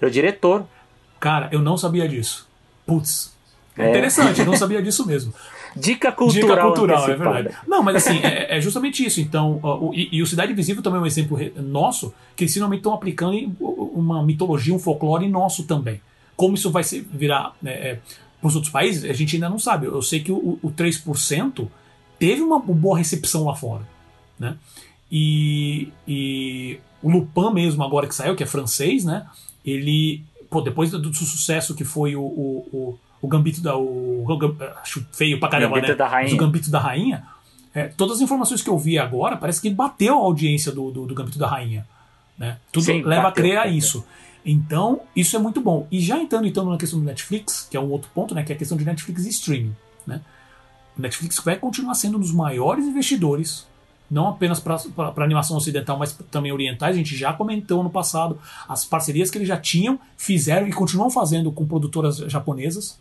É 0.01 0.05
o 0.05 0.11
diretor. 0.11 0.65
Cara, 1.19 1.49
eu 1.51 1.61
não 1.61 1.77
sabia 1.77 2.07
disso. 2.07 2.47
Putz. 2.85 3.33
É. 3.77 3.89
Interessante, 3.89 4.39
eu 4.39 4.45
não 4.45 4.55
sabia 4.57 4.81
disso 4.81 5.05
mesmo. 5.05 5.33
Dica 5.75 6.11
cultural. 6.11 6.47
Dica 6.49 6.61
cultural, 6.61 6.97
é 6.97 7.03
antecipada. 7.03 7.33
verdade. 7.43 7.55
Não, 7.67 7.83
mas 7.83 7.95
assim, 7.97 8.17
é, 8.19 8.57
é 8.57 8.61
justamente 8.61 9.05
isso. 9.05 9.19
Então, 9.19 9.59
o- 9.63 9.91
e, 9.93 10.09
e 10.11 10.21
o 10.21 10.27
Cidade 10.27 10.51
Invisível 10.53 10.81
também 10.81 10.99
é 10.99 11.03
um 11.03 11.05
exemplo 11.05 11.37
nosso, 11.57 12.13
que 12.35 12.43
eles 12.43 12.53
finalmente 12.53 12.79
estão 12.79 12.93
aplicando 12.93 13.35
uma 13.59 14.23
mitologia, 14.23 14.73
um 14.73 14.79
folclore 14.79 15.27
nosso 15.27 15.63
também. 15.65 15.99
Como 16.35 16.55
isso 16.55 16.71
vai 16.71 16.83
se 16.83 17.01
virar 17.01 17.55
né, 17.61 17.71
é, 17.73 17.99
para 18.39 18.47
os 18.47 18.55
outros 18.55 18.71
países, 18.71 19.03
a 19.09 19.13
gente 19.13 19.35
ainda 19.35 19.49
não 19.49 19.59
sabe. 19.59 19.85
Eu 19.87 20.01
sei 20.01 20.19
que 20.21 20.31
o, 20.31 20.57
o 20.61 20.71
3% 20.71 21.67
teve 22.19 22.41
uma 22.41 22.59
boa 22.59 22.97
recepção 22.97 23.45
lá 23.45 23.55
fora. 23.55 23.83
Né? 24.39 24.55
E, 25.11 25.89
e 26.07 26.79
o 27.01 27.09
Lupin 27.09 27.53
mesmo, 27.53 27.83
agora 27.83 28.07
que 28.07 28.15
saiu, 28.15 28.35
que 28.35 28.43
é 28.43 28.47
francês, 28.47 29.05
né? 29.05 29.25
Ele, 29.63 30.23
pô, 30.49 30.61
depois 30.61 30.91
do, 30.91 30.99
do 30.99 31.13
sucesso 31.13 31.73
que 31.75 31.83
foi 31.83 32.15
o, 32.15 32.21
o, 32.21 32.99
o, 33.25 33.27
Gambito 33.27 33.61
da. 33.61 33.75
O, 33.77 34.23
o 34.27 34.37
Gam- 34.37 34.55
acho 34.81 35.05
feio 35.11 35.39
pra 35.39 35.49
caramba, 35.49 35.75
Gambito 35.75 35.91
né? 35.91 35.97
da 35.97 36.07
Rainha. 36.07 36.29
Mas 36.29 36.33
O 36.33 36.37
Gambito 36.37 36.71
da 36.71 36.79
Rainha. 36.79 37.23
é, 37.73 37.83
todas 37.87 38.17
as 38.17 38.21
informações 38.21 38.61
que 38.61 38.69
eu 38.69 38.77
vi 38.77 38.97
agora, 38.97 39.35
parece 39.37 39.61
que 39.61 39.69
bateu 39.69 40.15
a 40.17 40.21
audiência 40.21 40.71
do, 40.71 40.91
do, 40.91 41.05
do 41.05 41.13
Gambito 41.15 41.37
da 41.39 41.47
Rainha. 41.47 41.85
Né? 42.37 42.57
Tudo 42.71 42.83
Sim, 42.85 43.01
leva 43.03 43.23
bateu, 43.23 43.43
a 43.43 43.47
crer 43.47 43.57
a 43.57 43.67
isso. 43.67 44.05
Então, 44.45 45.01
isso 45.15 45.35
é 45.35 45.39
muito 45.39 45.59
bom. 45.59 45.87
E 45.91 45.99
já 45.99 46.17
entrando 46.19 46.45
então 46.47 46.63
na 46.69 46.77
questão 46.77 46.99
do 46.99 47.05
Netflix, 47.05 47.67
que 47.69 47.75
é 47.75 47.79
um 47.79 47.89
outro 47.89 48.09
ponto, 48.13 48.35
né? 48.35 48.43
Que 48.43 48.51
é 48.51 48.55
a 48.55 48.57
questão 48.59 48.77
de 48.77 48.85
Netflix 48.85 49.25
e 49.25 49.29
streaming. 49.29 49.75
Né? 50.05 50.21
O 50.97 51.01
Netflix 51.01 51.39
vai 51.43 51.55
continuar 51.55 51.95
sendo 51.95 52.17
um 52.17 52.19
dos 52.19 52.31
maiores 52.31 52.85
investidores, 52.85 53.65
não 54.09 54.27
apenas 54.27 54.59
para 54.59 54.77
animação 55.23 55.57
ocidental, 55.57 55.97
mas 55.97 56.13
também 56.29 56.51
orientais. 56.51 56.93
A 56.95 56.97
gente 56.97 57.17
já 57.17 57.33
comentou 57.33 57.83
no 57.83 57.89
passado 57.89 58.37
as 58.69 58.85
parcerias 58.85 59.31
que 59.31 59.37
eles 59.39 59.47
já 59.47 59.57
tinham, 59.57 59.99
fizeram 60.15 60.67
e 60.67 60.71
continuam 60.71 61.09
fazendo 61.09 61.51
com 61.51 61.65
produtoras 61.65 62.17
japonesas 62.17 62.99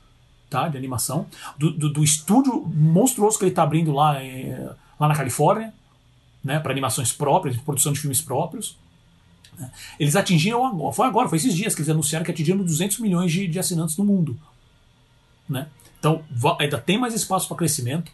tá, 0.63 0.69
de 0.69 0.77
animação, 0.79 1.27
do, 1.59 1.71
do, 1.71 1.89
do 1.93 2.05
estúdio 2.05 2.65
monstruoso 2.67 3.39
que 3.39 3.45
ele 3.45 3.51
está 3.53 3.63
abrindo 3.63 3.93
lá, 3.93 4.23
em- 4.23 4.53
lá 5.01 5.09
na 5.09 5.15
Califórnia, 5.15 5.73
né, 6.43 6.59
para 6.61 6.71
animações 6.73 7.13
próprias, 7.13 7.57
produção 7.59 7.93
de 7.93 7.99
filmes 8.01 8.21
próprios. 8.21 8.77
né. 9.59 9.71
Eles 9.99 10.15
atingiram, 10.17 10.65
agora- 10.67 10.93
foi 10.93 11.07
agora, 11.07 11.29
foi 11.29 11.39
esses 11.39 11.55
dias 11.55 11.75
que 11.75 11.81
eles 11.81 11.91
anunciaram 11.91 12.25
que 12.25 12.31
atingiram 12.31 12.59
200 12.65 12.99
milhões 13.01 13.33
de, 13.33 13.47
de 13.49 13.59
assinantes 13.59 13.97
no 13.97 14.05
mundo. 14.05 14.37
Né? 15.49 15.67
Então 15.99 16.23
ainda 16.61 16.79
tem 16.79 16.99
mais 16.99 17.15
espaço 17.15 17.49
para 17.49 17.57
crescimento. 17.57 18.13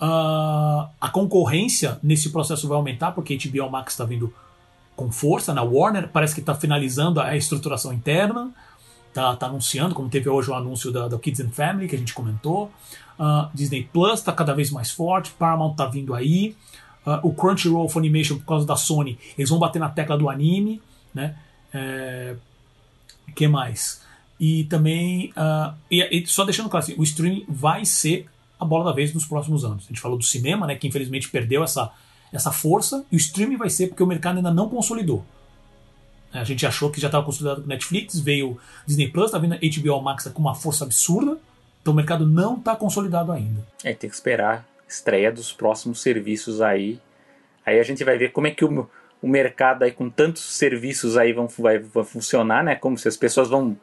Ah, 0.00 0.88
a 1.00 1.08
concorrência 1.08 1.98
nesse 2.02 2.30
processo 2.30 2.68
vai 2.68 2.76
aumentar, 2.76 3.12
porque 3.12 3.34
a 3.34 3.50
HBO 3.50 3.70
Max 3.70 3.92
está 3.94 4.04
vindo 4.04 4.32
com 4.96 5.10
força. 5.10 5.52
Na 5.52 5.62
Warner 5.62 6.08
parece 6.08 6.34
que 6.34 6.40
está 6.40 6.54
finalizando 6.54 7.20
a 7.20 7.36
estruturação 7.36 7.92
interna, 7.92 8.50
tá, 9.12 9.34
tá 9.36 9.46
anunciando, 9.46 9.94
como 9.94 10.08
teve 10.08 10.28
hoje 10.28 10.50
o 10.50 10.54
anúncio 10.54 10.92
da, 10.92 11.08
da 11.08 11.18
Kids 11.18 11.40
and 11.40 11.50
Family, 11.50 11.88
que 11.88 11.96
a 11.96 11.98
gente 11.98 12.14
comentou. 12.14 12.70
Ah, 13.18 13.50
Disney 13.52 13.88
Plus 13.92 14.20
está 14.20 14.32
cada 14.32 14.54
vez 14.54 14.70
mais 14.70 14.90
forte, 14.90 15.30
Paramount 15.32 15.72
está 15.72 15.86
vindo 15.86 16.14
aí. 16.14 16.56
Ah, 17.04 17.20
o 17.22 17.32
Crunchyroll 17.32 17.88
Funimation, 17.88 18.38
por 18.38 18.46
causa 18.46 18.66
da 18.66 18.76
Sony, 18.76 19.18
eles 19.36 19.50
vão 19.50 19.58
bater 19.58 19.78
na 19.78 19.88
tecla 19.88 20.16
do 20.16 20.28
anime. 20.28 20.80
Né? 21.14 21.36
É, 21.72 22.36
que 23.34 23.48
mais? 23.48 24.02
E 24.38 24.64
também, 24.64 25.32
ah, 25.36 25.74
e, 25.90 26.02
e 26.02 26.26
só 26.26 26.44
deixando 26.44 26.68
claro, 26.68 26.84
assim, 26.84 26.94
o 26.98 27.02
streaming 27.02 27.44
vai 27.48 27.84
ser 27.84 28.28
a 28.58 28.64
bola 28.64 28.84
da 28.84 28.92
vez 28.92 29.12
nos 29.12 29.26
próximos 29.26 29.64
anos. 29.64 29.84
A 29.84 29.88
gente 29.88 30.00
falou 30.00 30.18
do 30.18 30.24
cinema, 30.24 30.66
né, 30.66 30.74
que 30.76 30.86
infelizmente 30.86 31.28
perdeu 31.28 31.62
essa, 31.62 31.90
essa 32.32 32.50
força, 32.52 33.04
e 33.10 33.16
o 33.16 33.18
streaming 33.18 33.56
vai 33.56 33.70
ser 33.70 33.88
porque 33.88 34.02
o 34.02 34.06
mercado 34.06 34.36
ainda 34.36 34.52
não 34.52 34.68
consolidou. 34.68 35.24
A 36.38 36.44
gente 36.44 36.64
achou 36.66 36.90
que 36.90 37.00
já 37.00 37.08
estava 37.08 37.24
consolidado 37.24 37.62
com 37.62 37.68
Netflix, 37.68 38.18
veio 38.18 38.58
Disney 38.86 39.08
Plus, 39.08 39.30
tá 39.30 39.38
vindo 39.38 39.56
HBO 39.56 40.00
Max 40.00 40.28
com 40.32 40.40
uma 40.40 40.54
força 40.54 40.84
absurda, 40.84 41.38
então 41.80 41.92
o 41.92 41.96
mercado 41.96 42.26
não 42.26 42.56
está 42.56 42.74
consolidado 42.76 43.32
ainda. 43.32 43.66
É, 43.84 43.92
tem 43.92 44.08
que 44.08 44.16
esperar 44.16 44.66
estreia 44.88 45.30
dos 45.30 45.52
próximos 45.52 46.00
serviços 46.00 46.60
aí. 46.62 46.98
Aí 47.64 47.78
a 47.78 47.82
gente 47.82 48.02
vai 48.02 48.16
ver 48.16 48.32
como 48.32 48.46
é 48.46 48.50
que 48.50 48.64
o, 48.64 48.88
o 49.22 49.28
mercado 49.28 49.82
aí 49.82 49.92
com 49.92 50.08
tantos 50.08 50.42
serviços 50.42 51.16
aí 51.16 51.32
vão, 51.32 51.46
vai, 51.58 51.78
vai 51.78 52.04
funcionar, 52.04 52.64
né? 52.64 52.74
Como 52.74 52.96
se 52.96 53.06
as 53.06 53.16
pessoas 53.16 53.48
vão, 53.48 53.76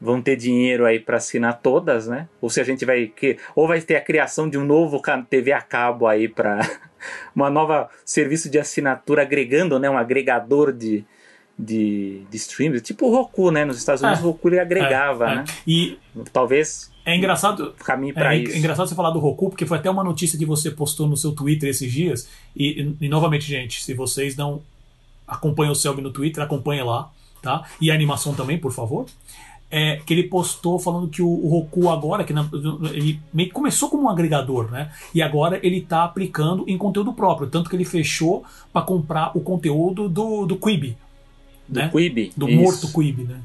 vão 0.00 0.22
ter 0.22 0.36
dinheiro 0.36 0.86
aí 0.86 1.00
para 1.00 1.16
assinar 1.16 1.60
todas, 1.60 2.06
né? 2.06 2.28
Ou 2.40 2.48
se 2.48 2.60
a 2.60 2.64
gente 2.64 2.84
vai 2.84 3.06
que 3.06 3.38
ou 3.56 3.66
vai 3.66 3.80
ter 3.80 3.96
a 3.96 4.00
criação 4.00 4.48
de 4.48 4.56
um 4.56 4.64
novo 4.64 5.02
TV 5.28 5.52
a 5.52 5.60
cabo 5.60 6.06
aí 6.06 6.28
para 6.28 6.60
uma 7.34 7.50
nova 7.50 7.90
serviço 8.04 8.48
de 8.48 8.58
assinatura 8.58 9.22
agregando, 9.22 9.78
né? 9.78 9.90
Um 9.90 9.98
agregador 9.98 10.72
de 10.72 11.04
de, 11.62 12.22
de 12.30 12.36
streams, 12.36 12.80
tipo 12.82 13.06
o 13.06 13.10
Roku, 13.14 13.50
né? 13.50 13.64
Nos 13.64 13.78
Estados 13.78 14.02
Unidos 14.02 14.20
É. 14.20 14.22
o 14.22 14.26
Roku 14.30 14.48
ele 14.48 14.58
agregava, 14.58 15.28
É, 15.28 15.32
é. 15.32 15.34
né? 15.36 15.44
E 15.66 15.98
Talvez 16.32 16.90
é 17.06 17.16
engraçado, 17.16 17.72
caminhe 17.78 18.12
para 18.12 18.34
É, 18.34 18.38
isso. 18.38 18.54
é 18.54 18.58
engraçado 18.58 18.88
você 18.88 18.94
falar 18.94 19.10
do 19.10 19.18
Roku, 19.18 19.48
porque 19.48 19.64
foi 19.66 19.78
até 19.78 19.90
uma 19.90 20.04
notícia 20.04 20.38
que 20.38 20.44
você 20.44 20.70
postou 20.70 21.06
no 21.08 21.16
seu 21.16 21.32
Twitter 21.32 21.68
esses 21.70 21.90
dias. 21.90 22.28
E, 22.56 22.94
e, 23.00 23.08
novamente, 23.08 23.44
gente, 23.46 23.82
se 23.82 23.94
vocês 23.94 24.36
não 24.36 24.60
acompanham 25.26 25.72
o 25.72 25.76
Selby 25.76 26.02
no 26.02 26.10
Twitter, 26.12 26.42
acompanhem 26.44 26.84
lá, 26.84 27.10
tá? 27.40 27.64
E 27.80 27.90
a 27.90 27.94
animação 27.94 28.34
também, 28.34 28.58
por 28.58 28.72
favor. 28.72 29.06
É, 29.74 29.96
que 30.04 30.12
ele 30.12 30.24
postou 30.24 30.78
falando 30.78 31.08
que 31.08 31.22
o, 31.22 31.26
o 31.28 31.48
Roku 31.48 31.88
agora, 31.88 32.24
que 32.24 32.32
na- 32.34 32.46
ele 32.92 33.18
começou 33.50 33.88
como 33.88 34.02
um 34.02 34.08
agregador, 34.10 34.70
né? 34.70 34.92
E 35.14 35.22
agora 35.22 35.58
ele 35.62 35.78
está 35.78 36.04
aplicando 36.04 36.62
em 36.68 36.76
conteúdo 36.76 37.10
próprio. 37.14 37.48
Tanto 37.48 37.70
que 37.70 37.76
ele 37.76 37.86
fechou 37.86 38.44
para 38.70 38.82
comprar 38.82 39.34
o 39.34 39.40
conteúdo 39.40 40.10
do, 40.10 40.44
do 40.44 40.56
Quibi. 40.56 40.94
Do 41.68 41.80
né? 41.80 41.88
Quibi. 41.88 42.32
Do 42.36 42.48
isso. 42.48 42.60
morto 42.60 42.88
Quibi, 42.92 43.24
né? 43.24 43.40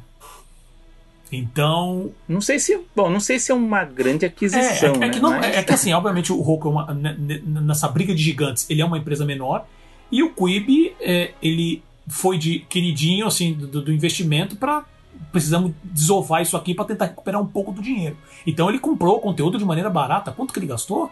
Então, 1.31 2.11
Não 2.27 2.39
sei 2.39 2.57
se, 2.57 2.79
bom, 2.95 3.09
não 3.09 3.19
sei 3.19 3.37
se 3.37 3.51
é 3.51 3.55
uma 3.55 3.83
grande 3.83 4.23
É, 4.23 4.29
aquisição, 4.29 4.93
é, 4.93 4.95
é 4.95 4.97
né? 4.99 5.09
que 5.09 5.19
não, 5.19 5.31
Mas- 5.31 5.57
é 5.57 5.63
que 5.63 5.73
assim, 5.73 5.91
obviamente 5.91 6.31
o 6.31 6.39
Roku 6.41 6.69
é 6.69 6.71
uma- 6.71 6.93
ne- 6.93 7.17
ne- 7.17 7.41
nessa 7.61 7.87
briga 7.89 8.15
de 8.15 8.21
gigantes, 8.23 8.65
ele 8.69 8.81
é 8.81 8.85
uma 8.85 8.97
empresa 8.97 9.25
menor 9.25 9.65
e 10.09 10.23
o 10.23 10.29
Quibi 10.33 10.95
é, 11.01 11.33
ele 11.41 11.83
foi 12.07 12.37
de 12.37 12.59
queridinho 12.69 13.27
assim 13.27 13.51
do, 13.53 13.81
do 13.81 13.91
investimento 13.91 14.55
para 14.55 14.85
precisamos 15.31 15.73
desovar 15.83 16.41
isso 16.41 16.55
aqui 16.55 16.73
para 16.73 16.85
tentar 16.85 17.05
recuperar 17.07 17.41
um 17.41 17.45
pouco 17.45 17.73
do 17.73 17.81
dinheiro. 17.81 18.15
Então 18.45 18.69
ele 18.69 18.79
comprou 18.79 19.17
o 19.17 19.19
conteúdo 19.19 19.57
de 19.57 19.65
maneira 19.65 19.89
barata. 19.89 20.31
Quanto 20.31 20.53
que 20.53 20.59
ele 20.59 20.67
gastou? 20.67 21.11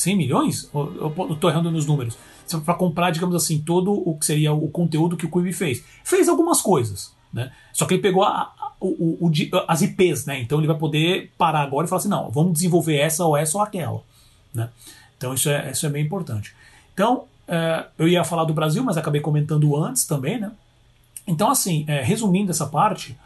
100 0.00 0.16
milhões? 0.16 0.70
Eu, 0.74 1.36
tô 1.40 1.48
errando 1.48 1.70
nos 1.70 1.86
números. 1.86 2.16
Para 2.64 2.74
comprar, 2.74 3.10
digamos 3.10 3.34
assim, 3.36 3.60
todo 3.60 3.92
o 3.92 4.16
que 4.18 4.26
seria 4.26 4.52
o 4.52 4.68
conteúdo 4.68 5.16
que 5.16 5.26
o 5.26 5.30
Quibi 5.30 5.52
fez. 5.52 5.84
Fez 6.02 6.28
algumas 6.28 6.60
coisas, 6.60 7.14
né? 7.32 7.52
Só 7.72 7.86
que 7.86 7.94
ele 7.94 8.02
pegou 8.02 8.24
a- 8.24 8.52
a- 8.58 8.72
o- 8.80 9.26
o- 9.26 9.30
as 9.68 9.82
IPs, 9.82 10.26
né? 10.26 10.40
Então 10.40 10.58
ele 10.58 10.66
vai 10.66 10.76
poder 10.76 11.32
parar 11.38 11.60
agora 11.62 11.86
e 11.86 11.88
falar 11.88 12.00
assim, 12.00 12.08
não, 12.08 12.28
vamos 12.30 12.54
desenvolver 12.54 12.96
essa 12.96 13.24
ou 13.24 13.36
essa 13.36 13.56
ou 13.56 13.62
aquela, 13.62 14.02
né? 14.52 14.68
Então 15.16 15.32
isso 15.32 15.48
é, 15.48 15.70
isso 15.70 15.86
é 15.86 15.88
bem 15.88 16.04
importante. 16.04 16.52
Então, 16.92 17.24
é, 17.46 17.84
eu 17.98 18.08
ia 18.08 18.24
falar 18.24 18.44
do 18.44 18.54
Brasil, 18.54 18.82
mas 18.82 18.96
acabei 18.96 19.20
comentando 19.20 19.76
antes 19.76 20.04
também, 20.04 20.40
né? 20.40 20.50
Então, 21.26 21.50
assim, 21.50 21.84
é, 21.86 22.02
resumindo 22.02 22.50
essa 22.50 22.66
parte, 22.66 23.16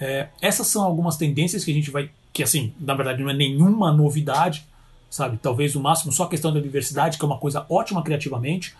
é, 0.00 0.28
essas 0.40 0.68
são 0.68 0.84
algumas 0.84 1.16
tendências 1.16 1.64
que 1.64 1.70
a 1.72 1.74
gente 1.74 1.90
vai. 1.90 2.10
Que, 2.32 2.42
assim, 2.44 2.72
na 2.78 2.94
verdade, 2.94 3.20
não 3.22 3.30
é 3.30 3.34
nenhuma 3.34 3.90
novidade, 3.92 4.64
sabe? 5.10 5.38
Talvez 5.38 5.74
o 5.74 5.80
máximo 5.80 6.12
só 6.12 6.24
a 6.24 6.28
questão 6.28 6.52
da 6.52 6.60
diversidade, 6.60 7.18
que 7.18 7.24
é 7.24 7.26
uma 7.26 7.38
coisa 7.38 7.64
ótima 7.68 8.02
criativamente, 8.02 8.74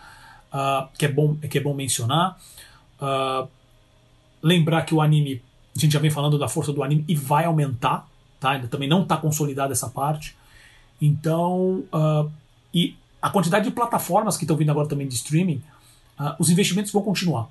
ah, 0.51 0.87
que, 0.97 1.05
é 1.05 1.07
bom, 1.07 1.35
que 1.35 1.57
é 1.57 1.61
bom 1.61 1.73
mencionar. 1.73 2.37
Ah, 2.99 3.47
lembrar 4.41 4.83
que 4.83 4.93
o 4.93 5.01
anime, 5.01 5.41
a 5.75 5.79
gente 5.79 5.91
já 5.91 5.99
vem 5.99 6.11
falando 6.11 6.37
da 6.37 6.47
força 6.47 6.71
do 6.71 6.83
anime 6.83 7.03
e 7.07 7.15
vai 7.15 7.45
aumentar, 7.45 8.07
tá? 8.39 8.51
Ainda 8.51 8.67
também 8.67 8.87
não 8.87 9.03
está 9.03 9.17
consolidada 9.17 9.73
essa 9.73 9.89
parte. 9.89 10.35
Então, 11.01 11.83
ah, 11.91 12.25
e 12.73 12.95
a 13.21 13.29
quantidade 13.29 13.65
de 13.65 13.71
plataformas 13.71 14.37
que 14.37 14.43
estão 14.43 14.55
vindo 14.55 14.69
agora 14.69 14.87
também 14.87 15.07
de 15.07 15.15
streaming, 15.15 15.61
os 16.37 16.49
investimentos 16.49 16.91
vão 16.91 17.01
continuar. 17.01 17.49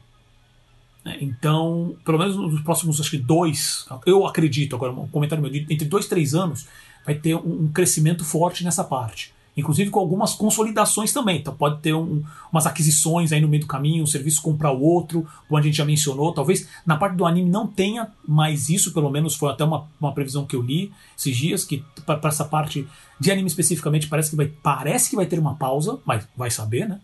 né? 1.05 1.17
Então, 1.21 1.97
pelo 2.05 2.19
menos 2.19 2.37
nos 2.37 2.61
próximos, 2.63 3.01
acho 3.01 3.11
que 3.11 3.19
dois, 3.19 3.87
eu 4.07 4.27
acredito, 4.27 4.77
agora 4.77 4.93
um 4.93 5.09
comentário 5.09 5.43
meu, 5.43 5.55
entre 5.55 5.87
dois 5.87 6.07
três 6.07 6.35
anos, 6.35 6.67
vai 7.09 7.15
ter 7.15 7.35
um, 7.35 7.63
um 7.65 7.69
crescimento 7.73 8.23
forte 8.23 8.63
nessa 8.63 8.85
parte. 8.85 9.33
Inclusive 9.57 9.89
com 9.91 9.99
algumas 9.99 10.35
consolidações 10.35 11.11
também. 11.11 11.39
Então 11.39 11.55
pode 11.55 11.81
ter 11.81 11.95
um- 11.95 12.23
umas 12.53 12.67
aquisições 12.67 13.33
aí 13.33 13.41
no 13.41 13.49
meio 13.49 13.63
do 13.63 13.67
caminho, 13.67 14.05
um 14.05 14.07
serviço 14.07 14.43
comprar 14.43 14.73
o 14.73 14.83
outro, 14.83 15.27
como 15.49 15.59
a 15.59 15.63
gente 15.63 15.77
já 15.77 15.87
mencionou. 15.87 16.35
Talvez 16.35 16.69
na 16.85 16.99
parte 16.99 17.17
do 17.17 17.25
anime 17.25 17.49
não 17.49 17.67
tenha 17.67 18.09
mais 18.27 18.69
isso, 18.69 18.93
pelo 18.93 19.11
menos 19.11 19.35
foi 19.35 19.51
até 19.51 19.65
uma, 19.65 19.89
uma 19.99 20.13
previsão 20.13 20.45
que 20.45 20.55
eu 20.55 20.61
li 20.61 20.93
esses 21.17 21.35
dias, 21.35 21.65
que 21.65 21.83
para 22.05 22.21
essa 22.29 22.45
parte 22.45 22.87
de 23.19 23.31
anime 23.33 23.49
especificamente 23.49 24.07
parece 24.07 24.31
que 24.31 24.37
vai, 24.37 24.47
parece 24.47 25.09
que 25.09 25.17
vai 25.17 25.25
ter 25.25 25.39
uma 25.39 25.55
pausa, 25.55 25.99
mas 26.05 26.29
vai 26.37 26.51
saber, 26.51 26.87
né? 26.87 27.01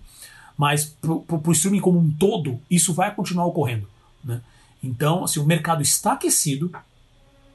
Mas 0.57 0.85
pro, 0.85 1.23
pro, 1.23 1.39
pro 1.39 1.53
streaming 1.53 1.81
como 1.81 1.99
um 1.99 2.11
todo, 2.11 2.61
isso 2.71 2.93
vai 2.93 3.13
continuar 3.13 3.47
ocorrendo. 3.47 3.89
Né? 4.23 4.41
Então, 4.83 5.25
assim, 5.25 5.41
o 5.41 5.45
mercado 5.47 5.83
está 5.83 6.13
aquecido. 6.13 6.71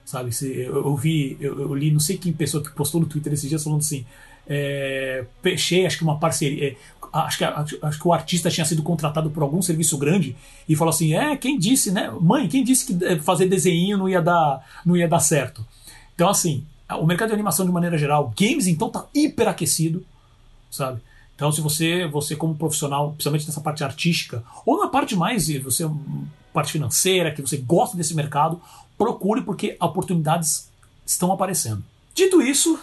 Sabe, 0.10 0.32
se, 0.32 0.51
eu, 0.51 0.76
eu 0.76 0.95
vi, 0.95 1.38
eu, 1.39 1.60
eu 1.60 1.76
li 1.76 1.91
não 1.91 1.99
sei 1.99 2.18
quem 2.18 2.34
pessoa 2.34 2.64
que 2.64 2.72
postou 2.72 2.99
no 2.99 3.05
Twitter 3.05 3.32
esses 3.32 3.47
dias 3.47 3.64
falando 3.64 3.82
assim. 3.82 4.03
é, 4.47 5.24
fechei, 5.43 5.86
acho 5.86 5.99
que 5.99 6.03
uma 6.03 6.18
parceria. 6.18 6.70
É, 6.70 6.76
acho, 7.14 7.38
que, 7.38 7.43
acho 7.43 7.99
que 7.99 8.07
o 8.07 8.12
artista 8.12 8.49
tinha 8.49 8.66
sido 8.66 8.82
contratado 8.82 9.30
por 9.30 9.43
algum 9.43 9.62
serviço 9.62 9.99
grande 9.99 10.36
e 10.68 10.76
falou 10.76 10.89
assim: 10.89 11.14
é, 11.14 11.38
quem 11.38 11.60
disse, 11.60 11.91
né? 11.91 12.12
Mãe, 12.20 12.47
quem 12.47 12.64
disse 12.64 12.88
que 12.88 13.05
é, 13.05 13.20
fazer 13.20 13.45
desenho 13.45 13.99
não 13.99 14.10
ia 14.10 14.20
dar, 14.20 14.66
não 14.84 14.97
ia 14.97 15.07
dar 15.07 15.20
certo? 15.20 15.64
Então, 16.16 16.28
assim, 16.28 16.66
o 16.89 17.05
mercado 17.05 17.28
de 17.28 17.36
animação 17.36 17.64
de 17.64 17.72
maneira 17.72 17.95
geral, 17.95 18.34
games 18.36 18.66
então 18.66 18.89
tá 18.89 19.05
hiperaquecido, 19.14 20.03
sabe? 20.72 21.01
Então, 21.36 21.51
se 21.51 21.62
você, 21.62 22.07
você 22.07 22.36
como 22.36 22.55
profissional, 22.55 23.12
principalmente 23.12 23.45
nessa 23.45 23.62
parte 23.62 23.84
artística, 23.84 24.43
ou 24.66 24.80
na 24.80 24.88
parte 24.88 25.16
mais, 25.16 25.47
você 25.60 25.88
parte 26.51 26.72
financeira, 26.72 27.32
que 27.32 27.43
você 27.43 27.57
gosta 27.57 27.95
desse 27.95 28.16
mercado, 28.16 28.60
procure 29.00 29.41
porque 29.41 29.78
oportunidades 29.80 30.70
estão 31.06 31.32
aparecendo. 31.32 31.82
Dito 32.14 32.41
isso, 32.41 32.78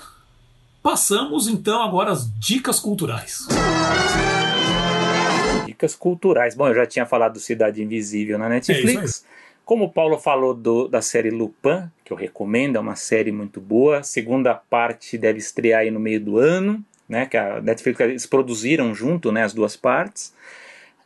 passamos 0.83 1.47
então 1.47 1.83
agora 1.83 2.11
às 2.11 2.29
dicas 2.41 2.81
culturais. 2.81 3.47
Dicas 5.67 5.95
culturais. 5.95 6.55
Bom, 6.55 6.69
eu 6.69 6.75
já 6.75 6.87
tinha 6.87 7.05
falado 7.05 7.35
do 7.35 7.41
Cidade 7.41 7.83
Invisível 7.83 8.39
na 8.39 8.49
Netflix. 8.49 9.25
É 9.31 9.37
como 9.67 9.85
o 9.85 9.93
Paulo 9.93 10.17
falou 10.17 10.55
do, 10.55 10.89
da 10.89 11.03
série 11.03 11.29
Lupin, 11.29 11.91
que 12.05 12.12
eu 12.12 12.17
recomendo, 12.17 12.77
é 12.77 12.81
uma 12.81 12.95
série 12.95 13.33
muito 13.33 13.61
boa. 13.61 13.99
A 13.99 14.03
segunda 14.05 14.55
parte 14.55 15.19
deve 15.19 15.39
estrear 15.39 15.81
aí 15.81 15.91
no 15.91 15.99
meio 16.01 16.21
do 16.21 16.39
ano, 16.39 16.83
né? 17.09 17.27
Que 17.27 17.37
a 17.37 17.61
Netflix 17.61 18.01
eles 18.01 18.27
produziram 18.27 18.95
junto, 18.95 19.33
né? 19.33 19.43
As 19.43 19.53
duas 19.53 19.77
partes. 19.77 20.33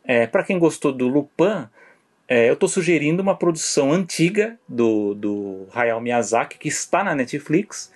É, 0.05 0.27
Para 0.27 0.43
quem 0.43 0.59
gostou 0.59 0.93
do 0.93 1.07
Lupin, 1.07 1.67
é, 2.31 2.47
eu 2.47 2.53
estou 2.53 2.69
sugerindo 2.69 3.21
uma 3.21 3.35
produção 3.35 3.91
antiga 3.91 4.57
do, 4.65 5.13
do 5.13 5.67
Hayao 5.73 5.99
Miyazaki, 5.99 6.57
que 6.57 6.69
está 6.69 7.03
na 7.03 7.13
Netflix, 7.13 7.91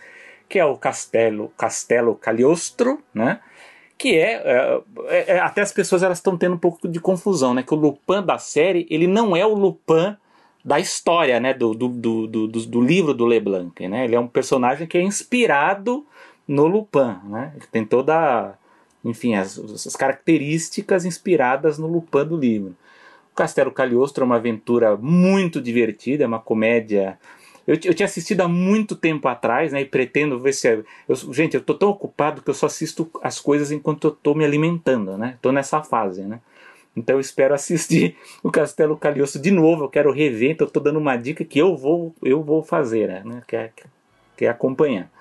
que 0.49 0.59
é 0.59 0.65
o 0.65 0.75
Castelo, 0.75 1.53
Castelo 1.57 2.15
Cagliostro, 2.15 3.01
né? 3.13 3.39
que 3.97 4.17
é, 4.17 4.83
é, 5.07 5.25
é, 5.35 5.39
até 5.39 5.61
as 5.61 5.71
pessoas 5.71 6.03
elas 6.03 6.17
estão 6.17 6.37
tendo 6.37 6.55
um 6.55 6.57
pouco 6.57 6.85
de 6.85 6.99
confusão, 6.99 7.53
né? 7.53 7.63
Que 7.63 7.73
o 7.73 7.77
Lupin 7.77 8.21
da 8.25 8.37
série 8.37 8.85
ele 8.89 9.07
não 9.07 9.37
é 9.37 9.45
o 9.45 9.53
Lupin 9.53 10.17
da 10.65 10.81
história, 10.81 11.39
né? 11.39 11.53
Do, 11.53 11.73
do, 11.73 11.87
do, 11.87 12.27
do, 12.27 12.47
do 12.47 12.81
livro 12.81 13.13
do 13.13 13.25
Leblanc, 13.25 13.87
né? 13.87 14.03
Ele 14.03 14.15
é 14.15 14.19
um 14.19 14.27
personagem 14.27 14.85
que 14.85 14.97
é 14.97 15.01
inspirado 15.01 16.05
no 16.45 16.67
Lupin, 16.67 17.19
né? 17.23 17.53
Ele 17.55 17.67
tem 17.71 17.85
toda, 17.85 18.59
enfim, 19.01 19.35
as, 19.35 19.57
as 19.57 19.95
características 19.95 21.05
inspiradas 21.05 21.77
no 21.77 21.87
Lupin 21.87 22.25
do 22.25 22.35
livro. 22.35 22.75
Castelo 23.35 23.71
Cagliostro 23.71 24.23
é 24.23 24.25
uma 24.25 24.37
aventura 24.37 24.95
muito 24.95 25.61
divertida, 25.61 26.23
é 26.23 26.27
uma 26.27 26.39
comédia. 26.39 27.19
Eu, 27.67 27.75
eu 27.83 27.93
tinha 27.93 28.05
assistido 28.05 28.41
há 28.41 28.47
muito 28.47 28.95
tempo 28.95 29.27
atrás, 29.27 29.73
né? 29.73 29.81
E 29.81 29.85
pretendo 29.85 30.39
ver 30.39 30.53
se. 30.53 30.67
É, 30.67 30.83
eu, 31.07 31.15
gente, 31.33 31.55
eu 31.55 31.61
tô 31.61 31.73
tão 31.73 31.89
ocupado 31.89 32.41
que 32.41 32.49
eu 32.49 32.53
só 32.53 32.67
assisto 32.67 33.09
as 33.21 33.39
coisas 33.39 33.71
enquanto 33.71 34.07
eu 34.07 34.11
tô 34.11 34.33
me 34.33 34.45
alimentando, 34.45 35.17
né? 35.17 35.37
Tô 35.41 35.51
nessa 35.51 35.83
fase, 35.83 36.21
né? 36.21 36.39
Então 36.95 37.17
eu 37.17 37.19
espero 37.19 37.53
assistir 37.53 38.15
o 38.41 38.49
Castelo 38.49 38.95
Cagliostro 38.95 39.41
de 39.41 39.51
novo. 39.51 39.83
Eu 39.83 39.89
quero 39.89 40.11
rever, 40.11 40.51
então 40.51 40.65
eu 40.65 40.71
tô 40.71 40.79
dando 40.79 40.97
uma 40.97 41.17
dica 41.17 41.43
que 41.43 41.59
eu 41.59 41.75
vou, 41.75 42.15
eu 42.23 42.41
vou 42.41 42.63
fazer, 42.63 43.25
né? 43.25 43.41
Que 43.47 43.55
é, 43.55 43.71
que 44.37 44.45
é 44.45 44.49
acompanhar. 44.49 45.11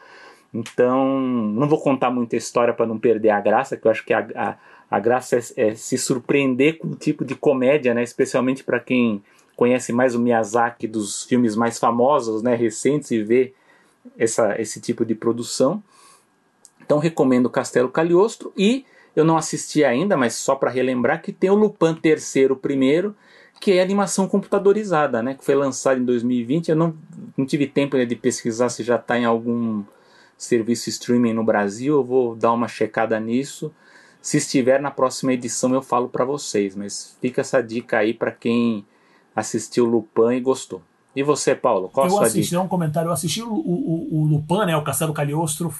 Então, 0.54 1.20
não 1.20 1.68
vou 1.68 1.80
contar 1.80 2.10
muita 2.10 2.36
história 2.36 2.72
para 2.72 2.86
não 2.86 2.98
perder 2.98 3.30
a 3.30 3.40
graça, 3.40 3.76
que 3.76 3.86
eu 3.86 3.90
acho 3.90 4.04
que 4.04 4.14
a, 4.14 4.26
a 4.36 4.56
a 4.94 5.00
graça 5.00 5.36
é, 5.36 5.40
é, 5.56 5.74
se 5.74 5.98
surpreender 5.98 6.78
com 6.78 6.86
o 6.88 6.94
tipo 6.94 7.24
de 7.24 7.34
comédia, 7.34 7.92
né? 7.92 8.02
Especialmente 8.04 8.62
para 8.62 8.78
quem 8.78 9.22
conhece 9.56 9.92
mais 9.92 10.14
o 10.14 10.20
Miyazaki 10.20 10.86
dos 10.86 11.24
filmes 11.24 11.56
mais 11.56 11.80
famosos, 11.80 12.42
né? 12.42 12.54
Recentes 12.54 13.10
e 13.10 13.20
vê 13.20 13.52
essa, 14.16 14.60
esse 14.60 14.80
tipo 14.80 15.04
de 15.04 15.14
produção. 15.14 15.82
Então 16.80 16.98
recomendo 16.98 17.50
Castelo 17.50 17.88
Cagliostro 17.88 18.52
e 18.56 18.84
eu 19.16 19.24
não 19.24 19.36
assisti 19.36 19.82
ainda, 19.84 20.16
mas 20.16 20.34
só 20.34 20.54
para 20.54 20.70
relembrar 20.70 21.22
que 21.22 21.32
tem 21.32 21.50
o 21.50 21.54
Lupin 21.56 21.94
terceiro 21.94 22.54
primeiro, 22.54 23.16
que 23.60 23.72
é 23.72 23.82
animação 23.82 24.28
computadorizada, 24.28 25.20
né? 25.22 25.34
Que 25.34 25.44
foi 25.44 25.56
lançado 25.56 26.00
em 26.00 26.04
2020. 26.04 26.68
Eu 26.68 26.76
não, 26.76 26.94
não 27.36 27.44
tive 27.44 27.66
tempo 27.66 27.96
né, 27.96 28.04
de 28.04 28.14
pesquisar 28.14 28.68
se 28.68 28.84
já 28.84 28.94
está 28.94 29.18
em 29.18 29.24
algum 29.24 29.82
serviço 30.36 30.88
streaming 30.88 31.32
no 31.32 31.44
Brasil. 31.44 31.94
Eu 31.94 32.04
vou 32.04 32.34
dar 32.34 32.52
uma 32.52 32.68
checada 32.68 33.18
nisso. 33.18 33.72
Se 34.20 34.38
estiver 34.38 34.80
na 34.80 34.90
próxima 34.90 35.32
edição, 35.32 35.74
eu 35.74 35.82
falo 35.82 36.08
para 36.08 36.24
vocês, 36.24 36.74
mas 36.74 37.16
fica 37.20 37.42
essa 37.42 37.62
dica 37.62 37.98
aí 37.98 38.14
para 38.14 38.32
quem 38.32 38.86
assistiu 39.36 39.84
Lupin 39.84 40.32
e 40.36 40.40
gostou. 40.40 40.80
E 41.14 41.22
você, 41.22 41.54
Paulo, 41.54 41.88
qual 41.88 42.06
eu 42.06 42.12
a 42.12 42.16
sua 42.16 42.26
assisti, 42.26 42.50
dica? 42.50 42.62
um 42.62 42.68
comentário, 42.68 43.08
eu 43.08 43.12
assisti 43.12 43.42
o, 43.42 43.52
o, 43.52 44.08
o, 44.12 44.24
Lupin, 44.24 44.66
né, 44.66 44.76
o 44.76 44.82
Castelo 44.82 45.12
Cagliostro, 45.12 45.72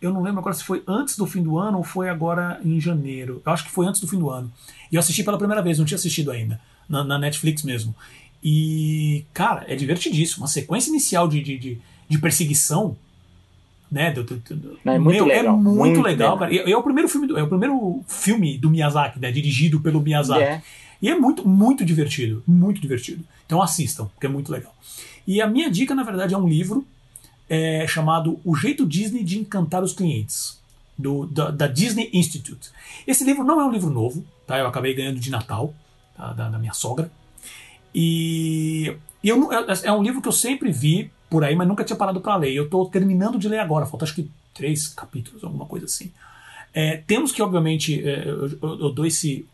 eu 0.00 0.12
não 0.12 0.22
lembro 0.22 0.40
agora 0.40 0.54
se 0.54 0.62
foi 0.62 0.82
antes 0.86 1.16
do 1.16 1.26
fim 1.26 1.42
do 1.42 1.58
ano 1.58 1.78
ou 1.78 1.84
foi 1.84 2.08
agora 2.08 2.60
em 2.64 2.78
janeiro. 2.78 3.40
Eu 3.44 3.52
acho 3.52 3.64
que 3.64 3.70
foi 3.70 3.86
antes 3.86 4.00
do 4.00 4.06
fim 4.06 4.18
do 4.18 4.30
ano. 4.30 4.52
E 4.92 4.96
eu 4.96 5.00
assisti 5.00 5.24
pela 5.24 5.38
primeira 5.38 5.62
vez, 5.62 5.78
não 5.78 5.86
tinha 5.86 5.96
assistido 5.96 6.30
ainda, 6.30 6.60
na, 6.88 7.02
na 7.02 7.18
Netflix 7.18 7.62
mesmo. 7.62 7.94
E, 8.42 9.24
cara, 9.32 9.64
é 9.66 9.74
divertidíssimo. 9.74 10.42
Uma 10.42 10.48
sequência 10.48 10.90
inicial 10.90 11.26
de, 11.26 11.42
de, 11.42 11.58
de, 11.58 11.80
de 12.08 12.18
perseguição 12.18 12.96
né? 13.90 14.10
Do, 14.10 14.24
do, 14.24 14.36
do, 14.36 14.78
é 14.84 14.98
muito 14.98 15.24
meu, 15.24 15.26
legal. 15.26 15.54
É 15.54 15.58
muito, 15.58 15.78
muito 15.78 16.02
legal, 16.02 16.38
cara. 16.38 16.52
E, 16.52 16.58
é 16.58 16.76
o 16.76 16.82
primeiro 16.82 17.08
filme 17.08 17.26
do, 17.26 17.38
é 17.38 17.42
o 17.42 17.48
primeiro 17.48 18.04
filme 18.06 18.58
do 18.58 18.70
Miyazaki, 18.70 19.18
né? 19.18 19.30
Dirigido 19.30 19.80
pelo 19.80 20.00
Miyazaki. 20.00 20.42
É. 20.42 20.62
E 21.00 21.08
é 21.08 21.14
muito, 21.14 21.46
muito 21.46 21.84
divertido. 21.84 22.42
Muito 22.46 22.80
divertido. 22.80 23.24
Então 23.44 23.62
assistam, 23.62 24.06
porque 24.06 24.26
é 24.26 24.30
muito 24.30 24.50
legal. 24.50 24.74
E 25.26 25.40
a 25.40 25.46
minha 25.46 25.70
dica, 25.70 25.94
na 25.94 26.02
verdade, 26.02 26.34
é 26.34 26.38
um 26.38 26.48
livro 26.48 26.86
é, 27.48 27.86
chamado 27.86 28.40
O 28.44 28.54
Jeito 28.54 28.86
Disney 28.86 29.22
de 29.22 29.38
Encantar 29.38 29.82
os 29.82 29.92
Clientes, 29.92 30.60
do, 30.96 31.26
da, 31.26 31.50
da, 31.50 31.66
Disney 31.66 32.10
Institute. 32.12 32.70
Esse 33.06 33.24
livro 33.24 33.44
não 33.44 33.60
é 33.60 33.64
um 33.64 33.70
livro 33.70 33.90
novo, 33.90 34.24
tá? 34.46 34.58
Eu 34.58 34.66
acabei 34.66 34.94
ganhando 34.94 35.20
de 35.20 35.30
Natal, 35.30 35.74
tá? 36.16 36.32
da, 36.32 36.48
da 36.48 36.58
minha 36.58 36.72
sogra. 36.72 37.10
E, 37.94 38.96
e 39.22 39.28
eu, 39.28 39.52
é, 39.52 39.64
é 39.84 39.92
um 39.92 40.02
livro 40.02 40.20
que 40.20 40.28
eu 40.28 40.32
sempre 40.32 40.70
vi 40.70 41.10
por 41.28 41.44
aí, 41.44 41.54
mas 41.56 41.66
nunca 41.66 41.84
tinha 41.84 41.96
parado 41.96 42.20
para 42.20 42.36
ler. 42.36 42.54
Eu 42.54 42.64
estou 42.64 42.88
terminando 42.88 43.38
de 43.38 43.48
ler 43.48 43.58
agora, 43.58 43.86
falta 43.86 44.04
acho 44.04 44.14
que 44.14 44.30
três 44.54 44.88
capítulos, 44.88 45.44
alguma 45.44 45.66
coisa 45.66 45.86
assim. 45.86 46.12
É, 46.72 46.98
temos 47.06 47.32
que, 47.32 47.42
obviamente, 47.42 48.06
é, 48.06 48.28
eu, 48.28 48.58
eu, 48.62 48.92
dou 48.92 49.06
esse, 49.06 49.46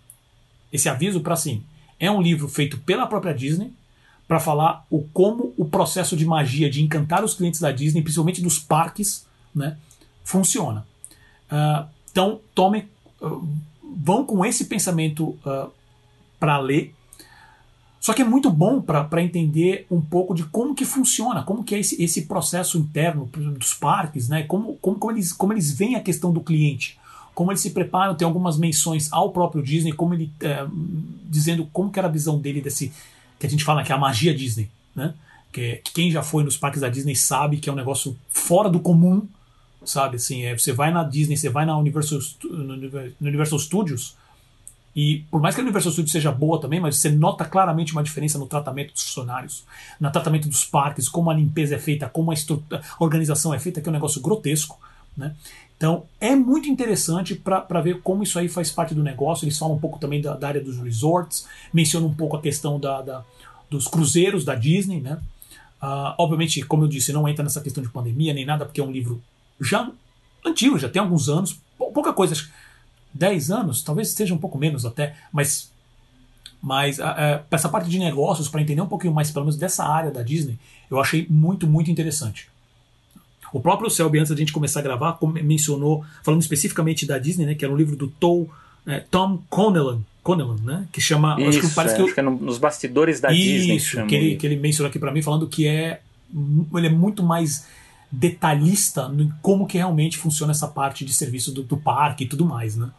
esse 0.73 0.89
aviso 0.89 1.20
para 1.20 1.35
assim: 1.35 1.62
é 1.99 2.11
um 2.11 2.20
livro 2.20 2.49
feito 2.49 2.79
pela 2.79 3.07
própria 3.07 3.35
Disney 3.35 3.73
para 4.27 4.41
falar 4.41 4.87
o 4.91 5.03
como 5.12 5.53
o 5.57 5.64
processo 5.64 6.16
de 6.16 6.25
magia 6.25 6.70
de 6.70 6.83
encantar 6.83 7.25
os 7.25 7.35
clientes 7.35 7.61
da 7.61 7.70
Disney, 7.70 8.03
principalmente 8.03 8.41
dos 8.41 8.59
parques, 8.59 9.27
né, 9.55 9.77
funciona. 10.25 10.87
Uh, 11.51 11.87
então, 12.11 12.41
tomem, 12.55 12.89
uh, 13.20 13.47
vão 13.97 14.25
com 14.25 14.45
esse 14.45 14.64
pensamento 14.64 15.25
uh, 15.25 15.41
ah, 15.45 15.68
para 16.41 16.59
ler 16.59 16.95
só 18.03 18.12
que 18.12 18.20
é 18.20 18.24
muito 18.24 18.50
bom 18.50 18.82
para 18.82 19.22
entender 19.22 19.86
um 19.88 20.00
pouco 20.00 20.34
de 20.34 20.42
como 20.42 20.74
que 20.74 20.84
funciona, 20.84 21.44
como 21.44 21.62
que 21.62 21.72
é 21.72 21.78
esse, 21.78 22.03
esse 22.03 22.22
processo 22.22 22.76
interno 22.76 23.26
dos 23.57 23.74
parques, 23.74 24.28
né? 24.28 24.42
como, 24.42 24.74
como, 24.78 24.98
como, 24.98 25.12
eles, 25.12 25.32
como 25.32 25.53
eles 25.53 25.70
veem 25.70 25.94
a 25.94 26.00
questão 26.00 26.32
do 26.32 26.40
cliente, 26.40 26.98
como 27.32 27.53
eles 27.53 27.61
se 27.61 27.70
preparam, 27.70 28.16
tem 28.16 28.26
algumas 28.26 28.59
menções 28.59 29.09
ao 29.12 29.30
próprio 29.30 29.62
Disney, 29.62 29.92
como 29.92 30.14
ele 30.14 30.32
é, 30.40 30.66
dizendo 31.26 31.64
como 31.72 31.92
que 31.92 31.99
era 32.00 32.08
a 32.08 32.11
visão 32.11 32.41
dele 32.41 32.61
desse, 32.61 32.92
que 33.38 33.46
a 33.46 33.49
gente 33.49 33.62
fala 33.62 33.84
que 33.84 33.92
é 33.92 33.95
a 33.95 33.99
magia 33.99 34.34
Disney, 34.34 34.68
né? 34.96 35.14
Que, 35.53 35.76
que, 35.76 35.92
quem 35.92 36.11
já 36.11 36.24
foi 36.24 36.42
nos 36.42 36.57
parques 36.57 36.80
da 36.80 36.88
Disney 36.88 37.14
sabe 37.14 37.58
que 37.58 37.70
é 37.70 37.72
um 37.72 37.76
negócio 37.76 38.18
fora 38.29 38.68
do 38.68 38.80
comum, 38.80 39.29
sabe? 39.84 40.16
Assim, 40.16 40.42
é, 40.42 40.58
você 40.58 40.72
vai 40.72 40.91
na 40.91 41.04
Disney, 41.04 41.37
você 41.37 41.49
vai 41.49 41.64
na 41.64 41.79
Universal, 41.79 42.18
no 42.42 43.29
Universal 43.29 43.61
Studios, 43.61 44.16
e 44.95 45.25
por 45.31 45.41
mais 45.41 45.55
que 45.55 45.61
a 45.61 45.64
Universal 45.64 45.93
Studios 45.93 46.13
seja 46.13 46.31
boa 46.31 46.61
também, 46.61 46.79
mas 46.79 46.99
você 46.99 47.11
nota 47.11 47.45
claramente 47.45 47.93
uma 47.93 48.03
diferença 48.03 48.39
no 48.39 48.47
tratamento 48.47 48.93
dos 48.93 49.03
funcionários, 49.05 49.64
no 49.99 50.11
tratamento 50.13 50.49
dos 50.49 50.64
parques, 50.64 51.09
como 51.09 51.31
a 51.31 51.35
limpeza 51.35 51.77
é 51.77 51.79
feita, 51.79 52.09
como 52.09 52.31
a, 52.31 52.35
a 52.35 53.05
organização 53.05 53.55
é 53.55 53.59
feita, 53.59 53.81
que 53.81 53.89
é 53.89 53.91
um 53.91 53.95
negócio 53.95 54.21
grotesco. 54.21 54.79
Né? 55.17 55.35
Então 55.77 56.05
é 56.21 56.37
muito 56.37 56.69
interessante 56.69 57.35
para 57.35 57.81
ver 57.81 58.03
como 58.03 58.23
isso 58.23 58.39
aí 58.39 58.49
faz 58.49 58.71
parte 58.71 58.95
do 58.95 59.03
negócio. 59.03 59.47
Eles 59.47 59.59
falam 59.59 59.77
um 59.77 59.81
pouco 59.81 59.99
também 59.99 60.21
da, 60.21 60.35
da 60.35 60.49
área 60.49 60.63
dos 60.63 60.79
resorts, 60.79 61.47
mencionam 61.73 62.09
um 62.09 62.14
pouco 62.14 62.37
a 62.37 62.41
questão 62.43 62.79
da, 62.79 63.01
da 63.01 63.25
dos 63.71 63.89
cruzeiros 63.89 64.45
da 64.45 64.55
Disney. 64.55 65.01
Né? 65.01 65.19
Uh, 65.83 66.14
obviamente, 66.19 66.63
como 66.63 66.85
eu 66.85 66.89
disse, 66.89 67.13
não 67.14 67.27
entra 67.27 67.43
nessa 67.43 67.63
questão 67.63 67.83
de 67.83 67.89
pandemia 67.89 68.35
nem 68.35 68.45
nada, 68.45 68.67
porque 68.67 68.81
é 68.81 68.85
um 68.85 68.93
livro 68.93 69.23
já 69.59 69.91
antigo, 70.45 70.79
já 70.79 70.89
tem 70.89 71.01
alguns 71.01 71.29
anos, 71.29 71.59
pouca 71.79 72.13
coisa 72.13 72.35
10 73.14 73.51
anos, 73.51 73.83
talvez 73.83 74.09
seja 74.13 74.34
um 74.34 74.39
pouco 74.39 74.59
menos 74.59 74.84
até, 74.87 75.14
mas 75.33 75.71
mas 76.63 77.01
é, 77.01 77.43
essa 77.51 77.68
parte 77.68 77.91
de 77.91 77.99
negócios, 77.99 78.49
para 78.49 78.63
entender 78.63 78.80
um 78.80 78.87
pouquinho 78.87 79.13
mais, 79.13 79.33
pelo 79.33 79.45
menos 79.45 79.59
dessa 79.59 79.84
área 79.84 80.13
da 80.13 80.22
Disney, 80.22 80.57
eu 80.89 81.01
achei 81.01 81.26
muito, 81.29 81.67
muito 81.67 81.91
interessante. 81.91 82.49
O 83.53 83.61
próprio 83.61 83.91
Selby, 83.91 84.21
antes 84.21 84.30
da 84.30 84.37
gente 84.37 84.53
começar 84.53 84.79
a 84.79 84.83
gravar, 84.83 85.18
mencionou, 85.43 86.05
falando 86.22 86.41
especificamente 86.41 87.05
da 87.05 87.18
Disney, 87.18 87.47
né, 87.47 87.55
que 87.55 87.64
era 87.64 87.75
um 87.75 87.76
livro 87.76 87.97
do 87.97 88.07
Tom, 88.07 88.49
é, 88.87 89.01
Tom 89.01 89.43
Conelan, 89.51 90.01
Conelan, 90.22 90.57
né, 90.63 90.87
que 90.93 91.01
chama. 91.01 91.37
Isso, 91.41 91.49
acho 91.49 91.68
que 91.68 91.75
parece 91.75 91.95
é, 91.95 91.97
que, 91.97 92.03
eu, 92.03 92.14
que 92.14 92.21
é 92.21 92.22
nos 92.22 92.59
bastidores 92.59 93.21
da 93.21 93.33
isso, 93.33 93.43
Disney. 93.43 93.76
Isso, 93.76 94.07
que, 94.07 94.14
ele, 94.14 94.37
que 94.37 94.47
ele 94.47 94.57
mencionou 94.57 94.89
aqui 94.89 95.01
para 95.01 95.11
mim, 95.11 95.21
falando 95.21 95.49
que 95.49 95.67
é, 95.67 96.01
ele 96.75 96.87
é 96.87 96.91
muito 96.91 97.25
mais 97.25 97.67
detalhista 98.13 99.11
em 99.18 99.33
como 99.41 99.67
que 99.67 99.79
realmente 99.79 100.18
funciona 100.18 100.53
essa 100.53 100.68
parte 100.68 101.03
de 101.03 101.14
serviço 101.14 101.51
do, 101.51 101.63
do 101.63 101.79
parque 101.79 102.25
e 102.25 102.29
tudo 102.29 102.45
mais, 102.45 102.76
né? 102.76 102.91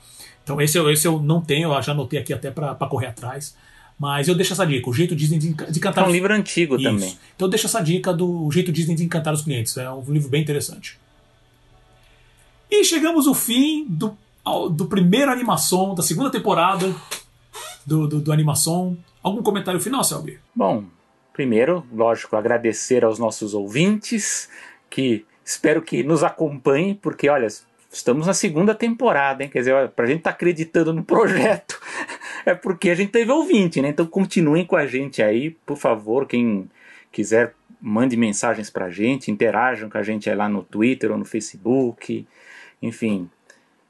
Então 0.43 0.59
esse 0.59 0.77
eu, 0.77 0.89
esse 0.91 1.07
eu 1.07 1.21
não 1.21 1.39
tenho, 1.39 1.71
eu 1.71 1.81
já 1.83 1.91
anotei 1.91 2.19
aqui 2.19 2.33
até 2.33 2.49
para 2.49 2.75
correr 2.87 3.07
atrás. 3.07 3.55
Mas 3.97 4.27
eu 4.27 4.33
deixo 4.33 4.53
essa 4.53 4.65
dica, 4.65 4.89
o 4.89 4.93
jeito 4.93 5.15
Disney 5.15 5.37
de, 5.37 5.53
de 5.53 5.77
encantar. 5.77 6.03
É 6.03 6.07
um 6.07 6.09
os... 6.09 6.13
livro 6.13 6.33
antigo 6.33 6.75
Isso. 6.75 6.83
também. 6.83 7.17
Então 7.35 7.45
eu 7.45 7.49
deixo 7.49 7.67
essa 7.67 7.79
dica 7.79 8.11
do 8.11 8.49
jeito 8.51 8.71
Disney 8.71 8.95
de 8.95 9.03
encantar 9.03 9.31
os 9.33 9.43
clientes. 9.43 9.77
É 9.77 9.89
um 9.89 10.03
livro 10.11 10.29
bem 10.29 10.41
interessante. 10.41 10.99
E 12.69 12.83
chegamos 12.83 13.27
ao 13.27 13.35
fim 13.35 13.85
do, 13.87 14.17
do 14.71 14.87
primeiro 14.87 15.31
animação, 15.31 15.93
da 15.93 16.01
segunda 16.01 16.31
temporada 16.31 16.93
do, 17.85 18.07
do, 18.07 18.19
do 18.19 18.31
animação. 18.31 18.97
Algum 19.21 19.43
comentário 19.43 19.79
final, 19.79 20.03
Selby? 20.03 20.39
Bom, 20.55 20.85
primeiro, 21.31 21.85
lógico, 21.93 22.35
agradecer 22.35 23.05
aos 23.05 23.19
nossos 23.19 23.53
ouvintes 23.53 24.49
que 24.93 25.25
espero 25.43 25.81
que 25.81 26.03
nos 26.03 26.23
acompanhem, 26.23 26.93
porque 26.93 27.27
olha, 27.27 27.47
estamos 27.91 28.27
na 28.27 28.33
segunda 28.33 28.75
temporada, 28.75 29.43
hein? 29.43 29.49
Quer 29.49 29.59
dizer, 29.59 29.89
para 29.89 30.05
a 30.05 30.07
gente 30.07 30.19
estar 30.19 30.29
tá 30.29 30.35
acreditando 30.35 30.93
no 30.93 31.03
projeto, 31.03 31.81
é 32.45 32.53
porque 32.53 32.91
a 32.91 32.95
gente 32.95 33.11
teve 33.11 33.31
ouvinte, 33.31 33.81
né? 33.81 33.89
Então 33.89 34.05
continuem 34.05 34.63
com 34.63 34.75
a 34.75 34.85
gente 34.85 35.23
aí, 35.23 35.49
por 35.49 35.77
favor, 35.77 36.27
quem 36.27 36.69
quiser 37.11 37.55
mande 37.81 38.15
mensagens 38.15 38.69
para 38.69 38.85
a 38.85 38.89
gente, 38.91 39.31
interajam 39.31 39.89
com 39.89 39.97
a 39.97 40.03
gente 40.03 40.29
aí 40.29 40.35
lá 40.35 40.47
no 40.47 40.61
Twitter 40.61 41.11
ou 41.11 41.17
no 41.17 41.25
Facebook, 41.25 42.27
enfim, 42.79 43.27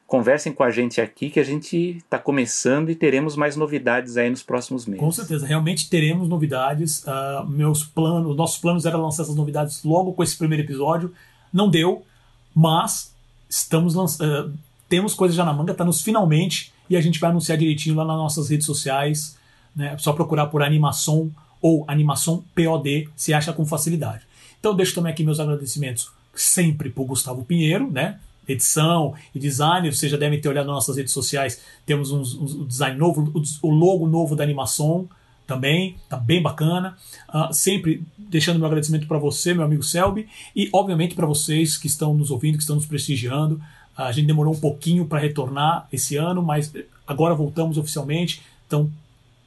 conversem 0.08 0.54
com 0.54 0.64
a 0.64 0.70
gente 0.70 1.02
aqui 1.02 1.30
que 1.30 1.40
a 1.40 1.44
gente 1.44 1.98
está 1.98 2.20
começando 2.20 2.90
e 2.90 2.96
teremos 2.96 3.36
mais 3.36 3.56
novidades 3.56 4.18
aí 4.18 4.30
nos 4.30 4.44
próximos 4.44 4.86
meses. 4.86 5.00
Com 5.00 5.12
certeza, 5.12 5.46
realmente 5.46 5.90
teremos 5.90 6.28
novidades. 6.30 7.04
Uh, 7.04 7.46
meus 7.48 7.84
planos, 7.84 8.36
nossos 8.36 8.58
planos 8.58 8.86
era 8.86 8.98
lançar 8.98 9.24
essas 9.24 9.36
novidades 9.36 9.84
logo 9.84 10.14
com 10.14 10.22
esse 10.22 10.38
primeiro 10.38 10.64
episódio. 10.64 11.14
Não 11.52 11.70
deu, 11.70 12.06
mas 12.54 13.14
estamos 13.50 13.96
uh, 13.96 14.52
temos 14.88 15.14
coisas 15.16 15.36
já 15.36 15.44
na 15.44 15.54
manga, 15.54 15.72
está 15.72 15.84
nos 15.84 16.02
finalmente 16.02 16.72
e 16.90 16.96
a 16.96 17.02
gente 17.02 17.20
vai 17.20 17.32
anunciar 17.32 17.58
direitinho 17.58 17.96
lá 17.96 18.06
nas 18.06 18.18
nossas 18.18 18.50
redes 18.50 18.66
sociais. 18.66 19.38
Né? 19.76 19.98
Só 19.98 20.14
procurar 20.14 20.48
por 20.48 20.62
animação 20.62 21.32
ou 21.60 21.86
animação 21.88 22.44
POD 22.54 23.10
se 23.16 23.34
acha 23.34 23.52
com 23.52 23.66
facilidade. 23.66 24.28
Então 24.60 24.76
deixo 24.76 24.94
também 24.94 25.12
aqui 25.12 25.24
meus 25.24 25.40
agradecimentos 25.40 26.12
sempre 26.36 26.90
para 26.90 27.02
o 27.02 27.06
Gustavo 27.06 27.44
Pinheiro, 27.44 27.90
né? 27.90 28.20
Edição 28.48 29.14
e 29.34 29.40
design, 29.40 29.92
vocês 29.92 30.12
já 30.12 30.18
devem 30.18 30.40
ter 30.40 30.50
olhado 30.50 30.68
nas 30.68 30.76
nossas 30.76 30.98
redes 30.98 31.14
sociais, 31.14 31.62
temos 31.86 32.12
um, 32.12 32.22
um 32.22 32.66
design 32.66 32.98
novo, 32.98 33.32
o 33.62 33.70
logo 33.70 34.08
novo 34.08 34.36
da 34.36 34.44
animação 34.44 35.08
também, 35.46 35.96
tá 36.10 36.18
bem 36.18 36.42
bacana. 36.42 36.98
Uh, 37.30 37.54
sempre 37.54 38.04
deixando 38.18 38.58
meu 38.58 38.66
agradecimento 38.66 39.08
para 39.08 39.18
você, 39.18 39.54
meu 39.54 39.64
amigo 39.64 39.84
Selby, 39.84 40.28
e 40.56 40.70
obviamente 40.74 41.16
para 41.16 41.26
vocês 41.26 41.78
que 41.78 41.88
estão 41.88 42.14
nos 42.14 42.32
ouvindo, 42.32 42.56
que 42.56 42.64
estão 42.64 42.76
nos 42.76 42.86
prestigiando. 42.86 43.56
Uh, 43.98 44.04
a 44.04 44.12
gente 44.12 44.28
demorou 44.28 44.54
um 44.54 44.60
pouquinho 44.60 45.06
para 45.06 45.20
retornar 45.20 45.88
esse 45.92 46.16
ano, 46.16 46.42
mas 46.42 46.74
agora 47.06 47.36
voltamos 47.36 47.78
oficialmente. 47.78 48.42
Então, 48.68 48.90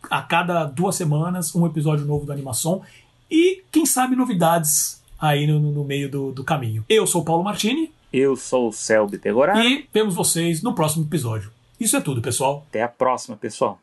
a 0.09 0.23
cada 0.23 0.64
duas 0.64 0.94
semanas, 0.94 1.55
um 1.55 1.66
episódio 1.66 2.05
novo 2.05 2.27
da 2.27 2.32
animação 2.32 2.82
e, 3.31 3.62
quem 3.73 3.85
sabe, 3.85 4.14
novidades 4.14 5.02
aí 5.18 5.47
no, 5.47 5.59
no 5.59 5.85
meio 5.85 6.10
do, 6.10 6.32
do 6.32 6.44
caminho. 6.44 6.85
Eu 6.89 7.06
sou 7.06 7.24
Paulo 7.24 7.43
Martini. 7.43 7.90
Eu 8.18 8.34
sou 8.34 8.68
o 8.68 8.72
Selby 8.72 9.18
Tegorá. 9.18 9.62
E 9.62 9.86
vemos 9.93 10.14
vocês 10.14 10.62
no 10.62 10.74
próximo 10.74 11.05
episódio. 11.05 11.52
Isso 11.78 11.98
é 11.98 12.01
tudo, 12.01 12.22
pessoal. 12.22 12.64
Até 12.66 12.82
a 12.82 12.88
próxima, 12.88 13.36
pessoal. 13.36 13.78